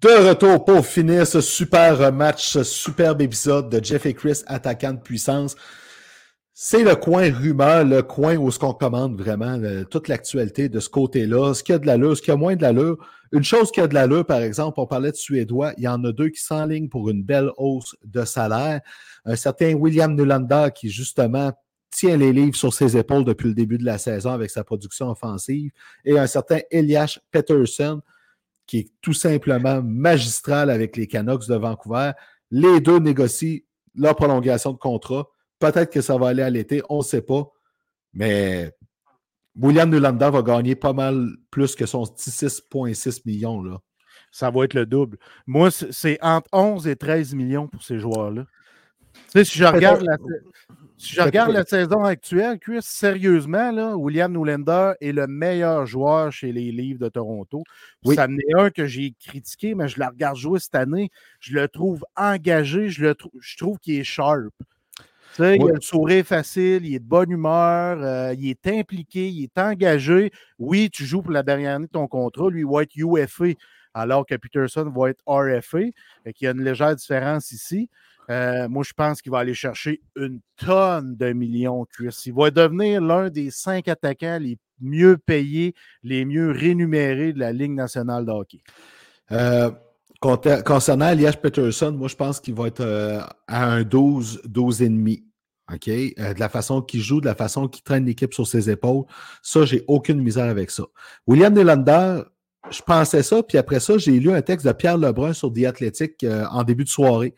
De 0.00 0.28
retour 0.28 0.64
pour 0.64 0.86
finir 0.86 1.26
ce 1.26 1.40
super 1.40 2.12
match, 2.12 2.50
ce 2.50 2.62
superbe 2.62 3.20
épisode 3.20 3.68
de 3.68 3.84
Jeff 3.84 4.06
et 4.06 4.14
Chris, 4.14 4.42
attaquant 4.46 4.92
de 4.92 5.00
puissance. 5.00 5.56
C'est 6.54 6.84
le 6.84 6.94
coin 6.94 7.32
rumeur, 7.32 7.84
le 7.84 8.02
coin 8.02 8.36
où 8.36 8.48
ce 8.52 8.60
qu'on 8.60 8.74
commande 8.74 9.20
vraiment 9.20 9.58
toute 9.90 10.06
l'actualité 10.06 10.68
de 10.68 10.78
ce 10.78 10.88
côté-là, 10.88 11.52
ce 11.52 11.64
qui 11.64 11.72
a 11.72 11.80
de 11.80 11.86
l'allure, 11.86 12.16
ce 12.16 12.22
qui 12.22 12.30
a 12.30 12.36
moins 12.36 12.54
de 12.54 12.62
l'allure? 12.62 12.96
Une 13.32 13.42
chose 13.42 13.72
qui 13.72 13.80
a 13.80 13.88
de 13.88 13.94
l'allure, 13.94 14.24
par 14.24 14.40
exemple, 14.40 14.78
on 14.78 14.86
parlait 14.86 15.10
de 15.10 15.16
Suédois, 15.16 15.72
il 15.78 15.82
y 15.82 15.88
en 15.88 16.04
a 16.04 16.12
deux 16.12 16.28
qui 16.28 16.44
s'enlignent 16.44 16.88
pour 16.88 17.10
une 17.10 17.24
belle 17.24 17.50
hausse 17.56 17.96
de 18.04 18.24
salaire. 18.24 18.80
Un 19.24 19.34
certain 19.34 19.74
William 19.74 20.14
Nylander 20.14 20.68
qui, 20.72 20.90
justement, 20.90 21.50
tient 21.90 22.16
les 22.16 22.32
livres 22.32 22.54
sur 22.54 22.72
ses 22.72 22.96
épaules 22.96 23.24
depuis 23.24 23.48
le 23.48 23.54
début 23.54 23.78
de 23.78 23.84
la 23.84 23.98
saison 23.98 24.30
avec 24.30 24.50
sa 24.50 24.62
production 24.62 25.10
offensive, 25.10 25.72
et 26.04 26.16
un 26.16 26.28
certain 26.28 26.60
Elias 26.70 27.18
Peterson 27.32 28.00
qui 28.68 28.78
est 28.78 28.90
tout 29.00 29.14
simplement 29.14 29.82
magistral 29.82 30.70
avec 30.70 30.96
les 30.96 31.08
Canucks 31.08 31.48
de 31.48 31.56
Vancouver. 31.56 32.12
Les 32.52 32.80
deux 32.80 32.98
négocient 33.00 33.58
leur 33.96 34.14
prolongation 34.14 34.72
de 34.72 34.78
contrat. 34.78 35.26
Peut-être 35.58 35.90
que 35.90 36.00
ça 36.02 36.16
va 36.18 36.28
aller 36.28 36.42
à 36.42 36.50
l'été, 36.50 36.82
on 36.88 36.98
ne 36.98 37.02
sait 37.02 37.22
pas. 37.22 37.50
Mais 38.12 38.72
William 39.56 39.90
Nylander 39.90 40.30
va 40.30 40.42
gagner 40.42 40.76
pas 40.76 40.92
mal 40.92 41.28
plus 41.50 41.74
que 41.74 41.86
son 41.86 42.04
6,6 42.04 43.22
millions. 43.26 43.62
Là. 43.62 43.80
Ça 44.30 44.50
va 44.50 44.64
être 44.64 44.74
le 44.74 44.86
double. 44.86 45.18
Moi, 45.46 45.70
c'est- 45.70 45.90
c'est 45.90 46.18
entre 46.22 46.48
11 46.52 46.86
et 46.86 46.94
13 46.94 47.34
millions 47.34 47.66
pour 47.66 47.82
ces 47.82 47.98
joueurs-là. 47.98 48.44
Tu 49.14 49.20
sais, 49.30 49.44
si 49.44 49.58
je 49.58 49.64
regarde 49.64 50.02
la, 50.02 50.16
si 50.98 51.14
je 51.14 51.20
regarde 51.20 51.52
la 51.52 51.64
saison 51.64 52.02
actuelle, 52.02 52.58
Chris, 52.58 52.80
sérieusement, 52.82 53.70
là, 53.70 53.96
William 53.96 54.32
Nylander 54.32 54.94
est 55.00 55.12
le 55.12 55.28
meilleur 55.28 55.86
joueur 55.86 56.32
chez 56.32 56.50
les 56.50 56.72
Livres 56.72 56.98
de 56.98 57.08
Toronto. 57.08 57.62
Oui. 58.04 58.16
Ça 58.16 58.26
en 58.26 58.36
est 58.36 58.54
un 58.58 58.70
que 58.70 58.84
j'ai 58.86 59.14
critiqué, 59.24 59.76
mais 59.76 59.86
je 59.86 60.00
la 60.00 60.08
regarde 60.08 60.36
jouer 60.36 60.58
cette 60.58 60.74
année. 60.74 61.10
Je 61.38 61.54
le 61.54 61.68
trouve 61.68 62.04
engagé, 62.16 62.88
je, 62.88 63.04
le 63.04 63.14
je 63.40 63.56
trouve 63.56 63.78
qu'il 63.78 64.00
est 64.00 64.04
sharp. 64.04 64.52
Tu 65.36 65.42
sais, 65.44 65.56
Il 65.56 65.62
a 65.62 65.74
le 65.74 65.80
sourire 65.80 66.26
facile, 66.26 66.84
il 66.84 66.96
est 66.96 66.98
de 66.98 67.04
bonne 67.04 67.30
humeur, 67.30 68.02
euh, 68.02 68.34
il 68.36 68.50
est 68.50 68.66
impliqué, 68.66 69.28
il 69.28 69.44
est 69.44 69.58
engagé. 69.58 70.32
Oui, 70.58 70.90
tu 70.90 71.04
joues 71.04 71.22
pour 71.22 71.32
la 71.32 71.44
dernière 71.44 71.76
année 71.76 71.86
de 71.86 71.92
ton 71.92 72.08
contrat. 72.08 72.50
Lui, 72.50 72.62
il 72.62 72.66
va 72.66 72.82
être 72.82 72.96
UFA, 72.96 73.56
alors 73.94 74.26
que 74.26 74.34
Peterson 74.34 74.90
va 74.92 75.10
être 75.10 75.22
RFA. 75.26 75.78
Fait 76.24 76.32
qu'il 76.32 76.46
y 76.46 76.48
a 76.48 76.50
une 76.50 76.64
légère 76.64 76.96
différence 76.96 77.52
ici. 77.52 77.88
Euh, 78.30 78.68
moi, 78.68 78.82
je 78.86 78.92
pense 78.92 79.22
qu'il 79.22 79.32
va 79.32 79.38
aller 79.38 79.54
chercher 79.54 80.02
une 80.16 80.40
tonne 80.56 81.16
de 81.16 81.32
millions, 81.32 81.86
Chris. 81.86 82.22
Il 82.26 82.34
va 82.34 82.50
devenir 82.50 83.00
l'un 83.00 83.30
des 83.30 83.50
cinq 83.50 83.88
attaquants 83.88 84.38
les 84.40 84.58
mieux 84.80 85.16
payés, 85.16 85.74
les 86.02 86.24
mieux 86.24 86.50
rémunérés 86.50 87.32
de 87.32 87.38
la 87.38 87.52
Ligue 87.52 87.72
nationale 87.72 88.26
de 88.26 88.30
hockey. 88.30 88.60
Euh, 89.32 89.70
concernant 90.20 91.10
Elias 91.10 91.36
Peterson, 91.40 91.92
moi, 91.92 92.08
je 92.08 92.16
pense 92.16 92.38
qu'il 92.38 92.54
va 92.54 92.66
être 92.66 92.80
euh, 92.80 93.20
à 93.46 93.64
un 93.66 93.82
12, 93.82 94.42
12,5. 94.46 95.22
OK? 95.72 95.86
De 95.86 96.40
la 96.40 96.48
façon 96.48 96.80
qu'il 96.80 97.00
joue, 97.00 97.20
de 97.20 97.26
la 97.26 97.34
façon 97.34 97.68
qu'il 97.68 97.82
traîne 97.82 98.06
l'équipe 98.06 98.32
sur 98.32 98.46
ses 98.46 98.70
épaules. 98.70 99.04
Ça, 99.42 99.64
j'ai 99.64 99.84
aucune 99.86 100.20
misère 100.22 100.46
avec 100.46 100.70
ça. 100.70 100.84
William 101.26 101.52
Nylander, 101.52 102.22
je 102.70 102.80
pensais 102.80 103.22
ça, 103.22 103.42
puis 103.42 103.58
après 103.58 103.78
ça, 103.78 103.98
j'ai 103.98 104.18
lu 104.18 104.32
un 104.32 104.40
texte 104.40 104.66
de 104.66 104.72
Pierre 104.72 104.96
Lebrun 104.96 105.34
sur 105.34 105.52
The 105.52 105.64
Athletic 105.64 106.24
en 106.50 106.62
début 106.62 106.84
de 106.84 106.88
soirée. 106.88 107.34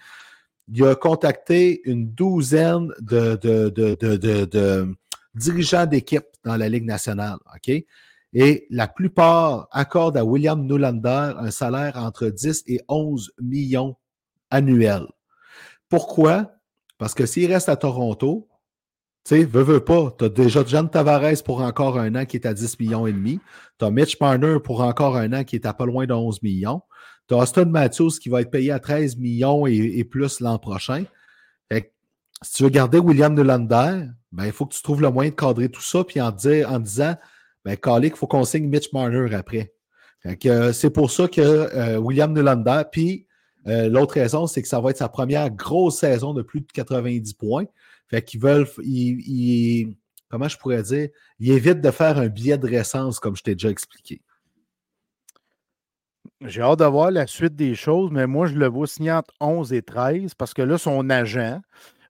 Il 0.72 0.84
a 0.84 0.94
contacté 0.94 1.80
une 1.84 2.10
douzaine 2.10 2.92
de, 3.00 3.36
dirigeants 5.34 5.86
d'équipe 5.86 6.26
dans 6.44 6.56
la 6.56 6.68
Ligue 6.68 6.84
nationale. 6.84 7.38
OK? 7.54 7.84
Et 8.32 8.66
la 8.70 8.86
plupart 8.86 9.66
accordent 9.72 10.16
à 10.16 10.24
William 10.24 10.64
Nylander 10.64 11.32
un 11.36 11.50
salaire 11.50 11.96
entre 11.96 12.28
10 12.28 12.62
et 12.68 12.80
11 12.88 13.32
millions 13.40 13.96
annuels. 14.50 15.08
Pourquoi? 15.88 16.52
Parce 16.98 17.14
que 17.14 17.26
s'il 17.26 17.52
reste 17.52 17.68
à 17.68 17.76
Toronto, 17.76 18.48
tu 19.24 19.36
sais, 19.36 19.44
veux, 19.44 19.62
veux 19.62 19.84
pas, 19.84 20.14
tu 20.16 20.24
as 20.24 20.28
déjà 20.28 20.64
John 20.64 20.88
Tavares 20.88 21.42
pour 21.44 21.60
encore 21.60 21.98
un 21.98 22.14
an 22.14 22.24
qui 22.24 22.36
est 22.36 22.46
à 22.46 22.54
10 22.54 22.78
millions 22.78 23.06
et 23.06 23.12
demi. 23.12 23.40
Tu 23.78 23.84
as 23.84 23.90
Mitch 23.90 24.18
Marner 24.20 24.58
pour 24.62 24.80
encore 24.80 25.16
un 25.16 25.32
an 25.32 25.44
qui 25.44 25.56
est 25.56 25.66
à 25.66 25.74
pas 25.74 25.84
loin 25.84 26.06
de 26.06 26.14
11 26.14 26.42
millions. 26.42 26.82
Tu 27.30 27.36
as 27.36 27.38
Austin 27.38 27.66
Matthews 27.66 28.10
qui 28.20 28.28
va 28.28 28.40
être 28.40 28.50
payé 28.50 28.72
à 28.72 28.80
13 28.80 29.16
millions 29.16 29.64
et, 29.64 30.02
plus 30.02 30.40
l'an 30.40 30.58
prochain. 30.58 31.04
Si 32.42 32.54
tu 32.54 32.62
veux 32.64 32.70
garder 32.70 32.98
William 32.98 33.34
Nylander, 33.34 34.06
ben, 34.32 34.46
il 34.46 34.50
faut 34.50 34.66
que 34.66 34.74
tu 34.74 34.82
trouves 34.82 35.00
le 35.00 35.10
moyen 35.10 35.30
de 35.30 35.36
cadrer 35.36 35.68
tout 35.68 35.82
ça 35.82 36.02
puis 36.02 36.20
en, 36.20 36.32
disant 36.32 37.14
ben, 37.64 37.76
Calic, 37.76 38.14
il 38.14 38.16
faut 38.16 38.26
qu'on 38.26 38.42
signe 38.44 38.66
Mitch 38.66 38.92
Marner 38.92 39.32
après. 39.32 39.72
Euh, 40.26 40.72
c'est 40.72 40.90
pour 40.90 41.12
ça 41.12 41.28
que 41.28 41.40
euh, 41.40 41.98
William 41.98 42.32
Nylander, 42.34 42.82
puis 42.90 43.28
euh, 43.68 43.88
l'autre 43.88 44.14
raison, 44.14 44.48
c'est 44.48 44.62
que 44.62 44.68
ça 44.68 44.80
va 44.80 44.90
être 44.90 44.96
sa 44.96 45.08
première 45.08 45.50
grosse 45.50 45.98
saison 45.98 46.34
de 46.34 46.42
plus 46.42 46.62
de 46.62 46.66
90 46.72 47.34
points. 47.34 47.66
Fait 48.08 48.22
qu'ils 48.22 48.40
veulent, 48.40 48.66
ils- 48.82 49.94
comment 50.28 50.48
je 50.48 50.58
pourrais 50.58 50.82
dire, 50.82 51.10
ils 51.38 51.52
évitent 51.52 51.80
de 51.80 51.90
faire 51.92 52.18
un 52.18 52.26
billet 52.26 52.58
de 52.58 52.66
récence, 52.66 53.20
comme 53.20 53.36
je 53.36 53.44
t'ai 53.44 53.54
déjà 53.54 53.70
expliqué. 53.70 54.20
J'ai 56.46 56.62
hâte 56.62 56.78
de 56.78 56.86
voir 56.86 57.10
la 57.10 57.26
suite 57.26 57.54
des 57.54 57.74
choses, 57.74 58.10
mais 58.10 58.26
moi, 58.26 58.46
je 58.46 58.54
le 58.54 58.66
vois 58.66 58.86
signer 58.86 59.12
entre 59.12 59.34
11 59.40 59.74
et 59.74 59.82
13 59.82 60.34
parce 60.34 60.54
que 60.54 60.62
là, 60.62 60.78
son 60.78 61.10
agent 61.10 61.60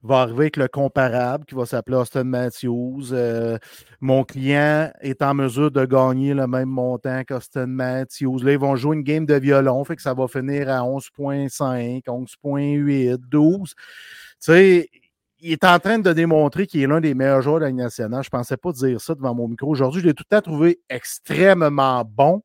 va 0.05 0.20
arriver 0.20 0.43
avec 0.43 0.57
le 0.57 0.68
comparable 0.68 1.45
qui 1.47 1.57
va 1.57 1.66
s'appeler 1.66 1.97
Austin 1.97 2.22
Matthews. 2.22 3.12
Euh, 3.12 3.59
mon 4.01 4.22
client 4.22 4.93
est 5.01 5.20
en 5.22 5.35
mesure 5.35 5.72
de 5.72 5.85
gagner 5.85 6.33
le 6.33 6.47
même 6.47 6.68
montant 6.68 7.24
qu'Austin 7.24 7.66
Matthews. 7.66 8.39
Là, 8.45 8.53
ils 8.53 8.59
vont 8.59 8.76
jouer 8.76 8.97
une 8.97 9.03
game 9.03 9.26
de 9.26 9.35
violon, 9.35 9.83
fait 9.85 9.97
que 9.97 10.03
ça 10.03 10.14
va 10.14 10.28
finir 10.28 10.68
à 10.70 10.78
11.5, 10.83 12.05
11.8, 12.05 13.16
12. 13.28 13.74
Tu 13.74 13.74
sais, 14.39 14.89
il 15.41 15.53
est 15.53 15.64
en 15.64 15.81
train 15.81 15.99
de 15.99 16.12
démontrer 16.12 16.68
qu'il 16.68 16.83
est 16.83 16.87
l'un 16.87 17.01
des 17.01 17.14
meilleurs 17.14 17.43
joueurs 17.43 17.59
de 17.59 17.64
la 17.64 17.72
nationale. 17.72 18.22
Je 18.22 18.28
ne 18.28 18.39
pensais 18.39 18.57
pas 18.57 18.70
dire 18.70 19.01
ça 19.01 19.16
devant 19.16 19.35
mon 19.35 19.49
micro. 19.49 19.68
Aujourd'hui, 19.68 20.01
je 20.01 20.07
l'ai 20.07 20.14
tout 20.14 20.24
le 20.31 20.37
temps 20.37 20.43
trouvé 20.43 20.81
extrêmement 20.89 22.05
bon 22.05 22.43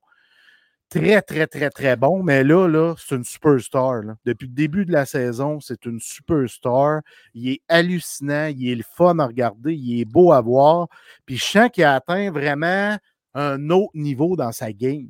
très, 0.90 1.22
très, 1.22 1.48
très, 1.48 1.70
très 1.70 1.96
bon. 1.96 2.24
Mais 2.24 2.44
là, 2.44 2.68
là, 2.68 2.96
c'est 2.98 3.16
une 3.16 3.24
superstar. 3.24 4.04
là. 4.04 4.16
Depuis 4.26 4.48
le 4.48 4.54
début 4.54 4.86
de 4.86 4.92
la 4.92 5.06
saison, 5.06 5.60
c'est 5.60 5.86
une 5.86 6.00
superstar. 6.00 7.02
Il 7.34 7.50
est 7.50 7.62
hallucinant, 7.68 8.48
il 8.48 8.80
est 8.80 8.86
fun 8.96 9.20
à 9.20 9.26
regarder, 9.26 9.74
il 9.74 10.02
est 10.02 10.06
beau 10.06 10.32
à 10.32 10.42
voir. 10.42 10.88
Puis 11.26 11.38
je 11.38 11.44
sens 11.44 11.70
qu'il 11.72 11.84
a 11.84 11.96
atteint 11.96 12.32
vraiment 12.32 12.98
un 13.34 13.70
autre 13.70 13.92
niveau 13.96 14.36
dans 14.36 14.52
sa 14.52 14.72
game. 14.72 15.10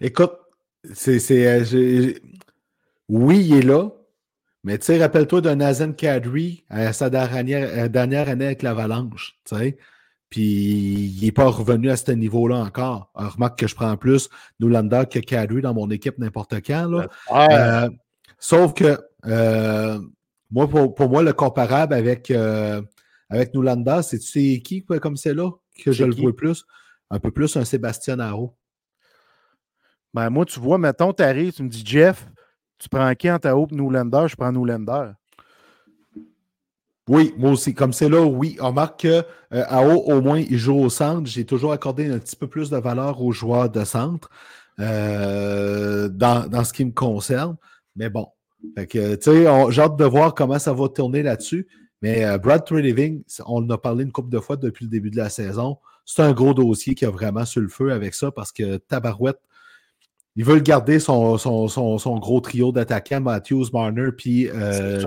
Écoute, 0.00 0.32
c'est, 0.92 1.18
euh, 1.30 2.12
oui, 3.08 3.46
il 3.46 3.56
est 3.56 3.62
là, 3.62 3.90
mais 4.64 4.78
tu 4.78 4.86
sais, 4.86 4.98
rappelle-toi 4.98 5.40
de 5.40 5.50
Nathan 5.50 5.92
Kadri 5.92 6.64
à 6.68 6.92
sa 6.92 7.10
dernière, 7.10 7.68
euh, 7.84 7.88
dernière 7.88 8.28
année 8.28 8.46
avec 8.46 8.62
l'Avalanche, 8.62 9.38
tu 9.44 9.56
sais. 9.56 9.78
Puis 10.34 11.12
il 11.16 11.24
n'est 11.24 11.30
pas 11.30 11.48
revenu 11.48 11.90
à 11.90 11.96
ce 11.96 12.10
niveau-là 12.10 12.56
encore. 12.56 13.08
Remarque 13.14 13.56
que 13.60 13.68
je 13.68 13.76
prends 13.76 13.96
plus 13.96 14.28
Nylander 14.58 15.04
que 15.08 15.20
Kadri 15.20 15.62
dans 15.62 15.72
mon 15.72 15.88
équipe 15.90 16.18
n'importe 16.18 16.54
quand. 16.54 16.88
Là. 16.90 17.08
Euh, 17.30 17.88
sauf 18.40 18.74
que 18.74 18.98
euh, 19.26 20.00
moi, 20.50 20.66
pour, 20.66 20.92
pour 20.92 21.08
moi, 21.08 21.22
le 21.22 21.32
comparable 21.32 21.94
avec, 21.94 22.32
euh, 22.32 22.82
avec 23.30 23.52
c'est 24.02 24.18
tu 24.18 24.26
sais 24.26 24.60
qui 24.60 24.84
comme 24.84 25.16
c'est 25.16 25.34
là? 25.34 25.52
que 25.84 25.92
je 25.92 26.04
le 26.04 26.16
vois 26.16 26.34
plus? 26.34 26.64
Un 27.12 27.20
peu 27.20 27.30
plus 27.30 27.56
un 27.56 27.64
Sébastien 27.64 28.18
Haro. 28.18 28.56
Ben, 30.14 30.30
moi, 30.30 30.44
tu 30.46 30.58
vois, 30.58 30.78
mettons, 30.78 31.12
tu 31.12 31.22
arrives, 31.22 31.52
tu 31.52 31.62
me 31.62 31.68
dis, 31.68 31.84
Jeff, 31.86 32.26
tu 32.78 32.88
prends 32.88 33.14
qui 33.14 33.30
en 33.30 33.38
ta 33.38 33.56
haut 33.56 33.68
Newlander? 33.70 34.26
Je 34.26 34.34
prends 34.34 34.50
Newlander. 34.50 35.12
Oui, 37.08 37.34
moi 37.36 37.50
aussi. 37.50 37.74
Comme 37.74 37.92
c'est 37.92 38.08
là, 38.08 38.22
oui. 38.22 38.56
On 38.60 38.68
remarque 38.68 39.00
que 39.00 39.22
euh, 39.52 39.64
Ao, 39.68 39.92
au 39.92 40.20
moins, 40.22 40.38
il 40.38 40.56
joue 40.58 40.78
au 40.78 40.88
centre. 40.88 41.28
J'ai 41.28 41.44
toujours 41.44 41.72
accordé 41.72 42.10
un 42.10 42.18
petit 42.18 42.36
peu 42.36 42.46
plus 42.46 42.70
de 42.70 42.78
valeur 42.78 43.20
aux 43.22 43.32
joueurs 43.32 43.68
de 43.68 43.84
centre 43.84 44.30
euh, 44.80 46.08
dans, 46.08 46.48
dans 46.48 46.64
ce 46.64 46.72
qui 46.72 46.84
me 46.84 46.92
concerne. 46.92 47.56
Mais 47.96 48.08
bon. 48.08 48.28
Fait 48.74 48.86
que, 48.86 49.14
tu 49.16 49.22
sais, 49.22 49.70
j'ai 49.70 49.82
hâte 49.82 49.96
de 49.96 50.04
voir 50.04 50.34
comment 50.34 50.58
ça 50.58 50.72
va 50.72 50.88
tourner 50.88 51.22
là-dessus. 51.22 51.68
Mais 52.00 52.24
euh, 52.24 52.38
Brad 52.38 52.64
Treliving, 52.64 53.22
on 53.46 53.64
en 53.64 53.70
a 53.70 53.78
parlé 53.78 54.04
une 54.04 54.12
couple 54.12 54.30
de 54.30 54.40
fois 54.40 54.56
depuis 54.56 54.84
le 54.84 54.90
début 54.90 55.10
de 55.10 55.16
la 55.16 55.28
saison. 55.28 55.78
C'est 56.04 56.22
un 56.22 56.32
gros 56.32 56.52
dossier 56.54 56.94
qui 56.94 57.04
a 57.04 57.10
vraiment 57.10 57.44
sur 57.44 57.62
le 57.62 57.68
feu 57.68 57.92
avec 57.92 58.14
ça 58.14 58.30
parce 58.30 58.52
que 58.52 58.76
Tabarouette, 58.76 59.40
ils 60.36 60.44
veulent 60.44 60.62
garder 60.62 60.98
son, 60.98 61.38
son, 61.38 61.68
son, 61.68 61.96
son 61.98 62.18
gros 62.18 62.40
trio 62.40 62.72
d'attaquants, 62.72 63.20
Matthews, 63.20 63.66
Marner, 63.72 64.10
puis 64.16 64.48
euh, 64.48 65.00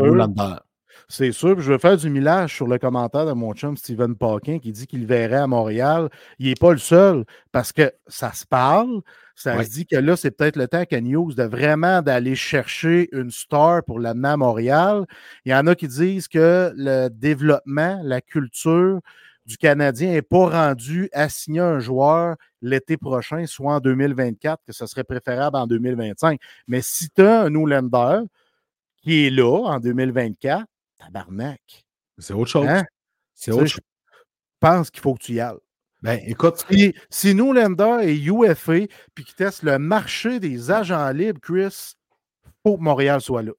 C'est 1.09 1.31
sûr. 1.31 1.55
Puis 1.55 1.63
je 1.63 1.71
vais 1.71 1.79
faire 1.79 1.95
du 1.95 2.09
millage 2.09 2.53
sur 2.55 2.67
le 2.67 2.77
commentaire 2.77 3.25
de 3.25 3.31
mon 3.31 3.53
chum 3.53 3.77
Steven 3.77 4.15
Paquin 4.15 4.59
qui 4.59 4.73
dit 4.73 4.87
qu'il 4.87 5.05
verrait 5.05 5.37
à 5.37 5.47
Montréal. 5.47 6.09
Il 6.37 6.47
n'est 6.49 6.55
pas 6.55 6.71
le 6.73 6.77
seul 6.79 7.23
parce 7.53 7.71
que 7.71 7.91
ça 8.07 8.33
se 8.33 8.45
parle. 8.45 9.01
Ça 9.33 9.55
Ouais. 9.55 9.63
se 9.63 9.69
dit 9.69 9.85
que 9.85 9.95
là, 9.95 10.17
c'est 10.17 10.31
peut-être 10.31 10.57
le 10.57 10.67
temps 10.67 10.83
qu'à 10.83 10.99
News 10.99 11.33
de 11.33 11.43
vraiment 11.43 12.01
d'aller 12.01 12.35
chercher 12.35 13.07
une 13.15 13.31
star 13.31 13.83
pour 13.85 13.99
l'amener 13.99 14.29
à 14.29 14.37
Montréal. 14.37 15.05
Il 15.45 15.51
y 15.51 15.55
en 15.55 15.65
a 15.67 15.75
qui 15.75 15.87
disent 15.87 16.27
que 16.27 16.73
le 16.75 17.07
développement, 17.09 18.01
la 18.03 18.19
culture 18.19 18.99
du 19.45 19.55
Canadien 19.57 20.11
n'est 20.11 20.21
pas 20.21 20.49
rendu 20.49 21.07
à 21.13 21.29
signer 21.29 21.61
un 21.61 21.79
joueur 21.79 22.35
l'été 22.61 22.97
prochain, 22.97 23.45
soit 23.45 23.75
en 23.75 23.79
2024, 23.79 24.61
que 24.65 24.73
ce 24.73 24.85
serait 24.87 25.05
préférable 25.05 25.55
en 25.55 25.67
2025. 25.67 26.37
Mais 26.67 26.81
si 26.81 27.09
tu 27.11 27.21
as 27.21 27.43
un 27.43 27.55
Oulander 27.55 28.23
qui 29.03 29.27
est 29.27 29.29
là 29.29 29.61
en 29.67 29.79
2024, 29.79 30.65
tabarnak. 30.97 31.61
C'est 32.17 32.33
autre 32.33 32.49
chose. 32.51 32.67
Hein? 32.67 32.83
C'est 33.33 33.51
autre 33.51 33.65
chose. 33.67 33.81
Je 33.81 34.19
pense 34.59 34.89
qu'il 34.89 35.01
faut 35.01 35.13
que 35.13 35.23
tu 35.23 35.33
y 35.33 35.39
ailles. 35.39 35.55
Ben, 36.01 36.19
écoute, 36.25 36.63
Si, 36.69 36.93
si 37.09 37.33
Newlander 37.35 37.99
est 38.03 38.15
UFA 38.17 38.87
puis 39.15 39.23
qu'il 39.23 39.35
teste 39.35 39.63
le 39.63 39.79
marché 39.79 40.39
des 40.39 40.69
agents 40.71 41.09
libres, 41.11 41.39
Chris, 41.41 41.93
faut 42.63 42.77
que 42.77 42.81
Montréal 42.83 43.21
soit 43.21 43.41
là. 43.43 43.51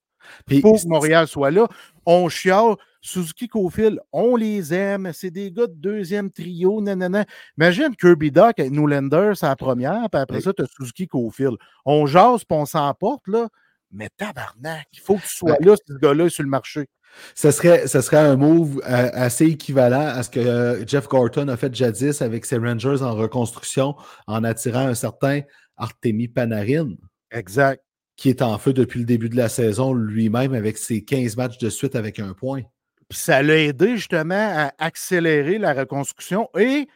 puis 0.47 0.61
faut 0.61 0.75
que 0.75 0.87
Montréal 0.89 1.27
soit 1.27 1.51
là. 1.51 1.67
On 2.07 2.29
chiale. 2.29 2.75
Suzuki 3.01 3.47
Cofield, 3.47 4.01
on 4.13 4.35
les 4.35 4.75
aime. 4.75 5.13
C'est 5.15 5.31
des 5.31 5.53
gars 5.53 5.69
de 5.69 5.73
deuxième 5.75 6.33
trio. 6.33 6.81
Nanana. 6.81 7.25
Imagine 7.57 7.95
Kirby 7.95 8.33
Doc 8.33 8.59
avec 8.59 8.73
Newlander, 8.73 9.33
c'est 9.37 9.47
la 9.47 9.55
première, 9.55 10.11
puis 10.11 10.21
après 10.21 10.39
Oui. 10.39 10.43
ça, 10.43 10.53
tu 10.53 10.63
as 10.63 10.67
Suzuki 10.67 11.07
Cofield. 11.07 11.57
On 11.85 12.07
jase, 12.07 12.45
puis 12.45 12.59
on 12.59 12.67
s'emporte, 12.67 13.27
là. 13.29 13.49
Mais 13.93 14.09
tabarnak, 14.17 14.89
il 14.93 14.99
faut 15.01 15.15
que 15.17 15.23
tu 15.23 15.29
sois 15.29 15.57
là, 15.61 15.75
ce 15.77 15.93
gars-là, 15.95 16.29
sur 16.29 16.43
le 16.43 16.49
marché. 16.51 16.89
Ce 17.35 17.51
serait, 17.51 18.17
un 18.17 18.37
move 18.37 18.81
euh, 18.85 19.11
assez 19.13 19.47
équivalent 19.47 20.07
à 20.07 20.23
ce 20.23 20.31
que 20.31 20.41
euh, 20.41 20.87
Jeff 20.87 21.09
Gorton 21.09 21.49
a 21.49 21.57
fait 21.57 21.75
jadis 21.75 22.23
avec 22.23 22.45
ses 22.45 22.59
Rangers 22.59 23.03
en 23.03 23.15
reconstruction 23.15 23.95
en 24.27 24.45
attirant 24.45 24.87
un 24.87 24.95
certain 24.95 25.43
Artemi 25.77 26.29
Panarin, 26.29 26.95
Exact. 27.31 27.83
qui 28.17 28.29
est 28.29 28.43
en 28.43 28.59
feu 28.59 28.73
depuis 28.73 29.01
le 29.01 29.07
début 29.07 29.29
de 29.29 29.37
la 29.37 29.49
saison 29.49 29.95
lui-même 29.95 30.55
avec 30.55 30.79
ses 30.79 31.05
15 31.05 31.37
matchs 31.37 31.59
de 31.59 31.71
suite 31.71 31.95
avec 31.95 32.19
un 32.19 32.33
point. 32.33 32.63
Puis 33.09 33.19
ça 33.19 33.43
l'a 33.43 33.59
aidé 33.59 33.97
justement 33.97 34.35
à 34.35 34.73
accélérer 34.79 35.59
la 35.59 35.73
reconstruction. 35.73 36.49
Et 36.59 36.89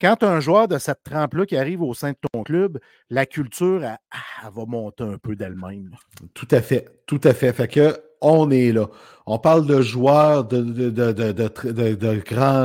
quand 0.00 0.22
un 0.22 0.40
joueur 0.40 0.68
de 0.68 0.78
cette 0.78 1.02
trempe-là 1.02 1.44
qui 1.44 1.56
arrive 1.56 1.82
au 1.82 1.92
sein 1.92 2.12
de 2.12 2.16
ton 2.32 2.44
club, 2.44 2.78
la 3.10 3.26
culture, 3.26 3.84
elle, 3.84 3.98
elle 4.44 4.52
va 4.52 4.64
monter 4.64 5.04
un 5.04 5.18
peu 5.18 5.34
d'elle-même. 5.34 5.90
Tout 6.34 6.48
à 6.52 6.62
fait, 6.62 6.88
tout 7.06 7.20
à 7.24 7.34
fait. 7.34 7.52
Fait 7.52 7.68
que 7.68 8.00
on 8.20 8.50
est 8.50 8.72
là. 8.72 8.88
On 9.26 9.38
parle 9.38 9.66
de 9.66 9.82
joueurs 9.82 10.44
de, 10.44 12.14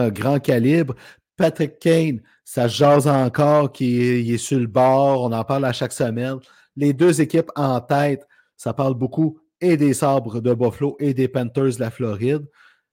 grand, 0.09 0.39
calibre. 0.39 0.95
Patrick 1.35 1.79
Kane, 1.79 2.21
ça 2.45 2.67
jase 2.67 3.07
encore, 3.07 3.71
qui 3.71 4.01
est, 4.01 4.25
est 4.25 4.37
sur 4.37 4.59
le 4.59 4.67
bord. 4.67 5.23
On 5.23 5.31
en 5.31 5.43
parle 5.43 5.65
à 5.65 5.73
chaque 5.73 5.93
semaine. 5.93 6.37
Les 6.75 6.93
deux 6.93 7.21
équipes 7.21 7.51
en 7.55 7.81
tête, 7.81 8.27
ça 8.55 8.73
parle 8.73 8.93
beaucoup 8.93 9.39
et 9.63 9.77
des 9.77 9.93
Sabres 9.93 10.41
de 10.41 10.53
Buffalo 10.53 10.97
et 10.99 11.13
des 11.13 11.27
Panthers 11.27 11.75
de 11.75 11.79
la 11.79 11.89
Floride. 11.89 12.45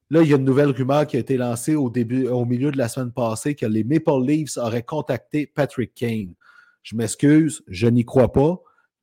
Là, 0.09 0.23
il 0.23 0.29
y 0.29 0.33
a 0.33 0.37
une 0.37 0.45
nouvelle 0.45 0.71
rumeur 0.71 1.07
qui 1.07 1.17
a 1.17 1.21
été 1.21 1.37
lancée 1.37 1.77
au 1.77 1.91
début, 1.91 2.27
au 2.29 2.45
milieu 2.45 2.71
de 2.71 2.79
la 2.79 2.89
semaine 2.89 3.13
passée 3.13 3.55
que 3.55 3.67
les 3.67 3.85
Maple 3.85 4.25
Leafs 4.25 4.57
auraient 4.57 4.83
contacté 4.83 5.47
Patrick 5.47 5.95
Kane. 5.95 6.35
Je 6.83 6.97
m'excuse, 6.97 7.63
je 7.69 7.87
n'y 7.87 8.05
crois 8.05 8.33
pas. 8.33 8.61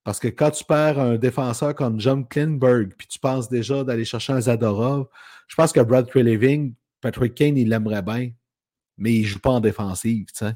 Parce 0.07 0.21
que 0.21 0.29
quand 0.29 0.51
tu 0.51 0.63
perds 0.63 0.97
un 0.99 1.17
défenseur 1.17 1.75
comme 1.75 1.99
John 1.99 2.25
Klingberg, 2.25 2.93
puis 2.97 3.07
tu 3.09 3.19
penses 3.19 3.49
déjà 3.49 3.83
d'aller 3.83 4.05
chercher 4.05 4.31
un 4.31 4.39
Zadorov, 4.39 5.07
je 5.49 5.55
pense 5.55 5.73
que 5.73 5.81
Brad 5.81 6.07
Treliving, 6.07 6.73
Patrick 7.01 7.35
Kane, 7.35 7.57
il 7.57 7.67
l'aimerait 7.67 8.01
bien, 8.01 8.31
mais 8.97 9.13
il 9.15 9.23
ne 9.23 9.27
joue 9.27 9.39
pas 9.39 9.49
en 9.49 9.59
défensive, 9.59 10.27
tu 10.27 10.45
sais. 10.45 10.53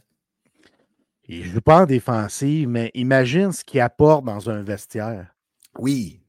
Il 1.27 1.39
ne 1.39 1.43
joue 1.43 1.59
pas 1.59 1.81
en 1.81 1.85
défensive, 1.85 2.69
mais 2.69 2.91
imagine 2.93 3.51
ce 3.51 3.65
qu'il 3.65 3.81
apporte 3.81 4.23
dans 4.23 4.49
un 4.49 4.63
vestiaire. 4.63 5.35
Oui. 5.77 6.21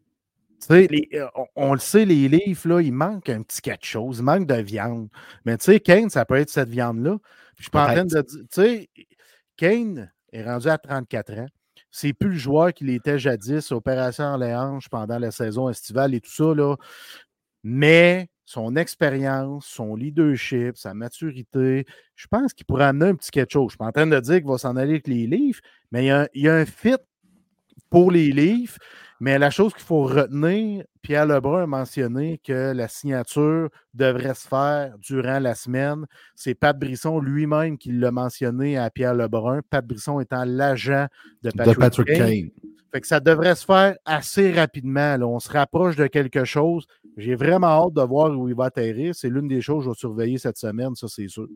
Tu 0.61 0.67
sais, 0.67 0.89
les- 0.91 1.09
euh, 1.15 1.29
on, 1.37 1.47
on 1.55 1.73
le 1.75 1.79
sait, 1.79 2.05
les 2.05 2.29
livres, 2.29 2.69
là, 2.71 2.81
il 2.81 2.93
manque 2.93 3.29
un 3.29 3.43
petit 3.43 3.61
quelque 3.63 3.87
chose, 3.87 4.19
il 4.19 4.25
manque 4.25 4.49
de 4.49 4.61
viande. 4.61 5.09
Mais 5.45 5.57
tu 5.59 5.67
sais, 5.67 5.79
Kane, 5.79 6.11
ça 6.11 6.25
peut 6.25 6.35
être 6.39 6.51
cette 6.51 6.71
viande-là. 6.71 7.19
Je 7.57 7.63
suis 7.63 7.71
pas 7.71 7.85
en 7.85 7.87
train 7.95 8.05
de 8.05 8.09
dire, 8.09 8.25
tu 8.25 8.47
sais, 8.51 8.91
Kane 9.57 10.11
est 10.33 10.43
rendu 10.43 10.67
à 10.67 10.77
34 10.77 11.33
ans. 11.39 11.47
C'est 11.93 12.15
plus 12.15 12.31
le 12.31 12.35
joueur 12.39 12.73
qu'il 12.73 12.91
était 12.91 13.19
jadis, 13.19 13.71
opération 13.71 14.25
en 14.25 14.37
les 14.39 14.55
hanches 14.55 14.89
pendant 14.89 15.19
la 15.19 15.31
saison 15.31 15.69
estivale 15.69 16.15
et 16.15 16.21
tout 16.21 16.31
ça. 16.31 16.53
Mais 17.63 18.29
son 18.45 18.75
expérience, 18.77 19.67
son 19.67 19.95
leadership, 19.95 20.77
sa 20.77 20.95
maturité, 20.95 21.87
je 22.17 22.27
pense 22.27 22.53
qu'il 22.53 22.67
pourrait 22.67 22.87
amener 22.87 23.11
un 23.11 23.15
petit 23.15 23.31
quelque 23.31 23.53
chose. 23.53 23.69
Je 23.69 23.73
suis 23.73 23.79
pas 23.79 23.87
en 23.87 23.93
train 23.93 24.07
de 24.07 24.19
dire 24.19 24.37
qu'il 24.39 24.47
va 24.47 24.59
s'en 24.59 24.77
aller 24.77 24.93
avec 24.93 25.07
les 25.07 25.27
livres, 25.27 25.61
mais 25.93 26.05
il 26.05 26.09
y 26.09 26.11
a, 26.11 26.29
il 26.35 26.43
y 26.43 26.49
a 26.49 26.57
un 26.57 26.67
fit 26.67 26.97
pour 27.91 28.11
les 28.11 28.33
livres. 28.33 28.77
Mais 29.21 29.39
la 29.39 29.51
chose 29.51 29.73
qu'il 29.73 29.85
faut 29.85 30.03
retenir, 30.03 30.85
Pierre 31.03 31.27
Lebrun 31.27 31.65
a 31.65 31.67
mentionné 31.67 32.41
que 32.45 32.73
la 32.73 32.89
signature 32.89 33.69
devrait 33.93 34.35
se 34.35 34.47
faire 34.47 34.95
durant 34.99 35.41
la 35.41 35.55
semaine. 35.55 36.07
C'est 36.35 36.55
Pat 36.55 36.79
Brisson 36.79 37.21
lui-même 37.21 37.77
qui 37.77 37.93
l'a 37.93 38.13
mentionné 38.13 38.79
à 38.79 38.89
Pierre 38.89 39.15
Lebrun. 39.15 39.61
Pat 39.69 39.85
Brisson 39.85 40.21
étant 40.21 40.45
l'agent 40.45 41.07
de 41.43 41.51
De 41.51 41.75
Patrick, 41.75 42.07
Kane. 42.07 42.19
Kane. 42.19 42.51
Fait 42.93 43.01
que 43.01 43.07
ça 43.07 43.21
devrait 43.21 43.55
se 43.55 43.65
faire 43.65 43.97
assez 44.05 44.53
rapidement. 44.53 45.17
là. 45.17 45.27
On 45.27 45.41
se 45.41 45.51
rapproche 45.51 45.97
de 45.97 46.07
quelque 46.07 46.45
chose. 46.45 46.87
J'ai 47.17 47.35
vraiment 47.35 47.67
hâte 47.67 47.95
de 47.95 48.03
voir 48.03 48.31
où 48.39 48.49
il 48.49 48.55
va 48.55 48.67
atterrir. 48.67 49.15
C'est 49.15 49.29
l'une 49.29 49.49
des 49.49 49.61
choses 49.61 49.81
que 49.81 49.85
je 49.85 49.89
vais 49.91 49.99
surveiller 49.99 50.39
cette 50.39 50.57
semaine, 50.57 50.95
ça 50.95 51.09
c'est 51.09 51.29
sûr. 51.29 51.47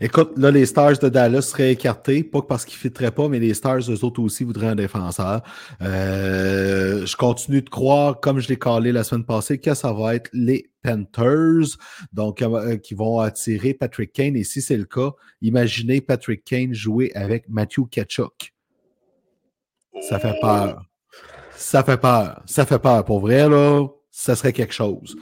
Écoute, 0.00 0.32
là, 0.36 0.50
les 0.50 0.66
Stars 0.66 0.98
de 0.98 1.08
Dallas 1.08 1.42
seraient 1.42 1.72
écartés, 1.72 2.22
pas 2.24 2.42
parce 2.42 2.64
qu'ils 2.64 2.76
ne 2.76 2.80
fitteraient 2.80 3.10
pas, 3.10 3.28
mais 3.28 3.38
les 3.38 3.54
Stars, 3.54 3.90
eux 3.90 4.04
autres 4.04 4.20
aussi, 4.20 4.44
voudraient 4.44 4.68
un 4.68 4.74
défenseur. 4.74 5.42
Euh, 5.80 7.06
je 7.06 7.16
continue 7.16 7.62
de 7.62 7.70
croire, 7.70 8.20
comme 8.20 8.38
je 8.40 8.48
l'ai 8.48 8.58
calé 8.58 8.87
la 8.92 9.04
semaine 9.04 9.24
passée, 9.24 9.58
que 9.58 9.74
ça 9.74 9.92
va 9.92 10.14
être 10.14 10.30
les 10.32 10.70
Panthers, 10.82 11.76
donc 12.12 12.42
euh, 12.42 12.76
qui 12.76 12.94
vont 12.94 13.20
attirer 13.20 13.74
Patrick 13.74 14.12
Kane. 14.12 14.36
Et 14.36 14.44
si 14.44 14.62
c'est 14.62 14.76
le 14.76 14.84
cas, 14.84 15.10
imaginez 15.40 16.00
Patrick 16.00 16.44
Kane 16.44 16.72
jouer 16.74 17.12
avec 17.14 17.48
Matthew 17.48 17.88
Kachuk. 17.90 18.54
Ça 20.08 20.18
fait 20.18 20.38
peur. 20.40 20.82
Ça 21.56 21.82
fait 21.82 21.98
peur. 21.98 22.42
Ça 22.46 22.64
fait 22.64 22.78
peur. 22.78 23.04
Pour 23.04 23.20
vrai, 23.20 23.48
là, 23.48 23.86
ça 24.10 24.36
serait 24.36 24.52
quelque 24.52 24.74
chose. 24.74 25.16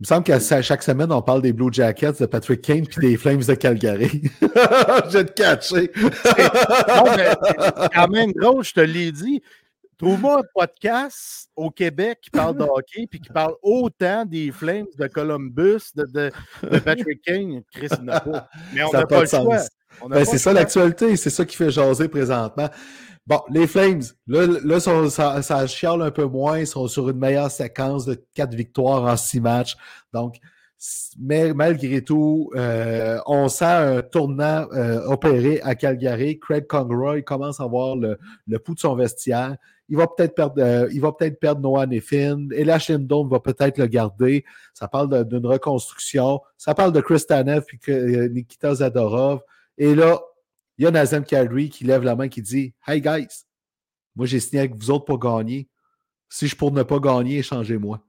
Il 0.00 0.02
me 0.02 0.06
semble 0.06 0.24
qu'à 0.24 0.40
chaque 0.40 0.82
semaine, 0.82 1.12
on 1.12 1.22
parle 1.22 1.40
des 1.40 1.52
Blue 1.52 1.72
Jackets 1.72 2.20
de 2.20 2.26
Patrick 2.26 2.60
Kane 2.60 2.86
puis 2.86 3.08
des 3.08 3.16
Flames 3.16 3.42
de 3.42 3.54
Calgary. 3.54 4.22
je 4.42 5.18
vais 5.18 5.24
te 5.24 5.32
catcher. 5.32 5.90
Non, 5.96 7.04
mais 7.16 7.30
c'est 7.80 7.92
quand 7.94 8.08
même 8.08 8.32
drôle, 8.32 8.64
je 8.64 8.74
te 8.74 8.80
l'ai 8.80 9.12
dit. 9.12 9.40
Trouve-moi 9.98 10.40
un 10.40 10.42
podcast 10.54 11.48
au 11.56 11.70
Québec 11.70 12.18
qui 12.22 12.30
parle 12.30 12.56
de 12.56 12.62
hockey 12.64 13.06
puis 13.08 13.20
qui 13.20 13.30
parle 13.30 13.54
autant 13.62 14.24
des 14.24 14.50
Flames 14.52 14.86
de 14.98 15.06
Columbus, 15.06 15.92
de, 15.94 16.04
de- 16.04 16.32
de 16.70 16.78
Patrick 16.78 17.22
Kane. 17.22 17.62
Chris, 17.72 17.88
il 17.98 18.04
n'y 18.04 18.10
en 18.10 18.12
a 18.14 18.20
pas. 18.20 18.48
Mais 18.74 18.82
on 18.82 18.92
n'a 18.92 19.06
pas 19.06 19.20
le 19.20 19.26
choix. 19.26 19.56
n'a 20.08 20.16
Ben, 20.16 20.24
c'est 20.24 20.38
ça 20.38 20.52
l'actualité, 20.52 21.16
c'est 21.16 21.30
ça 21.30 21.44
qui 21.44 21.56
fait 21.56 21.70
jaser 21.70 22.08
présentement. 22.08 22.68
Bon, 23.26 23.40
les 23.50 23.66
Flames, 23.66 24.02
là, 24.26 24.46
là 24.64 24.80
sont- 24.80 25.08
ça, 25.08 25.40
ça 25.42 25.66
chiale 25.66 26.02
un 26.02 26.10
peu 26.10 26.24
moins, 26.26 26.58
ils 26.58 26.66
sont 26.66 26.86
sur 26.88 27.08
une 27.08 27.18
meilleure 27.18 27.50
séquence 27.50 28.04
de 28.04 28.22
quatre 28.34 28.54
victoires 28.54 29.04
en 29.04 29.16
six 29.16 29.40
matchs. 29.40 29.76
Donc, 30.12 30.36
mais 31.18 31.54
malgré 31.54 32.02
tout, 32.02 32.50
euh, 32.56 33.18
on 33.24 33.48
sent 33.48 33.64
un 33.64 34.02
tournant 34.02 34.66
euh, 34.72 35.00
opéré 35.06 35.60
à 35.62 35.74
Calgary. 35.74 36.38
Craig 36.38 36.66
Conroy 36.66 37.22
commence 37.22 37.60
à 37.60 37.62
avoir 37.64 37.96
le, 37.96 38.18
le 38.46 38.58
pouls 38.58 38.74
de 38.74 38.80
son 38.80 38.94
vestiaire. 38.94 39.56
Il 39.88 39.96
va 39.96 40.06
peut-être 40.06 40.34
perdre, 40.34 40.62
euh, 40.62 40.88
il 40.92 41.00
va 41.00 41.12
peut-être 41.12 41.38
perdre 41.38 41.60
Noah 41.60 41.86
Neffin. 41.86 42.48
Et 42.52 42.64
la 42.64 42.78
Shindon 42.78 43.26
va 43.26 43.40
peut-être 43.40 43.78
le 43.78 43.86
garder. 43.86 44.44
Ça 44.72 44.88
parle 44.88 45.26
d'une 45.28 45.46
reconstruction. 45.46 46.40
Ça 46.56 46.74
parle 46.74 46.92
de 46.92 47.00
Chris 47.00 47.22
Tanev 47.26 47.64
puis 47.66 47.78
que, 47.78 48.28
Nikita 48.28 48.76
Zadorov. 48.76 49.42
Et 49.76 49.94
là, 49.94 50.20
il 50.78 50.84
y 50.84 50.86
a 50.86 50.90
Nazem 50.90 51.24
Kadri 51.24 51.68
qui 51.68 51.84
lève 51.84 52.02
la 52.02 52.16
main 52.16 52.28
qui 52.28 52.42
dit 52.42 52.74
Hey 52.86 53.00
guys, 53.00 53.44
moi 54.16 54.26
j'ai 54.26 54.40
signé 54.40 54.60
avec 54.60 54.74
vous 54.74 54.90
autres 54.90 55.04
pour 55.04 55.18
gagner. 55.18 55.68
Si 56.28 56.48
je 56.48 56.56
pour 56.56 56.72
ne 56.72 56.82
pas 56.82 56.98
gagner, 56.98 57.38
échangez-moi. 57.38 58.00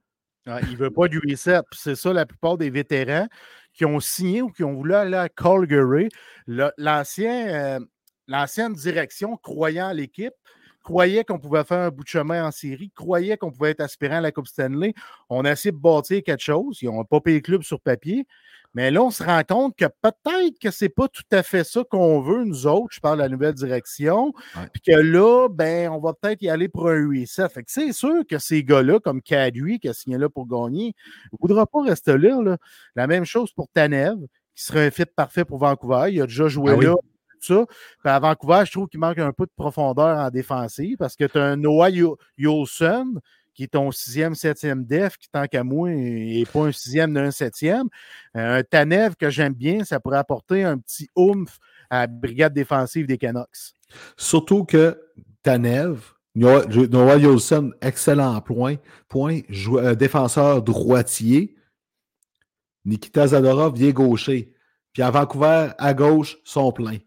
il 0.46 0.72
ne 0.72 0.76
veut 0.76 0.90
pas 0.90 1.08
du 1.08 1.18
reset. 1.18 1.60
C'est 1.72 1.94
ça, 1.94 2.12
la 2.12 2.26
plupart 2.26 2.56
des 2.56 2.70
vétérans 2.70 3.28
qui 3.72 3.84
ont 3.84 4.00
signé 4.00 4.42
ou 4.42 4.48
qui 4.48 4.64
ont 4.64 4.74
voulu 4.74 4.94
aller 4.94 5.16
à 5.16 5.28
Calgary. 5.28 6.08
Euh, 6.48 7.80
l'ancienne 8.26 8.72
direction, 8.72 9.36
croyant 9.36 9.88
à 9.88 9.94
l'équipe, 9.94 10.34
croyait 10.86 11.24
qu'on 11.24 11.40
pouvait 11.40 11.64
faire 11.64 11.80
un 11.80 11.90
bout 11.90 12.04
de 12.04 12.08
chemin 12.08 12.46
en 12.46 12.52
série, 12.52 12.92
croyait 12.94 13.36
qu'on 13.36 13.50
pouvait 13.50 13.72
être 13.72 13.80
aspirant 13.80 14.18
à 14.18 14.20
la 14.20 14.30
Coupe 14.30 14.46
Stanley. 14.46 14.94
On 15.28 15.44
a 15.44 15.50
essayé 15.50 15.72
de 15.72 15.76
bâtir 15.76 16.22
quelque 16.22 16.42
chose. 16.42 16.78
Ils 16.80 16.88
n'ont 16.88 17.04
pas 17.04 17.20
payé 17.20 17.38
le 17.38 17.42
club 17.42 17.62
sur 17.64 17.80
papier. 17.80 18.24
Mais 18.72 18.92
là, 18.92 19.02
on 19.02 19.10
se 19.10 19.24
rend 19.24 19.42
compte 19.42 19.74
que 19.74 19.86
peut-être 19.86 20.60
que 20.60 20.70
ce 20.70 20.84
n'est 20.84 20.88
pas 20.88 21.08
tout 21.08 21.24
à 21.32 21.42
fait 21.42 21.64
ça 21.64 21.82
qu'on 21.90 22.20
veut, 22.20 22.44
nous 22.44 22.68
autres. 22.68 22.94
Je 22.94 23.00
parle 23.00 23.18
de 23.18 23.22
la 23.24 23.28
nouvelle 23.28 23.54
direction. 23.54 24.32
Puis 24.72 24.82
que 24.82 24.92
là, 24.92 25.48
ben, 25.48 25.90
on 25.90 25.98
va 25.98 26.12
peut-être 26.12 26.40
y 26.42 26.48
aller 26.48 26.68
pour 26.68 26.88
un 26.88 27.08
reset. 27.08 27.48
Fait 27.48 27.64
que 27.64 27.70
c'est 27.72 27.92
sûr 27.92 28.22
que 28.28 28.38
ces 28.38 28.62
gars-là, 28.62 29.00
comme 29.00 29.22
Cadui, 29.22 29.80
qui 29.80 29.88
a 29.88 29.92
signé 29.92 30.18
là 30.18 30.28
pour 30.28 30.46
gagner, 30.46 30.94
ne 31.32 31.38
voudra 31.40 31.66
pas 31.66 31.82
rester 31.82 32.16
là, 32.16 32.56
La 32.94 33.08
même 33.08 33.24
chose 33.24 33.52
pour 33.52 33.66
Tanev, 33.68 34.18
qui 34.54 34.62
serait 34.62 34.86
un 34.86 34.90
fit 34.92 35.06
parfait 35.06 35.44
pour 35.44 35.58
Vancouver. 35.58 36.12
Il 36.12 36.22
a 36.22 36.26
déjà 36.26 36.46
joué 36.46 36.74
ah 36.78 36.80
là. 36.80 36.94
Ça. 37.46 37.64
Puis 38.00 38.10
à 38.10 38.18
Vancouver, 38.18 38.62
je 38.66 38.72
trouve 38.72 38.88
qu'il 38.88 39.00
manque 39.00 39.18
un 39.18 39.32
peu 39.32 39.46
de 39.46 39.52
profondeur 39.56 40.18
en 40.18 40.30
défensive 40.30 40.96
parce 40.96 41.16
que 41.16 41.24
tu 41.24 41.38
as 41.38 41.44
un 41.44 41.56
Noah 41.56 41.90
Yolson 42.36 43.14
qui 43.56 43.64
est 43.64 43.68
ton 43.68 43.90
sixième, 43.90 44.34
septième 44.34 44.84
def, 44.84 45.16
qui, 45.16 45.30
tant 45.30 45.46
qu'à 45.46 45.64
moi, 45.64 45.88
n'est 45.88 46.44
pas 46.52 46.66
un 46.66 46.72
sixième 46.72 47.14
d'un 47.14 47.30
septième. 47.30 47.88
Euh, 48.36 48.58
un 48.58 48.62
Tanev 48.62 49.16
que 49.16 49.30
j'aime 49.30 49.54
bien, 49.54 49.82
ça 49.82 49.98
pourrait 49.98 50.18
apporter 50.18 50.62
un 50.62 50.76
petit 50.76 51.08
oomph 51.16 51.58
à 51.88 52.00
la 52.00 52.06
brigade 52.06 52.52
défensive 52.52 53.06
des 53.06 53.16
Canucks. 53.16 53.72
Surtout 54.18 54.64
que 54.64 55.00
Tanev, 55.42 56.00
Noah 56.34 57.16
Yolson, 57.16 57.72
excellent 57.80 58.40
point, 58.42 58.76
point 59.08 59.40
euh, 59.50 59.94
défenseur 59.94 60.60
droitier. 60.60 61.56
Nikita 62.84 63.28
Zadorov 63.28 63.74
vient 63.74 63.90
gaucher. 63.90 64.52
Puis 64.92 65.02
à 65.02 65.10
Vancouver, 65.10 65.70
à 65.78 65.94
gauche, 65.94 66.38
sont 66.44 66.72
pleins. 66.72 66.98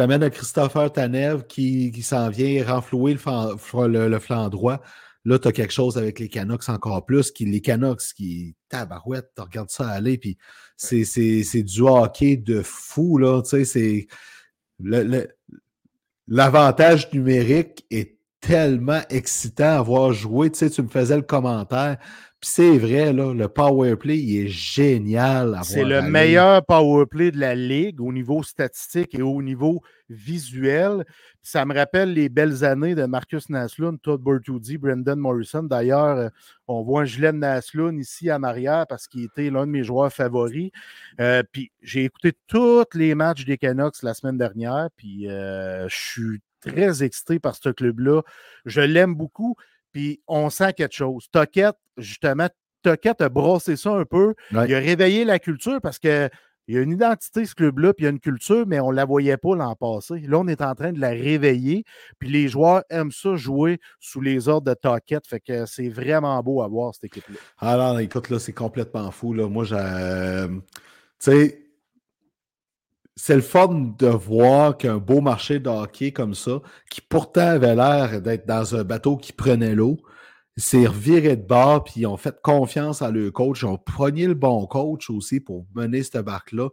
Tu 0.00 0.04
amènes 0.04 0.22
un 0.22 0.30
Christopher 0.30 0.90
Tanev 0.90 1.42
qui, 1.46 1.92
s'en 2.02 2.30
vient 2.30 2.64
renflouer 2.64 3.12
le 3.12 4.18
flanc 4.18 4.48
droit. 4.48 4.80
Là, 5.26 5.38
tu 5.38 5.46
as 5.46 5.52
quelque 5.52 5.74
chose 5.74 5.98
avec 5.98 6.18
les 6.18 6.30
Canucks 6.30 6.70
encore 6.70 7.04
plus. 7.04 7.30
Qui, 7.30 7.44
les 7.44 7.60
Canucks 7.60 8.14
qui, 8.16 8.56
tabarouette, 8.70 9.30
tu 9.36 9.42
regardes 9.42 9.68
ça 9.68 9.86
aller, 9.90 10.16
puis 10.16 10.38
c'est 10.78 11.62
du 11.62 11.82
hockey 11.82 12.38
de 12.38 12.62
fou, 12.62 13.18
là. 13.18 13.42
Tu 13.42 13.50
sais, 13.50 13.64
c'est. 13.66 14.06
L'avantage 16.28 17.12
numérique 17.12 17.84
est 17.90 18.16
tellement 18.40 19.02
excitant 19.10 19.80
à 19.80 19.82
voir 19.82 20.14
jouer. 20.14 20.50
Tu 20.50 20.60
sais, 20.60 20.70
tu 20.70 20.80
me 20.80 20.88
faisais 20.88 21.16
le 21.16 21.22
commentaire. 21.22 21.98
Puis 22.40 22.50
c'est 22.54 22.78
vrai, 22.78 23.12
là, 23.12 23.34
le 23.34 23.48
power 23.48 23.96
play, 23.96 24.18
il 24.18 24.46
est 24.46 24.48
génial. 24.48 25.60
C'est 25.62 25.84
le 25.84 26.00
meilleur 26.00 26.64
power 26.64 27.04
play 27.04 27.30
de 27.30 27.38
la 27.38 27.54
ligue 27.54 28.00
au 28.00 28.14
niveau 28.14 28.42
statistique 28.42 29.14
et 29.14 29.20
au 29.20 29.42
niveau 29.42 29.82
visuel. 30.08 31.04
Ça 31.42 31.66
me 31.66 31.74
rappelle 31.74 32.14
les 32.14 32.30
belles 32.30 32.64
années 32.64 32.94
de 32.94 33.04
Marcus 33.04 33.50
Naslund, 33.50 34.00
Todd 34.00 34.22
Bertuzzi, 34.22 34.78
Brendan 34.78 35.18
Morrison. 35.18 35.64
D'ailleurs, 35.64 36.16
euh, 36.16 36.28
on 36.66 36.82
voit 36.82 37.02
un 37.02 37.04
gilet 37.04 37.32
de 37.32 37.36
Naslund 37.36 38.00
ici 38.00 38.32
en 38.32 38.42
arrière 38.42 38.86
parce 38.88 39.06
qu'il 39.06 39.24
était 39.24 39.50
l'un 39.50 39.66
de 39.66 39.72
mes 39.72 39.84
joueurs 39.84 40.10
favoris. 40.10 40.70
Euh, 41.20 41.42
puis 41.52 41.70
j'ai 41.82 42.04
écouté 42.04 42.32
tous 42.46 42.86
les 42.94 43.14
matchs 43.14 43.44
des 43.44 43.58
Canucks 43.58 44.02
la 44.02 44.14
semaine 44.14 44.38
dernière. 44.38 44.88
Puis 44.96 45.28
euh, 45.28 45.86
je 45.90 45.96
suis 45.96 46.40
très 46.60 47.02
excité 47.02 47.38
par 47.38 47.56
ce 47.56 47.68
club-là. 47.68 48.22
Je 48.64 48.80
l'aime 48.80 49.14
beaucoup. 49.14 49.56
Puis 49.92 50.20
on 50.26 50.50
sent 50.50 50.72
quelque 50.74 50.94
chose. 50.94 51.26
Toquette, 51.32 51.76
justement, 51.96 52.48
Toquette 52.82 53.20
a 53.20 53.28
brossé 53.28 53.76
ça 53.76 53.90
un 53.90 54.04
peu. 54.04 54.34
Il 54.52 54.56
a 54.56 54.78
réveillé 54.78 55.24
la 55.24 55.38
culture 55.38 55.80
parce 55.80 55.98
que 55.98 56.28
il 56.70 56.74
y 56.74 56.78
a 56.78 56.82
une 56.82 56.92
identité, 56.92 57.44
ce 57.46 57.54
club-là, 57.56 57.92
puis 57.92 58.04
il 58.04 58.06
y 58.06 58.06
a 58.06 58.10
une 58.10 58.20
culture, 58.20 58.64
mais 58.64 58.78
on 58.78 58.92
ne 58.92 58.96
la 58.96 59.04
voyait 59.04 59.36
pas 59.36 59.56
l'an 59.56 59.74
passé. 59.74 60.20
Là, 60.20 60.38
on 60.38 60.46
est 60.46 60.62
en 60.62 60.76
train 60.76 60.92
de 60.92 61.00
la 61.00 61.08
réveiller, 61.08 61.82
puis 62.20 62.28
les 62.28 62.46
joueurs 62.46 62.84
aiment 62.90 63.10
ça 63.10 63.34
jouer 63.34 63.80
sous 63.98 64.20
les 64.20 64.46
ordres 64.46 64.70
de 64.70 64.74
Toquette. 64.74 65.26
Fait 65.26 65.40
que 65.40 65.66
c'est 65.66 65.88
vraiment 65.88 66.40
beau 66.44 66.62
à 66.62 66.68
voir, 66.68 66.94
cette 66.94 67.04
équipe-là. 67.04 67.38
Alors, 67.58 67.98
écoute, 67.98 68.30
là, 68.30 68.38
c'est 68.38 68.52
complètement 68.52 69.10
fou. 69.10 69.34
Là. 69.34 69.48
Moi, 69.48 69.64
j'ai. 69.64 69.74
Euh, 69.76 70.46
tu 70.46 70.60
sais, 71.18 71.69
c'est 73.22 73.36
le 73.36 73.42
fun 73.42 73.92
de 73.98 74.06
voir 74.06 74.78
qu'un 74.78 74.96
beau 74.96 75.20
marché 75.20 75.58
de 75.58 75.68
hockey 75.68 76.10
comme 76.10 76.32
ça, 76.32 76.62
qui 76.90 77.02
pourtant 77.02 77.48
avait 77.48 77.74
l'air 77.74 78.22
d'être 78.22 78.46
dans 78.46 78.74
un 78.74 78.82
bateau 78.82 79.18
qui 79.18 79.34
prenait 79.34 79.74
l'eau, 79.74 79.98
s'est 80.56 80.86
reviré 80.86 81.36
de 81.36 81.46
bord, 81.46 81.84
puis 81.84 81.94
ils 81.98 82.06
ont 82.06 82.16
fait 82.16 82.40
confiance 82.40 83.02
à 83.02 83.10
leur 83.10 83.30
coach. 83.30 83.60
Ils 83.60 83.66
ont 83.66 83.76
pogné 83.76 84.26
le 84.26 84.32
bon 84.32 84.64
coach 84.66 85.10
aussi 85.10 85.38
pour 85.38 85.66
mener 85.74 86.02
cette 86.02 86.16
barque-là. 86.24 86.70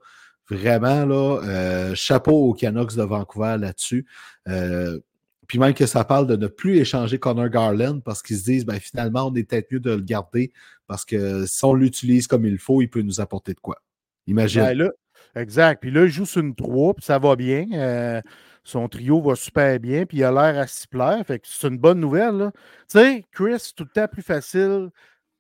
Vraiment, 0.50 1.06
là, 1.06 1.42
euh, 1.44 1.96
chapeau 1.96 2.48
aux 2.48 2.54
Canucks 2.54 2.96
de 2.96 3.04
Vancouver 3.04 3.58
là-dessus. 3.60 4.08
Euh, 4.48 5.02
puis 5.48 5.60
même 5.60 5.74
que 5.74 5.86
ça 5.86 6.06
parle 6.06 6.28
de 6.28 6.38
ne 6.38 6.48
plus 6.48 6.78
échanger 6.78 7.20
Connor 7.20 7.50
Garland 7.50 8.00
parce 8.00 8.22
qu'ils 8.22 8.38
se 8.38 8.46
disent, 8.46 8.66
ben, 8.66 8.80
finalement, 8.80 9.28
on 9.28 9.36
est 9.36 9.44
peut-être 9.44 9.70
mieux 9.70 9.82
de 9.82 9.92
le 9.92 10.02
garder 10.02 10.54
parce 10.88 11.04
que 11.04 11.46
si 11.46 11.66
on 11.66 11.74
l'utilise 11.74 12.26
comme 12.26 12.46
il 12.46 12.58
faut, 12.58 12.82
il 12.82 12.90
peut 12.90 13.02
nous 13.02 13.20
apporter 13.20 13.54
de 13.54 13.60
quoi. 13.60 13.82
Imagine. 14.28 14.62
Ben, 14.62 14.92
Exact. 15.38 15.82
Puis 15.82 15.92
là, 15.92 16.04
il 16.04 16.10
joue 16.10 16.26
sur 16.26 16.42
une 16.42 16.56
3, 16.56 16.96
puis 16.96 17.06
ça 17.06 17.20
va 17.20 17.36
bien. 17.36 17.66
Euh, 17.74 18.22
son 18.64 18.88
trio 18.90 19.22
va 19.22 19.36
super 19.36 19.80
bien, 19.80 20.06
puis 20.06 20.18
il 20.18 20.24
a 20.24 20.32
l'air 20.32 20.62
à 20.62 20.68
s'y 20.68 20.88
plaire. 20.88 21.24
Fait 21.26 21.40
que 21.40 21.48
c'est 21.48 21.68
une 21.68 21.78
bonne 21.78 22.00
nouvelle. 22.00 22.52
Tu 22.90 23.00
sais, 23.00 23.26
Chris, 23.32 23.60
c'est 23.60 23.76
tout 23.76 23.86
le 23.86 23.90
temps 23.90 24.08
plus 24.08 24.22
facile 24.22 24.90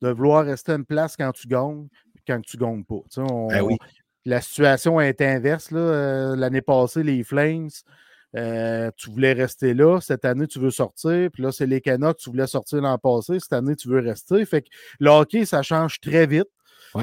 de 0.01 0.09
vouloir 0.09 0.45
rester 0.45 0.73
en 0.73 0.83
place 0.83 1.17
quand 1.17 1.31
tu 1.31 1.47
gagnes 1.47 1.87
quand 2.27 2.41
tu 2.41 2.57
gagnes 2.57 2.83
pas. 2.83 3.01
Ben 3.15 3.61
oui. 3.61 3.77
La 4.25 4.41
situation 4.41 4.99
est 4.99 5.21
inverse. 5.21 5.69
Euh, 5.71 6.35
l'année 6.35 6.61
passée, 6.61 7.01
les 7.01 7.23
Flames, 7.23 7.69
euh, 8.35 8.91
tu 8.97 9.09
voulais 9.09 9.31
rester 9.31 9.73
là. 9.73 9.99
Cette 10.01 10.25
année, 10.25 10.47
tu 10.47 10.59
veux 10.59 10.71
sortir. 10.71 11.29
Puis 11.31 11.41
là, 11.41 11.51
c'est 11.51 11.65
les 11.65 11.79
Canucks, 11.79 12.17
tu 12.17 12.29
voulais 12.29 12.47
sortir 12.47 12.81
l'an 12.81 12.97
passé. 12.97 13.39
Cette 13.39 13.53
année, 13.53 13.75
tu 13.75 13.87
veux 13.87 13.99
rester. 13.99 14.43
Fait 14.45 14.63
que 14.63 14.67
le 14.99 15.09
hockey, 15.09 15.45
ça 15.45 15.61
change 15.61 15.99
très 16.01 16.27
vite. 16.27 16.49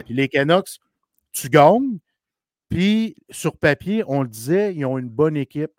Puis 0.05 0.15
les 0.15 0.29
Canucks, 0.29 0.79
tu 1.33 1.49
gagnes, 1.49 1.99
puis, 2.75 3.15
sur 3.31 3.57
papier, 3.57 4.03
on 4.09 4.23
le 4.23 4.29
disait, 4.29 4.75
ils 4.75 4.85
ont 4.85 4.99
une 4.99 5.09
bonne 5.09 5.37
équipe. 5.37 5.71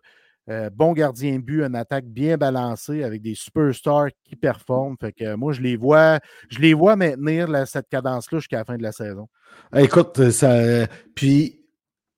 Euh, 0.48 0.70
bon 0.70 0.94
gardien 0.94 1.36
de 1.36 1.42
but, 1.42 1.62
une 1.62 1.74
attaque 1.74 2.06
bien 2.06 2.38
balancée 2.38 3.04
avec 3.04 3.20
des 3.20 3.34
superstars 3.34 4.08
qui 4.24 4.34
performent. 4.34 4.96
Fait 4.98 5.12
que 5.12 5.34
moi, 5.34 5.52
je 5.52 5.60
les 5.60 5.76
vois, 5.76 6.20
je 6.48 6.58
les 6.58 6.72
vois 6.72 6.96
maintenir 6.96 7.48
cette 7.66 7.90
cadence-là 7.90 8.38
jusqu'à 8.38 8.56
la 8.56 8.64
fin 8.64 8.78
de 8.78 8.82
la 8.82 8.92
saison. 8.92 9.28
Écoute, 9.74 10.30
ça, 10.30 10.86
puis 11.14 11.60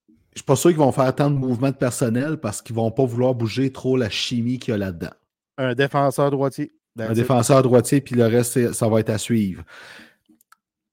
je 0.06 0.12
ne 0.12 0.36
suis 0.36 0.44
pas 0.44 0.55
sûr 0.55 0.70
qu'ils 0.70 0.78
vont 0.78 0.92
faire 0.92 1.12
tant 1.12 1.28
de 1.28 1.34
mouvements 1.36 1.70
de 1.70 1.76
personnel 1.76 2.36
parce 2.36 2.62
qu'ils 2.62 2.76
ne 2.76 2.80
vont 2.80 2.92
pas 2.92 3.05
vouloir 3.05 3.34
bouger 3.34 3.72
trop 3.72 3.96
la 3.96 4.10
chimie 4.10 4.60
qu'il 4.60 4.70
y 4.70 4.74
a 4.76 4.78
là-dedans. 4.78 5.14
Un 5.56 5.74
défenseur 5.74 6.30
droitier. 6.30 6.72
Un 7.00 7.14
défenseur 7.14 7.64
droitier, 7.64 8.00
puis 8.00 8.14
le 8.14 8.26
reste, 8.26 8.72
ça 8.74 8.88
va 8.88 9.00
être 9.00 9.10
à 9.10 9.18
suivre. 9.18 9.64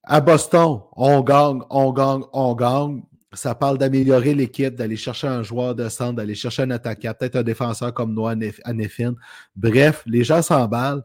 À 0.02 0.22
Boston, 0.22 0.80
on 0.95 1.22
gagne, 1.22 1.60
on 1.70 1.91
gagne, 1.91 2.24
on 2.34 2.56
gagne 2.56 3.03
ça 3.36 3.56
parle 3.56 3.78
d'améliorer 3.78 4.34
l'équipe, 4.34 4.76
d'aller 4.76 4.95
chercher 4.95 5.28
un 5.28 5.44
joueur 5.44 5.76
de 5.76 5.88
centre, 5.90 6.14
d'aller 6.14 6.36
chercher 6.36 6.64
un 6.64 6.72
attaquant, 6.72 7.14
peut-être 7.18 7.36
un 7.36 7.44
défenseur 7.44 7.94
comme 7.94 8.14
Noah 8.14 8.36
Anefin. 8.64 9.16
Bref, 9.56 10.03
les 10.06 10.24
gens 10.24 10.41
s'emballent, 10.41 11.03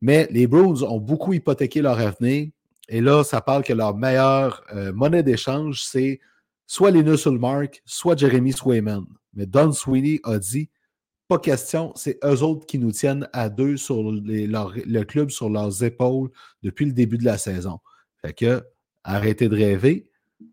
mais 0.00 0.28
les 0.30 0.46
Bruins 0.46 0.82
ont 0.82 1.00
beaucoup 1.00 1.32
hypothéqué 1.32 1.82
leur 1.82 1.98
avenir. 1.98 2.48
Et 2.88 3.00
là, 3.00 3.24
ça 3.24 3.40
parle 3.40 3.62
que 3.62 3.72
leur 3.72 3.96
meilleure 3.96 4.64
euh, 4.74 4.92
monnaie 4.92 5.22
d'échange, 5.22 5.82
c'est 5.82 6.20
soit 6.66 6.90
Linus 6.90 7.26
Ulmark, 7.26 7.82
soit 7.84 8.18
Jeremy 8.18 8.52
Swayman. 8.52 9.04
Mais 9.34 9.46
Don 9.46 9.72
Sweeney 9.72 10.20
a 10.24 10.38
dit 10.38 10.68
pas 11.28 11.38
question, 11.38 11.92
c'est 11.94 12.18
eux 12.24 12.42
autres 12.42 12.66
qui 12.66 12.80
nous 12.80 12.90
tiennent 12.90 13.28
à 13.32 13.48
deux 13.48 13.76
sur 13.76 14.02
le 14.02 15.02
club 15.04 15.30
sur 15.30 15.48
leurs 15.48 15.84
épaules 15.84 16.28
depuis 16.64 16.86
le 16.86 16.92
début 16.92 17.18
de 17.18 17.24
la 17.24 17.38
saison. 17.38 17.78
Fait 18.20 18.32
que 18.32 18.64
arrêtez 19.04 19.48
de 19.48 19.54
rêver 19.54 20.09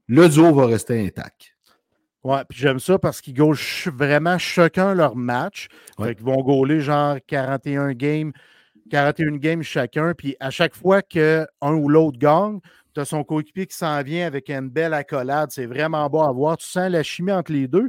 le 0.07 0.29
duo 0.29 0.53
va 0.53 0.65
rester 0.65 1.05
intact. 1.05 1.53
Ouais, 2.23 2.43
puis 2.49 2.59
j'aime 2.59 2.79
ça 2.79 2.97
parce 2.99 3.21
qu'ils 3.21 3.35
gauchent 3.35 3.87
vraiment 3.87 4.37
chacun 4.37 4.93
leur 4.93 5.15
match. 5.15 5.67
Ils 5.99 6.15
vont 6.19 6.41
gauler 6.41 6.81
genre 6.81 7.17
41 7.27 7.93
games, 7.93 8.33
41 8.89 9.37
games 9.37 9.63
chacun. 9.63 10.13
Puis 10.13 10.35
à 10.39 10.49
chaque 10.49 10.75
fois 10.75 11.01
qu'un 11.01 11.45
ou 11.61 11.87
l'autre 11.87 12.17
gagne, 12.17 12.59
tu 12.93 12.99
as 12.99 13.05
son 13.05 13.23
coéquipier 13.23 13.67
qui 13.67 13.77
s'en 13.77 14.01
vient 14.03 14.25
avec 14.25 14.49
une 14.49 14.69
belle 14.69 14.93
accolade. 14.93 15.51
C'est 15.51 15.67
vraiment 15.67 16.09
beau 16.09 16.21
à 16.21 16.31
voir. 16.31 16.57
Tu 16.57 16.65
sens 16.65 16.89
la 16.89 17.03
chimie 17.03 17.31
entre 17.31 17.51
les 17.51 17.67
deux. 17.67 17.87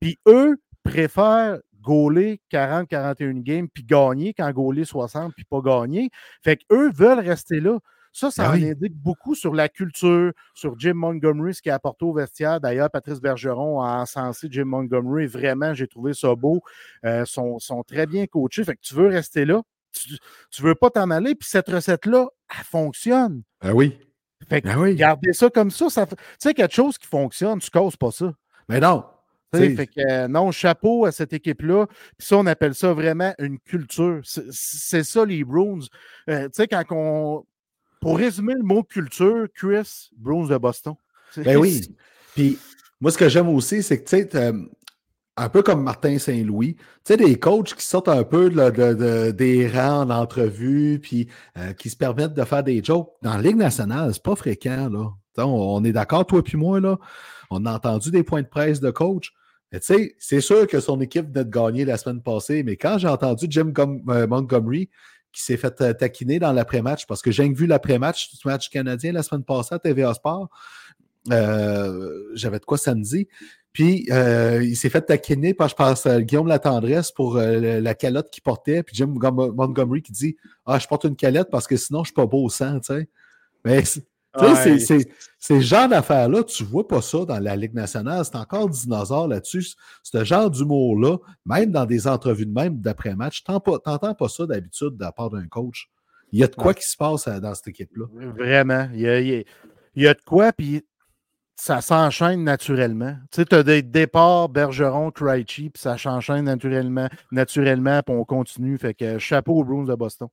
Puis 0.00 0.18
eux 0.26 0.60
préfèrent 0.82 1.58
gauler 1.80 2.40
40-41 2.52 3.42
games 3.42 3.68
puis 3.72 3.84
gagner 3.84 4.34
quand 4.34 4.50
gauler 4.52 4.84
60 4.84 5.32
puis 5.34 5.44
pas 5.44 5.60
gagner. 5.60 6.10
Fait 6.42 6.56
qu'eux 6.56 6.90
veulent 6.92 7.20
rester 7.20 7.60
là. 7.60 7.78
Ça, 8.18 8.32
ça 8.32 8.42
Ben 8.44 8.50
en 8.50 8.54
oui. 8.54 8.70
indique 8.70 8.96
beaucoup 8.96 9.36
sur 9.36 9.54
la 9.54 9.68
culture, 9.68 10.32
sur 10.52 10.76
Jim 10.78 10.94
Montgomery, 10.94 11.54
ce 11.54 11.62
qu'il 11.62 11.70
a 11.70 11.76
apporté 11.76 12.04
au 12.04 12.12
vestiaire. 12.12 12.60
D'ailleurs, 12.60 12.90
Patrice 12.90 13.20
Bergeron 13.20 13.80
a 13.80 14.00
encensé 14.00 14.48
Jim 14.50 14.64
Montgomery. 14.64 15.26
Vraiment, 15.26 15.72
j'ai 15.72 15.86
trouvé 15.86 16.14
ça 16.14 16.34
beau. 16.34 16.60
Euh, 17.04 17.24
sont, 17.24 17.60
sont 17.60 17.84
très 17.84 18.06
bien 18.06 18.26
coachés. 18.26 18.64
Fait 18.64 18.74
que 18.74 18.80
tu 18.82 18.94
veux 18.94 19.06
rester 19.06 19.44
là. 19.44 19.62
Tu, 19.92 20.18
tu 20.50 20.62
veux 20.62 20.74
pas 20.74 20.90
t'en 20.90 21.10
aller. 21.10 21.36
Puis 21.36 21.48
cette 21.48 21.68
recette-là, 21.68 22.26
elle 22.58 22.64
fonctionne. 22.64 23.42
Ben 23.62 23.72
oui. 23.72 23.96
Fait 24.48 24.62
que 24.62 24.66
Ben 24.66 24.78
oui. 24.78 24.96
garder 24.96 25.32
ça 25.32 25.48
comme 25.50 25.70
ça, 25.70 25.86
tu 25.86 26.16
sais, 26.38 26.54
quelque 26.54 26.74
chose 26.74 26.98
qui 26.98 27.06
fonctionne, 27.06 27.60
tu 27.60 27.70
causes 27.70 27.96
pas 27.96 28.10
ça. 28.10 28.32
Mais 28.68 28.80
non. 28.80 29.04
Fait 29.54 29.86
que, 29.86 30.00
euh, 30.10 30.28
non, 30.28 30.50
chapeau 30.50 31.06
à 31.06 31.12
cette 31.12 31.32
équipe-là. 31.32 31.86
Puis 32.18 32.26
ça, 32.26 32.36
on 32.36 32.46
appelle 32.46 32.74
ça 32.74 32.92
vraiment 32.92 33.32
une 33.38 33.58
culture. 33.58 34.20
C'est 34.24 34.44
c'est 34.50 35.04
ça, 35.04 35.24
les 35.24 35.42
Bruins. 35.42 35.86
Euh, 36.28 36.44
tu 36.46 36.50
sais, 36.54 36.68
quand 36.68 36.84
on. 36.90 37.44
Pour 38.00 38.16
résumer 38.18 38.54
le 38.54 38.62
mot 38.62 38.82
culture, 38.82 39.46
Chris, 39.54 40.10
Bruins 40.16 40.46
de 40.46 40.56
Boston. 40.56 40.94
Ben 41.36 41.56
oui. 41.56 41.80
Puis 42.34 42.58
moi, 43.00 43.10
ce 43.10 43.18
que 43.18 43.28
j'aime 43.28 43.48
aussi, 43.48 43.82
c'est 43.82 43.98
que, 44.02 44.08
tu 44.08 44.16
sais, 44.16 44.28
t'as- 44.28 44.52
un 45.40 45.48
peu 45.48 45.62
comme 45.62 45.84
Martin 45.84 46.18
Saint-Louis, 46.18 46.74
tu 46.74 46.82
sais, 47.04 47.16
des 47.16 47.38
coachs 47.38 47.74
qui 47.74 47.86
sortent 47.86 48.08
un 48.08 48.24
peu 48.24 48.50
de, 48.50 48.70
de- 48.70 48.94
de- 48.94 49.30
des 49.30 49.68
rangs 49.68 50.00
en 50.02 50.10
entrevue, 50.10 50.98
puis 51.00 51.28
euh, 51.56 51.72
qui 51.74 51.90
se 51.90 51.96
permettent 51.96 52.34
de 52.34 52.42
faire 52.44 52.64
des 52.64 52.82
jokes. 52.82 53.10
Dans 53.22 53.34
la 53.36 53.42
Ligue 53.42 53.56
nationale, 53.56 54.12
c'est 54.12 54.22
pas 54.22 54.34
fréquent, 54.34 54.88
là. 54.90 55.12
On, 55.36 55.44
on 55.44 55.84
est 55.84 55.92
d'accord, 55.92 56.26
toi 56.26 56.42
puis 56.42 56.56
moi, 56.58 56.80
là. 56.80 56.98
On 57.50 57.64
a 57.66 57.72
entendu 57.74 58.10
des 58.10 58.24
points 58.24 58.42
de 58.42 58.48
presse 58.48 58.80
de 58.80 58.90
coach. 58.90 59.32
Mais 59.70 59.78
tu 59.80 59.86
sais, 59.94 60.16
c'est 60.18 60.40
sûr 60.40 60.66
que 60.66 60.80
son 60.80 61.00
équipe 61.00 61.26
venait 61.26 61.44
de 61.44 61.50
gagner 61.50 61.84
la 61.84 61.98
semaine 61.98 62.20
passée, 62.22 62.62
mais 62.64 62.76
quand 62.76 62.98
j'ai 62.98 63.06
entendu 63.06 63.46
Jim 63.48 63.70
Gom- 63.72 64.02
euh, 64.08 64.26
Montgomery 64.26 64.88
qui 65.32 65.42
s'est 65.42 65.56
fait 65.56 65.80
euh, 65.80 65.92
taquiner 65.92 66.38
dans 66.38 66.52
l'après-match, 66.52 67.06
parce 67.06 67.22
que 67.22 67.30
j'ai 67.30 67.48
vu 67.48 67.66
l'après-match 67.66 68.30
du 68.32 68.38
match 68.44 68.70
canadien 68.70 69.12
la 69.12 69.22
semaine 69.22 69.44
passée 69.44 69.74
à 69.74 69.78
TVA 69.78 70.14
Sport, 70.14 70.48
euh, 71.30 72.24
j'avais 72.34 72.58
de 72.58 72.64
quoi 72.64 72.78
samedi. 72.78 73.28
Puis 73.72 74.08
euh, 74.10 74.62
il 74.64 74.76
s'est 74.76 74.88
fait 74.88 75.02
taquiner 75.02 75.54
par, 75.54 75.68
je 75.68 75.74
pense, 75.74 76.06
Guillaume 76.08 76.48
Latendresse 76.48 77.12
pour 77.12 77.36
la 77.36 77.94
calotte 77.94 78.30
qu'il 78.30 78.42
portait. 78.42 78.82
Puis 78.82 78.96
Jim 78.96 79.14
Gom- 79.16 79.54
Montgomery 79.54 80.02
qui 80.02 80.12
dit 80.12 80.36
Ah, 80.66 80.78
je 80.78 80.86
porte 80.88 81.04
une 81.04 81.14
calotte 81.16 81.50
parce 81.50 81.66
que 81.66 81.76
sinon 81.76 82.02
je 82.02 82.08
suis 82.08 82.14
pas 82.14 82.26
beau 82.26 82.44
au 82.44 82.48
sang, 82.48 82.80
tu 82.80 82.94
sais. 82.94 83.08
Ouais. 84.38 84.78
c'est 84.78 85.08
ces 85.38 85.60
genre 85.60 85.88
d'affaires-là, 85.88 86.42
tu 86.44 86.64
vois 86.64 86.86
pas 86.86 87.00
ça 87.00 87.24
dans 87.24 87.38
la 87.38 87.56
Ligue 87.56 87.74
nationale. 87.74 88.24
C'est 88.24 88.36
encore 88.36 88.68
dinosaure 88.68 89.28
là-dessus. 89.28 89.66
Ce 90.02 90.24
genre 90.24 90.50
d'humour-là, 90.50 91.16
même 91.46 91.70
dans 91.70 91.86
des 91.86 92.06
entrevues 92.06 92.46
de 92.46 92.52
même 92.52 92.78
d'après-match, 92.80 93.42
t'entends 93.44 94.14
pas, 94.14 94.28
ça 94.28 94.46
d'habitude 94.46 94.96
de 94.96 95.02
la 95.04 95.12
part 95.12 95.30
d'un 95.30 95.46
coach. 95.48 95.88
Il 96.32 96.40
y 96.40 96.44
a 96.44 96.46
de 96.46 96.54
quoi 96.54 96.68
Ouais. 96.68 96.74
qui 96.74 96.88
se 96.88 96.96
passe 96.96 97.26
euh, 97.28 97.40
dans 97.40 97.54
cette 97.54 97.68
équipe-là. 97.68 98.04
Vraiment. 98.36 98.88
Il 98.92 99.00
y 99.00 99.08
a, 99.08 99.20
il 99.20 99.28
y 99.28 99.34
a- 99.36 99.44
il 99.94 100.02
y 100.02 100.06
a 100.08 100.14
de 100.14 100.20
quoi, 100.20 100.52
puis 100.52 100.82
ça 101.56 101.80
s'enchaîne 101.80 102.44
naturellement. 102.44 103.14
Tu 103.32 103.36
sais, 103.40 103.44
tu 103.46 103.54
as 103.56 103.62
des 103.64 103.82
départs, 103.82 104.48
Bergeron, 104.48 105.10
Krejci, 105.10 105.70
puis 105.70 105.80
ça 105.82 105.96
s'enchaîne 105.98 106.44
naturellement, 106.44 107.08
naturellement, 107.32 108.00
puis 108.04 108.14
on 108.14 108.24
continue. 108.24 108.78
Fait 108.78 108.94
que 108.94 109.18
chapeau 109.18 109.54
aux 109.60 109.64
Bruins 109.64 109.84
de 109.84 109.94
Boston. 109.94 110.28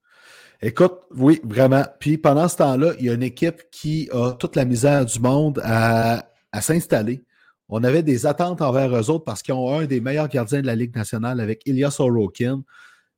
Écoute, 0.62 0.94
oui, 1.16 1.42
vraiment. 1.44 1.84
Puis 2.00 2.18
pendant 2.18 2.48
ce 2.48 2.58
temps-là, 2.58 2.94
il 3.00 3.06
y 3.06 3.10
a 3.10 3.14
une 3.14 3.24
équipe 3.24 3.64
qui 3.72 4.10
a 4.12 4.32
toute 4.34 4.56
la 4.56 4.66
misère 4.66 5.06
du 5.06 5.20
monde 5.20 5.62
à, 5.64 6.26
s'installer. 6.62 7.24
On 7.68 7.84
avait 7.84 8.04
des 8.04 8.26
attentes 8.26 8.62
envers 8.62 8.96
eux 8.96 9.10
autres 9.10 9.26
parce 9.26 9.42
qu'ils 9.42 9.54
ont 9.54 9.78
un 9.78 9.86
des 9.86 10.00
meilleurs 10.00 10.30
gardiens 10.30 10.62
de 10.62 10.68
la 10.68 10.76
Ligue 10.76 10.96
nationale 10.96 11.40
avec 11.42 11.62
Ilya 11.66 11.92
Sorokin. 11.92 12.64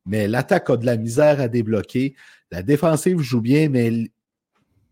Mais 0.05 0.27
l'attaque 0.27 0.69
a 0.69 0.77
de 0.77 0.85
la 0.85 0.97
misère 0.97 1.39
à 1.39 1.47
débloquer. 1.47 2.15
La 2.51 2.63
défensive 2.63 3.19
joue 3.19 3.41
bien, 3.41 3.69
mais 3.69 3.91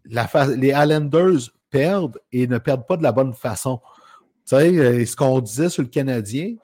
les 0.06 0.70
Islanders 0.70 1.50
perdent 1.70 2.20
et 2.32 2.48
ne 2.48 2.58
perdent 2.58 2.86
pas 2.86 2.98
de 2.98 3.04
la 3.04 3.12
bonne 3.12 3.34
façon. 3.34 3.80
Tu 4.46 4.56
sais, 4.56 4.78
euh, 4.78 5.06
ce 5.06 5.16
qu'on 5.16 5.40
disait 5.40 5.70
sur 5.70 5.82
le 5.82 5.90
Canadien 5.90 6.56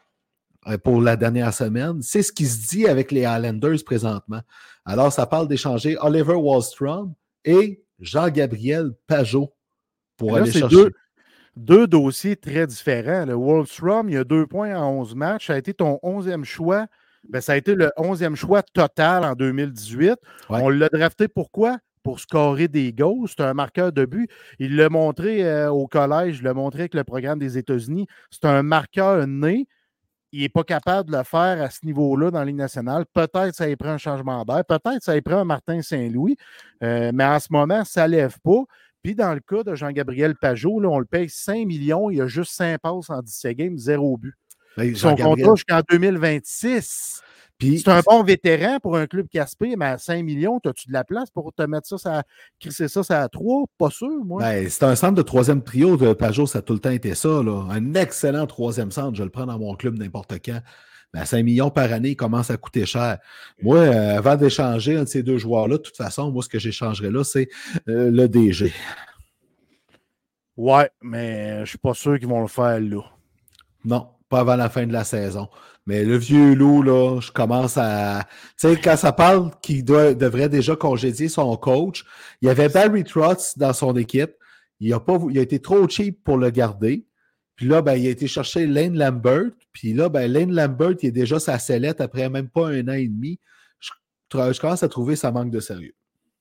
euh, 0.68 0.78
pour 0.78 1.02
la 1.02 1.16
dernière 1.16 1.53
semaine, 1.53 2.02
c'est 2.02 2.22
ce 2.22 2.32
qui 2.32 2.45
se 2.45 2.68
dit 2.68 2.88
avec 2.88 3.12
les 3.12 3.22
Islanders 3.22 3.84
présentement. 3.86 4.41
Alors, 4.86 5.12
ça 5.14 5.26
parle 5.26 5.48
d'échanger 5.48 5.98
Oliver 6.02 6.34
Wallstrom 6.36 7.14
et 7.45 7.84
Jean-Gabriel 7.99 8.91
Pajot 9.08 9.53
pour 10.18 10.36
Là, 10.36 10.44
aller 10.44 10.52
c'est 10.52 10.60
chercher. 10.60 10.76
deux, 10.76 10.91
deux 11.56 11.88
dossiers 11.88 12.36
très 12.36 12.66
différents. 12.68 13.26
Le 13.26 13.36
Wallstrom, 13.36 14.10
il 14.10 14.14
y 14.16 14.18
a 14.18 14.24
deux 14.24 14.48
points 14.48 14.76
en 14.76 14.91
11 15.02 15.16
matchs. 15.16 15.48
Ça 15.48 15.53
a 15.53 15.58
été 15.58 15.74
ton 15.74 15.99
11e 16.03 16.44
choix. 16.44 16.88
Ben, 17.30 17.41
ça 17.41 17.53
a 17.53 17.58
été 17.58 17.76
le 17.76 17.91
11e 17.98 18.36
choix 18.36 18.64
total 18.64 19.24
en 19.24 19.34
2018. 19.34 20.10
Ouais. 20.10 20.18
On 20.49 20.70
l'a 20.70 20.90
drafté 20.90 21.28
pourquoi? 21.28 21.78
Pour 22.03 22.20
scorer 22.20 22.68
des 22.68 22.94
goals. 22.94 23.28
C'est 23.28 23.41
un 23.41 23.53
marqueur 23.53 23.91
de 23.91 24.06
but. 24.06 24.28
Il 24.58 24.76
l'a 24.76 24.90
montré 24.90 25.45
euh, 25.48 25.70
au 25.72 25.88
collège, 25.88 26.40
il 26.40 26.44
l'a 26.45 26.56
montré 26.56 26.82
avec 26.82 26.95
le 26.95 27.03
programme 27.03 27.38
des 27.38 27.60
États-Unis. 27.60 28.08
C'est 28.32 28.45
un 28.45 28.64
marqueur 28.64 29.28
né. 29.28 29.68
Il 30.32 30.41
n'est 30.41 30.49
pas 30.49 30.64
capable 30.64 31.12
de 31.12 31.18
le 31.18 31.24
faire 31.24 31.62
à 31.62 31.70
ce 31.70 31.86
niveau-là 31.86 32.32
dans 32.32 32.40
la 32.40 32.45
Ligue 32.45 32.56
nationale. 32.56 33.06
Peut-être 33.14 33.53
ça 33.53 33.70
y 33.70 33.76
prend 33.76 33.90
un 33.90 33.98
changement 33.98 34.45
d'air. 34.45 34.64
Peut-être 34.66 35.03
ça 35.03 35.16
y 35.18 35.22
prend 35.22 35.40
un 35.40 35.45
Martin 35.45 35.82
Saint-Louis. 35.82 36.38
Euh, 36.84 37.12
mais 37.14 37.26
en 37.26 37.40
ce 37.40 37.48
moment, 37.49 37.84
ça 37.84 38.08
ne 38.08 38.14
lève 38.14 38.38
pas. 38.44 38.64
Puis 39.03 39.16
dans 39.16 39.34
le 39.34 39.40
cas 39.40 39.64
de 39.64 39.76
Jean-Gabriel 39.76 40.36
Pajot, 40.36 40.80
là, 40.80 40.90
on 40.90 40.99
le 40.99 41.06
paye 41.06 41.28
5 41.30 41.66
millions. 41.66 42.10
Il 42.10 42.22
a 42.22 42.28
juste 42.28 42.53
5 42.53 42.80
passes 42.80 43.10
en 43.10 43.22
17 43.22 43.58
games, 43.58 43.78
0 43.78 44.18
but. 44.18 44.36
Ben, 44.78 44.95
Son 44.95 45.16
contrat 45.16 45.56
jusqu'en 45.56 45.82
2026. 45.90 47.22
C'est 47.62 47.88
un 47.90 48.02
bon 48.02 48.24
vétéran 48.24 48.80
pour 48.80 48.98
un 48.98 49.08
club 49.08 49.28
qui 49.28 49.40
aspire, 49.40 49.78
mais 49.78 49.86
à 49.86 49.98
5 49.98 50.24
millions, 50.24 50.60
as-tu 50.66 50.88
de 50.88 50.94
la 50.94 51.04
place 51.04 51.30
pour 51.30 51.54
te 51.54 51.64
mettre 51.64 51.88
ça, 51.88 51.98
ça 51.98 52.24
crisser 52.60 52.88
ça, 52.88 53.04
ça 53.04 53.22
à 53.22 53.30
3? 53.30 53.66
Pas 53.78 53.90
sûr, 53.90 54.26
moi. 54.26 54.42
ben, 54.42 54.70
c'est 54.70 54.84
un 54.84 54.96
centre 54.96 55.16
de 55.16 55.22
troisième 55.22 55.64
trio 55.64 55.98
de 55.98 56.14
Pajot, 56.14 56.48
ça 56.48 56.60
a 56.60 56.62
tout 56.62 56.74
le 56.74 56.80
temps 56.80 56.90
été 56.90 57.14
ça. 57.16 57.30
là. 57.44 57.68
Un 57.70 57.94
excellent 57.94 58.48
troisième 58.48 58.92
centre, 58.92 59.16
je 59.16 59.24
le 59.24 59.30
prends 59.30 59.46
dans 59.46 59.60
mon 59.60 59.76
club 59.76 59.98
n'importe 59.98 60.34
quand. 60.44 60.60
Mais 61.14 61.20
à 61.20 61.26
5 61.26 61.44
millions 61.44 61.70
par 61.70 61.92
année, 61.92 62.12
il 62.12 62.16
commence 62.16 62.50
à 62.52 62.58
coûter 62.58 62.86
cher. 62.86 63.18
Moi, 63.62 63.80
euh, 63.80 64.18
avant 64.18 64.38
d'échanger 64.38 64.96
un 64.96 65.04
de 65.04 65.10
ces 65.10 65.24
deux 65.24 65.38
joueurs-là, 65.38 65.78
de 65.78 65.82
toute 65.82 65.98
façon, 65.98 66.32
moi, 66.32 66.42
ce 66.42 66.50
que 66.50 66.60
j'échangerais 66.60 67.12
là, 67.12 67.24
c'est 67.24 67.50
euh, 67.90 68.10
le 68.10 68.28
DG. 68.30 68.72
Ouais, 70.56 70.90
mais 71.02 71.62
je 71.62 71.70
suis 71.70 71.78
pas 71.78 71.94
sûr 71.94 72.18
qu'ils 72.18 72.28
vont 72.28 72.42
le 72.42 72.48
faire 72.48 72.80
là. 72.80 73.02
Non, 73.84 74.08
pas 74.30 74.40
avant 74.42 74.56
la 74.56 74.70
fin 74.70 74.86
de 74.86 74.94
la 74.94 75.04
saison. 75.04 75.50
Mais 75.88 76.03
le 76.03 76.16
vieux 76.18 76.53
loup, 76.53 76.84
là, 76.84 77.20
je 77.22 77.32
commence 77.32 77.76
à. 77.78 78.26
Tu 78.60 78.68
sais, 78.70 78.80
quand 78.80 78.95
ça 78.95 79.12
parle 79.12 79.52
qu'il 79.62 79.84
devrait 79.84 80.49
déjà 80.49 80.76
congédier 80.76 81.28
son 81.28 81.56
coach, 81.58 82.06
il 82.41 82.48
y 82.48 82.49
avait 82.49 82.70
Barry 82.70 83.03
Trotz 83.03 83.58
dans 83.58 83.74
son 83.74 83.95
équipe. 83.95 84.32
Il 84.80 84.94
a, 84.94 84.99
pas, 84.99 85.18
vou- 85.18 85.30
il 85.32 85.40
a 85.40 85.41
été 85.41 85.60
trop 85.60 85.88
cheap 85.90 86.24
pour 86.24 86.38
le 86.38 86.49
garder. 86.52 87.06
Puis 87.56 87.66
là, 87.68 87.82
ben, 87.82 87.95
il 87.95 88.08
a 88.08 88.10
été 88.12 88.28
chercher 88.28 88.66
Lane 88.68 88.98
Lambert. 88.98 89.52
Puis 89.74 89.94
là, 89.94 90.10
ben, 90.10 90.32
Lane 90.32 90.53
Lambert, 90.53 90.94
il 91.02 91.08
est 91.10 91.12
déjà 91.12 91.40
sa 91.40 91.60
sellette 91.60 92.02
après 92.02 92.30
même 92.30 92.49
pas 92.49 92.68
un 92.70 92.88
an 92.88 92.94
et 92.94 93.08
demi. 93.08 93.40
Je, 93.80 93.90
je 94.53 94.60
commence 94.60 94.84
à 94.84 94.90
trouver 94.90 95.16
ça 95.16 95.32
manque 95.32 95.52
de 95.52 95.60
sérieux. 95.60 95.94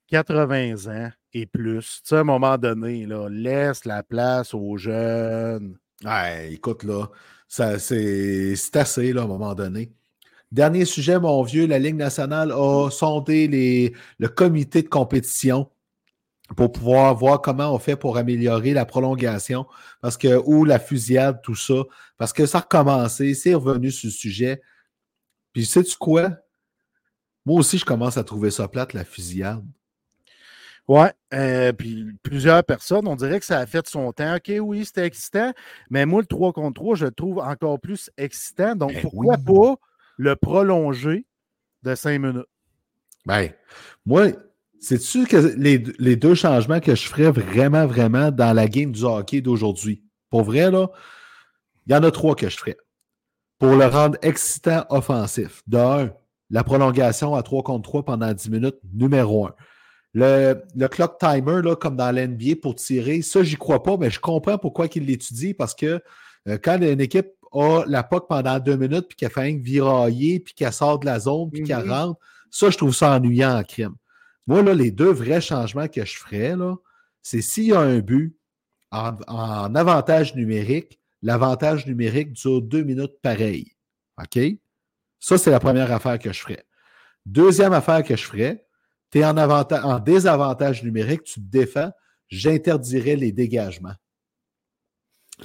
80 0.09 0.87
ans 0.89 1.11
et 1.33 1.47
plus. 1.47 2.01
Tu 2.03 2.09
sais, 2.09 2.17
à 2.17 2.21
un 2.21 2.25
moment 2.25 2.59
donné, 2.59 3.07
là, 3.07 3.29
laisse 3.31 3.85
la 3.85 4.03
place 4.03 4.55
aux 4.55 4.77
jeunes. 4.77 5.77
Ouais, 6.05 6.53
écoute, 6.53 6.83
là, 6.85 7.09
c'est, 7.51 8.77
assez, 8.77 9.13
là, 9.13 9.23
à 9.23 9.25
un 9.25 9.27
moment 9.27 9.55
donné. 9.55 9.93
Dernier 10.53 10.85
sujet, 10.85 11.19
mon 11.19 11.43
vieux, 11.43 11.67
la 11.67 11.81
Ligue 11.81 11.97
nationale 11.97 12.53
a 12.53 12.91
sondé 12.91 13.49
les, 13.49 13.93
le 14.19 14.29
comité 14.29 14.83
de 14.83 14.89
compétition 14.89 15.69
pour 16.57 16.73
pouvoir 16.73 17.15
voir 17.15 17.41
comment 17.41 17.75
on 17.75 17.79
fait 17.79 17.97
pour 17.97 18.19
améliorer 18.19 18.73
la 18.73 18.85
prolongation, 18.85 19.67
parce 20.01 20.17
que, 20.17 20.41
ou 20.47 20.65
la 20.65 20.79
fusillade, 20.79 21.41
tout 21.43 21.55
ça, 21.55 21.85
parce 22.19 22.33
que 22.33 22.47
ça 22.47 22.59
a 22.59 22.61
recommencé, 22.63 23.35
c'est 23.35 23.55
revenu 23.55 23.91
sur 23.91 24.09
le 24.09 24.13
sujet. 24.13 24.63
Puis, 25.53 25.67
sais-tu 25.67 25.97
quoi? 25.97 26.31
Moi 27.47 27.59
aussi, 27.59 27.79
je 27.79 27.85
commence 27.85 28.17
à 28.17 28.25
trouver 28.25 28.51
ça 28.51 28.69
plate, 28.69 28.93
la 28.93 29.05
fusillade. 29.05 29.65
Ouais, 30.91 31.13
euh, 31.35 31.73
puis 31.73 32.05
plusieurs 32.25 32.65
personnes, 32.65 33.07
on 33.07 33.15
dirait 33.15 33.39
que 33.39 33.47
ça 33.47 33.61
a 33.61 33.67
fait 33.67 33.87
son 33.87 34.11
temps. 34.11 34.35
OK, 34.35 34.51
oui, 34.61 34.85
c'était 34.85 35.07
excitant, 35.07 35.53
mais 35.89 36.05
moi, 36.05 36.21
le 36.21 36.27
3 36.27 36.53
contre 36.53 36.81
3, 36.81 36.97
je 36.97 37.05
le 37.05 37.13
trouve 37.13 37.39
encore 37.39 37.79
plus 37.79 38.11
excitant. 38.17 38.75
Donc, 38.75 38.95
Ben 38.95 39.03
pourquoi 39.03 39.37
oui. 39.37 39.45
pas 39.45 39.77
le 40.17 40.35
prolonger 40.35 41.27
de 41.85 41.95
5 41.95 42.19
minutes? 42.19 42.49
Ben, 43.25 43.53
moi, 44.05 44.31
sais-tu 44.81 45.29
que 45.29 45.37
les, 45.57 45.79
les 46.01 46.17
deux 46.17 46.35
changements 46.35 46.81
que 46.81 46.97
je 46.97 47.07
ferais 47.07 47.31
vraiment, 47.31 47.87
vraiment 47.87 48.33
dans 48.33 48.53
la 48.53 48.67
game 48.67 48.91
du 48.91 49.05
hockey 49.05 49.41
d'aujourd'hui? 49.43 50.03
Pour 50.29 50.43
vrai, 50.43 50.73
là, 50.73 50.89
il 51.87 51.93
y 51.93 51.95
en 51.95 52.03
a 52.03 52.11
trois 52.11 52.35
que 52.35 52.49
je 52.49 52.57
ferais. 52.57 52.77
Pour 53.61 53.77
le 53.77 53.87
rendre 53.87 54.19
excitant 54.23 54.87
offensif. 54.91 55.63
De 55.69 55.77
un, 55.77 56.11
la 56.51 56.65
prolongation 56.65 57.37
à 57.37 57.45
3 57.45 57.63
contre 57.63 57.89
3 57.89 58.05
pendant 58.05 58.33
10 58.33 58.51
minutes, 58.51 58.79
numéro 58.93 59.47
un. 59.47 59.55
Le, 60.13 60.61
le 60.75 60.89
clock 60.89 61.19
timer, 61.19 61.63
là, 61.63 61.77
comme 61.77 61.97
dans 61.97 62.11
l'NBA 62.11 62.57
pour 62.61 62.75
tirer, 62.75 63.23
ça, 63.23 63.43
j'y 63.45 63.57
crois 63.57 63.83
pas, 63.83 63.97
mais 63.97 64.11
je 64.11 64.19
comprends 64.19 64.59
pourquoi 64.59 64.87
il 64.95 65.05
l'étudie 65.07 65.55
parce 65.55 65.75
que 65.75 66.03
euh, 66.49 66.59
quand 66.63 66.81
une 66.83 67.01
équipe 67.01 67.29
a 67.53 67.85
la 67.87 68.03
POC 68.03 68.29
pendant 68.29 68.59
deux 68.59 68.77
minutes, 68.77 69.07
puis 69.09 69.17
qu'elle 69.17 69.31
fait 69.31 69.53
un 69.53 69.59
virailler, 69.59 70.41
puis 70.41 70.55
qu'elle 70.55 70.73
sort 70.73 70.99
de 70.99 71.07
la 71.07 71.19
zone, 71.21 71.51
puis 71.51 71.63
qu'elle 71.63 71.85
Mhm. 71.85 71.91
rentre, 71.91 72.21
ça, 72.51 72.71
je 72.71 72.77
trouve 72.77 72.95
ça 72.95 73.13
ennuyant 73.13 73.57
en 73.59 73.63
crime. 73.63 73.95
Moi, 74.47 74.63
là, 74.63 74.75
les 74.75 74.91
deux 74.91 75.13
vrais 75.13 75.41
changements 75.41 75.87
que 75.89 76.05
je 76.05 76.17
ferais, 76.17 76.57
là, 76.57 76.75
c'est 77.23 77.43
s'il 77.43 77.65
y 77.67 77.73
a 77.73 77.81
un 77.81 77.99
but 78.01 78.37
en, 78.91 79.13
en 79.29 79.75
avantage 79.75 80.35
numérique, 80.35 80.99
l'avantage 81.23 81.87
numérique 81.87 82.33
dure 82.33 82.63
deux 82.63 82.83
minutes 82.83 83.21
pareil. 83.23 83.73
OK? 84.21 84.41
Ça, 85.21 85.39
c'est 85.39 85.51
la 85.51 85.61
première 85.61 85.93
affaire 85.93 86.19
que 86.19 86.33
je 86.33 86.41
ferais. 86.41 86.65
Deuxième 87.27 87.73
affaire 87.73 88.03
que 88.03 88.17
je 88.17 88.25
ferais, 88.25 88.67
tu 89.11 89.19
es 89.19 89.25
en, 89.25 89.37
avanta- 89.37 89.85
en 89.85 89.99
désavantage 89.99 90.83
numérique, 90.83 91.25
tu 91.25 91.41
te 91.41 91.47
défends, 91.47 91.91
j'interdirais 92.29 93.17
les 93.17 93.33
dégagements. 93.33 93.95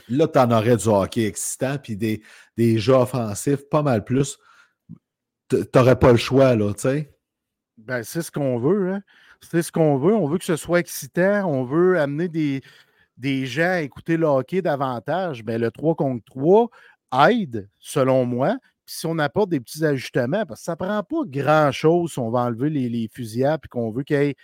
Là, 0.10 0.28
tu 0.28 0.40
en 0.40 0.52
aurais 0.52 0.78
du 0.78 0.88
hockey 0.88 1.26
excitant, 1.26 1.78
puis 1.78 1.96
des, 1.96 2.22
des 2.58 2.78
jeux 2.78 2.94
offensifs 2.94 3.68
pas 3.70 3.82
mal 3.82 4.04
plus. 4.04 4.38
Tu 5.50 5.58
n'aurais 5.74 5.98
pas 5.98 6.12
le 6.12 6.18
choix, 6.18 6.56
là, 6.56 6.74
tu 6.74 6.82
sais. 6.82 7.16
Ben, 7.78 8.04
c'est 8.04 8.22
ce 8.22 8.32
qu'on 8.32 8.58
veut. 8.58 8.94
Hein? 8.94 9.02
C'est 9.42 9.62
ce 9.62 9.72
qu'on 9.72 9.98
veut. 9.98 10.16
On 10.16 10.28
veut 10.28 10.38
que 10.38 10.46
ce 10.46 10.56
soit 10.56 10.80
excitant. 10.80 11.46
On 11.46 11.64
veut 11.64 12.00
amener 12.00 12.28
des, 12.28 12.62
des 13.18 13.46
gens 13.46 13.70
à 13.70 13.82
écouter 13.82 14.18
le 14.18 14.26
hockey 14.26 14.62
davantage. 14.62 15.44
Ben, 15.44 15.60
le 15.62 15.72
3 15.72 15.96
contre 15.96 16.24
3 16.26 16.70
aide, 17.30 17.70
selon 17.80 18.26
moi. 18.26 18.58
Si 18.86 19.06
on 19.08 19.18
apporte 19.20 19.50
des 19.50 19.60
petits 19.60 19.84
ajustements, 19.84 20.46
parce 20.46 20.62
que 20.62 20.66
ça 20.66 20.74
ne 20.74 20.78
prend 20.78 21.04
pas 21.04 21.24
grand-chose 21.26 22.14
si 22.14 22.20
on 22.20 22.30
va 22.30 22.42
enlever 22.42 22.70
les, 22.70 22.90
les 22.90 23.10
fusillades 23.12 23.62
et 23.64 23.68
qu'on 23.68 23.92
veut 23.92 24.04
qu'il 24.04 24.18
y 24.18 24.20
ait 24.20 24.36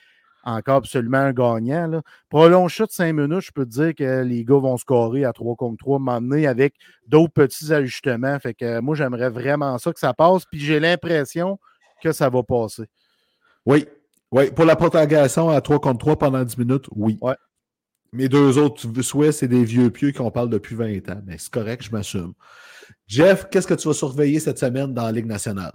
encore 0.43 0.77
absolument 0.77 1.19
un 1.19 1.34
gagnant. 1.34 1.88
Là. 1.88 2.01
Prolonge 2.30 2.76
ça 2.76 2.85
de 2.85 2.91
5 2.91 3.13
minutes, 3.13 3.41
je 3.41 3.51
peux 3.51 3.65
te 3.65 3.72
dire 3.72 3.95
que 3.95 4.23
les 4.23 4.43
gars 4.43 4.57
vont 4.57 4.77
scorer 4.77 5.26
à 5.26 5.34
3 5.34 5.55
contre 5.55 5.77
3, 5.77 5.99
m'emmener 5.99 6.47
avec 6.47 6.76
d'autres 7.07 7.34
petits 7.34 7.72
ajustements. 7.73 8.39
Fait 8.39 8.53
que 8.53 8.80
moi, 8.80 8.95
j'aimerais 8.95 9.30
vraiment 9.30 9.77
ça 9.77 9.93
que 9.93 9.99
ça 9.99 10.13
passe. 10.13 10.45
Puis 10.45 10.59
j'ai 10.59 10.80
l'impression 10.80 11.59
que 12.01 12.11
ça 12.11 12.30
va 12.30 12.43
passer. 12.43 12.85
Oui. 13.65 13.85
Oui. 14.31 14.49
Pour 14.51 14.65
la 14.65 14.76
prolongation 14.76 15.49
à 15.49 15.61
3 15.61 15.80
contre 15.80 15.99
3 15.99 16.18
pendant 16.18 16.43
10 16.43 16.57
minutes, 16.57 16.85
oui. 16.95 17.18
Ouais. 17.22 17.35
Mes 18.13 18.27
deux 18.27 18.57
autres 18.57 19.01
souhaits, 19.01 19.34
c'est 19.34 19.47
des 19.47 19.63
vieux 19.63 19.89
pieux 19.89 20.11
qu'on 20.11 20.31
parle 20.31 20.49
depuis 20.49 20.76
20 20.76 21.09
ans. 21.09 21.22
Mais 21.26 21.38
c'est 21.38 21.51
correct, 21.51 21.84
je 21.84 21.91
m'assume. 21.91 22.34
Jeff, 23.07 23.47
qu'est-ce 23.49 23.68
que 23.68 23.73
tu 23.73 23.88
vas 23.88 23.93
surveiller 23.93 24.39
cette 24.39 24.59
semaine 24.59 24.93
dans 24.93 25.03
la 25.05 25.11
Ligue 25.11 25.26
nationale? 25.26 25.73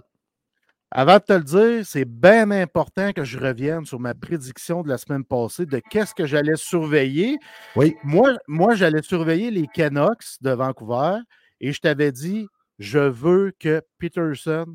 Avant 0.89 1.15
de 1.17 1.23
te 1.23 1.33
le 1.33 1.43
dire, 1.43 1.85
c'est 1.85 2.05
bien 2.05 2.49
important 2.49 3.11
que 3.11 3.25
je 3.25 3.37
revienne 3.37 3.85
sur 3.85 3.99
ma 3.99 4.13
prédiction 4.13 4.83
de 4.83 4.87
la 4.89 4.97
semaine 4.97 5.25
passée 5.25 5.65
de 5.65 5.81
qu'est-ce 5.89 6.15
que 6.15 6.25
j'allais 6.25 6.55
surveiller. 6.55 7.37
Oui. 7.75 7.95
Moi, 8.03 8.37
moi 8.47 8.73
j'allais 8.73 9.01
surveiller 9.01 9.51
les 9.51 9.67
Canucks 9.67 10.39
de 10.41 10.51
Vancouver 10.51 11.17
et 11.59 11.73
je 11.73 11.81
t'avais 11.81 12.13
dit, 12.13 12.47
je 12.79 12.99
veux 12.99 13.51
que 13.59 13.81
Peterson, 13.97 14.65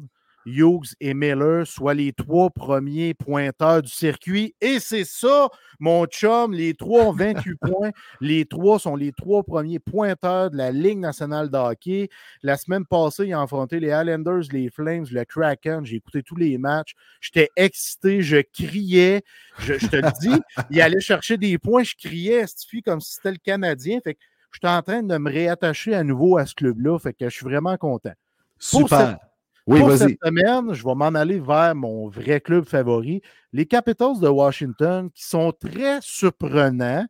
Hughes 0.46 0.94
et 1.00 1.14
Miller 1.14 1.66
soient 1.66 1.94
les 1.94 2.12
trois 2.12 2.50
premiers 2.50 3.14
pointeurs 3.14 3.82
du 3.82 3.90
circuit. 3.90 4.54
Et 4.60 4.80
c'est 4.80 5.04
ça, 5.04 5.48
mon 5.78 6.04
chum. 6.06 6.52
Les 6.52 6.74
trois 6.74 7.04
ont 7.04 7.12
28 7.12 7.54
points. 7.60 7.90
Les 8.20 8.44
trois 8.44 8.78
sont 8.78 8.96
les 8.96 9.12
trois 9.12 9.42
premiers 9.42 9.78
pointeurs 9.78 10.50
de 10.50 10.56
la 10.56 10.70
Ligue 10.72 10.98
nationale 10.98 11.50
de 11.50 11.56
hockey. 11.56 12.08
La 12.42 12.56
semaine 12.56 12.84
passée, 12.86 13.26
ils 13.26 13.34
ont 13.34 13.40
affronté 13.42 13.78
les 13.80 13.88
Islanders, 13.88 14.44
les 14.52 14.68
Flames, 14.70 15.06
le 15.10 15.24
Kraken. 15.24 15.84
J'ai 15.84 15.96
écouté 15.96 16.22
tous 16.22 16.36
les 16.36 16.58
matchs. 16.58 16.94
J'étais 17.20 17.50
excité, 17.56 18.22
je 18.22 18.38
criais. 18.52 19.22
Je, 19.60 19.74
je 19.78 19.86
te 19.86 19.96
le 19.96 20.10
dis, 20.20 20.40
il 20.70 20.80
allait 20.80 21.00
chercher 21.00 21.36
des 21.36 21.58
points. 21.58 21.82
Je 21.82 21.94
criais, 21.94 22.46
Stifi, 22.46 22.82
comme 22.82 23.00
si 23.00 23.12
c'était 23.14 23.30
le 23.32 23.38
Canadien. 23.38 24.00
Fait 24.02 24.14
que 24.14 24.20
je 24.52 24.58
suis 24.58 24.74
en 24.76 24.82
train 24.82 25.02
de 25.02 25.16
me 25.16 25.30
réattacher 25.30 25.94
à 25.94 26.02
nouveau 26.04 26.36
à 26.36 26.46
ce 26.46 26.54
club-là. 26.54 26.98
Fait 26.98 27.12
que 27.12 27.28
je 27.28 27.34
suis 27.34 27.44
vraiment 27.46 27.76
content. 27.76 28.12
Pour 28.70 28.80
Super. 28.88 28.98
cette- 28.98 29.18
oui, 29.66 29.80
Pour 29.80 29.88
vas-y. 29.88 29.98
cette 29.98 30.18
semaine, 30.24 30.72
je 30.74 30.84
vais 30.84 30.94
m'en 30.94 31.06
aller 31.14 31.38
vers 31.38 31.74
mon 31.74 32.08
vrai 32.08 32.40
club 32.40 32.64
favori, 32.64 33.22
les 33.52 33.66
Capitals 33.66 34.18
de 34.20 34.28
Washington, 34.28 35.10
qui 35.14 35.24
sont 35.24 35.52
très 35.52 35.98
surprenants. 36.02 37.06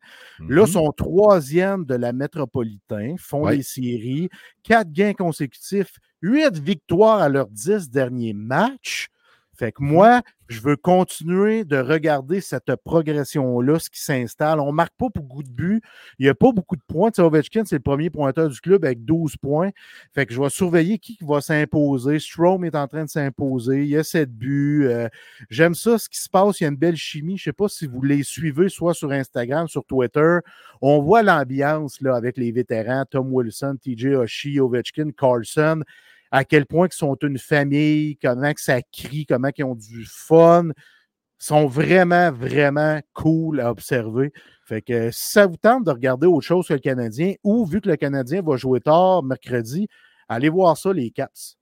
Là, 0.47 0.65
Mhm. 0.65 0.67
sont 0.67 0.91
troisième 0.91 1.85
de 1.85 1.95
la 1.95 2.13
métropolitain, 2.13 3.15
font 3.17 3.45
Ouais. 3.45 3.57
les 3.57 3.63
séries, 3.63 4.29
quatre 4.63 4.91
gains 4.91 5.13
consécutifs, 5.13 5.95
huit 6.21 6.57
victoires 6.59 7.21
à 7.21 7.29
leurs 7.29 7.49
dix 7.49 7.89
derniers 7.89 8.33
matchs. 8.33 9.07
Fait 9.55 9.71
que 9.71 9.83
moi, 9.83 10.21
je 10.47 10.61
veux 10.61 10.75
continuer 10.75 11.63
de 11.63 11.77
regarder 11.77 12.41
cette 12.41 12.75
progression-là, 12.83 13.79
ce 13.79 13.89
qui 13.89 14.01
s'installe. 14.01 14.59
On 14.59 14.67
ne 14.67 14.75
marque 14.75 14.93
pas 14.97 15.07
beaucoup 15.13 15.43
de 15.43 15.49
buts. 15.49 15.81
Il 16.19 16.23
n'y 16.23 16.29
a 16.29 16.35
pas 16.35 16.51
beaucoup 16.51 16.75
de 16.75 16.81
points. 16.87 17.11
Tu 17.11 17.17
sais, 17.17 17.21
Ovechkin, 17.21 17.63
c'est 17.65 17.75
le 17.75 17.81
premier 17.81 18.09
pointeur 18.09 18.49
du 18.49 18.59
club 18.59 18.83
avec 18.83 19.05
12 19.05 19.37
points. 19.37 19.69
Fait 20.13 20.25
que 20.25 20.33
je 20.33 20.41
vais 20.41 20.49
surveiller 20.49 20.97
qui 20.97 21.17
va 21.21 21.39
s'imposer. 21.41 22.19
Strom 22.19 22.65
est 22.65 22.75
en 22.75 22.87
train 22.87 23.05
de 23.05 23.09
s'imposer. 23.09 23.83
Il 23.83 23.89
y 23.89 23.97
a 23.97 24.03
7 24.03 24.31
buts. 24.31 24.87
Euh, 24.87 25.07
J'aime 25.49 25.75
ça, 25.75 25.97
ce 25.97 26.09
qui 26.09 26.17
se 26.17 26.29
passe. 26.29 26.59
Il 26.59 26.63
y 26.63 26.65
a 26.65 26.69
une 26.69 26.75
belle 26.75 26.95
chimie. 26.95 27.37
Je 27.37 27.49
ne 27.49 27.51
sais 27.51 27.53
pas 27.53 27.69
si 27.69 27.85
vous 27.85 28.01
les 28.01 28.23
suivez, 28.23 28.69
soit 28.69 28.93
sur 28.93 29.11
Instagram, 29.11 29.67
sur 29.67 29.85
Twitter. 29.85 30.39
On 30.81 31.01
voit 31.01 31.23
l'ambiance 31.23 32.01
là, 32.01 32.15
avec 32.15 32.37
les 32.37 32.51
vétérans, 32.51 33.05
Tom 33.09 33.31
Wilson, 33.31 33.77
TJ 33.81 34.15
Oshie, 34.15 34.59
Ovechkin, 34.59 35.11
Carlson, 35.17 35.83
à 36.33 36.43
quel 36.43 36.65
point 36.65 36.87
ils 36.91 36.95
sont 36.95 37.15
une 37.21 37.37
famille, 37.37 38.17
comment 38.17 38.53
que 38.53 38.59
ça 38.59 38.81
crie, 38.81 39.27
comment 39.27 39.49
ils 39.55 39.63
ont 39.63 39.75
du 39.75 40.03
fun. 40.09 40.69
Ils 40.69 41.45
sont 41.45 41.67
vraiment, 41.67 42.31
vraiment 42.31 42.99
cool 43.13 43.59
à 43.59 43.69
observer. 43.69 44.33
Fait 44.65 44.81
que 44.81 45.11
si 45.11 45.29
ça 45.29 45.45
vous 45.45 45.57
tente 45.57 45.85
de 45.85 45.91
regarder 45.91 46.25
autre 46.25 46.47
chose 46.47 46.67
que 46.67 46.73
le 46.73 46.79
Canadien, 46.79 47.35
ou 47.43 47.67
vu 47.67 47.81
que 47.81 47.89
le 47.89 47.97
Canadien 47.97 48.41
va 48.41 48.57
jouer 48.57 48.79
tard 48.79 49.21
mercredi, 49.21 49.87
allez 50.27 50.49
voir 50.49 50.75
ça, 50.75 50.91
les 50.91 51.11
Caps. 51.11 51.59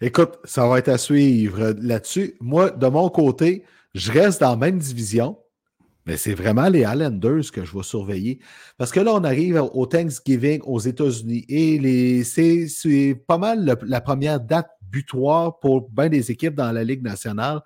Écoute, 0.00 0.38
ça 0.44 0.68
va 0.68 0.78
être 0.78 0.90
à 0.90 0.98
suivre 0.98 1.74
là-dessus. 1.80 2.36
Moi, 2.40 2.70
de 2.70 2.86
mon 2.86 3.08
côté, 3.08 3.64
je 3.94 4.12
reste 4.12 4.42
dans 4.42 4.50
la 4.50 4.56
même 4.56 4.78
division, 4.78 5.36
mais 6.06 6.16
c'est 6.16 6.34
vraiment 6.34 6.68
les 6.68 6.80
Islanders 6.80 7.50
que 7.52 7.64
je 7.64 7.76
vais 7.76 7.82
surveiller. 7.82 8.40
Parce 8.76 8.92
que 8.92 9.00
là, 9.00 9.12
on 9.14 9.24
arrive 9.24 9.62
au 9.72 9.86
Thanksgiving 9.86 10.60
aux 10.64 10.80
États-Unis 10.80 11.44
et 11.48 12.24
c'est, 12.24 13.14
pas 13.26 13.38
mal 13.38 13.78
la 13.86 14.00
première 14.00 14.40
date 14.40 14.68
butoir 14.90 15.58
pour 15.58 15.90
bien 15.90 16.08
des 16.08 16.30
équipes 16.30 16.54
dans 16.54 16.70
la 16.72 16.84
Ligue 16.84 17.02
nationale 17.02 17.60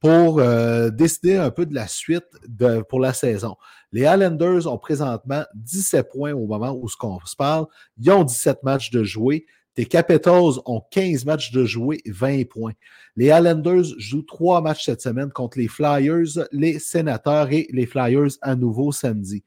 pour 0.00 0.40
euh, 0.40 0.90
décider 0.90 1.36
un 1.36 1.50
peu 1.50 1.64
de 1.64 1.74
la 1.74 1.88
suite 1.88 2.26
de, 2.46 2.82
pour 2.82 3.00
la 3.00 3.12
saison. 3.12 3.56
Les 3.92 4.02
Islanders 4.02 4.70
ont 4.70 4.78
présentement 4.78 5.42
17 5.54 6.10
points 6.10 6.32
au 6.32 6.46
moment 6.46 6.72
où 6.72 6.88
ce 6.88 6.96
qu'on 6.96 7.18
se 7.24 7.34
parle. 7.34 7.66
Ils 7.98 8.10
ont 8.10 8.24
17 8.24 8.62
matchs 8.62 8.90
de 8.90 9.04
jouer. 9.04 9.46
Les 9.76 9.84
Capitals 9.86 10.54
ont 10.64 10.80
15 10.90 11.24
matchs 11.26 11.52
de 11.52 11.64
jouer, 11.64 12.00
20 12.06 12.48
points. 12.48 12.72
Les 13.14 13.26
Islanders 13.26 13.84
jouent 13.98 14.22
trois 14.22 14.60
matchs 14.62 14.84
cette 14.86 15.02
semaine 15.02 15.30
contre 15.30 15.58
les 15.58 15.68
Flyers, 15.68 16.46
les 16.50 16.78
Sénateurs 16.78 17.52
et 17.52 17.68
les 17.70 17.84
Flyers 17.86 18.30
à 18.40 18.56
nouveau 18.56 18.90
samedi. 18.92 19.44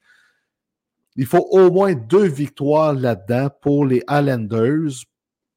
Il 1.16 1.26
faut 1.26 1.48
au 1.52 1.72
moins 1.72 1.96
deux 1.96 2.28
victoires 2.28 2.94
là-dedans 2.94 3.50
pour 3.62 3.86
les 3.86 4.04
Islanders 4.10 4.92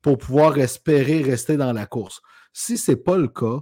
pour 0.01 0.19
pouvoir 0.19 0.59
espérer 0.59 1.23
rester 1.23 1.57
dans 1.57 1.73
la 1.73 1.87
course. 1.87 2.21
Si 2.53 2.79
ce 2.79 2.93
n'est 2.93 2.97
pas 2.97 3.17
le 3.19 3.29
cas, 3.29 3.61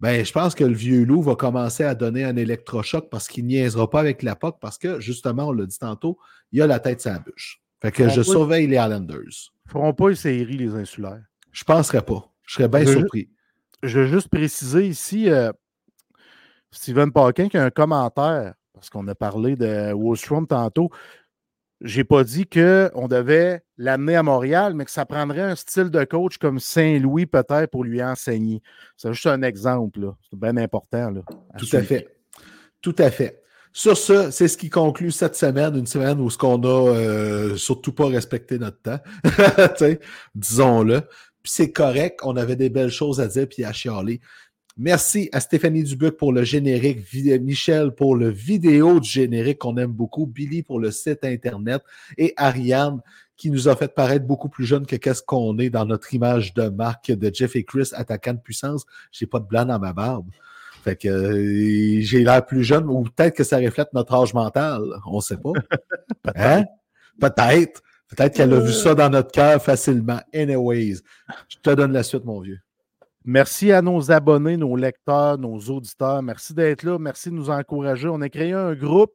ben, 0.00 0.24
je 0.24 0.32
pense 0.32 0.54
que 0.54 0.62
le 0.64 0.74
vieux 0.74 1.04
loup 1.04 1.22
va 1.22 1.34
commencer 1.34 1.82
à 1.82 1.94
donner 1.94 2.22
un 2.24 2.36
électrochoc 2.36 3.08
parce 3.10 3.26
qu'il 3.26 3.46
niaisera 3.46 3.90
pas 3.90 3.98
avec 4.00 4.22
la 4.22 4.36
POC 4.36 4.60
parce 4.60 4.78
que, 4.78 5.00
justement, 5.00 5.48
on 5.48 5.52
l'a 5.52 5.66
dit 5.66 5.78
tantôt, 5.78 6.18
il 6.52 6.62
a 6.62 6.66
la 6.68 6.78
tête 6.78 7.00
sur 7.00 7.10
la 7.10 7.18
bûche. 7.18 7.60
Fait 7.82 7.90
que 7.90 8.04
On 8.04 8.08
je 8.08 8.16
peut- 8.16 8.22
surveille 8.24 8.68
les 8.68 8.76
Islanders. 8.76 9.52
Ils 9.68 9.76
ne 9.76 9.80
feront 9.80 9.92
pas 9.92 10.08
une 10.08 10.16
série, 10.16 10.56
les 10.56 10.74
insulaires. 10.74 11.22
Je 11.52 11.62
penserais 11.62 12.02
pas. 12.02 12.32
Je 12.46 12.54
serais 12.54 12.68
bien 12.68 12.80
Je- 12.86 12.92
surpris. 12.98 13.28
Je 13.82 14.00
veux 14.00 14.06
juste 14.06 14.28
préciser 14.28 14.86
ici, 14.88 15.28
euh, 15.30 15.52
Steven 16.70 17.12
Paquin, 17.12 17.48
qui 17.48 17.56
a 17.58 17.64
un 17.64 17.70
commentaire, 17.70 18.54
parce 18.72 18.88
qu'on 18.90 19.06
a 19.08 19.14
parlé 19.14 19.56
de 19.56 19.92
Wallstrom 19.92 20.46
tantôt. 20.46 20.90
J'ai 21.80 22.02
pas 22.02 22.24
dit 22.24 22.44
qu'on 22.46 23.06
devait 23.08 23.62
l'amener 23.76 24.16
à 24.16 24.22
Montréal, 24.24 24.74
mais 24.74 24.84
que 24.84 24.90
ça 24.90 25.06
prendrait 25.06 25.42
un 25.42 25.54
style 25.54 25.90
de 25.90 26.02
coach 26.04 26.38
comme 26.38 26.58
Saint-Louis, 26.58 27.26
peut-être, 27.26 27.70
pour 27.70 27.84
lui 27.84 28.02
enseigner. 28.02 28.62
C'est 28.96 29.12
juste 29.12 29.26
un 29.26 29.42
exemple. 29.42 30.00
là. 30.00 30.16
C'est 30.28 30.38
bien 30.38 30.56
important. 30.56 31.10
Là, 31.10 31.20
Tout 31.56 31.68
à 31.76 31.82
fait. 31.82 32.16
Tout 32.80 32.96
à 32.98 33.10
fait. 33.10 33.42
Sur 33.72 33.96
ce, 33.96 34.30
c'est 34.30 34.48
ce 34.48 34.56
qui 34.56 34.70
conclut 34.70 35.10
cette 35.10 35.36
semaine, 35.36 35.76
une 35.76 35.86
semaine 35.86 36.20
où 36.20 36.30
ce 36.30 36.38
qu'on 36.38 36.62
a 36.62 36.94
euh, 36.94 37.56
surtout 37.56 37.92
pas 37.92 38.06
respecté 38.06 38.58
notre 38.58 38.80
temps. 38.80 39.00
Disons-le. 40.34 41.02
Puis 41.42 41.52
c'est 41.52 41.72
correct, 41.72 42.20
on 42.24 42.36
avait 42.36 42.56
des 42.56 42.70
belles 42.70 42.90
choses 42.90 43.20
à 43.20 43.28
dire 43.28 43.48
puis 43.48 43.64
à 43.64 43.72
chialer. 43.72 44.20
Merci 44.76 45.28
à 45.32 45.40
Stéphanie 45.40 45.82
Dubuc 45.82 46.16
pour 46.16 46.32
le 46.32 46.44
générique, 46.44 47.00
Michel 47.40 47.92
pour 47.92 48.14
le 48.14 48.28
vidéo 48.30 49.00
du 49.00 49.08
générique 49.08 49.58
qu'on 49.58 49.76
aime 49.76 49.90
beaucoup, 49.90 50.26
Billy 50.26 50.62
pour 50.62 50.78
le 50.78 50.92
site 50.92 51.24
Internet 51.24 51.82
et 52.16 52.32
Ariane 52.36 53.00
qui 53.36 53.50
nous 53.50 53.68
a 53.68 53.76
fait 53.76 53.94
paraître 53.94 54.26
beaucoup 54.26 54.48
plus 54.48 54.64
jeune 54.64 54.84
que 54.84 54.96
qu'est-ce 54.96 55.22
qu'on 55.22 55.58
est 55.58 55.70
dans 55.70 55.84
notre 55.84 56.12
image 56.12 56.54
de 56.54 56.68
marque 56.68 57.10
de 57.10 57.30
Jeff 57.32 57.56
et 57.56 57.64
Chris, 57.64 57.90
attaquant 57.92 58.34
de 58.34 58.40
puissance. 58.40 58.84
J'ai 59.12 59.26
pas 59.26 59.38
de 59.38 59.46
blanc 59.46 59.64
dans 59.64 59.78
ma 59.78 59.92
barbe. 59.92 60.28
Fait 60.82 60.96
que 60.96 61.08
euh, 61.08 62.00
j'ai 62.00 62.24
l'air 62.24 62.44
plus 62.44 62.64
jeune, 62.64 62.88
ou 62.88 63.02
peut-être 63.02 63.36
que 63.36 63.44
ça 63.44 63.58
reflète 63.58 63.92
notre 63.92 64.14
âge 64.14 64.34
mental. 64.34 64.82
On 65.06 65.20
sait 65.20 65.36
pas. 65.36 65.52
hein? 66.36 66.64
Peut-être. 67.20 67.82
Peut-être 68.08 68.34
qu'elle 68.34 68.54
a 68.54 68.60
vu 68.60 68.72
ça 68.72 68.94
dans 68.94 69.10
notre 69.10 69.30
cœur 69.30 69.62
facilement. 69.62 70.20
Anyways, 70.34 70.96
je 71.48 71.56
te 71.62 71.70
donne 71.70 71.92
la 71.92 72.02
suite, 72.02 72.24
mon 72.24 72.40
vieux. 72.40 72.58
Merci 73.24 73.72
à 73.72 73.82
nos 73.82 74.10
abonnés, 74.10 74.56
nos 74.56 74.74
lecteurs, 74.74 75.36
nos 75.36 75.58
auditeurs. 75.58 76.22
Merci 76.22 76.54
d'être 76.54 76.82
là. 76.84 76.98
Merci 76.98 77.28
de 77.28 77.34
nous 77.34 77.50
encourager. 77.50 78.08
On 78.08 78.22
a 78.22 78.30
créé 78.30 78.52
un 78.52 78.74
groupe. 78.74 79.14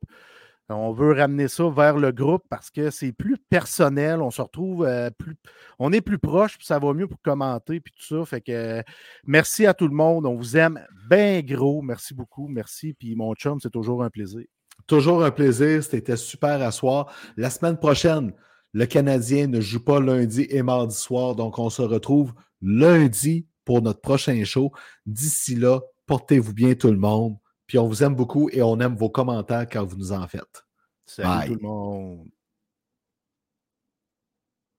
On 0.73 0.91
veut 0.91 1.13
ramener 1.13 1.47
ça 1.47 1.69
vers 1.69 1.97
le 1.97 2.11
groupe 2.11 2.43
parce 2.49 2.69
que 2.69 2.89
c'est 2.89 3.11
plus 3.11 3.37
personnel. 3.37 4.21
On 4.21 4.31
se 4.31 4.41
retrouve 4.41 4.85
euh, 4.85 5.09
plus. 5.09 5.35
On 5.79 5.91
est 5.91 6.01
plus 6.01 6.19
proche, 6.19 6.57
puis 6.57 6.65
ça 6.65 6.79
va 6.79 6.93
mieux 6.93 7.07
pour 7.07 7.21
commenter, 7.21 7.79
puis 7.79 7.93
tout 7.97 8.15
ça. 8.15 8.25
Fait 8.25 8.41
que 8.41 8.83
merci 9.25 9.65
à 9.65 9.73
tout 9.73 9.87
le 9.87 9.95
monde. 9.95 10.25
On 10.25 10.35
vous 10.35 10.57
aime 10.57 10.85
bien 11.09 11.41
gros. 11.41 11.81
Merci 11.81 12.13
beaucoup. 12.13 12.47
Merci. 12.47 12.93
Puis 12.93 13.15
mon 13.15 13.33
chum, 13.35 13.59
c'est 13.61 13.71
toujours 13.71 14.03
un 14.03 14.09
plaisir. 14.09 14.43
Toujours 14.87 15.23
un 15.23 15.31
plaisir. 15.31 15.83
C'était 15.83 16.17
super 16.17 16.61
à 16.61 16.71
soir. 16.71 17.13
La 17.37 17.49
semaine 17.49 17.77
prochaine, 17.77 18.33
le 18.73 18.85
Canadien 18.85 19.47
ne 19.47 19.61
joue 19.61 19.83
pas 19.83 19.99
lundi 19.99 20.47
et 20.49 20.63
mardi 20.63 20.95
soir. 20.95 21.35
Donc, 21.35 21.59
on 21.59 21.69
se 21.69 21.81
retrouve 21.81 22.33
lundi 22.61 23.45
pour 23.65 23.81
notre 23.81 24.01
prochain 24.01 24.43
show. 24.43 24.71
D'ici 25.05 25.55
là, 25.55 25.79
portez-vous 26.07 26.53
bien 26.53 26.73
tout 26.73 26.91
le 26.91 26.97
monde. 26.97 27.37
Puis 27.73 27.79
on 27.79 27.87
vous 27.87 28.03
aime 28.03 28.13
beaucoup 28.13 28.51
et 28.51 28.61
on 28.61 28.79
aime 28.81 28.95
vos 28.95 29.09
commentaires 29.09 29.67
quand 29.67 29.83
vous 29.83 29.97
nous 29.97 30.11
en 30.11 30.27
faites. 30.27 30.63
Salut 31.07 31.47
tout 31.47 31.55
le 31.55 31.67
monde. 31.67 32.27